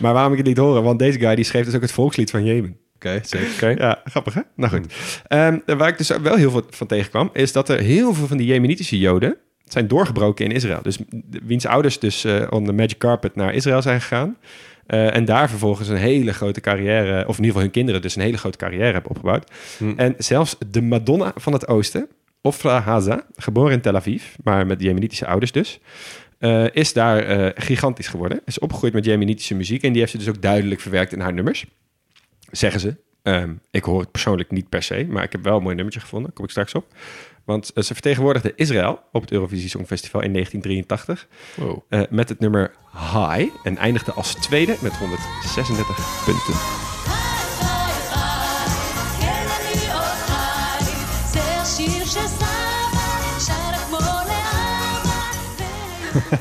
Maar 0.00 0.12
waarom 0.12 0.32
ik 0.32 0.38
het 0.38 0.46
niet 0.46 0.56
horen? 0.56 0.82
Want 0.82 0.98
deze 0.98 1.18
guy 1.18 1.34
die 1.34 1.44
schreef 1.44 1.64
dus 1.64 1.74
ook 1.74 1.80
het 1.80 1.92
volkslied 1.92 2.30
van 2.30 2.44
Jemen. 2.44 2.76
Oké, 2.94 3.20
zeker. 3.22 3.48
Oké. 3.54 3.82
Ja, 3.84 4.00
grappig 4.04 4.34
hè? 4.34 4.40
Nou 4.56 4.72
goed. 4.72 4.94
Ehm, 5.26 5.58
waar 5.66 5.88
ik 5.88 5.98
dus 5.98 6.12
wel 6.22 6.34
heel 6.36 6.50
veel 6.50 6.62
van 6.70 6.86
tegenkwam, 6.86 7.30
is 7.32 7.52
dat 7.52 7.68
er 7.68 7.78
heel 7.78 8.14
veel 8.14 8.26
van 8.26 8.36
die 8.36 8.46
Jemenitische 8.46 8.98
Joden 8.98 9.36
zijn 9.68 9.88
doorgebroken 9.88 10.44
in 10.44 10.50
Israël. 10.50 10.82
Dus 10.82 10.98
wiens 11.42 11.66
ouders 11.66 11.98
dus 11.98 12.24
eh 12.24 12.42
on 12.50 12.64
the 12.64 12.72
magic 12.72 12.98
carpet 12.98 13.36
naar 13.36 13.54
Israël 13.54 13.82
zijn 13.82 14.00
gegaan. 14.00 14.36
Eh, 14.90 15.16
en 15.16 15.24
daar 15.24 15.48
vervolgens 15.48 15.88
een 15.88 15.96
hele 15.96 16.32
grote 16.32 16.60
carrière, 16.60 17.20
of 17.20 17.38
in 17.38 17.44
ieder 17.44 17.46
geval 17.46 17.60
hun 17.62 17.70
kinderen 17.70 18.02
dus 18.02 18.16
een 18.16 18.22
hele 18.22 18.38
grote 18.38 18.58
carrière 18.58 18.92
hebben 18.92 19.10
opgebouwd. 19.10 19.50
Hm. 19.78 19.92
En 19.96 20.14
zelfs 20.18 20.56
de 20.70 20.82
Madonna 20.82 21.32
van 21.36 21.52
het 21.52 21.68
Oosten, 21.68 22.08
Ofra 22.42 22.80
Haza, 22.80 23.26
geboren 23.36 23.72
in 23.72 23.80
Tel 23.80 23.96
Aviv, 23.96 24.24
maar 24.44 24.66
met 24.66 24.82
Jemenitische 24.82 25.26
ouders 25.26 25.52
dus, 25.52 25.80
eh, 26.38 26.64
is 26.72 26.92
daar 26.92 27.18
eh, 27.18 27.50
gigantisch 27.54 28.08
geworden. 28.08 28.40
Is 28.44 28.58
opgegroeid 28.58 28.92
met 28.92 29.04
Jemenitische 29.04 29.54
muziek 29.54 29.82
en 29.82 29.90
die 29.90 30.00
heeft 30.00 30.12
ze 30.12 30.18
dus 30.18 30.28
ook 30.28 30.42
duidelijk 30.42 30.80
verwerkt 30.80 31.12
in 31.12 31.20
haar 31.20 31.32
nummers. 31.32 31.66
Zeggen 32.50 32.80
ze. 32.80 32.94
Ehm, 33.22 33.52
ik 33.70 33.84
hoor 33.84 34.00
het 34.00 34.10
persoonlijk 34.10 34.50
niet 34.50 34.68
per 34.68 34.82
se, 34.82 35.06
maar 35.08 35.24
ik 35.24 35.32
heb 35.32 35.42
wel 35.42 35.56
een 35.56 35.62
mooi 35.62 35.74
nummertje 35.74 36.00
gevonden. 36.00 36.28
Daar 36.28 36.36
kom 36.36 36.44
ik 36.44 36.50
straks 36.50 36.74
op. 36.74 36.94
Want 37.50 37.72
eh, 37.72 37.82
ze 37.82 37.92
vertegenwoordigde 37.92 38.52
Israël 38.56 39.00
op 39.12 39.20
het 39.20 39.32
Eurovisie 39.32 39.68
Songfestival 39.68 40.22
in 40.22 40.32
1983 40.32 41.28
eh, 41.88 42.02
met 42.10 42.28
het 42.28 42.40
nummer 42.40 42.74
High 42.92 43.54
en 43.62 43.76
eindigde 43.76 44.12
als 44.12 44.34
tweede 44.34 44.76
met 44.80 44.96
136 44.96 46.24
punten. 46.24 46.54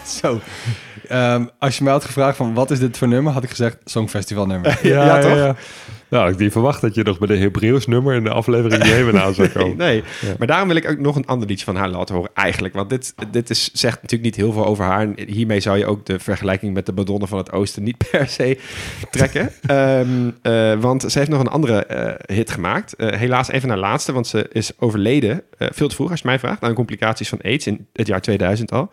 Zo. 0.19 0.39
Ehm, 1.09 1.45
als 1.59 1.77
je 1.77 1.83
mij 1.83 1.93
had 1.93 2.05
gevraagd 2.05 2.37
van 2.37 2.53
wat 2.53 2.71
is 2.71 2.79
dit 2.79 2.97
voor 2.97 3.07
nummer, 3.07 3.33
had 3.33 3.43
ik 3.43 3.49
gezegd 3.49 3.77
Songfestival 3.85 4.45
nummer. 4.45 4.79
Ja, 4.89 5.19
toch? 5.19 5.57
Nou, 6.09 6.31
ik 6.31 6.37
niet 6.37 6.51
verwacht 6.51 6.81
dat 6.81 6.95
je 6.95 7.03
nog 7.03 7.19
bij 7.19 7.27
de 7.27 7.37
Hebreeuws 7.37 7.87
nummer 7.87 8.15
in 8.15 8.23
de 8.23 8.29
aflevering 8.29 8.85
Jemen 8.89 9.21
aan 9.21 9.33
zou 9.33 9.47
komen. 9.47 9.77
Nee, 9.77 10.03
maar 10.37 10.47
daarom 10.47 10.67
wil 10.67 10.77
ik 10.77 10.89
ook 10.89 10.97
nog 10.97 11.15
een 11.15 11.25
ander 11.25 11.47
liedje 11.47 11.65
van 11.65 11.75
haar 11.75 11.89
laten 11.89 12.15
horen 12.15 12.31
eigenlijk. 12.33 12.73
Want 12.73 12.89
dit, 12.89 13.13
dit 13.31 13.49
is, 13.49 13.69
zegt 13.73 13.95
natuurlijk 13.95 14.23
niet 14.23 14.35
heel 14.35 14.51
veel 14.51 14.65
over 14.65 14.85
haar. 14.85 15.01
En 15.01 15.15
hiermee 15.27 15.59
zou 15.59 15.77
je 15.77 15.85
ook 15.85 16.05
de 16.05 16.19
vergelijking 16.19 16.73
met 16.73 16.85
de 16.85 16.93
Madonna 16.93 17.25
van 17.25 17.37
het 17.37 17.51
Oosten 17.51 17.83
niet 17.83 17.97
per 18.11 18.27
se 18.27 18.59
trekken. 19.11 19.51
Ehm, 19.61 20.29
eh, 20.41 20.73
want 20.79 21.11
ze 21.11 21.17
heeft 21.17 21.31
nog 21.31 21.39
een 21.39 21.47
andere 21.47 21.85
eh, 21.85 22.35
hit 22.35 22.51
gemaakt. 22.51 22.95
Eh, 22.95 23.17
helaas 23.19 23.49
even 23.49 23.69
haar 23.69 23.77
laatste, 23.77 24.11
want 24.11 24.27
ze 24.27 24.49
is 24.51 24.71
overleden 24.79 25.43
veel 25.57 25.87
te 25.87 25.95
vroeg 25.95 26.11
als 26.11 26.19
je 26.19 26.27
mij 26.27 26.39
vraagt. 26.39 26.61
Aan 26.61 26.73
complicaties 26.73 27.29
van 27.29 27.41
AIDS 27.41 27.67
in 27.67 27.87
het 27.93 28.07
jaar 28.07 28.21
2000 28.21 28.71
al. 28.71 28.89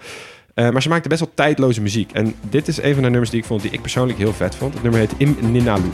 Eh, 0.56 0.70
maar 0.70 0.82
ze 0.82 0.88
maakte 0.88 1.08
best 1.08 1.20
wel 1.20 1.30
tijdloze 1.34 1.80
muziek. 1.80 2.12
En 2.12 2.34
dit 2.50 2.68
is 2.68 2.82
een 2.82 2.94
van 2.94 3.02
de 3.02 3.08
nummers 3.08 3.30
die 3.30 3.40
ik 3.40 3.46
vond, 3.46 3.62
die 3.62 3.70
ik 3.70 3.80
persoonlijk 3.80 4.18
heel 4.18 4.32
vet 4.32 4.54
vond. 4.54 4.74
Het 4.74 4.82
nummer 4.82 5.00
heet 5.00 5.12
Im 5.16 5.36
Ninalu. 5.40 5.90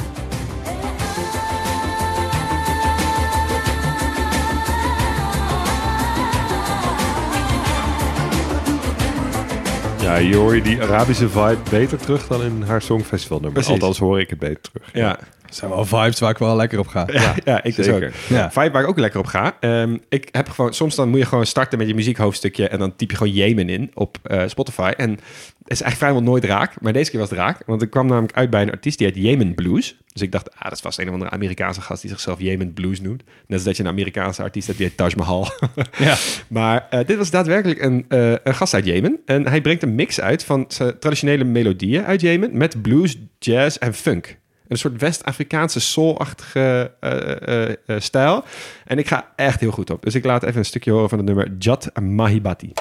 Ja, 10.01 10.19
hier 10.19 10.37
hoor 10.37 10.55
je 10.55 10.63
die 10.63 10.83
Arabische 10.83 11.29
vibe 11.29 11.59
beter 11.71 11.99
terug 11.99 12.27
dan 12.27 12.43
in 12.43 12.63
haar 12.63 12.83
Songfestival 12.83 13.41
nummer. 13.41 13.63
Precies. 13.63 13.73
Althans 13.73 13.99
hoor 13.99 14.21
ik 14.21 14.31
het 14.31 14.39
beter 14.39 14.61
terug. 14.61 14.89
Ja, 14.93 15.19
Dat 15.53 15.61
zijn 15.61 15.71
wel 15.71 15.85
vibes 15.85 16.19
waar 16.19 16.31
ik 16.31 16.39
wel 16.39 16.57
lekker 16.57 16.79
op 16.79 16.87
ga. 16.87 17.07
ja, 17.13 17.35
ja 17.45 17.63
ik 17.63 17.77
dus 17.77 17.87
zeker. 17.87 18.09
ook. 18.09 18.15
Ja. 18.29 18.51
Vibe 18.51 18.71
waar 18.71 18.83
ik 18.83 18.89
ook 18.89 18.99
lekker 18.99 19.21
op 19.21 19.27
ga. 19.27 19.57
Ehm, 19.61 19.99
ik 20.09 20.29
heb 20.31 20.49
gewoon, 20.49 20.75
soms 20.75 20.95
dan 20.95 21.09
moet 21.09 21.19
je 21.19 21.27
gewoon 21.27 21.47
starten 21.47 21.79
met 21.79 21.89
je 21.89 21.95
muziekhoofdstukje 21.95 22.69
en 22.69 22.79
dan 22.79 22.97
typ 22.97 23.11
je 23.11 23.17
gewoon 23.17 23.33
Jemen 23.33 23.69
in 23.69 23.91
op 23.95 24.19
eh, 24.23 24.43
Spotify. 24.47 24.93
En 24.97 25.11
het 25.11 25.21
is 25.67 25.81
eigenlijk 25.81 25.97
vrijwel 25.97 26.23
nooit 26.23 26.45
raak, 26.45 26.81
maar 26.81 26.93
deze 26.93 27.11
keer 27.11 27.21
was 27.21 27.31
het 27.31 27.39
raak. 27.39 27.63
Want 27.67 27.83
ik 27.83 27.91
kwam 27.91 28.07
namelijk 28.07 28.37
uit 28.37 28.51
bij 28.51 28.63
een 28.63 28.71
artiest 28.71 28.99
die 28.99 29.07
heet 29.07 29.17
Jemen 29.17 29.55
Blues. 29.55 29.97
Dus 30.13 30.23
ik 30.23 30.33
dacht, 30.33 30.55
ah, 30.57 30.63
dat 30.63 30.73
is 30.73 30.81
vast 30.81 30.99
een 30.99 31.07
of 31.07 31.13
andere 31.13 31.31
Amerikaanse 31.31 31.81
gast 31.81 32.01
die 32.01 32.11
zichzelf 32.11 32.41
Jemen 32.41 32.73
Blues 32.73 33.01
noemt. 33.01 33.23
Net 33.25 33.59
als 33.59 33.63
dat 33.63 33.77
je 33.77 33.83
een 33.83 33.89
Amerikaanse 33.89 34.43
artiest 34.43 34.67
hebt 34.67 34.79
die 34.79 34.87
heet 34.87 34.97
Taj 34.97 35.13
Mahal. 35.17 35.49
Ja. 35.99 36.17
Maar 36.49 36.87
eh, 36.91 37.07
dit 37.07 37.17
was 37.17 37.31
daadwerkelijk 37.31 37.83
een, 37.83 38.05
eh, 38.09 38.35
een 38.45 38.55
gast 38.55 38.75
uit 38.75 38.85
Jemen. 38.85 39.21
En 39.25 39.49
hij 39.49 39.61
brengt 39.61 39.83
een 39.83 39.95
mix 39.95 40.21
uit 40.21 40.45
van 40.45 40.67
traditionele 41.01 41.45
melodieën 41.45 42.05
uit 42.05 42.21
Jemen 42.21 42.57
met 42.57 42.83
blues, 42.83 43.19
jazz 43.39 43.77
en 43.77 43.95
funk. 43.95 44.41
Een 44.73 44.79
soort 44.79 45.01
West-Afrikaanse 45.01 45.81
soul-achtige 45.81 46.91
eh, 47.01 47.31
eh, 47.31 47.75
eh, 47.87 48.01
stijl. 48.01 48.45
En 48.85 48.99
ik 48.99 49.09
ga 49.09 49.29
echt 49.37 49.61
heel 49.61 49.71
goed 49.71 49.91
op. 49.91 50.03
Dus 50.03 50.15
ik 50.15 50.25
laat 50.25 50.43
even 50.43 50.59
een 50.59 50.65
stukje 50.65 50.91
horen 50.91 51.09
van 51.09 51.19
het 51.19 51.27
nummer 51.27 51.53
Jat 51.59 51.91
Mahibati. 52.01 52.73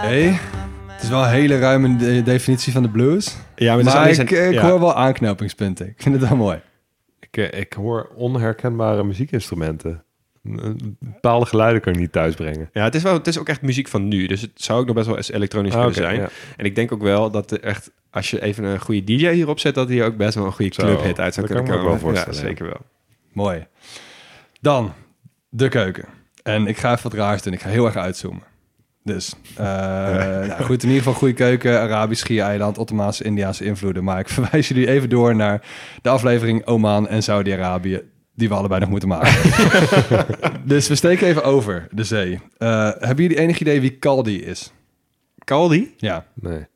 Hey, 0.00 0.38
het 0.86 1.02
is 1.02 1.08
wel 1.08 1.22
een 1.22 1.30
hele 1.30 1.58
ruime 1.58 2.22
definitie 2.22 2.72
van 2.72 2.82
de 2.82 2.88
blues. 2.88 3.36
Ja, 3.56 3.76
maar, 3.76 4.08
ik, 4.08 4.58
hoor 4.58 4.80
wel 4.80 4.94
aanknopingspunten. 4.94 5.86
Ik 5.86 6.02
vind 6.02 6.20
het 6.20 6.28
wel 6.28 6.38
mooi. 6.38 6.58
Ik, 7.36 7.50
eh, 7.52 7.60
ik 7.60 7.72
hoor 7.72 8.10
onherkenbare 8.14 9.04
muziekinstrumenten. 9.04 10.04
Bepaalde 10.98 11.46
geluiden 11.46 11.82
kan 11.82 11.92
ik 11.92 11.98
niet 11.98 12.12
thuisbrengen. 12.12 12.70
Ja, 12.72 12.84
het 12.84 12.94
is, 12.94 13.02
wel, 13.02 13.12
het 13.12 13.26
is 13.26 13.38
ook 13.38 13.48
echt 13.48 13.62
muziek 13.62 13.88
van 13.88 14.08
nu. 14.08 14.26
Dus 14.26 14.40
het 14.40 14.50
zou 14.54 14.80
ook 14.80 14.86
nog 14.86 14.94
best 14.94 15.06
wel 15.06 15.16
eens 15.16 15.30
elektronisch 15.30 15.72
Ah, 15.74 15.78
kunnen 15.78 15.94
zijn. 16.02 16.16
ja. 16.20 16.28
En 16.56 16.64
ik 16.64 16.74
denk 16.74 16.92
ook 16.92 17.02
wel 17.02 17.30
dat 17.30 17.50
er 17.50 17.60
echt, 17.60 17.90
als 18.10 18.30
je 18.30 18.42
even 18.42 18.64
een 18.64 18.80
goede 18.80 19.04
DJ 19.04 19.28
hierop 19.30 19.58
zet, 19.58 19.74
dat 19.74 19.88
hij 19.88 20.04
ook 20.04 20.16
best 20.16 20.34
wel 20.34 20.44
een 20.46 20.52
goede 20.52 20.70
clubhit 20.70 21.20
uit 21.20 21.34
zou 21.34 21.46
dat 21.46 21.56
kunnen 21.56 21.64
kan 21.64 21.64
ik 21.64 21.68
me 21.68 21.74
ook 21.74 21.98
komen. 22.00 22.14
wel 22.14 22.24
voorstellen, 22.24 22.34
Ja, 22.34 22.40
ja. 22.40 22.46
zeker 22.48 22.66
wel. 22.66 22.80
Mooi. 23.32 23.66
Dan 24.60 24.92
de 25.48 25.68
keuken. 25.68 26.04
En 26.42 26.66
ik 26.66 26.76
ga 26.76 26.90
even 26.92 27.02
wat 27.10 27.18
raars 27.18 27.42
doen. 27.42 27.52
Ik 27.52 27.60
ga 27.60 27.68
heel 27.68 27.86
erg 27.86 27.96
uitzoomen. 27.96 28.42
Dus, 29.06 29.32
eh, 29.56 29.64
nou 30.46 30.62
goed, 30.62 30.82
in 30.82 30.88
ieder 30.88 31.02
geval 31.02 31.18
goede 31.18 31.34
keuken, 31.34 31.80
Arabisch 31.80 32.20
schiereiland, 32.20 32.78
Ottomaanse, 32.78 33.24
Indiaanse 33.24 33.64
invloeden. 33.64 34.04
Maar 34.04 34.18
ik 34.18 34.28
verwijs 34.38 34.68
jullie 34.68 34.88
even 34.88 35.08
door 35.08 35.36
naar 35.36 35.62
de 36.02 36.08
aflevering 36.08 36.66
Oman 36.66 37.08
en 37.08 37.22
Saudi-Arabië, 37.22 38.02
die 38.34 38.48
we 38.48 38.54
allebei 38.54 38.80
nog 38.80 38.88
moeten 38.88 39.08
maken. 39.08 39.32
dus 40.64 40.88
we 40.88 40.94
steken 40.94 41.26
even 41.26 41.44
over 41.44 41.88
de 41.90 42.04
zee. 42.04 42.40
Eh, 42.58 42.90
hebben 42.98 43.24
jullie 43.24 43.38
enig 43.38 43.60
idee 43.60 43.80
wie 43.80 43.90
Kaldi 43.98 44.42
is? 44.42 44.72
Kaldi? 45.44 45.94
Ja. 45.96 46.24
Nee. 46.34 46.66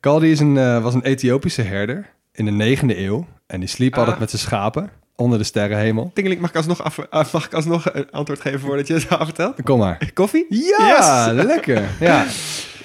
Kaldi 0.00 0.30
is 0.30 0.40
een, 0.40 0.56
eh, 0.58 0.82
was 0.82 0.94
een 0.94 1.02
Ethiopische 1.02 1.62
herder 1.62 2.10
in 2.32 2.44
de 2.44 2.50
negende 2.50 2.98
eeuw. 2.98 3.26
En 3.46 3.60
die 3.60 3.68
sliep 3.68 3.92
Ah. 3.92 3.98
altijd 3.98 4.18
met 4.18 4.30
zijn 4.30 4.42
schapen 4.42 4.90
onder 5.16 5.38
de 5.38 5.44
sterrenhemel. 5.44 6.10
Tingeling, 6.14 6.40
mag 6.40 6.50
ik 6.50 6.56
alsnog, 6.56 6.82
af, 6.82 6.98
af- 7.10 7.32
mag 7.32 7.46
ik 7.46 7.54
alsnog 7.54 7.94
een 7.94 8.10
antwoord 8.10 8.40
geven 8.40 8.60
voordat 8.60 8.86
je 8.86 8.92
het 8.94 9.02
vertelt? 9.08 9.62
Kom 9.62 9.78
maar. 9.78 10.10
Koffie? 10.14 10.46
Ja, 10.48 11.32
lekker. 11.32 11.82
Ja. 12.00 12.26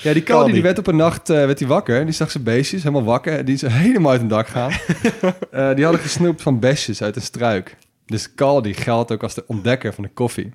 Ja, 0.01 0.13
die 0.13 0.23
Kaldi 0.23 0.51
die 0.51 0.61
werd 0.61 0.77
op 0.77 0.87
een 0.87 0.95
nacht 0.95 1.29
eh, 1.29 1.35
werd 1.45 1.57
die 1.57 1.67
wakker. 1.67 2.05
Die 2.05 2.13
zag 2.13 2.31
zijn 2.31 2.43
beestjes 2.43 2.83
helemaal 2.83 3.03
wakker. 3.03 3.45
Die 3.45 3.53
is 3.55 3.61
helemaal 3.61 4.11
uit 4.11 4.21
een 4.21 4.27
dak 4.27 4.47
gaan. 4.47 4.71
Eh, 5.51 5.75
die 5.75 5.83
hadden 5.83 6.01
gesnoept 6.01 6.41
van 6.41 6.59
besjes 6.59 7.01
uit 7.01 7.15
een 7.15 7.21
struik. 7.21 7.77
Dus 8.05 8.33
Kaldi 8.35 8.73
geldt 8.73 9.11
ook 9.11 9.23
als 9.23 9.33
de 9.33 9.43
ontdekker 9.47 9.93
van 9.93 10.03
de 10.03 10.09
koffie. 10.09 10.53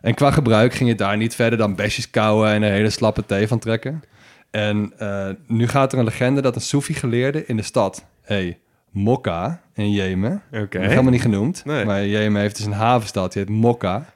En 0.00 0.14
qua 0.14 0.30
gebruik 0.30 0.74
ging 0.74 0.88
het 0.88 0.98
daar 0.98 1.16
niet 1.16 1.34
verder 1.34 1.58
dan 1.58 1.74
besjes 1.74 2.10
kauwen 2.10 2.48
en 2.50 2.62
een 2.62 2.72
hele 2.72 2.90
slappe 2.90 3.26
thee 3.26 3.48
van 3.48 3.58
trekken. 3.58 4.02
En 4.50 4.92
eh, 4.98 5.28
nu 5.46 5.68
gaat 5.68 5.92
er 5.92 5.98
een 5.98 6.04
legende 6.04 6.40
dat 6.40 6.54
een 6.54 6.60
Soefi-geleerde 6.60 7.46
in 7.46 7.56
de 7.56 7.62
stad, 7.62 8.04
hey, 8.22 8.58
Mokka 8.94 9.60
in 9.74 9.90
Jemen, 9.92 10.42
Oké. 10.52 10.78
nog 10.78 10.88
helemaal 10.88 11.10
niet 11.12 11.20
genoemd. 11.20 11.64
Nee. 11.64 11.84
Maar 11.84 12.06
Jemen 12.06 12.40
heeft 12.40 12.56
dus 12.56 12.66
een 12.66 12.72
havenstad, 12.72 13.32
die 13.32 13.42
heet 13.42 13.50
Mokka. 13.50 14.12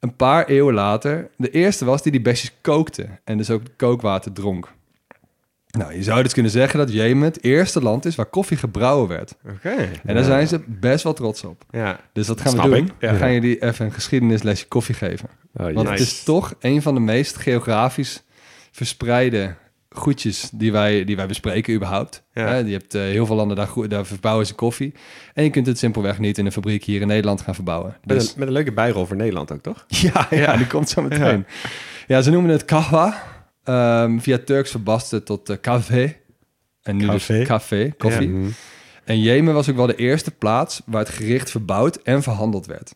Een 0.00 0.16
paar 0.16 0.46
eeuwen 0.46 0.74
later, 0.74 1.30
de 1.36 1.50
eerste 1.50 1.84
was 1.84 2.02
die 2.02 2.12
die 2.12 2.20
besjes 2.20 2.52
kookte 2.60 3.06
en 3.24 3.36
dus 3.36 3.50
ook 3.50 3.62
kookwater 3.76 4.32
dronk. 4.32 4.76
Nou, 5.68 5.94
je 5.94 6.02
zou 6.02 6.22
dus 6.22 6.32
kunnen 6.32 6.52
zeggen 6.52 6.78
dat 6.78 6.92
Jemen 6.92 7.24
het 7.24 7.44
eerste 7.44 7.82
land 7.82 8.04
is 8.04 8.14
waar 8.14 8.26
koffie 8.26 8.56
gebrouwen 8.56 9.08
werd. 9.08 9.34
Oké. 9.54 9.74
En 10.04 10.14
daar 10.14 10.24
zijn 10.24 10.48
ze 10.48 10.60
best 10.66 11.04
wel 11.04 11.12
trots 11.12 11.44
op. 11.44 11.64
Ja. 11.70 12.00
Dus 12.12 12.26
dat 12.26 12.40
gaan 12.40 12.52
Snap 12.52 12.64
we 12.64 12.70
doen. 12.76 12.90
ja. 12.98 13.14
Gaan 13.14 13.32
jullie 13.32 13.62
even 13.62 13.86
een 13.86 13.92
geschiedenislesje 13.92 14.68
koffie 14.68 14.94
geven. 14.94 15.28
Oh, 15.54 15.72
Want 15.72 15.88
het 15.88 16.00
is 16.00 16.22
toch 16.22 16.54
een 16.60 16.82
van 16.82 16.94
de 16.94 17.00
meest 17.00 17.36
geografisch 17.36 18.22
verspreide 18.70 19.54
goedjes 19.90 20.50
die 20.52 20.72
wij, 20.72 21.04
die 21.04 21.16
wij 21.16 21.26
bespreken 21.26 21.74
überhaupt. 21.74 22.22
Ja. 22.32 22.56
Je 22.56 22.72
hebt 22.72 22.94
eh, 22.94 23.02
heel 23.02 23.26
veel 23.26 23.36
landen, 23.36 23.56
daar, 23.56 23.68
daar 23.88 24.06
verbouwen 24.06 24.46
ze 24.46 24.54
koffie. 24.54 24.94
En 25.34 25.44
je 25.44 25.50
kunt 25.50 25.66
het 25.66 25.78
simpelweg 25.78 26.18
niet 26.18 26.38
in 26.38 26.46
een 26.46 26.52
fabriek 26.52 26.84
hier 26.84 27.00
in 27.00 27.06
Nederland 27.06 27.40
gaan 27.40 27.54
verbouwen. 27.54 27.96
Met, 28.04 28.18
Dus, 28.18 28.28
een, 28.28 28.38
met 28.38 28.48
een 28.48 28.54
leuke 28.54 28.72
bijrol 28.72 29.06
voor 29.06 29.16
Nederland 29.16 29.52
ook, 29.52 29.62
toch? 29.62 29.84
ja, 30.12 30.26
ja, 30.30 30.56
die 30.56 30.66
komt 30.66 30.88
zo 30.88 31.02
meteen. 31.02 31.46
Ja, 32.06 32.22
ze 32.22 32.30
noemen 32.30 32.50
het 32.50 32.64
kahwa. 32.64 33.22
ehm, 33.64 34.18
via 34.18 34.38
Turks 34.44 34.70
verbasterd 34.70 35.26
tot 35.26 35.48
eh 35.48 35.56
café. 35.60 36.16
En 36.82 36.96
nu 36.96 37.06
Café. 37.06 37.38
dus 37.38 37.46
café, 37.46 37.92
koffie. 37.98 38.28
Mhm. 38.28 38.48
En 39.04 39.20
Jemen 39.20 39.54
was 39.54 39.70
ook 39.70 39.76
wel 39.76 39.86
de 39.86 39.94
eerste 39.96 40.30
plaats 40.30 40.82
waar 40.86 41.00
het 41.00 41.08
gericht 41.14 41.50
verbouwd 41.50 41.96
en 41.96 42.22
verhandeld 42.22 42.66
werd. 42.66 42.94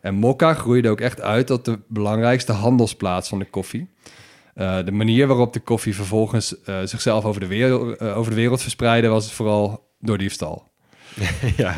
En 0.00 0.14
Mokka 0.14 0.54
groeide 0.54 0.88
ook 0.88 1.00
echt 1.00 1.20
uit 1.20 1.46
tot 1.46 1.64
de 1.64 1.78
belangrijkste 1.88 2.52
handelsplaats 2.52 3.28
van 3.28 3.38
de 3.38 3.44
koffie. 3.44 3.88
Eh, 4.54 4.84
de 4.84 4.92
manier 4.92 5.26
waarop 5.26 5.52
de 5.52 5.60
koffie 5.60 5.94
vervolgens 5.94 6.62
eh, 6.62 6.78
zichzelf 6.84 7.24
over 7.24 7.40
de, 7.40 7.46
wereld, 7.46 7.96
eh, 7.96 8.18
over 8.18 8.30
de 8.30 8.36
wereld 8.36 8.62
verspreidde 8.62 9.08
was 9.08 9.32
vooral 9.32 9.88
door 10.00 10.18
diefstal. 10.18 10.68
ja. 11.56 11.76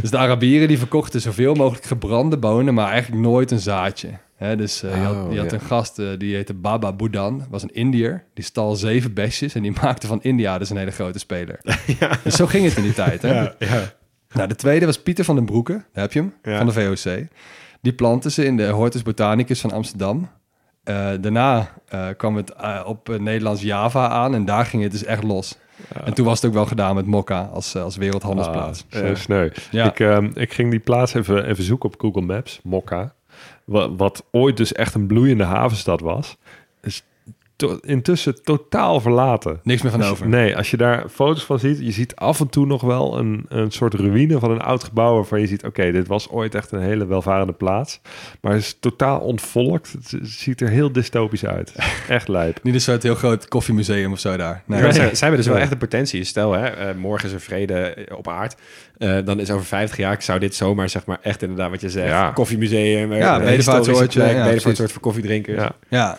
Dus 0.00 0.10
de 0.10 0.18
Arabieren 0.18 0.68
die 0.68 0.78
verkochten 0.78 1.20
zoveel 1.20 1.54
mogelijk 1.54 1.84
gebrande 1.84 2.36
bonen, 2.36 2.74
maar 2.74 2.90
eigenlijk 2.90 3.22
nooit 3.22 3.50
een 3.50 3.60
zaadje. 3.60 4.08
Dus 4.56 4.82
eh, 4.82 4.90
je 4.94 5.00
had, 5.00 5.16
Oh, 5.16 5.32
je 5.32 5.38
had 5.38 5.50
ja. 5.50 5.56
een 5.56 5.64
gast, 5.64 5.96
die 6.18 6.34
heette 6.34 6.54
Baba 6.54 6.92
Boudan, 6.92 7.46
was 7.50 7.62
een 7.62 7.74
Indiër. 7.74 8.24
Die 8.34 8.44
stal 8.44 8.74
zeven 8.74 9.14
besjes 9.14 9.54
en 9.54 9.62
die 9.62 9.72
maakte 9.82 10.06
van 10.06 10.22
India 10.22 10.58
dus 10.58 10.70
een 10.70 10.76
hele 10.76 10.90
grote 10.90 11.18
speler. 11.18 11.60
Dus 12.24 12.36
zo 12.36 12.46
ging 12.46 12.64
het 12.64 12.76
in 12.76 12.82
die 12.82 12.94
tijd. 12.94 13.22
Hè? 13.22 13.34
Ja, 13.34 13.54
ja. 13.58 13.94
Nou, 14.32 14.48
de 14.48 14.54
tweede 14.54 14.86
was 14.86 15.02
Pieter 15.02 15.24
van 15.24 15.34
den 15.34 15.44
Broeke, 15.44 15.72
daar 15.72 16.02
heb 16.02 16.12
je 16.12 16.18
hem, 16.42 16.56
van 16.56 16.66
de 16.66 16.72
VOC. 16.72 17.26
Die 17.80 17.92
planten 17.92 18.32
ze 18.32 18.44
in 18.44 18.56
de 18.56 18.66
Hortus 18.66 19.02
Botanicus 19.02 19.60
van 19.60 19.72
Amsterdam. 19.72 20.28
Eh, 20.86 21.08
daarna 21.20 21.68
eh, 21.88 22.08
kwam 22.16 22.36
het 22.36 22.52
eh, 22.52 22.82
op 22.84 23.08
Nederlands 23.18 23.62
Java 23.62 24.08
aan 24.08 24.34
en 24.34 24.44
daar 24.44 24.66
ging 24.66 24.82
het 24.82 24.92
dus 24.92 25.04
echt 25.04 25.22
los. 25.22 25.58
En 26.04 26.14
toen 26.14 26.24
was 26.24 26.40
het 26.40 26.46
ook 26.50 26.56
wel 26.56 26.66
gedaan 26.66 26.94
met 26.94 27.06
Mokka 27.06 27.50
als, 27.52 27.76
als 27.76 27.96
wereldhandelsplaats. 27.96 28.84
Ah, 28.90 28.98
zo 28.98 29.14
sneu. 29.14 29.50
Ja. 29.70 29.84
Ik, 29.84 30.00
ehm, 30.00 30.30
ik 30.34 30.52
ging 30.52 30.70
die 30.70 30.80
plaats 30.80 31.14
even, 31.14 31.46
even 31.46 31.64
zoeken 31.64 31.88
op 31.88 32.00
Google 32.00 32.22
Maps, 32.22 32.60
Mokka. 32.62 33.14
Wat, 33.64 33.90
wat 33.96 34.24
ooit 34.30 34.56
dus 34.56 34.72
echt 34.72 34.94
een 34.94 35.06
bloeiende 35.06 35.44
havenstad 35.44 36.00
was. 36.00 36.36
Is 36.82 37.04
to- 37.56 37.78
intussen 37.80 38.42
totaal 38.42 39.00
verlaten. 39.00 39.60
Niks 39.62 39.82
meer 39.82 39.90
van 39.90 40.00
Als 40.00 40.08
je- 40.08 40.14
over. 40.14 40.28
Nee, 40.28 40.56
als 40.56 40.70
je 40.70 40.76
daar 40.76 41.08
foto's 41.08 41.44
van 41.44 41.58
ziet, 41.58 41.78
je 41.80 41.90
ziet 41.90 42.16
af 42.16 42.40
en 42.40 42.48
toe 42.48 42.66
nog 42.66 42.82
wel 42.82 43.18
een, 43.18 43.44
een 43.48 43.70
soort 43.70 43.94
ruïne 43.94 44.38
van 44.38 44.50
een 44.50 44.60
oud 44.60 44.84
gebouw 44.84 45.14
waarvan 45.14 45.40
je 45.40 45.46
ziet, 45.46 45.64
oké, 45.64 45.92
dit 45.92 46.06
was 46.06 46.28
ooit 46.30 46.54
echt 46.54 46.72
een 46.72 46.80
hele 46.80 47.06
welvarende 47.06 47.52
plaats, 47.52 48.00
maar 48.40 48.52
het 48.52 48.60
is 48.62 48.76
totaal 48.80 49.18
ontvolkt. 49.20 49.92
Het 49.92 50.18
ziet 50.22 50.60
er 50.60 50.68
heel 50.68 50.92
dystopisch 50.92 51.46
uit. 51.46 51.72
Echt 52.08 52.28
lijp. 52.28 52.58
Niet 52.62 52.74
een 52.74 52.80
soort 52.80 53.02
heel 53.02 53.14
groot 53.14 53.48
koffiemuseum 53.48 54.12
of 54.12 54.18
zo 54.18 54.36
daar. 54.36 54.62
Nee. 54.66 54.82
Ja, 54.82 54.92
zij, 54.92 55.04
zij 55.08 55.18
hebben 55.18 55.36
dus 55.36 55.44
wel 55.46 55.54
Nee. 55.54 55.62
echt 55.62 55.72
de 55.72 55.78
potentie. 55.78 56.24
Stel, 56.24 56.52
hè, 56.52 56.66
eh, 56.66 56.94
morgen 56.94 57.28
is 57.28 57.34
er 57.34 57.40
vrede 57.40 57.74
eh, 57.74 58.16
op 58.18 58.28
aard. 58.28 58.54
Eh, 58.98 59.18
dan 59.24 59.40
is 59.40 59.50
over 59.50 59.66
50 59.66 59.96
jaar, 59.98 60.22
zou 60.22 60.38
dit 60.38 60.54
zomaar, 60.54 60.88
zeg 60.88 61.06
maar, 61.06 61.18
echt 61.22 61.42
inderdaad 61.42 61.70
wat 61.70 61.80
je 61.80 61.90
zegt. 61.90 62.08
Ja. 62.08 62.30
Koffiemuseum, 62.30 63.12
Ja, 63.12 63.34
een 63.34 63.40
bedevaartsoordje, 63.44 63.90
historische 63.90 64.18
plek, 64.20 64.30
ja, 64.30 64.36
bedevaartsoord 64.44 64.74
precies. 64.74 64.92
voor 64.92 65.02
koffiedrinkers. 65.02 65.56
Ja. 65.62 65.72
Ja. 65.88 66.18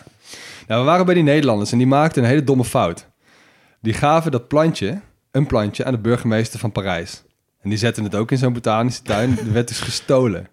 Nou, 0.68 0.80
we 0.80 0.86
waren 0.86 1.04
bij 1.04 1.14
die 1.14 1.22
Nederlanders 1.22 1.72
en 1.72 1.78
die 1.78 1.86
maakten 1.86 2.22
een 2.22 2.28
hele 2.28 2.44
domme 2.44 2.64
fout. 2.64 3.08
Die 3.80 3.92
gaven 3.92 4.30
dat 4.30 4.48
plantje, 4.48 5.00
een 5.30 5.46
plantje, 5.46 5.84
aan 5.84 5.92
de 5.92 5.98
burgemeester 5.98 6.58
van 6.58 6.72
Parijs. 6.72 7.22
En 7.60 7.68
die 7.68 7.78
zetten 7.78 8.04
het 8.04 8.14
ook 8.14 8.30
in 8.30 8.38
zo'n 8.38 8.52
botanische 8.52 9.02
tuin. 9.02 9.34
Dat 9.34 9.44
werd 9.44 9.68
dus 9.68 9.80
gestolen 9.80 10.48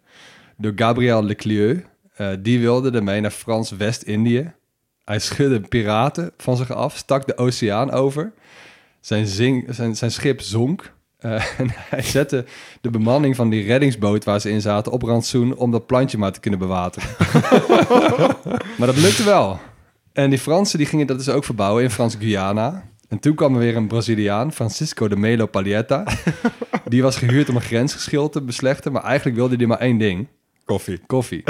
door 0.58 0.72
Gabriel 0.76 1.24
Leclieu. 1.24 1.86
Eh, 2.16 2.30
die 2.40 2.60
wilde 2.60 2.92
ermee 2.92 3.22
naar 3.22 3.32
Frans 3.32 3.72
West-Indië. 3.72 4.52
Hij 5.06 5.20
schudde 5.20 5.60
piraten 5.60 6.32
van 6.38 6.58
zich 6.58 6.72
af, 6.72 6.98
stak 6.98 7.28
de 7.28 7.38
oceaan 7.38 7.92
over. 7.92 8.32
Zijn, 9.00 9.28
zijn, 9.28 9.96
zijn 9.96 10.12
schip 10.12 10.42
zonk. 10.42 10.94
Eh, 11.18 11.32
en 11.60 11.68
hij 11.72 12.02
zette 12.02 12.46
de 12.82 12.90
bemanning 12.90 13.36
van 13.36 13.50
die 13.50 13.66
reddingsboot 13.66 14.24
waar 14.24 14.42
ze 14.42 14.50
in 14.50 14.62
zaten 14.62 14.92
op 14.92 15.02
rantsoen 15.02 15.56
om 15.56 15.72
dat 15.72 15.86
plantje 15.86 16.18
maar 16.18 16.32
te 16.32 16.40
kunnen 16.40 16.60
bewateren. 16.60 17.10
maar 18.78 18.88
dat 18.88 18.98
lukte 18.98 19.24
wel. 19.24 19.60
En 20.16 20.30
die 20.30 20.40
Fransen 20.40 20.78
die 20.78 20.88
gingen 20.88 21.08
dat 21.08 21.18
dus 21.18 21.30
ook 21.30 21.44
verbouwen 21.44 21.84
in 21.84 21.90
Frans-Guyana. 21.90 22.84
En 23.10 23.20
toen 23.20 23.36
kwam 23.36 23.54
er 23.54 23.60
weer 23.60 23.76
een 23.76 23.88
Braziliaan, 23.88 24.54
Francisco 24.54 25.08
de 25.08 25.16
Melo 25.16 25.46
Palheta. 25.46 26.04
Die 26.88 27.02
was 27.02 27.18
gehuurd 27.18 27.50
om 27.50 27.56
een 27.56 27.62
grensgeschil 27.62 28.30
te 28.30 28.42
beslechten, 28.42 28.92
maar 28.92 29.04
eigenlijk 29.04 29.38
wilde 29.38 29.56
hij 29.56 29.66
maar 29.66 29.78
één 29.78 29.98
ding. 29.98 30.28
Koffie. 30.66 31.00
Koffie. 31.06 31.44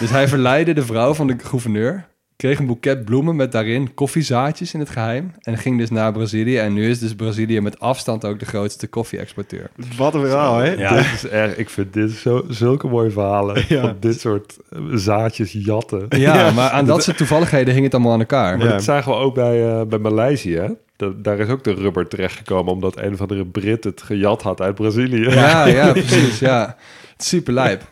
dus 0.00 0.10
hij 0.10 0.28
verleidde 0.28 0.72
de 0.72 0.84
vrouw 0.84 1.14
van 1.14 1.26
de 1.26 1.38
gouverneur, 1.38 2.08
kreeg 2.42 2.58
een 2.58 2.66
boeket 2.66 3.04
bloemen 3.04 3.36
met 3.36 3.52
daarin 3.52 3.94
koffiezaadjes 3.94 4.74
in 4.74 4.80
het 4.80 4.90
geheim 4.90 5.32
en 5.40 5.58
ging 5.58 5.78
dus 5.78 5.90
naar 5.90 6.12
Brazilië. 6.12 6.58
En 6.58 6.72
nu 6.72 6.88
is 6.90 6.98
dus 6.98 7.14
Brazilië 7.14 7.60
met 7.60 7.80
afstand 7.80 8.24
ook 8.24 8.38
de 8.38 8.44
grootste 8.46 8.86
koffie-exporteur. 8.86 9.70
Wat 9.96 10.14
een 10.14 10.20
verhaal, 10.20 10.58
hè? 10.58 10.72
Ja, 10.72 10.96
dit 10.96 11.06
is 11.14 11.26
erg. 11.28 11.56
Ik 11.56 11.70
vind 11.70 11.92
dit 11.92 12.10
zo, 12.10 12.44
zulke 12.48 12.86
mooie 12.86 13.10
verhalen. 13.10 13.64
Ja. 13.68 13.80
Van 13.80 13.96
dit 14.00 14.20
soort 14.20 14.56
eh, 14.70 14.78
zaadjes 14.92 15.52
jatten. 15.52 16.06
Ja, 16.08 16.50
maar 16.50 16.70
aan 16.70 16.84
dat 16.86 17.02
soort 17.02 17.16
toevalligheden 17.16 17.72
hing 17.74 17.84
het 17.84 17.94
allemaal 17.94 18.12
aan 18.12 18.18
elkaar. 18.20 18.56
Maar 18.58 18.66
Ja. 18.66 18.72
dat 18.72 18.82
zagen 18.82 19.12
we 19.12 19.18
ook 19.18 19.34
bij, 19.34 19.68
eh, 19.70 19.82
bij 19.86 19.98
Maleisië. 19.98 20.54
hè? 20.56 20.68
Da- 20.96 21.12
daar 21.22 21.38
is 21.38 21.48
ook 21.48 21.64
de 21.64 21.74
rubber 21.74 22.08
terechtgekomen 22.08 22.72
omdat 22.72 22.98
een 22.98 23.16
van 23.16 23.28
de 23.28 23.44
Brit 23.46 23.84
het 23.84 24.02
gejat 24.02 24.42
had 24.42 24.60
uit 24.60 24.74
Brazilië. 24.74 25.28
Ja, 25.30 25.66
ja, 25.66 25.92
precies. 26.02 26.38
Ja. 26.38 26.76
Super 27.16 27.52
lijp. 27.52 27.82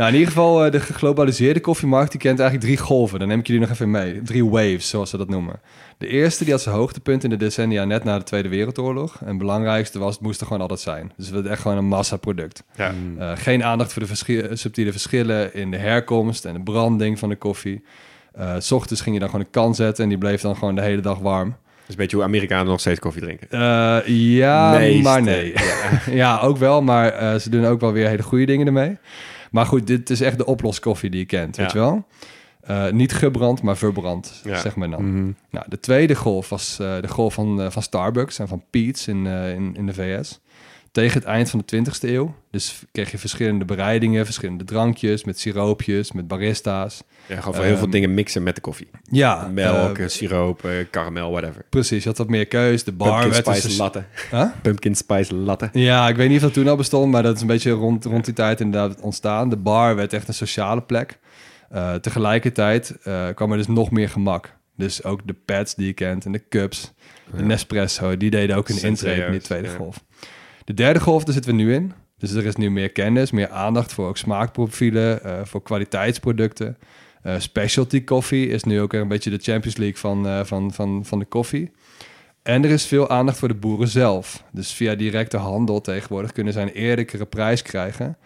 Nou, 0.00 0.12
in 0.12 0.18
ieder 0.18 0.34
geval, 0.34 0.64
eh, 0.64 0.72
de 0.72 0.80
geglobaliseerde 0.80 1.60
koffiemarkt, 1.60 2.10
die 2.10 2.20
kent 2.20 2.38
eigenlijk 2.38 2.68
drie 2.68 2.86
golven. 2.86 3.18
Dan 3.18 3.28
neem 3.28 3.38
ik 3.38 3.46
jullie 3.46 3.62
nog 3.62 3.70
even 3.70 3.90
mee. 3.90 4.22
Drie 4.22 4.44
waves, 4.44 4.88
zoals 4.88 5.10
ze 5.10 5.16
dat 5.16 5.28
noemen. 5.28 5.60
De 5.98 6.06
eerste, 6.06 6.44
die 6.44 6.52
had 6.52 6.62
zijn 6.62 6.74
hoogtepunt 6.74 7.24
in 7.24 7.30
de 7.30 7.36
decennia 7.36 7.84
net 7.84 8.04
na 8.04 8.18
de 8.18 8.24
Tweede 8.24 8.48
Wereldoorlog. 8.48 9.16
En 9.20 9.28
het 9.28 9.38
belangrijkste 9.38 9.98
was, 9.98 10.14
het 10.14 10.22
moest 10.22 10.40
er 10.40 10.46
gewoon 10.46 10.62
altijd 10.62 10.80
zijn. 10.80 11.12
Dus 11.16 11.26
het 11.26 11.34
werd 11.34 11.46
echt 11.46 11.60
gewoon 11.60 11.76
een 11.76 11.86
massaproduct. 11.86 12.64
Ja. 12.76 12.92
Eh, 13.18 13.32
geen 13.34 13.64
aandacht 13.64 13.92
voor 13.92 14.02
de 14.02 14.50
subtiele 14.56 14.90
verschillen 14.90 15.54
in 15.54 15.70
de 15.70 15.76
herkomst 15.76 16.44
en 16.44 16.54
de 16.54 16.60
branding 16.60 17.18
van 17.18 17.28
de 17.28 17.36
koffie. 17.36 17.84
Eh, 18.32 18.54
s 18.58 18.72
ochtends 18.72 19.02
ging 19.02 19.14
je 19.14 19.20
dan 19.20 19.30
gewoon 19.30 19.44
een 19.44 19.52
kan 19.52 19.74
zetten 19.74 20.02
en 20.02 20.08
die 20.08 20.18
bleef 20.18 20.40
dan 20.40 20.56
gewoon 20.56 20.74
de 20.74 20.82
hele 20.82 21.02
dag 21.02 21.18
warm. 21.18 21.48
Dat 21.48 21.58
is 21.86 21.94
een 21.94 21.96
beetje 21.96 22.16
hoe 22.16 22.24
Amerikanen 22.24 22.66
nog 22.66 22.80
steeds 22.80 23.00
koffie 23.00 23.22
drinken. 23.22 23.46
Ja, 24.14 24.78
maar 25.02 25.22
nee. 25.22 25.54
Ja. 26.10 26.38
ook 26.38 26.56
wel, 26.56 26.82
maar 26.82 27.40
ze 27.40 27.50
doen 27.50 27.66
ook 27.66 27.80
wel 27.80 27.92
weer 27.92 28.08
hele 28.08 28.22
goede 28.22 28.46
dingen 28.46 28.66
ermee. 28.66 28.98
Maar 29.50 29.66
goed, 29.66 29.86
dit 29.86 30.10
is 30.10 30.20
echt 30.20 30.38
de 30.38 30.44
oploskoffie 30.46 31.10
die 31.10 31.20
je 31.20 31.26
kent, 31.26 31.56
weet 31.56 31.72
je 31.72 31.78
wel? 31.78 32.04
Eh, 32.60 32.90
niet 32.90 33.12
gebrand, 33.12 33.62
maar 33.62 33.76
verbrand, 33.76 34.40
Ja. 34.44 34.60
zeg 34.60 34.76
maar 34.76 34.90
dan. 34.90 35.12
Mhm. 35.14 35.30
Nou, 35.50 35.66
de 35.68 35.80
tweede 35.80 36.14
golf 36.14 36.48
was 36.48 36.78
eh, 36.80 37.00
de 37.00 37.08
golf 37.08 37.34
van, 37.34 37.60
eh, 37.62 37.70
van 37.70 37.82
Starbucks 37.82 38.38
en 38.38 38.48
van 38.48 38.62
Peet's 38.70 39.06
in, 39.06 39.26
eh, 39.26 39.52
in, 39.54 39.76
in 39.76 39.86
de 39.86 39.94
VS. 39.94 40.40
Tegen 40.92 41.18
het 41.18 41.24
eind 41.28 41.50
van 41.50 41.62
de 41.66 41.76
20e 41.76 42.08
eeuw. 42.08 42.34
Dus 42.50 42.82
kreeg 42.92 43.10
je 43.10 43.18
verschillende 43.18 43.64
bereidingen, 43.64 44.24
verschillende 44.24 44.64
drankjes 44.64 45.24
met 45.24 45.38
siroopjes, 45.38 46.12
met 46.12 46.28
barista's. 46.28 47.02
Ja, 47.26 47.36
gewoon 47.36 47.54
voor 47.54 47.64
heel 47.64 47.74
veel 47.74 47.82
Ehm, 47.82 47.90
dingen 47.90 48.14
mixen 48.14 48.42
met 48.42 48.54
de 48.54 48.60
koffie. 48.60 48.90
Ja, 49.02 49.50
Melk, 49.52 49.98
eh, 49.98 50.08
siroop, 50.08 50.64
eh, 50.64 50.72
karamel, 50.90 51.30
whatever. 51.30 51.64
precies. 51.68 52.02
Je 52.02 52.08
had 52.08 52.18
wat 52.18 52.28
meer 52.28 52.46
keus. 52.46 52.84
De 52.84 52.92
bar 52.92 53.08
Pumpkin 53.08 53.30
werd 53.30 53.46
spice 53.46 53.66
dus- 53.66 53.76
latte. 53.78 54.04
Huh? 54.30 54.46
Pumpkin 54.62 54.94
spice 54.94 55.34
latte. 55.34 55.68
Ja, 55.72 56.08
ik 56.08 56.16
weet 56.16 56.28
niet 56.28 56.36
of 56.36 56.42
dat 56.42 56.52
toen 56.52 56.68
al 56.68 56.76
bestond, 56.76 57.12
maar 57.12 57.22
dat 57.22 57.34
is 57.34 57.40
een 57.40 57.46
beetje 57.46 57.70
rond, 57.70 58.04
rond 58.04 58.24
die 58.24 58.34
tijd 58.34 58.60
inderdaad 58.60 59.00
ontstaan. 59.00 59.48
De 59.48 59.56
bar 59.56 59.96
werd 59.96 60.12
echt 60.12 60.28
een 60.28 60.34
sociale 60.34 60.82
plek. 60.82 61.18
Eh, 61.70 61.94
tegelijkertijd 61.94 62.96
kwam 63.34 63.50
er 63.50 63.56
dus 63.56 63.66
nog 63.66 63.90
meer 63.90 64.08
gemak. 64.08 64.58
Dus 64.76 65.04
ook 65.04 65.20
de 65.26 65.34
pads 65.44 65.74
die 65.74 65.86
je 65.86 65.92
kent 65.92 66.24
en 66.24 66.32
de 66.32 66.42
cups, 66.48 66.92
de 67.36 67.42
Nespresso, 67.42 68.16
die 68.16 68.30
deden 68.30 68.56
ook 68.56 68.68
een 68.68 68.82
intrede 68.82 69.24
in 69.24 69.30
die 69.32 69.40
tweede 69.40 69.68
ja. 69.68 69.74
golf. 69.74 70.04
De 70.70 70.76
derde 70.76 71.00
golf, 71.00 71.24
daar 71.24 71.34
zitten 71.34 71.56
we 71.56 71.62
nu 71.62 71.74
in. 71.74 71.92
Dus 72.18 72.32
er 72.32 72.46
is 72.46 72.56
nu 72.56 72.70
meer 72.70 72.90
kennis, 72.90 73.30
meer 73.30 73.48
aandacht 73.48 73.92
voor 73.92 74.08
ook 74.08 74.16
smaakprofielen, 74.16 75.24
eh, 75.24 75.40
voor 75.44 75.62
kwaliteitsproducten. 75.62 76.78
Eh, 77.22 77.34
specialty 77.38 78.04
koffie 78.04 78.48
is 78.48 78.62
nu 78.62 78.80
ook 78.80 78.92
een 78.92 79.08
beetje 79.08 79.30
de 79.30 79.38
Champions 79.38 79.76
League 79.76 79.96
van, 79.96 80.26
eh, 80.26 80.44
van, 80.44 80.72
van, 80.72 81.04
van 81.04 81.18
de 81.18 81.24
koffie. 81.24 81.70
En 82.42 82.64
er 82.64 82.70
is 82.70 82.86
veel 82.86 83.08
aandacht 83.08 83.38
voor 83.38 83.48
de 83.48 83.54
boeren 83.54 83.88
zelf. 83.88 84.44
Dus 84.52 84.72
via 84.72 84.94
directe 84.94 85.36
handel 85.36 85.80
tegenwoordig 85.80 86.32
kunnen 86.32 86.52
zij 86.52 86.62
een 86.62 86.72
eerlijkere 86.72 87.26
prijs 87.26 87.62
krijgen 87.62 88.16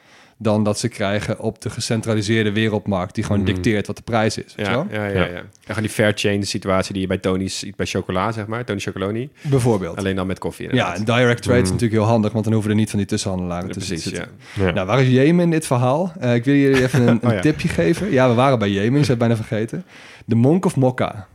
dan 0.45 0.65
dat 0.65 0.79
ze 0.79 0.89
krijgen 0.89 1.39
op 1.39 1.61
de 1.61 1.71
gecentraliseerde 1.71 2.53
wereldmarkt 2.53 3.15
die 3.15 3.25
gewoon 3.25 3.41
Mhm. 3.43 3.53
dicteert 3.53 3.87
wat 3.87 3.97
de 3.97 4.03
prijs 4.03 4.39
is. 4.39 4.53
Ja, 4.57 4.71
ja, 4.71 4.87
ja, 4.91 5.05
ja. 5.07 5.25
ja. 5.25 5.43
gewoon 5.67 5.83
die 5.83 5.91
fair 5.93 6.13
chain 6.15 6.43
situatie 6.43 6.93
die 6.93 7.03
je 7.03 7.09
bij 7.09 7.19
Tony's 7.19 7.59
ziet 7.59 7.77
bij 7.77 7.87
chocola, 7.87 8.33
zeg 8.33 8.47
maar. 8.47 8.65
Tony 8.65 8.81
Chocoloni. 8.81 9.31
Bijvoorbeeld. 9.43 9.97
Alleen 9.97 10.17
dan 10.17 10.27
met 10.27 10.39
koffie 10.39 10.75
Ja, 10.75 10.95
en 10.95 11.05
direct 11.05 11.43
trade 11.43 11.59
is 11.59 11.63
Mhm. 11.65 11.73
natuurlijk 11.73 12.01
heel 12.01 12.11
handig, 12.11 12.33
want 12.33 12.45
dan 12.45 12.53
hoeven 12.53 12.71
er 12.71 12.77
niet 12.77 12.91
van 12.91 12.99
die 12.99 13.09
tussenhandelaren 13.09 13.67
Ja, 13.69 13.73
tussen 13.73 13.97
te 13.97 14.03
precies, 14.03 14.19
zitten. 14.19 14.39
ja. 14.55 14.65
Ja. 14.67 14.73
Nou, 14.73 14.87
waar 14.87 15.01
is 15.03 15.09
Jemen 15.09 15.45
in 15.45 15.51
dit 15.51 15.67
verhaal? 15.67 16.13
Eh, 16.21 16.35
ik 16.35 16.45
wil 16.45 16.55
jullie 16.55 16.83
even 16.83 17.01
een, 17.01 17.09
een 17.23 17.29
Oh 17.29 17.33
ja. 17.35 17.41
tipje 17.41 17.69
geven. 17.69 18.11
Ja, 18.11 18.29
we 18.29 18.35
waren 18.35 18.59
bij 18.59 18.71
Jemen, 18.71 18.93
ik 18.93 18.99
heb 19.01 19.09
het 19.09 19.19
bijna 19.19 19.37
vergeten. 19.37 19.85
The 20.29 20.35
Monk 20.35 20.65
of 20.65 20.77
Mokka. 20.77 21.27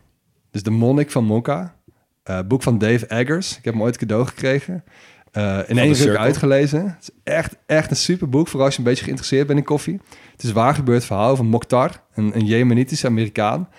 Dus 0.52 0.64
de 0.64 0.72
monnik 0.72 1.12
van 1.12 1.24
Mokka. 1.26 1.76
Eh, 2.24 2.40
boek 2.48 2.64
van 2.64 2.78
Dave 2.78 3.08
Eggers. 3.08 3.58
Ik 3.58 3.64
heb 3.66 3.74
hem 3.74 3.84
ooit 3.84 3.98
cadeau 3.98 4.26
gekregen. 4.28 4.84
Eh, 5.32 5.60
in 5.68 5.78
één 5.78 5.94
ruk 5.94 6.18
uitgelezen. 6.18 6.86
Het 6.86 7.02
is 7.02 7.10
echt, 7.34 7.56
echt 7.66 7.90
een 7.90 7.98
super 7.98 8.30
boek, 8.30 8.48
vooral 8.48 8.66
als 8.66 8.76
je 8.76 8.82
een 8.82 8.88
beetje 8.88 9.04
geïnteresseerd 9.04 9.48
bent 9.48 9.60
in 9.60 9.66
koffie. 9.66 10.00
Het 10.32 10.44
is 10.44 10.52
waar 10.52 10.76
gebeurd 10.76 11.06
verhaal 11.06 11.36
van 11.36 11.46
Mokhtar, 11.46 12.04
een, 12.14 12.36
een 12.36 12.46
Jemenitische 12.46 13.08
Amerikaan. 13.08 13.70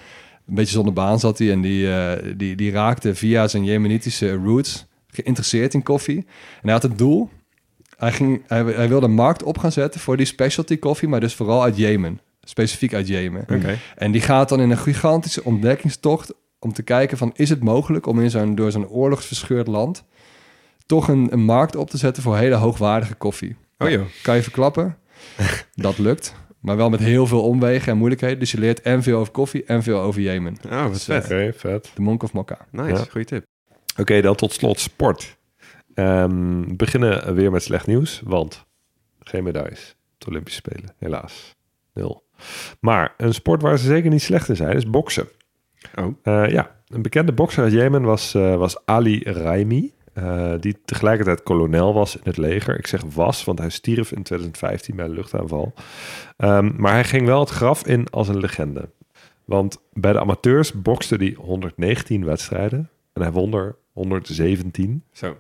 Een 0.49 0.55
beetje 0.55 0.73
zonder 0.73 0.93
baan 0.93 1.19
zat 1.19 1.39
hij 1.39 1.51
en 1.51 1.61
die, 1.61 1.95
eh, 1.95 2.33
die, 2.37 2.57
die 2.57 2.71
raakte 2.71 3.15
via 3.15 3.49
zijn 3.49 3.65
Jemenitische 3.65 4.35
roots 4.35 4.87
geïnteresseerd 5.07 5.75
in 5.75 5.83
koffie. 5.83 6.17
En 6.17 6.25
hij 6.63 6.73
had 6.73 6.83
het 6.83 6.99
doel, 6.99 7.31
hij, 7.97 8.13
ging, 8.13 8.43
hij, 8.47 8.63
hij 8.63 8.89
wilde 8.89 9.07
een 9.07 9.13
markt 9.13 9.43
op 9.43 9.59
gaan 9.59 9.73
zetten 9.73 10.01
voor 10.01 10.17
die 10.17 10.27
specialty 10.27 10.79
koffie, 10.79 11.09
maar 11.09 11.21
dus 11.21 11.35
vooral 11.35 11.63
uit 11.63 11.77
Jemen. 11.77 12.21
Specifiek 12.43 12.95
uit 12.95 13.09
Jemen. 13.09 13.41
Oké. 13.41 13.79
En 13.97 14.13
die 14.13 14.21
gaat 14.21 14.49
dan 14.49 14.61
in 14.61 14.71
een 14.71 14.79
gigantische 14.79 15.45
ontdekkingstocht 15.45 16.35
om 16.59 16.73
te 16.73 16.83
kijken 16.83 17.19
van... 17.19 17.33
is 17.35 17.49
het 17.49 17.63
mogelijk 17.63 18.07
om 18.07 18.21
in 18.21 18.31
zo'n 18.31 18.55
door 18.55 18.71
zo'n 18.71 18.89
oorlogsverscheurd 18.89 19.67
land... 19.67 20.05
toch 20.91 21.09
een, 21.09 21.29
een 21.33 21.45
markt 21.45 21.77
op 21.77 21.91
te 21.91 21.97
zetten 21.99 22.23
voor 22.23 22.37
hele 22.37 22.55
hoogwaardige 22.55 23.15
koffie. 23.15 23.57
Oh 23.79 23.91
joh. 23.91 24.05
Kan 24.23 24.37
je 24.37 24.43
verklappen? 24.43 24.97
dat 25.75 25.99
lukt. 25.99 26.35
Maar 26.61 26.77
wel 26.77 26.91
met 26.91 27.01
heel 27.01 27.27
veel 27.27 27.43
omwegen 27.43 27.93
en 27.93 27.99
moeilijkheden. 27.99 28.39
Dus 28.39 28.51
je 28.53 28.59
leert 28.59 28.81
en 28.83 29.03
veel 29.03 29.19
over 29.19 29.33
koffie 29.33 29.65
en 29.65 29.83
veel 29.83 30.01
over 30.01 30.21
Jemen. 30.21 30.57
Oh, 30.71 30.83
wat 30.83 30.93
Dus, 30.93 31.05
vet. 31.05 31.25
Oké, 31.25 31.53
vet. 31.57 31.91
De 31.95 32.03
Monk 32.03 32.23
of 32.23 32.33
Mokka. 32.33 32.59
Nice, 32.71 32.89
Ja. 32.89 33.05
goede 33.11 33.27
tip. 33.27 33.45
Oké, 33.97 34.21
dan 34.21 34.35
tot 34.35 34.53
slot 34.53 34.81
sport. 34.81 35.37
Ehm, 35.95 36.61
we 36.61 36.75
beginnen 36.77 37.35
weer 37.35 37.51
met 37.51 37.63
slecht 37.63 37.87
nieuws, 37.87 38.21
want 38.25 38.67
geen 39.21 39.45
medailles 39.45 39.97
de 40.19 40.27
Olympische 40.29 40.59
Spelen, 40.67 40.95
helaas. 40.99 41.57
Nul. 41.95 42.25
Maar 42.81 43.15
een 43.17 43.35
sport 43.35 43.63
waar 43.63 43.79
ze 43.79 43.85
zeker 43.87 44.11
niet 44.11 44.23
slecht 44.23 44.49
in 44.49 44.57
zijn, 44.57 44.77
is 44.77 44.91
boksen. 44.91 45.29
Oh. 45.95 46.15
Eh, 46.23 46.49
ja, 46.49 46.77
een 46.87 47.03
bekende 47.03 47.33
bokser 47.33 47.63
uit 47.63 47.73
Jemen 47.73 48.03
was, 48.03 48.35
eh, 48.35 48.57
was 48.57 48.77
Ali 48.87 49.23
Raimi, 49.25 49.93
eh, 50.13 50.53
die 50.61 50.77
tegelijkertijd 50.85 51.43
kolonel 51.43 51.95
was 51.95 52.15
in 52.15 52.21
het 52.25 52.37
leger. 52.37 52.79
Ik 52.79 52.87
zeg 52.87 53.03
was, 53.15 53.45
want 53.45 53.59
hij 53.59 53.71
stierf 53.71 54.13
in 54.13 54.23
2015 54.23 54.97
bij 54.97 55.05
een 55.05 55.11
luchtaanval. 55.11 55.73
Ehm, 56.37 56.71
maar 56.77 56.93
hij 56.93 57.05
ging 57.05 57.27
wel 57.27 57.41
het 57.41 57.49
graf 57.51 57.87
in 57.87 58.11
als 58.11 58.29
een 58.29 58.39
legende. 58.39 58.89
Want 59.45 59.79
bij 59.93 60.13
de 60.13 60.21
amateurs 60.21 60.73
bokste 60.73 61.15
hij 61.17 61.35
119 61.39 62.25
wedstrijden 62.25 62.89
en 63.13 63.23
hij 63.23 63.33
won 63.33 63.55
er 63.55 63.77
117. 63.93 65.05
Zo. 65.13 65.37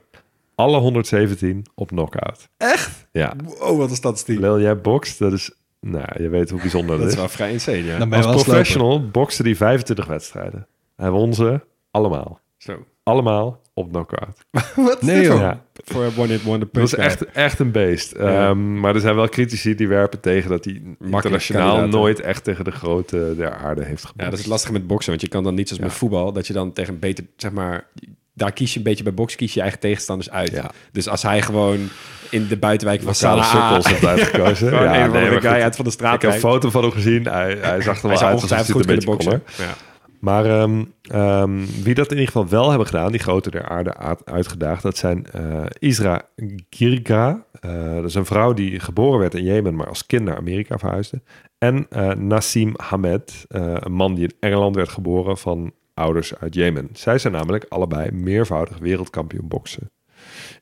Alle 0.54 0.78
117 0.78 1.66
op 1.74 1.88
knockout. 1.88 2.48
Echt? 2.56 3.08
Ja. 3.12 3.34
Wow, 3.44 3.78
wat 3.78 3.90
een 3.90 3.96
statistiek. 3.96 4.38
Lil, 4.38 4.60
jij 4.60 4.80
bokst, 4.80 5.18
dat 5.18 5.32
is... 5.32 5.50
Nou, 5.80 6.22
je 6.22 6.28
weet 6.28 6.50
hoe 6.50 6.60
bijzonder 6.60 6.90
dat, 6.90 6.98
Dat 6.98 7.06
is 7.06 7.12
is. 7.12 7.18
wel 7.20 7.28
vrij 7.28 7.52
insane, 7.52 7.84
ja. 7.84 7.98
Dan 7.98 8.12
Als 8.12 8.26
professional 8.26 9.10
bokste 9.10 9.42
hij 9.42 9.56
25 9.56 10.06
wedstrijden. 10.06 10.66
Hij 10.96 11.10
won 11.10 11.34
ze 11.34 11.60
allemaal. 11.90 12.40
Zo. 12.56 12.84
Allemaal 13.02 13.59
op 13.74 13.90
knockout. 13.90 14.38
Wat 14.76 15.02
Nee, 15.02 15.22
joh. 15.22 15.40
Ja, 15.40 15.64
Voor 15.84 16.04
een 16.04 16.12
one-hit 16.16 16.42
wonder 16.42 16.68
dat 16.72 16.80
was 16.82 16.94
echt, 16.94 17.24
echt 17.24 17.58
een 17.58 17.70
beest. 17.70 18.12
Ehm, 18.12 18.80
maar 18.80 18.94
er 18.94 19.00
zijn 19.00 19.14
wel 19.14 19.28
critici 19.28 19.74
die 19.74 19.88
werpen 19.88 20.20
tegen 20.20 20.50
dat 20.50 20.64
hij 20.64 20.82
internationaal 21.00 21.86
nooit 21.88 22.20
echt 22.20 22.44
tegen 22.44 22.64
de 22.64 22.70
grote 22.70 23.34
der 23.36 23.54
aarde 23.54 23.84
heeft 23.84 24.04
gebokst. 24.04 24.24
Ja, 24.24 24.30
dat 24.30 24.38
is 24.38 24.46
lastig 24.46 24.70
met 24.70 24.86
boksen, 24.86 25.10
want 25.10 25.22
je 25.22 25.28
kan 25.28 25.42
dan 25.42 25.54
niet 25.54 25.68
zoals 25.68 25.82
Ja. 25.82 25.88
met 25.88 25.96
voetbal, 25.98 26.32
dat 26.32 26.46
je 26.46 26.52
dan 26.52 26.72
tegen 26.72 26.94
een 26.94 27.00
beter, 27.00 27.24
zeg 27.36 27.50
maar, 27.52 27.86
daar 28.34 28.52
kies 28.52 28.72
je 28.72 28.78
een 28.78 28.84
beetje 28.84 29.04
bij 29.04 29.14
boksen, 29.14 29.38
kies 29.38 29.48
je 29.48 29.54
je 29.54 29.62
eigen 29.62 29.80
tegenstanders 29.80 30.30
uit. 30.30 30.50
Ja. 30.50 30.70
Dus 30.92 31.08
als 31.08 31.22
hij 31.22 31.42
gewoon 31.42 31.88
in 32.30 32.46
de 32.46 32.56
buitenwijk 32.56 33.02
van 33.02 33.14
Sanaa 33.14 33.42
cirkels 33.42 33.86
heeft 33.86 34.06
uitgekozen. 34.06 34.72
Ja, 34.82 35.06
nee, 35.06 35.40
guy 35.40 35.50
uit 35.50 35.76
van 35.76 35.84
de 35.84 35.90
straat 35.90 36.14
Ik 36.14 36.22
heb 36.22 36.32
een 36.32 36.38
foto 36.38 36.70
van 36.70 36.82
hem 36.82 36.92
gezien. 36.92 37.24
Hij, 37.24 37.58
hij 37.60 37.80
zag 37.80 38.02
er 38.02 38.08
wel 38.08 38.22
uit 38.22 38.48
hij 38.48 38.58
het 38.58 38.70
goed 38.70 38.80
een 38.80 38.94
beetje 38.94 39.10
boksen. 39.10 39.42
Ja. 39.58 39.74
Maar 40.20 40.44
ehm, 40.44 40.84
ehm, 41.02 41.64
wie 41.82 41.94
dat 41.94 42.06
in 42.06 42.18
ieder 42.18 42.32
geval 42.32 42.48
wel 42.48 42.68
hebben 42.68 42.86
gedaan, 42.86 43.10
die 43.10 43.20
grote 43.20 43.50
der 43.50 43.68
aarde 43.68 43.96
uitgedaagd, 44.24 44.82
dat 44.82 44.96
zijn 44.96 45.26
eh, 45.26 45.64
Isra 45.78 46.22
Girga. 46.70 47.44
Eh, 47.60 47.94
dat 47.94 48.04
is 48.04 48.14
een 48.14 48.24
vrouw 48.24 48.52
die 48.52 48.80
geboren 48.80 49.18
werd 49.18 49.34
in 49.34 49.44
Jemen, 49.44 49.74
maar 49.74 49.88
als 49.88 50.06
kind 50.06 50.24
naar 50.24 50.36
Amerika 50.36 50.78
verhuisde. 50.78 51.22
En 51.58 51.86
eh, 51.90 52.10
Nassim 52.10 52.74
Hamed, 52.76 53.44
een 53.48 53.92
man 53.92 54.14
die 54.14 54.24
in 54.24 54.36
Engeland 54.40 54.74
werd 54.74 54.88
geboren 54.88 55.38
van 55.38 55.72
ouders 55.94 56.36
uit 56.36 56.54
Jemen. 56.54 56.88
Zij 56.92 57.18
zijn 57.18 57.32
namelijk 57.32 57.66
allebei 57.68 58.10
meervoudig 58.10 58.78
wereldkampioen 58.78 59.48
boksen. 59.48 59.90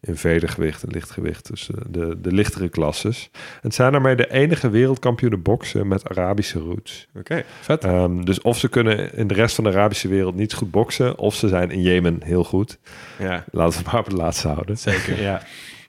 In 0.01 0.17
vedergewicht 0.17 0.83
en 0.83 0.91
lichtgewicht, 0.91 1.49
dus 1.51 1.71
eh, 1.71 1.77
de, 1.89 2.21
de 2.21 2.33
lichtere 2.33 2.69
klasses. 2.69 3.31
En 3.63 3.73
zijn 3.73 3.93
daarmee 3.93 4.17
de 4.17 4.31
enige 4.31 4.71
wereldkampioenen 4.71 5.43
boksen 5.43 5.89
met 5.89 6.09
Arabische 6.09 6.59
roots. 6.59 7.07
Oké. 7.19 7.45
Vet. 7.61 7.85
Ehm, 7.85 8.25
dus 8.25 8.41
of 8.41 8.59
ze 8.59 8.69
kunnen 8.69 9.15
in 9.15 9.27
de 9.27 9.35
rest 9.35 9.55
van 9.55 9.65
de 9.65 9.71
Arabische 9.71 10.09
wereld 10.09 10.35
niet 10.35 10.55
goed 10.55 10.71
boksen, 10.71 11.19
of 11.19 11.35
ze 11.35 11.49
zijn 11.49 11.71
in 11.71 11.83
Jemen 11.83 12.21
heel 12.25 12.45
goed. 12.45 12.79
Ja. 13.19 13.45
Laten 13.51 13.73
we 13.73 13.85
het 13.85 13.93
maar 13.93 14.01
op 14.01 14.07
het 14.07 14.17
laatste 14.17 14.49
houden. 14.49 14.79
Zeker. 14.79 15.21
Ja. 15.21 15.43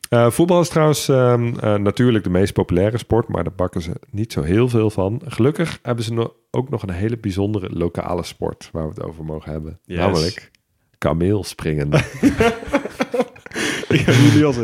Eh, 0.09 0.29
voetbal 0.29 0.61
is 0.61 0.69
trouwens 0.69 1.09
ehm, 1.09 1.53
eh, 1.59 1.75
natuurlijk 1.75 2.23
de 2.23 2.29
meest 2.29 2.53
populaire 2.53 2.97
sport, 2.97 3.27
maar 3.27 3.43
daar 3.43 3.53
bakken 3.53 3.81
ze 3.81 3.91
niet 4.09 4.33
zo 4.33 4.41
heel 4.41 4.69
veel 4.69 4.89
van. 4.89 5.21
Gelukkig 5.25 5.79
hebben 5.81 6.03
ze 6.03 6.13
no- 6.13 6.33
ook 6.51 6.69
nog 6.69 6.83
een 6.83 6.89
hele 6.89 7.17
bijzondere 7.17 7.69
lokale 7.69 8.23
sport 8.23 8.69
waar 8.71 8.83
we 8.83 8.89
het 8.89 9.03
over 9.03 9.25
mogen 9.25 9.51
hebben. 9.51 9.79
Yes. 9.83 9.97
Namelijk 9.97 10.51
kameelspringen. 10.97 11.89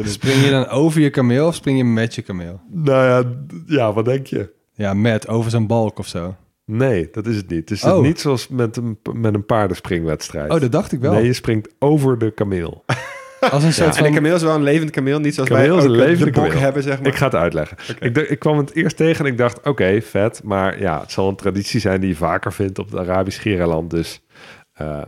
Spring 0.04 0.44
je 0.44 0.50
dan 0.50 0.68
over 0.68 1.02
je 1.02 1.10
kameel 1.10 1.48
of 1.48 1.56
spring 1.56 1.78
je 1.78 1.84
met 1.84 2.16
je 2.16 2.22
kameel? 2.22 2.62
nou 2.72 3.06
ja, 3.06 3.24
ja, 3.76 3.94
wat 3.94 4.06
denk 4.06 4.28
je? 4.28 4.54
Ja, 4.74 4.94
met, 4.94 5.28
over 5.28 5.52
zijn 5.52 5.68
balk 5.68 6.00
of 6.00 6.08
zo. 6.08 6.36
Nee, 6.66 7.08
dat 7.12 7.26
is 7.28 7.36
het 7.36 7.50
niet. 7.50 7.60
Het 7.70 7.72
is 7.72 7.84
Oh. 7.84 8.02
niet 8.02 8.20
zoals 8.20 8.48
met 8.48 8.78
een, 8.78 9.00
met 9.14 9.34
een 9.34 9.46
paardenspringwedstrijd. 9.46 10.52
Oh, 10.52 10.60
dat 10.60 10.72
dacht 10.72 10.92
ik 10.92 11.00
wel. 11.00 11.14
Nee, 11.14 11.26
je 11.26 11.34
springt 11.34 11.70
over 11.80 12.18
de 12.18 12.32
kameel. 12.32 12.84
Als 13.52 13.64
een 13.64 13.74
soort 13.74 13.88
En 13.88 13.94
de 14.04 14.04
van... 14.04 14.14
kameel 14.14 14.36
is 14.36 14.42
wel 14.44 14.56
een 14.56 14.64
levend 14.64 14.90
kameel, 14.90 15.20
niet 15.20 15.34
zoals 15.34 15.50
Kameel 15.50 15.68
wij 15.68 15.78
is 15.78 15.84
een 15.84 15.92
levende 15.92 16.26
de 16.26 16.32
bok 16.32 16.44
kameel. 16.46 16.62
hebben, 16.62 16.84
zeg 16.84 16.98
maar. 17.00 17.08
Ik 17.08 17.16
ga 17.16 17.26
het 17.26 17.36
uitleggen. 17.36 17.78
Ik, 18.00 18.18
ik 18.18 18.40
kwam 18.40 18.58
het 18.58 18.74
eerst 18.76 18.98
tegen 18.98 19.26
en 19.26 19.32
ik 19.32 19.38
dacht, 19.38 19.66
oké, 19.68 20.02
vet. 20.02 20.42
Maar 20.44 20.80
ja, 20.80 21.00
het 21.00 21.12
zal 21.12 21.30
een 21.30 21.36
traditie 21.36 21.80
zijn 21.80 22.00
die 22.00 22.10
je 22.10 22.16
vaker 22.16 22.54
vindt 22.54 22.80
op 22.80 22.92
het 22.92 23.00
Arabisch 23.00 23.42
Giereiland. 23.42 23.90
Dus 23.90 24.22
eh, 24.74 25.02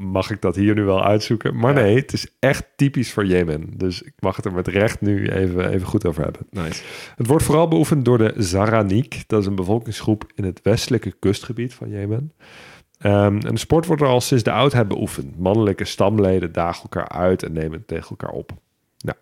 mag 0.00 0.30
ik 0.30 0.40
dat 0.40 0.56
hier 0.56 0.74
nu 0.74 0.84
wel 0.84 1.04
uitzoeken? 1.04 1.56
Maar 1.56 1.74
nee, 1.74 1.96
het 1.96 2.12
is 2.12 2.26
echt 2.38 2.66
typisch 2.76 3.12
voor 3.12 3.26
Jemen. 3.26 3.70
Dus 3.76 4.02
ik 4.02 4.12
mag 4.18 4.36
het 4.36 4.44
er 4.44 4.52
met 4.52 4.68
recht 4.68 5.00
nu 5.00 5.28
even, 5.28 5.70
even 5.70 5.86
goed 5.86 6.06
over 6.06 6.22
hebben. 6.22 6.46
Nice. 6.50 6.82
Het 7.16 7.26
wordt 7.26 7.44
vooral 7.44 7.68
beoefend 7.68 8.04
door 8.04 8.18
de 8.18 8.34
Zaraniek. 8.36 9.22
Dat 9.26 9.40
is 9.40 9.46
een 9.46 9.54
bevolkingsgroep 9.54 10.24
in 10.34 10.44
het 10.44 10.60
westelijke 10.62 11.12
kustgebied 11.18 11.74
van 11.74 11.88
Jemen. 11.88 12.32
Ehm, 12.98 13.38
en 13.38 13.54
de 13.54 13.58
sport 13.58 13.86
wordt 13.86 14.02
er 14.02 14.08
al 14.08 14.20
sinds 14.20 14.42
de 14.42 14.52
oudheid 14.52 14.88
beoefend. 14.88 15.38
Mannelijke 15.38 15.84
stamleden 15.84 16.52
dagen 16.52 16.82
elkaar 16.82 17.08
uit 17.08 17.42
en 17.42 17.52
nemen 17.52 17.78
het 17.78 17.88
tegen 17.88 18.10
elkaar 18.10 18.30
op. 18.30 18.52
Nou, 18.98 19.16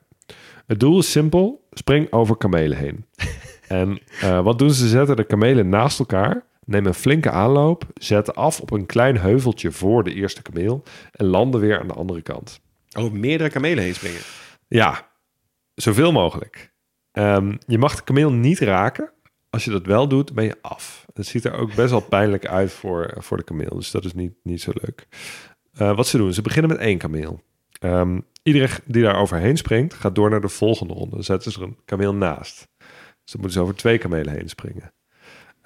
het 0.66 0.80
doel 0.80 0.98
is 0.98 1.10
simpel. 1.10 1.66
Spring 1.70 2.12
over 2.12 2.36
kamelen 2.36 2.78
heen. 2.78 3.04
en 3.68 4.00
eh, 4.20 4.42
wat 4.42 4.58
doen 4.58 4.70
ze? 4.70 4.82
Ze 4.82 4.88
zetten 4.88 5.16
de 5.16 5.24
kamelen 5.24 5.68
naast 5.68 5.98
elkaar. 5.98 6.44
Nemen 6.68 6.88
een 6.88 6.94
flinke 6.94 7.30
aanloop. 7.30 7.84
Zetten 7.94 8.34
af 8.34 8.60
op 8.60 8.70
een 8.70 8.86
klein 8.86 9.18
heuveltje 9.18 9.72
voor 9.72 10.04
de 10.04 10.14
eerste 10.14 10.42
kameel. 10.42 10.82
En 11.10 11.26
landen 11.26 11.60
weer 11.60 11.80
aan 11.80 11.86
de 11.86 11.94
andere 11.94 12.22
kant. 12.22 12.60
Over 12.96 13.18
meerdere 13.18 13.50
kamelen 13.50 13.84
heen 13.84 13.94
springen. 13.94 14.20
Ja, 14.66 15.08
zoveel 15.74 16.12
mogelijk. 16.12 16.72
Ehm, 17.12 17.56
je 17.66 17.78
mag 17.78 17.96
de 17.96 18.02
kameel 18.02 18.32
niet 18.32 18.58
raken. 18.58 19.12
Als 19.50 19.64
je 19.64 19.70
dat 19.70 19.86
wel 19.86 20.08
doet, 20.08 20.34
ben 20.34 20.44
je 20.44 20.56
af. 20.60 21.06
Het 21.14 21.26
ziet 21.26 21.44
er 21.44 21.52
ook 21.52 21.74
best 21.74 21.90
wel 21.90 22.00
pijnlijk 22.00 22.46
uit 22.46 22.72
voor, 22.72 23.14
voor 23.18 23.36
de 23.36 23.44
kameel. 23.44 23.74
Dus 23.74 23.90
dat 23.90 24.04
is 24.04 24.12
niet, 24.12 24.32
niet 24.42 24.60
zo 24.60 24.70
leuk. 24.74 25.06
Eh, 25.72 25.96
wat 25.96 26.06
ze 26.06 26.16
doen, 26.16 26.32
ze 26.32 26.42
beginnen 26.42 26.70
met 26.70 26.80
één 26.80 26.98
kameel. 26.98 27.42
Ehm, 27.80 28.20
iedereen 28.42 28.76
die 28.84 29.02
daar 29.02 29.20
overheen 29.20 29.56
springt, 29.56 29.94
gaat 29.94 30.14
door 30.14 30.30
naar 30.30 30.40
de 30.40 30.48
volgende 30.48 30.94
ronde. 30.94 31.14
Dan 31.14 31.24
zetten 31.24 31.52
ze 31.52 31.60
er 31.60 31.66
een 31.66 31.78
kameel 31.84 32.14
naast. 32.14 32.68
Dus 32.78 33.32
dan 33.32 33.40
moeten 33.40 33.52
ze 33.52 33.60
over 33.60 33.74
twee 33.74 33.98
kamelen 33.98 34.34
heen 34.34 34.48
springen. 34.48 34.92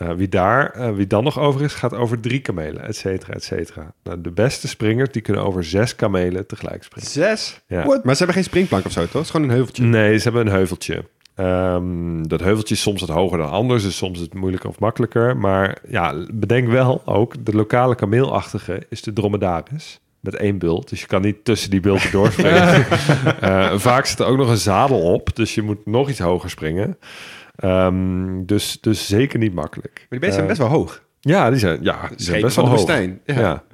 Eh, 0.02 0.12
wie, 0.12 0.28
daar, 0.28 0.70
eh, 0.70 0.94
wie 0.94 1.06
dan 1.06 1.24
nog 1.24 1.38
over 1.38 1.62
is, 1.62 1.74
gaat 1.74 1.94
over 1.94 2.20
drie 2.20 2.40
kamelen, 2.40 2.82
et 2.82 2.96
cetera, 2.96 3.32
et 3.32 3.44
cetera. 3.44 3.92
Nou, 4.02 4.20
de 4.20 4.30
beste 4.30 4.68
springers, 4.68 5.10
die 5.10 5.22
kunnen 5.22 5.44
over 5.44 5.64
zes 5.64 5.96
kamelen 5.96 6.46
tegelijk 6.46 6.82
springen. 6.82 7.10
Zes? 7.10 7.60
Ja. 7.66 7.84
What? 7.84 8.04
Maar 8.04 8.12
ze 8.12 8.18
hebben 8.18 8.36
geen 8.36 8.50
springplank 8.50 8.84
of 8.84 8.92
zo, 8.92 9.00
toch? 9.00 9.12
Het 9.12 9.22
is 9.22 9.30
gewoon 9.30 9.48
een 9.48 9.54
heuveltje. 9.54 9.82
Nee, 9.82 10.16
ze 10.16 10.22
hebben 10.22 10.46
een 10.46 10.52
heuveltje. 10.52 11.04
Ehm, 11.34 12.22
dat 12.22 12.40
heuveltje 12.40 12.74
is 12.74 12.80
soms 12.80 13.00
wat 13.00 13.10
hoger 13.10 13.38
dan 13.38 13.50
anders, 13.50 13.82
dus 13.82 13.96
soms 13.96 14.18
is 14.18 14.24
het 14.24 14.34
moeilijker 14.34 14.68
of 14.68 14.78
makkelijker. 14.78 15.36
Maar 15.36 15.78
ja, 15.88 16.14
bedenk 16.32 16.68
wel 16.68 17.02
ook, 17.04 17.44
de 17.44 17.54
lokale 17.54 17.94
kameelachtige 17.94 18.82
is 18.88 19.02
de 19.02 19.12
dromedaris. 19.12 20.00
Met 20.20 20.36
één 20.36 20.58
bult, 20.58 20.88
dus 20.88 21.00
je 21.00 21.06
kan 21.06 21.22
niet 21.22 21.44
tussen 21.44 21.70
die 21.70 21.80
bulten 21.80 22.10
doorspringen. 22.20 22.86
Eh, 23.40 23.78
vaak 23.78 24.06
zit 24.06 24.18
er 24.18 24.26
ook 24.26 24.36
nog 24.36 24.48
een 24.48 24.56
zadel 24.56 25.00
op, 25.00 25.36
dus 25.36 25.54
je 25.54 25.62
moet 25.62 25.86
nog 25.86 26.08
iets 26.08 26.18
hoger 26.18 26.50
springen. 26.50 26.98
Ehm, 27.56 28.44
dus, 28.44 28.78
dus 28.80 29.06
zeker 29.06 29.38
niet 29.38 29.54
makkelijk. 29.54 29.94
Maar 29.94 30.06
die 30.08 30.18
beesten 30.18 30.32
zijn 30.32 30.42
Eh, 30.50 30.56
best 30.56 30.68
wel 30.68 30.78
hoog. 30.78 31.02
Ja, 31.20 31.50
die 31.50 31.58
zijn, 31.58 31.78
ja, 31.82 32.08
die 32.08 32.26
zijn 32.26 32.40
best 32.40 32.56
wel 32.56 32.64
hoog. 32.66 32.74
woestijn. 32.76 33.20
Ja. 33.24 33.40
Ja. 33.40 33.64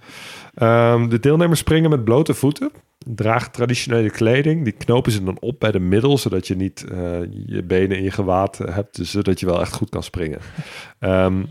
Ehm, 0.55 1.09
de 1.09 1.21
deelnemers 1.21 1.61
springen 1.61 1.91
met 1.91 2.05
blote 2.05 2.35
voeten, 2.35 2.71
dragen 2.99 3.53
traditionele 3.53 4.11
kleding. 4.11 4.65
Die 4.65 4.73
knopen 4.73 5.13
ze 5.13 5.25
dan 5.25 5.37
op 5.41 5.61
bij 5.61 5.71
de 5.73 5.79
middel, 5.81 6.19
zodat 6.19 6.47
je 6.47 6.57
niet 6.57 6.85
eh, 6.91 6.99
je 7.47 7.63
benen 7.63 7.97
in 7.97 8.03
je 8.03 8.11
gewaad 8.11 8.59
hebt, 8.59 8.97
dus 8.97 9.11
zodat 9.11 9.41
je 9.41 9.47
wel 9.47 9.61
echt 9.61 9.73
goed 9.75 9.89
kan 9.91 10.03
springen. 10.03 10.39
Ehm, 10.99 11.43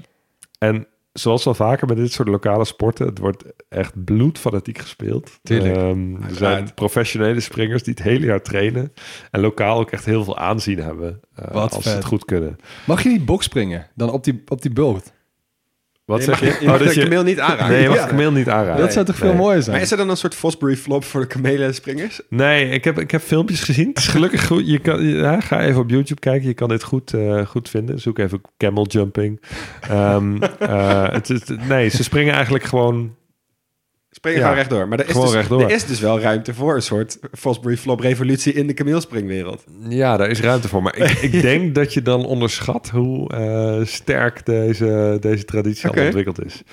en 0.60 0.88
zoals 1.20 1.44
wel 1.44 1.54
vaker 1.54 1.88
met 1.88 1.98
dit 1.98 2.12
soort 2.12 2.28
lokale 2.28 2.66
sporten, 2.66 3.06
het 3.06 3.18
wordt 3.18 3.44
echt 3.70 4.04
bloedfanatiek 4.06 4.78
gespeeld. 4.78 5.40
Tuurlijk. 5.44 5.76
Ehm, 5.76 6.16
er 6.16 6.36
zijn 6.36 6.74
professionele 6.74 7.40
springers 7.40 7.84
die 7.84 7.94
het 7.94 8.04
hele 8.04 8.26
jaar 8.26 8.42
trainen 8.42 8.94
en 9.32 9.40
lokaal 9.40 9.80
ook 9.80 9.92
echt 9.92 10.06
heel 10.06 10.24
veel 10.24 10.38
aanzien 10.38 10.80
hebben 10.80 11.20
eh, 11.36 11.52
als 11.52 11.84
ze 11.84 11.90
het 11.90 12.06
goed 12.06 12.26
kunnen. 12.26 12.56
Mag 12.86 13.04
je 13.04 13.10
niet 13.10 13.26
bokspringen? 13.26 13.88
Dan 13.96 14.12
op 14.12 14.24
die, 14.24 14.44
op 14.48 14.62
die 14.62 14.74
bult? 14.74 15.12
Wat 16.08 16.18
Je 16.20 16.24
zeg 16.26 16.40
je? 16.40 16.46
je, 16.46 16.52
je 16.60 16.66
mag 16.68 16.80
Oh, 16.80 16.86
dat 16.86 16.94
de 16.94 17.02
kameel 17.02 17.24
niet 17.24 17.40
aanraken. 17.40 17.68
Nee, 17.74 17.82
je 17.82 17.88
mag 17.88 17.98
Ja. 17.98 18.04
de 18.04 18.10
kameel 18.10 18.32
niet 18.32 18.50
aanraken. 18.50 18.82
dat 18.82 18.94
zou 18.94 19.06
toch 19.06 19.16
veel 19.16 19.34
mooier 19.34 19.62
zijn? 19.62 19.76
Maar 19.76 19.86
is 19.86 19.92
er 19.92 19.98
dan 19.98 20.10
een 20.10 20.18
soort 20.18 20.36
Fosbury 20.36 20.76
flop 20.76 21.04
voor 21.04 21.22
de 21.22 21.28
kamelenspringers? 21.28 22.22
Nee, 22.30 22.70
ik 22.70 22.84
heb, 22.84 23.00
ik 23.00 23.12
heb 23.12 23.22
filmpjes 23.22 23.64
gezien. 23.64 23.88
Het 23.88 23.98
is 23.98 24.08
gelukkig 24.08 24.46
goed. 24.48 24.68
Je 24.70 24.80
kan, 24.80 25.04
ja, 25.08 25.40
ga 25.40 25.62
even 25.62 25.82
op 25.82 25.90
YouTube 25.90 26.20
kijken. 26.20 26.48
Je 26.48 26.54
kan 26.54 26.70
dit 26.70 26.84
goed, 26.84 27.14
eh, 27.14 27.46
goed 27.46 27.70
vinden. 27.70 28.00
Zoek 28.00 28.20
even 28.20 28.42
camel 28.58 28.86
jumping. 28.88 29.42
Ehm, 29.90 30.42
eh, 30.60 31.10
het, 31.12 31.30
is- 31.30 31.42
nee, 31.68 31.90
ze 31.90 32.04
springen 32.04 32.34
eigenlijk 32.34 32.64
gewoon... 32.64 33.16
Springen 34.18 34.42
gewoon 34.42 34.56
rechtdoor. 34.56 34.88
Maar 34.88 35.00
er 35.00 35.08
is, 35.08 35.14
dus, 35.14 35.32
rechtdoor. 35.32 35.62
er 35.62 35.70
is 35.70 35.86
dus 35.86 36.00
wel 36.00 36.20
ruimte 36.20 36.54
voor 36.54 36.76
een 36.76 36.82
soort 36.82 37.20
Fosbury 37.34 37.78
flop 37.78 38.00
revolutie 38.00 38.54
in 38.54 38.68
de 38.68 38.74
kameelspringwereld. 38.74 39.64
Ja, 39.90 40.18
daar 40.18 40.30
is 40.30 40.40
ruimte 40.40 40.68
voor. 40.68 40.82
Maar 40.82 40.98
ik, 40.98 41.12
ik 41.12 41.42
denk 41.52 41.76
dat 41.76 41.94
je 41.94 42.02
dan 42.02 42.26
onderschat 42.26 42.90
hoe 42.90 43.30
eh, 43.30 43.86
sterk 43.86 44.46
deze, 44.46 45.18
deze 45.20 45.46
traditie 45.46 45.90
al 45.90 46.04
ontwikkeld 46.04 46.46
is. 46.46 46.64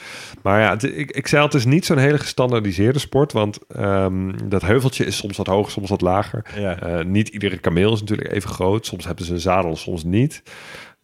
Maar 0.42 0.60
ja, 0.60 0.70
het, 0.70 0.82
ik, 0.82 1.10
ik 1.10 1.26
zei 1.26 1.40
al, 1.40 1.46
het 1.46 1.56
is 1.56 1.64
niet 1.64 1.84
zo'n 1.84 1.98
hele 1.98 2.18
gestandaardiseerde 2.18 2.98
sport. 2.98 3.32
Want 3.32 3.58
ehm, 3.68 4.32
dat 4.44 4.62
heuveltje 4.62 5.04
is 5.04 5.16
soms 5.16 5.36
wat 5.36 5.46
hoger, 5.46 5.72
soms 5.72 5.90
wat 5.90 6.00
lager. 6.00 6.44
Ja. 6.56 6.80
Eh, 6.80 7.04
niet 7.04 7.28
iedere 7.28 7.58
kameel 7.58 7.92
is 7.92 8.00
natuurlijk 8.00 8.32
even 8.32 8.50
groot. 8.50 8.86
Soms 8.86 9.06
hebben 9.06 9.24
ze 9.24 9.32
een 9.32 9.40
zadel, 9.40 9.76
soms 9.76 10.04
niet. 10.04 10.42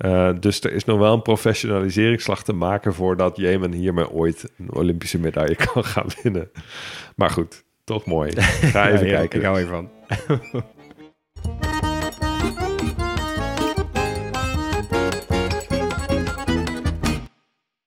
Eh, 0.00 0.30
dus 0.40 0.60
er 0.60 0.72
is 0.72 0.84
nog 0.84 0.98
wel 0.98 1.14
een 1.14 1.22
professionaliseringsslag 1.22 2.42
te 2.42 2.52
maken 2.52 2.94
voordat 2.94 3.36
Jemen 3.36 3.72
hiermee 3.72 4.10
ooit 4.10 4.52
een 4.58 4.72
Olympische 4.72 5.18
medaille 5.18 5.56
kan 5.72 5.84
gaan 5.84 6.06
winnen. 6.22 6.50
Maar 7.16 7.30
goed, 7.30 7.64
toch 7.84 8.04
mooi. 8.06 8.32
Ga 8.40 8.90
even 8.90 9.06
Ja, 9.06 9.16
kijken. 9.16 9.38
Ik 9.38 9.44
hou 9.44 9.58
even 9.58 9.70
van. 9.70 9.90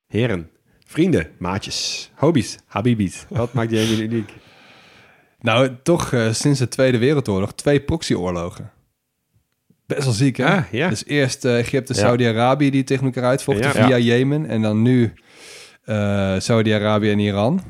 Heren, 0.07 0.49
vrienden, 0.85 1.31
maatjes, 1.37 2.11
hobby's, 2.15 2.59
habibis. 2.65 3.25
Wat 3.29 3.53
maakt 3.53 3.71
Jemen 3.71 4.01
uniek? 4.01 4.33
Nou, 5.39 5.69
toch 5.83 6.13
eh, 6.13 6.31
sinds 6.31 6.59
de 6.59 6.67
Tweede 6.67 6.97
Wereldoorlog 6.97 7.53
twee 7.53 7.81
proxyoorlogen. 7.81 8.71
Best 9.85 10.03
wel 10.03 10.13
ziek, 10.13 10.37
hè? 10.37 10.57
Ja. 10.71 10.89
Dus 10.89 11.05
eerst 11.05 11.45
eh, 11.45 11.57
Egypte, 11.57 11.93
Ja. 11.93 11.99
Saudi-Arabië 11.99 12.69
die 12.69 12.83
tegen 12.83 13.05
elkaar 13.05 13.23
uitvochten 13.23 13.65
Ja. 13.73 13.85
via 13.85 13.97
Jemen. 13.97 14.45
En 14.49 14.61
dan 14.61 14.81
nu 14.81 15.13
eh, 15.83 16.35
Saudi-Arabië 16.39 17.11
en 17.11 17.19
Iran. 17.19 17.61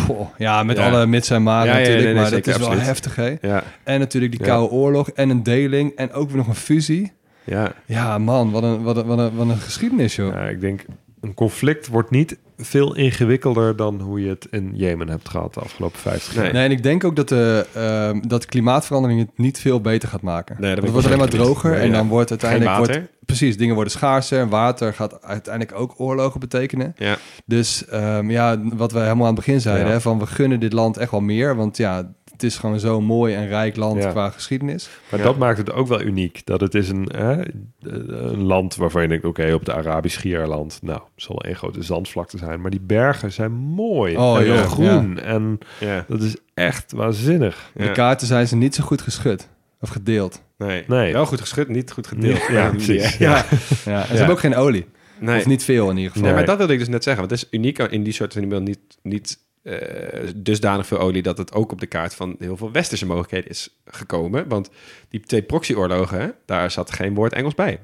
Goh, 0.00 0.28
ja, 0.38 0.62
met 0.62 0.76
Ja. 0.76 0.88
alle 0.90 1.06
mits 1.06 1.30
en 1.30 1.42
maren 1.42 1.66
Ja, 1.66 1.72
ja, 1.72 1.78
natuurlijk, 1.78 2.04
nee, 2.04 2.12
nee, 2.14 2.22
maar 2.22 2.30
dat 2.30 2.46
is 2.46 2.56
wel 2.56 2.78
heftig, 2.80 3.16
hè? 3.16 3.36
Ja, 3.40 3.62
En 3.84 3.98
natuurlijk 3.98 4.32
die 4.32 4.40
Ja. 4.40 4.46
Koude 4.46 4.74
Oorlog 4.74 5.10
en 5.10 5.30
een 5.30 5.42
deling 5.42 5.92
en 5.96 6.12
ook 6.12 6.28
weer 6.28 6.36
nog 6.36 6.48
een 6.48 6.54
fusie. 6.54 7.12
ja. 7.44 7.72
Ja, 7.86 8.18
man, 8.18 8.50
wat 8.50 8.62
een, 8.62 8.82
wat 8.82 8.96
een, 8.96 9.06
wat 9.06 9.18
een, 9.18 9.36
wat 9.36 9.48
een 9.48 9.56
geschiedenis, 9.56 10.16
joh. 10.16 10.32
Ja, 10.34 10.48
ik 10.48 10.60
denk, 10.60 10.84
een 11.20 11.34
conflict 11.34 11.86
wordt 11.86 12.10
niet 12.10 12.36
veel 12.60 12.94
ingewikkelder 12.96 13.76
dan 13.76 14.00
hoe 14.00 14.20
je 14.22 14.28
het 14.28 14.46
in 14.50 14.70
Jemen 14.74 15.08
hebt 15.08 15.28
gehad 15.28 15.54
de 15.54 15.60
afgelopen 15.60 15.98
50 15.98 16.34
jaar. 16.34 16.42
Nee. 16.42 16.52
Nee, 16.52 16.64
en 16.64 16.70
ik 16.70 16.82
denk 16.82 17.04
ook 17.04 17.16
dat, 17.16 17.28
de, 17.28 17.66
ehm, 17.74 18.20
dat 18.28 18.46
klimaatverandering 18.46 19.20
het 19.20 19.30
niet 19.38 19.58
veel 19.58 19.80
beter 19.80 20.08
gaat 20.08 20.22
maken. 20.22 20.56
Nee, 20.60 20.74
ben 20.74 20.82
het 20.82 20.92
wordt 20.92 21.06
alleen 21.06 21.18
maar 21.18 21.28
droger 21.28 21.70
Nee, 21.70 21.80
en 21.80 21.86
ja. 21.86 21.92
dan 21.92 22.08
wordt 22.08 22.30
Geen 22.30 22.40
uiteindelijk... 22.40 22.78
water. 22.78 22.94
Wordt, 23.00 23.26
precies, 23.26 23.56
dingen 23.56 23.74
worden 23.74 23.92
schaarser 23.92 24.40
en 24.40 24.48
water 24.48 24.94
gaat 24.94 25.22
uiteindelijk 25.22 25.78
ook 25.80 25.94
oorlogen 25.96 26.40
betekenen. 26.40 26.94
Ja. 26.96 27.16
Dus 27.46 27.84
ehm, 27.86 28.30
ja, 28.30 28.60
wat 28.62 28.92
we 28.92 28.98
helemaal 28.98 29.26
aan 29.26 29.34
het 29.34 29.44
begin 29.44 29.60
zeiden, 29.60 29.86
Ja. 29.86 29.92
hè, 29.92 30.00
van 30.00 30.18
we 30.18 30.26
gunnen 30.26 30.60
dit 30.60 30.72
land 30.72 30.96
echt 30.96 31.10
wel 31.10 31.20
meer, 31.20 31.56
want 31.56 31.76
ja, 31.76 32.12
het 32.42 32.50
is 32.50 32.58
gewoon 32.58 32.80
zo'n 32.80 33.04
mooi 33.04 33.34
en 33.34 33.46
rijk 33.48 33.76
land 33.76 34.02
Ja. 34.02 34.10
qua 34.10 34.30
geschiedenis. 34.30 34.88
Maar 35.10 35.20
Ja. 35.20 35.26
dat 35.26 35.38
maakt 35.38 35.58
het 35.58 35.72
ook 35.72 35.88
wel 35.88 36.00
uniek. 36.02 36.40
Dat 36.44 36.60
het 36.60 36.74
is 36.74 36.88
een, 36.88 37.08
hè, 37.16 37.42
een 37.82 38.42
land 38.42 38.76
waarvan 38.76 39.02
je 39.02 39.08
denkt... 39.08 39.24
oké, 39.24 39.52
op 39.52 39.64
de 39.64 39.74
Arabisch 39.74 40.16
Schiereiland... 40.16 40.78
nou, 40.82 41.00
het 41.14 41.22
zal 41.24 41.42
één 41.44 41.56
grote 41.56 41.82
zandvlakte 41.82 42.38
zijn... 42.38 42.60
maar 42.60 42.70
die 42.70 42.80
bergen 42.80 43.32
zijn 43.32 43.52
mooi 43.52 44.16
Oh, 44.16 44.38
en 44.38 44.44
ja. 44.46 44.62
groen. 44.62 45.18
En 45.20 45.58
Ja. 45.80 46.04
dat 46.08 46.22
is 46.22 46.36
echt 46.54 46.92
waanzinnig. 46.92 47.70
De 47.74 47.92
kaarten 47.92 48.26
zijn 48.26 48.48
ze 48.48 48.56
niet 48.56 48.74
zo 48.74 48.84
goed 48.84 49.02
geschud 49.02 49.48
of 49.80 49.88
gedeeld. 49.88 50.42
Nee. 50.58 50.84
Nee. 50.86 51.12
Wel 51.12 51.26
goed 51.26 51.40
geschud, 51.40 51.68
niet 51.68 51.92
goed 51.92 52.06
gedeeld. 52.06 52.46
Ja, 52.50 52.70
precies. 52.70 53.16
Ja. 53.16 53.44
Ja, 53.84 54.00
en 54.00 54.06
ze 54.06 54.14
hebben 54.16 54.30
ook 54.34 54.40
geen 54.40 54.56
olie. 54.56 54.86
Nee. 55.20 55.38
Of 55.38 55.46
niet 55.46 55.64
veel 55.64 55.90
in 55.90 55.96
ieder 55.96 56.12
geval. 56.12 56.26
Nee, 56.26 56.36
maar 56.36 56.46
dat 56.46 56.58
wilde 56.58 56.72
ik 56.72 56.78
dus 56.78 56.88
net 56.88 57.02
zeggen. 57.02 57.28
Want 57.28 57.40
het 57.40 57.50
is 57.52 57.58
uniek 57.58 57.78
in 57.78 58.02
die 58.02 58.12
soort 58.12 58.32
van 58.32 58.62
niet, 58.62 58.78
niet 59.02 59.38
eh, 59.62 60.28
dusdanig 60.36 60.86
veel 60.86 60.98
olie... 60.98 61.22
dat 61.22 61.38
het 61.38 61.52
ook 61.52 61.72
op 61.72 61.80
de 61.80 61.86
kaart 61.86 62.14
van 62.14 62.36
heel 62.38 62.56
veel 62.56 62.72
westerse 62.72 63.06
mogelijkheden 63.06 63.50
is 63.50 63.78
gekomen. 63.84 64.48
Want 64.48 64.70
die 65.08 65.20
twee 65.20 65.42
proxyoorlogen, 65.42 66.20
hè, 66.20 66.28
daar 66.46 66.70
zat 66.70 66.92
geen 66.92 67.14
woord 67.14 67.32
Engels 67.32 67.54
bij. 67.54 67.80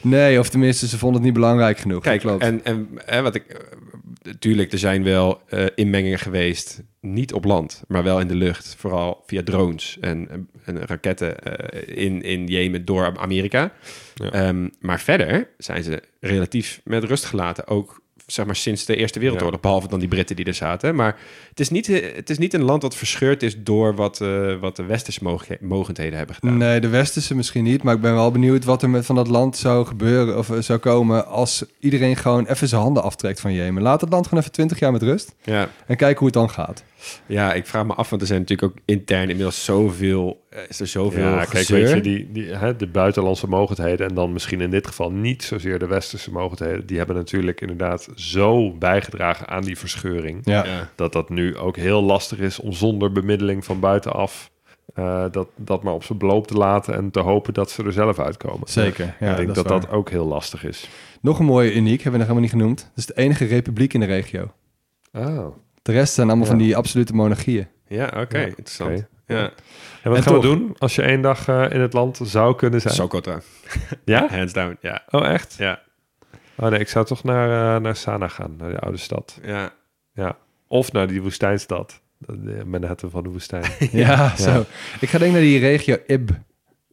Nee, 0.00 0.38
of 0.38 0.48
tenminste, 0.48 0.88
ze 0.88 0.98
vonden 0.98 1.16
het 1.16 1.24
niet 1.24 1.40
belangrijk 1.40 1.78
genoeg. 1.78 2.02
Kijk, 2.02 2.20
klopt. 2.20 2.42
en, 2.42 2.64
en 2.64 2.88
hè, 3.04 3.22
wat 3.22 3.34
ik... 3.34 3.76
Natuurlijk, 4.22 4.72
er 4.72 4.78
zijn 4.78 5.02
wel 5.02 5.42
eh, 5.46 5.66
inmengingen 5.74 6.18
geweest, 6.18 6.82
niet 7.00 7.32
op 7.32 7.44
land, 7.44 7.82
maar 7.88 8.02
wel 8.02 8.20
in 8.20 8.28
de 8.28 8.34
lucht. 8.34 8.74
Vooral 8.78 9.22
via 9.26 9.42
drones 9.42 9.96
en, 10.00 10.28
en, 10.30 10.48
en 10.64 10.86
raketten 10.86 11.38
eh, 11.38 12.04
in, 12.04 12.22
in 12.22 12.46
Jemen 12.46 12.84
door 12.84 13.18
Amerika. 13.18 13.72
Ja. 14.14 14.30
Ehm, 14.30 14.68
maar 14.80 15.00
verder 15.00 15.48
zijn 15.58 15.82
ze 15.82 16.02
relatief 16.20 16.80
met 16.84 17.04
rust 17.04 17.24
gelaten, 17.24 17.66
ook 17.66 18.02
zeg 18.32 18.46
maar 18.46 18.56
sinds 18.56 18.84
de 18.84 18.96
Eerste 18.96 19.18
Wereldoorlog, 19.18 19.60
behalve 19.60 19.88
dan 19.88 19.98
die 19.98 20.08
Britten 20.08 20.36
die 20.36 20.44
er 20.44 20.54
zaten. 20.54 20.94
Maar 20.94 21.16
het 21.48 21.60
is 21.60 21.70
niet, 21.70 21.88
eh, 21.88 22.14
het 22.16 22.30
is 22.30 22.38
niet 22.38 22.54
een 22.54 22.62
land 22.62 22.80
dat 22.80 22.96
verscheurd 22.96 23.42
is 23.42 23.62
door 23.62 23.94
wat, 23.94 24.20
eh, 24.20 24.54
wat 24.60 24.76
de 24.76 24.82
westerse 24.84 25.38
mogendheden 25.60 26.18
hebben 26.18 26.34
gedaan. 26.36 26.56
Nee, 26.56 26.80
de 26.80 26.88
westerse 26.88 27.34
misschien 27.34 27.64
niet, 27.64 27.82
maar 27.82 27.94
ik 27.94 28.00
ben 28.00 28.14
wel 28.14 28.30
benieuwd 28.30 28.64
wat 28.64 28.82
er 28.82 28.90
met 28.90 29.06
van 29.06 29.14
dat 29.14 29.28
land 29.28 29.56
zou 29.56 29.86
gebeuren 29.86 30.38
of 30.38 30.50
eh, 30.50 30.58
zou 30.60 30.78
komen 30.78 31.26
als 31.26 31.64
iedereen 31.80 32.16
gewoon 32.16 32.46
even 32.46 32.68
zijn 32.68 32.80
handen 32.80 33.02
aftrekt 33.02 33.40
van 33.40 33.52
Jemen. 33.52 33.82
Laat 33.82 34.00
het 34.00 34.10
land 34.10 34.24
gewoon 34.24 34.40
even 34.40 34.52
20 34.52 34.78
jaar 34.78 34.92
met 34.92 35.02
rust 35.02 35.34
Ja. 35.44 35.68
en 35.86 35.96
kijk 35.96 36.16
hoe 36.18 36.26
het 36.26 36.36
dan 36.36 36.50
gaat. 36.50 36.84
ja, 37.26 37.52
ik 37.52 37.66
vraag 37.66 37.86
me 37.86 37.94
af, 37.94 38.10
want 38.10 38.22
er 38.22 38.28
zijn 38.28 38.40
natuurlijk 38.40 38.72
ook 38.72 38.82
intern 38.84 39.28
inmiddels 39.28 39.64
zoveel, 39.64 40.46
is 40.68 40.80
er 40.80 40.86
zoveel 40.86 41.22
Ja, 41.28 41.36
kijk, 41.36 41.48
gezeur. 41.48 41.84
weet 41.84 41.94
je, 41.94 42.00
die, 42.00 42.32
die, 42.32 42.44
hè, 42.54 42.76
de 42.76 42.86
buitenlandse 42.86 43.48
mogendheden... 43.48 44.08
en 44.08 44.14
dan 44.14 44.32
misschien 44.32 44.60
in 44.60 44.70
dit 44.70 44.86
geval 44.86 45.10
niet 45.12 45.42
zozeer 45.42 45.78
de 45.78 45.86
westerse 45.86 46.30
mogendheden... 46.30 46.86
die 46.86 46.98
hebben 46.98 47.16
natuurlijk 47.16 47.60
inderdaad 47.60 48.08
zo 48.14 48.72
bijgedragen 48.72 49.48
aan 49.48 49.62
die 49.62 49.78
verscheuring... 49.78 50.40
Ja, 50.44 50.64
Ja. 50.64 50.90
dat 50.94 51.12
dat 51.12 51.28
nu 51.28 51.56
ook 51.56 51.76
heel 51.76 52.02
lastig 52.02 52.38
is 52.38 52.58
om 52.58 52.72
zonder 52.72 53.12
bemiddeling 53.12 53.64
van 53.64 53.80
buitenaf... 53.80 54.50
eh, 54.94 55.24
dat, 55.30 55.48
dat 55.56 55.82
maar 55.82 55.94
op 55.94 56.04
zijn 56.04 56.18
beloop 56.18 56.46
te 56.46 56.54
laten 56.54 56.94
en 56.94 57.10
te 57.10 57.20
hopen 57.20 57.54
dat 57.54 57.70
ze 57.70 57.84
er 57.84 57.92
zelf 57.92 58.18
uitkomen. 58.18 58.68
zeker. 58.68 59.16
Ja, 59.20 59.30
ik 59.30 59.36
denk 59.36 59.54
dat 59.54 59.68
dat 59.68 59.90
ook 59.90 60.10
heel 60.10 60.26
lastig 60.26 60.64
is. 60.64 60.88
Nog 61.20 61.38
een 61.38 61.44
mooie 61.44 61.74
uniek, 61.74 62.02
hebben 62.02 62.12
we 62.12 62.26
nog 62.26 62.26
helemaal 62.36 62.40
niet 62.42 62.50
genoemd. 62.50 62.80
Het 62.80 62.98
is 62.98 63.06
de 63.06 63.16
enige 63.16 63.44
republiek 63.44 63.94
in 63.94 64.00
de 64.00 64.06
regio. 64.06 64.52
Oh, 65.12 65.46
De 65.82 65.92
rest 65.92 66.14
zijn 66.14 66.26
allemaal 66.28 66.46
Ja. 66.46 66.50
van 66.52 66.60
die 66.62 66.76
absolute 66.76 67.14
monarchieën. 67.14 67.66
Ja, 67.88 68.12
oké, 68.16 68.38
Ja, 68.38 68.46
interessant. 68.46 69.06
Ja. 69.26 69.50
En 70.02 70.10
wat 70.10 70.16
En 70.16 70.22
gaan 70.24 70.34
we 70.34 70.40
doen 70.40 70.74
als 70.78 70.94
je 70.94 71.02
één 71.02 71.20
dag 71.20 71.48
eh, 71.48 71.64
in 71.70 71.80
het 71.80 71.92
land 71.92 72.20
zou 72.22 72.54
kunnen 72.56 72.80
zijn? 72.80 72.94
Sokotra, 72.94 73.40
Ja? 74.04 74.26
hands 74.30 74.52
down. 74.52 74.76
Ja, 74.80 75.02
Oh, 75.10 75.26
echt? 75.26 75.54
ja, 75.58 75.80
Oh 76.56 76.68
nee, 76.68 76.80
ik 76.80 76.88
zou 76.88 77.04
toch 77.06 77.24
naar, 77.24 77.74
eh, 77.76 77.82
naar 77.82 77.96
Sana 77.96 78.28
gaan, 78.28 78.54
naar 78.58 78.70
de 78.70 78.78
oude 78.78 78.98
stad. 78.98 79.38
ja. 79.42 79.70
Ja. 80.12 80.36
Of 80.66 80.92
naar 80.92 81.06
die 81.06 81.22
woestijnstad. 81.22 82.00
De 82.18 82.62
Manhattan 82.66 83.10
van 83.10 83.22
de 83.22 83.28
woestijn. 83.28 83.64
Ja, 83.92 84.36
zo. 84.36 84.64
Ik 85.00 85.08
ga 85.08 85.18
denk 85.18 85.32
naar 85.32 85.40
die 85.40 85.58
regio 85.58 85.96
Ib, 86.06 86.30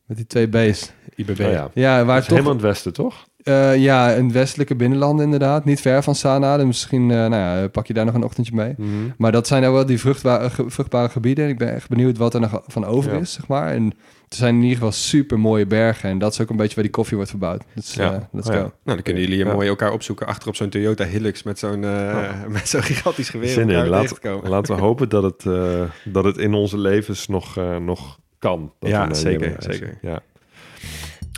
met 0.05 0.17
die 0.17 0.27
twee 0.27 0.47
B's. 0.47 0.91
IBB. 1.15 1.29
Oh 1.39 1.51
ja. 1.51 1.69
Ja, 1.73 1.97
Dat 1.97 2.05
waar 2.05 2.17
is 2.17 2.23
toch... 2.23 2.31
helemaal 2.31 2.51
in 2.55 2.57
het 2.57 2.67
westen, 2.67 2.93
toch? 2.93 3.27
Eh, 3.45 3.75
ja, 3.77 4.15
een 4.15 4.31
westelijke 4.31 4.75
binnenland 4.75 5.21
inderdaad. 5.21 5.65
Niet 5.65 5.81
ver 5.81 6.03
van 6.03 6.15
Sanaa. 6.15 6.57
Dus 6.57 6.65
misschien 6.65 7.11
eh, 7.11 7.17
nou 7.17 7.35
ja, 7.35 7.67
pak 7.67 7.87
je 7.87 7.93
daar 7.93 8.05
nog 8.05 8.13
een 8.13 8.23
ochtendje 8.23 8.55
mee. 8.55 8.75
Maar 9.17 9.31
dat 9.31 9.47
zijn 9.47 9.61
nou 9.61 9.73
wel 9.73 9.85
die 9.85 9.99
vruchtbare, 9.99 10.49
ge- 10.49 10.69
vruchtbare 10.69 11.09
gebieden. 11.09 11.43
En 11.43 11.49
ik 11.49 11.57
ben 11.57 11.73
echt 11.73 11.89
benieuwd 11.89 12.17
wat 12.17 12.33
er 12.33 12.39
nog 12.39 12.61
van 12.67 12.85
over 12.85 13.13
Ja. 13.13 13.19
is, 13.19 13.33
zeg 13.33 13.47
maar. 13.47 13.71
En 13.73 13.85
er 14.29 14.35
zijn 14.35 14.55
in 14.55 14.61
ieder 14.61 14.77
geval 14.77 14.91
super 14.91 15.39
mooie 15.39 15.65
bergen. 15.65 16.09
En 16.09 16.17
dat 16.17 16.31
is 16.33 16.41
ook 16.41 16.49
een 16.49 16.55
beetje 16.55 16.75
waar 16.75 16.83
die 16.83 16.93
koffie 16.93 17.15
wordt 17.15 17.29
verbouwd. 17.31 17.63
Dus 17.75 17.93
Ja. 17.93 18.13
eh, 18.13 18.19
let's 18.31 18.47
Oh 18.47 18.53
ja. 18.53 18.59
go. 18.61 18.65
Nou, 18.67 18.71
dan 18.83 19.01
kunnen 19.01 19.21
jullie 19.21 19.37
hier 19.37 19.47
Ja. 19.47 19.53
mooi 19.53 19.67
elkaar 19.67 19.91
opzoeken 19.91 20.27
achter 20.27 20.47
op 20.47 20.55
zo'n 20.55 20.69
Toyota 20.69 21.05
Hilux 21.05 21.43
met 21.43 21.59
zo'n 21.59 21.83
eh, 21.83 22.29
met 22.47 22.69
zo'n 22.69 22.83
gigantisch 22.83 23.29
geweer. 23.29 23.49
Zin 23.49 23.69
in. 23.69 23.87
Laat-. 23.87 24.19
Laten 24.43 24.75
we 24.75 24.81
hopen 24.81 25.09
dat 25.09 25.23
het, 25.23 25.45
eh, 25.45 25.81
dat 26.03 26.23
het 26.23 26.37
in 26.37 26.53
onze 26.53 26.77
levens 26.77 27.27
nog, 27.27 27.57
eh, 27.57 27.77
nog 27.77 28.19
kan. 28.39 28.71
Dat 28.79 28.89
Ja, 28.89 29.13
zeker, 29.13 29.55
zeker. 29.59 29.97
Ja. 30.01 30.19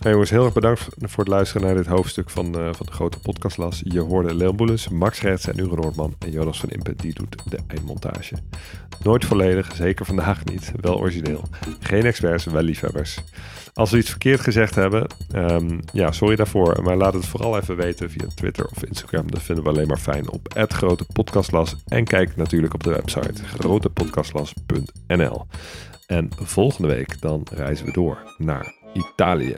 Jongens, 0.03 0.29
heel 0.29 0.45
erg 0.45 0.53
bedankt 0.53 0.87
voor- 0.99 1.23
het 1.23 1.33
luisteren 1.33 1.67
naar 1.67 1.75
dit 1.75 1.85
hoofdstuk 1.85 2.29
van, 2.29 2.59
eh, 2.59 2.69
van 2.73 2.85
de 2.85 2.91
grote 2.91 3.19
podcastlas. 3.19 3.81
Je 3.83 3.99
hoorde 3.99 4.35
Leon 4.35 4.55
Boelens, 4.55 4.89
Max 4.89 5.19
Gertsen 5.19 5.53
en 5.53 5.59
Ugo 5.63 5.75
Noordman 5.75 6.15
en 6.19 6.31
Jonas 6.31 6.59
van 6.59 6.69
Impe, 6.69 6.95
die 6.95 7.13
doet 7.13 7.35
de 7.49 7.59
eindmontage. 7.67 8.35
Nooit 9.03 9.25
volledig, 9.25 9.75
zeker 9.75 10.05
vandaag 10.05 10.45
niet, 10.45 10.71
wel 10.81 10.99
origineel. 10.99 11.43
Geen 11.79 12.05
experts, 12.05 12.45
wel 12.45 12.61
liefhebbers. 12.61 13.17
Als 13.73 13.91
we 13.91 13.97
iets 13.97 14.09
verkeerd 14.09 14.39
gezegd 14.39 14.75
hebben, 14.75 15.07
ehm, 15.31 15.79
ja, 15.93 16.11
sorry 16.11 16.35
daarvoor. 16.35 16.83
Maar 16.83 16.97
laat 16.97 17.13
het 17.13 17.25
vooral 17.25 17.57
even 17.57 17.75
weten 17.75 18.09
via 18.09 18.25
Twitter 18.35 18.65
of 18.65 18.83
Instagram. 18.83 19.31
Dat 19.31 19.41
vinden 19.41 19.63
we 19.63 19.69
alleen 19.69 19.87
maar 19.87 19.97
fijn 19.97 20.31
op 20.31 20.65
Grote 20.67 21.05
Podcastlas. 21.13 21.75
En 21.87 22.03
kijk 22.03 22.35
natuurlijk 22.35 22.73
op 22.73 22.83
de 22.83 22.89
website 22.89 23.45
grotepodcastlas.nl. 23.45 25.45
En 26.07 26.29
volgende 26.41 26.87
week 26.87 27.21
dan 27.21 27.47
reizen 27.53 27.85
we 27.85 27.91
door 27.91 28.33
naar 28.37 28.73
Italië. 28.93 29.57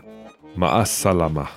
Ma'assalama. 0.55 1.49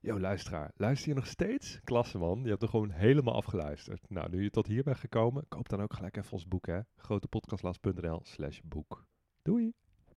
Yo, 0.00 0.20
luisteraar. 0.20 0.70
Luister 0.76 1.08
je 1.08 1.14
nog 1.14 1.26
steeds? 1.26 1.80
Klasse 1.84 2.18
man, 2.18 2.42
je 2.42 2.48
hebt 2.48 2.62
er 2.62 2.68
gewoon 2.68 2.90
helemaal 2.90 3.34
afgeluisterd. 3.34 4.10
Nou, 4.10 4.30
nu 4.30 4.42
je 4.42 4.50
tot 4.50 4.66
hier 4.66 4.82
bent 4.82 4.96
gekomen, 4.96 5.48
koop 5.48 5.68
dan 5.68 5.82
ook 5.82 5.94
gelijk 5.94 6.16
even 6.16 6.32
ons 6.32 6.48
boek 6.48 6.66
hè. 6.66 6.80
grotepodcastlas.nl 6.96 8.20
slash 8.22 8.60
boek. 8.64 9.06
Doei! 9.42 9.74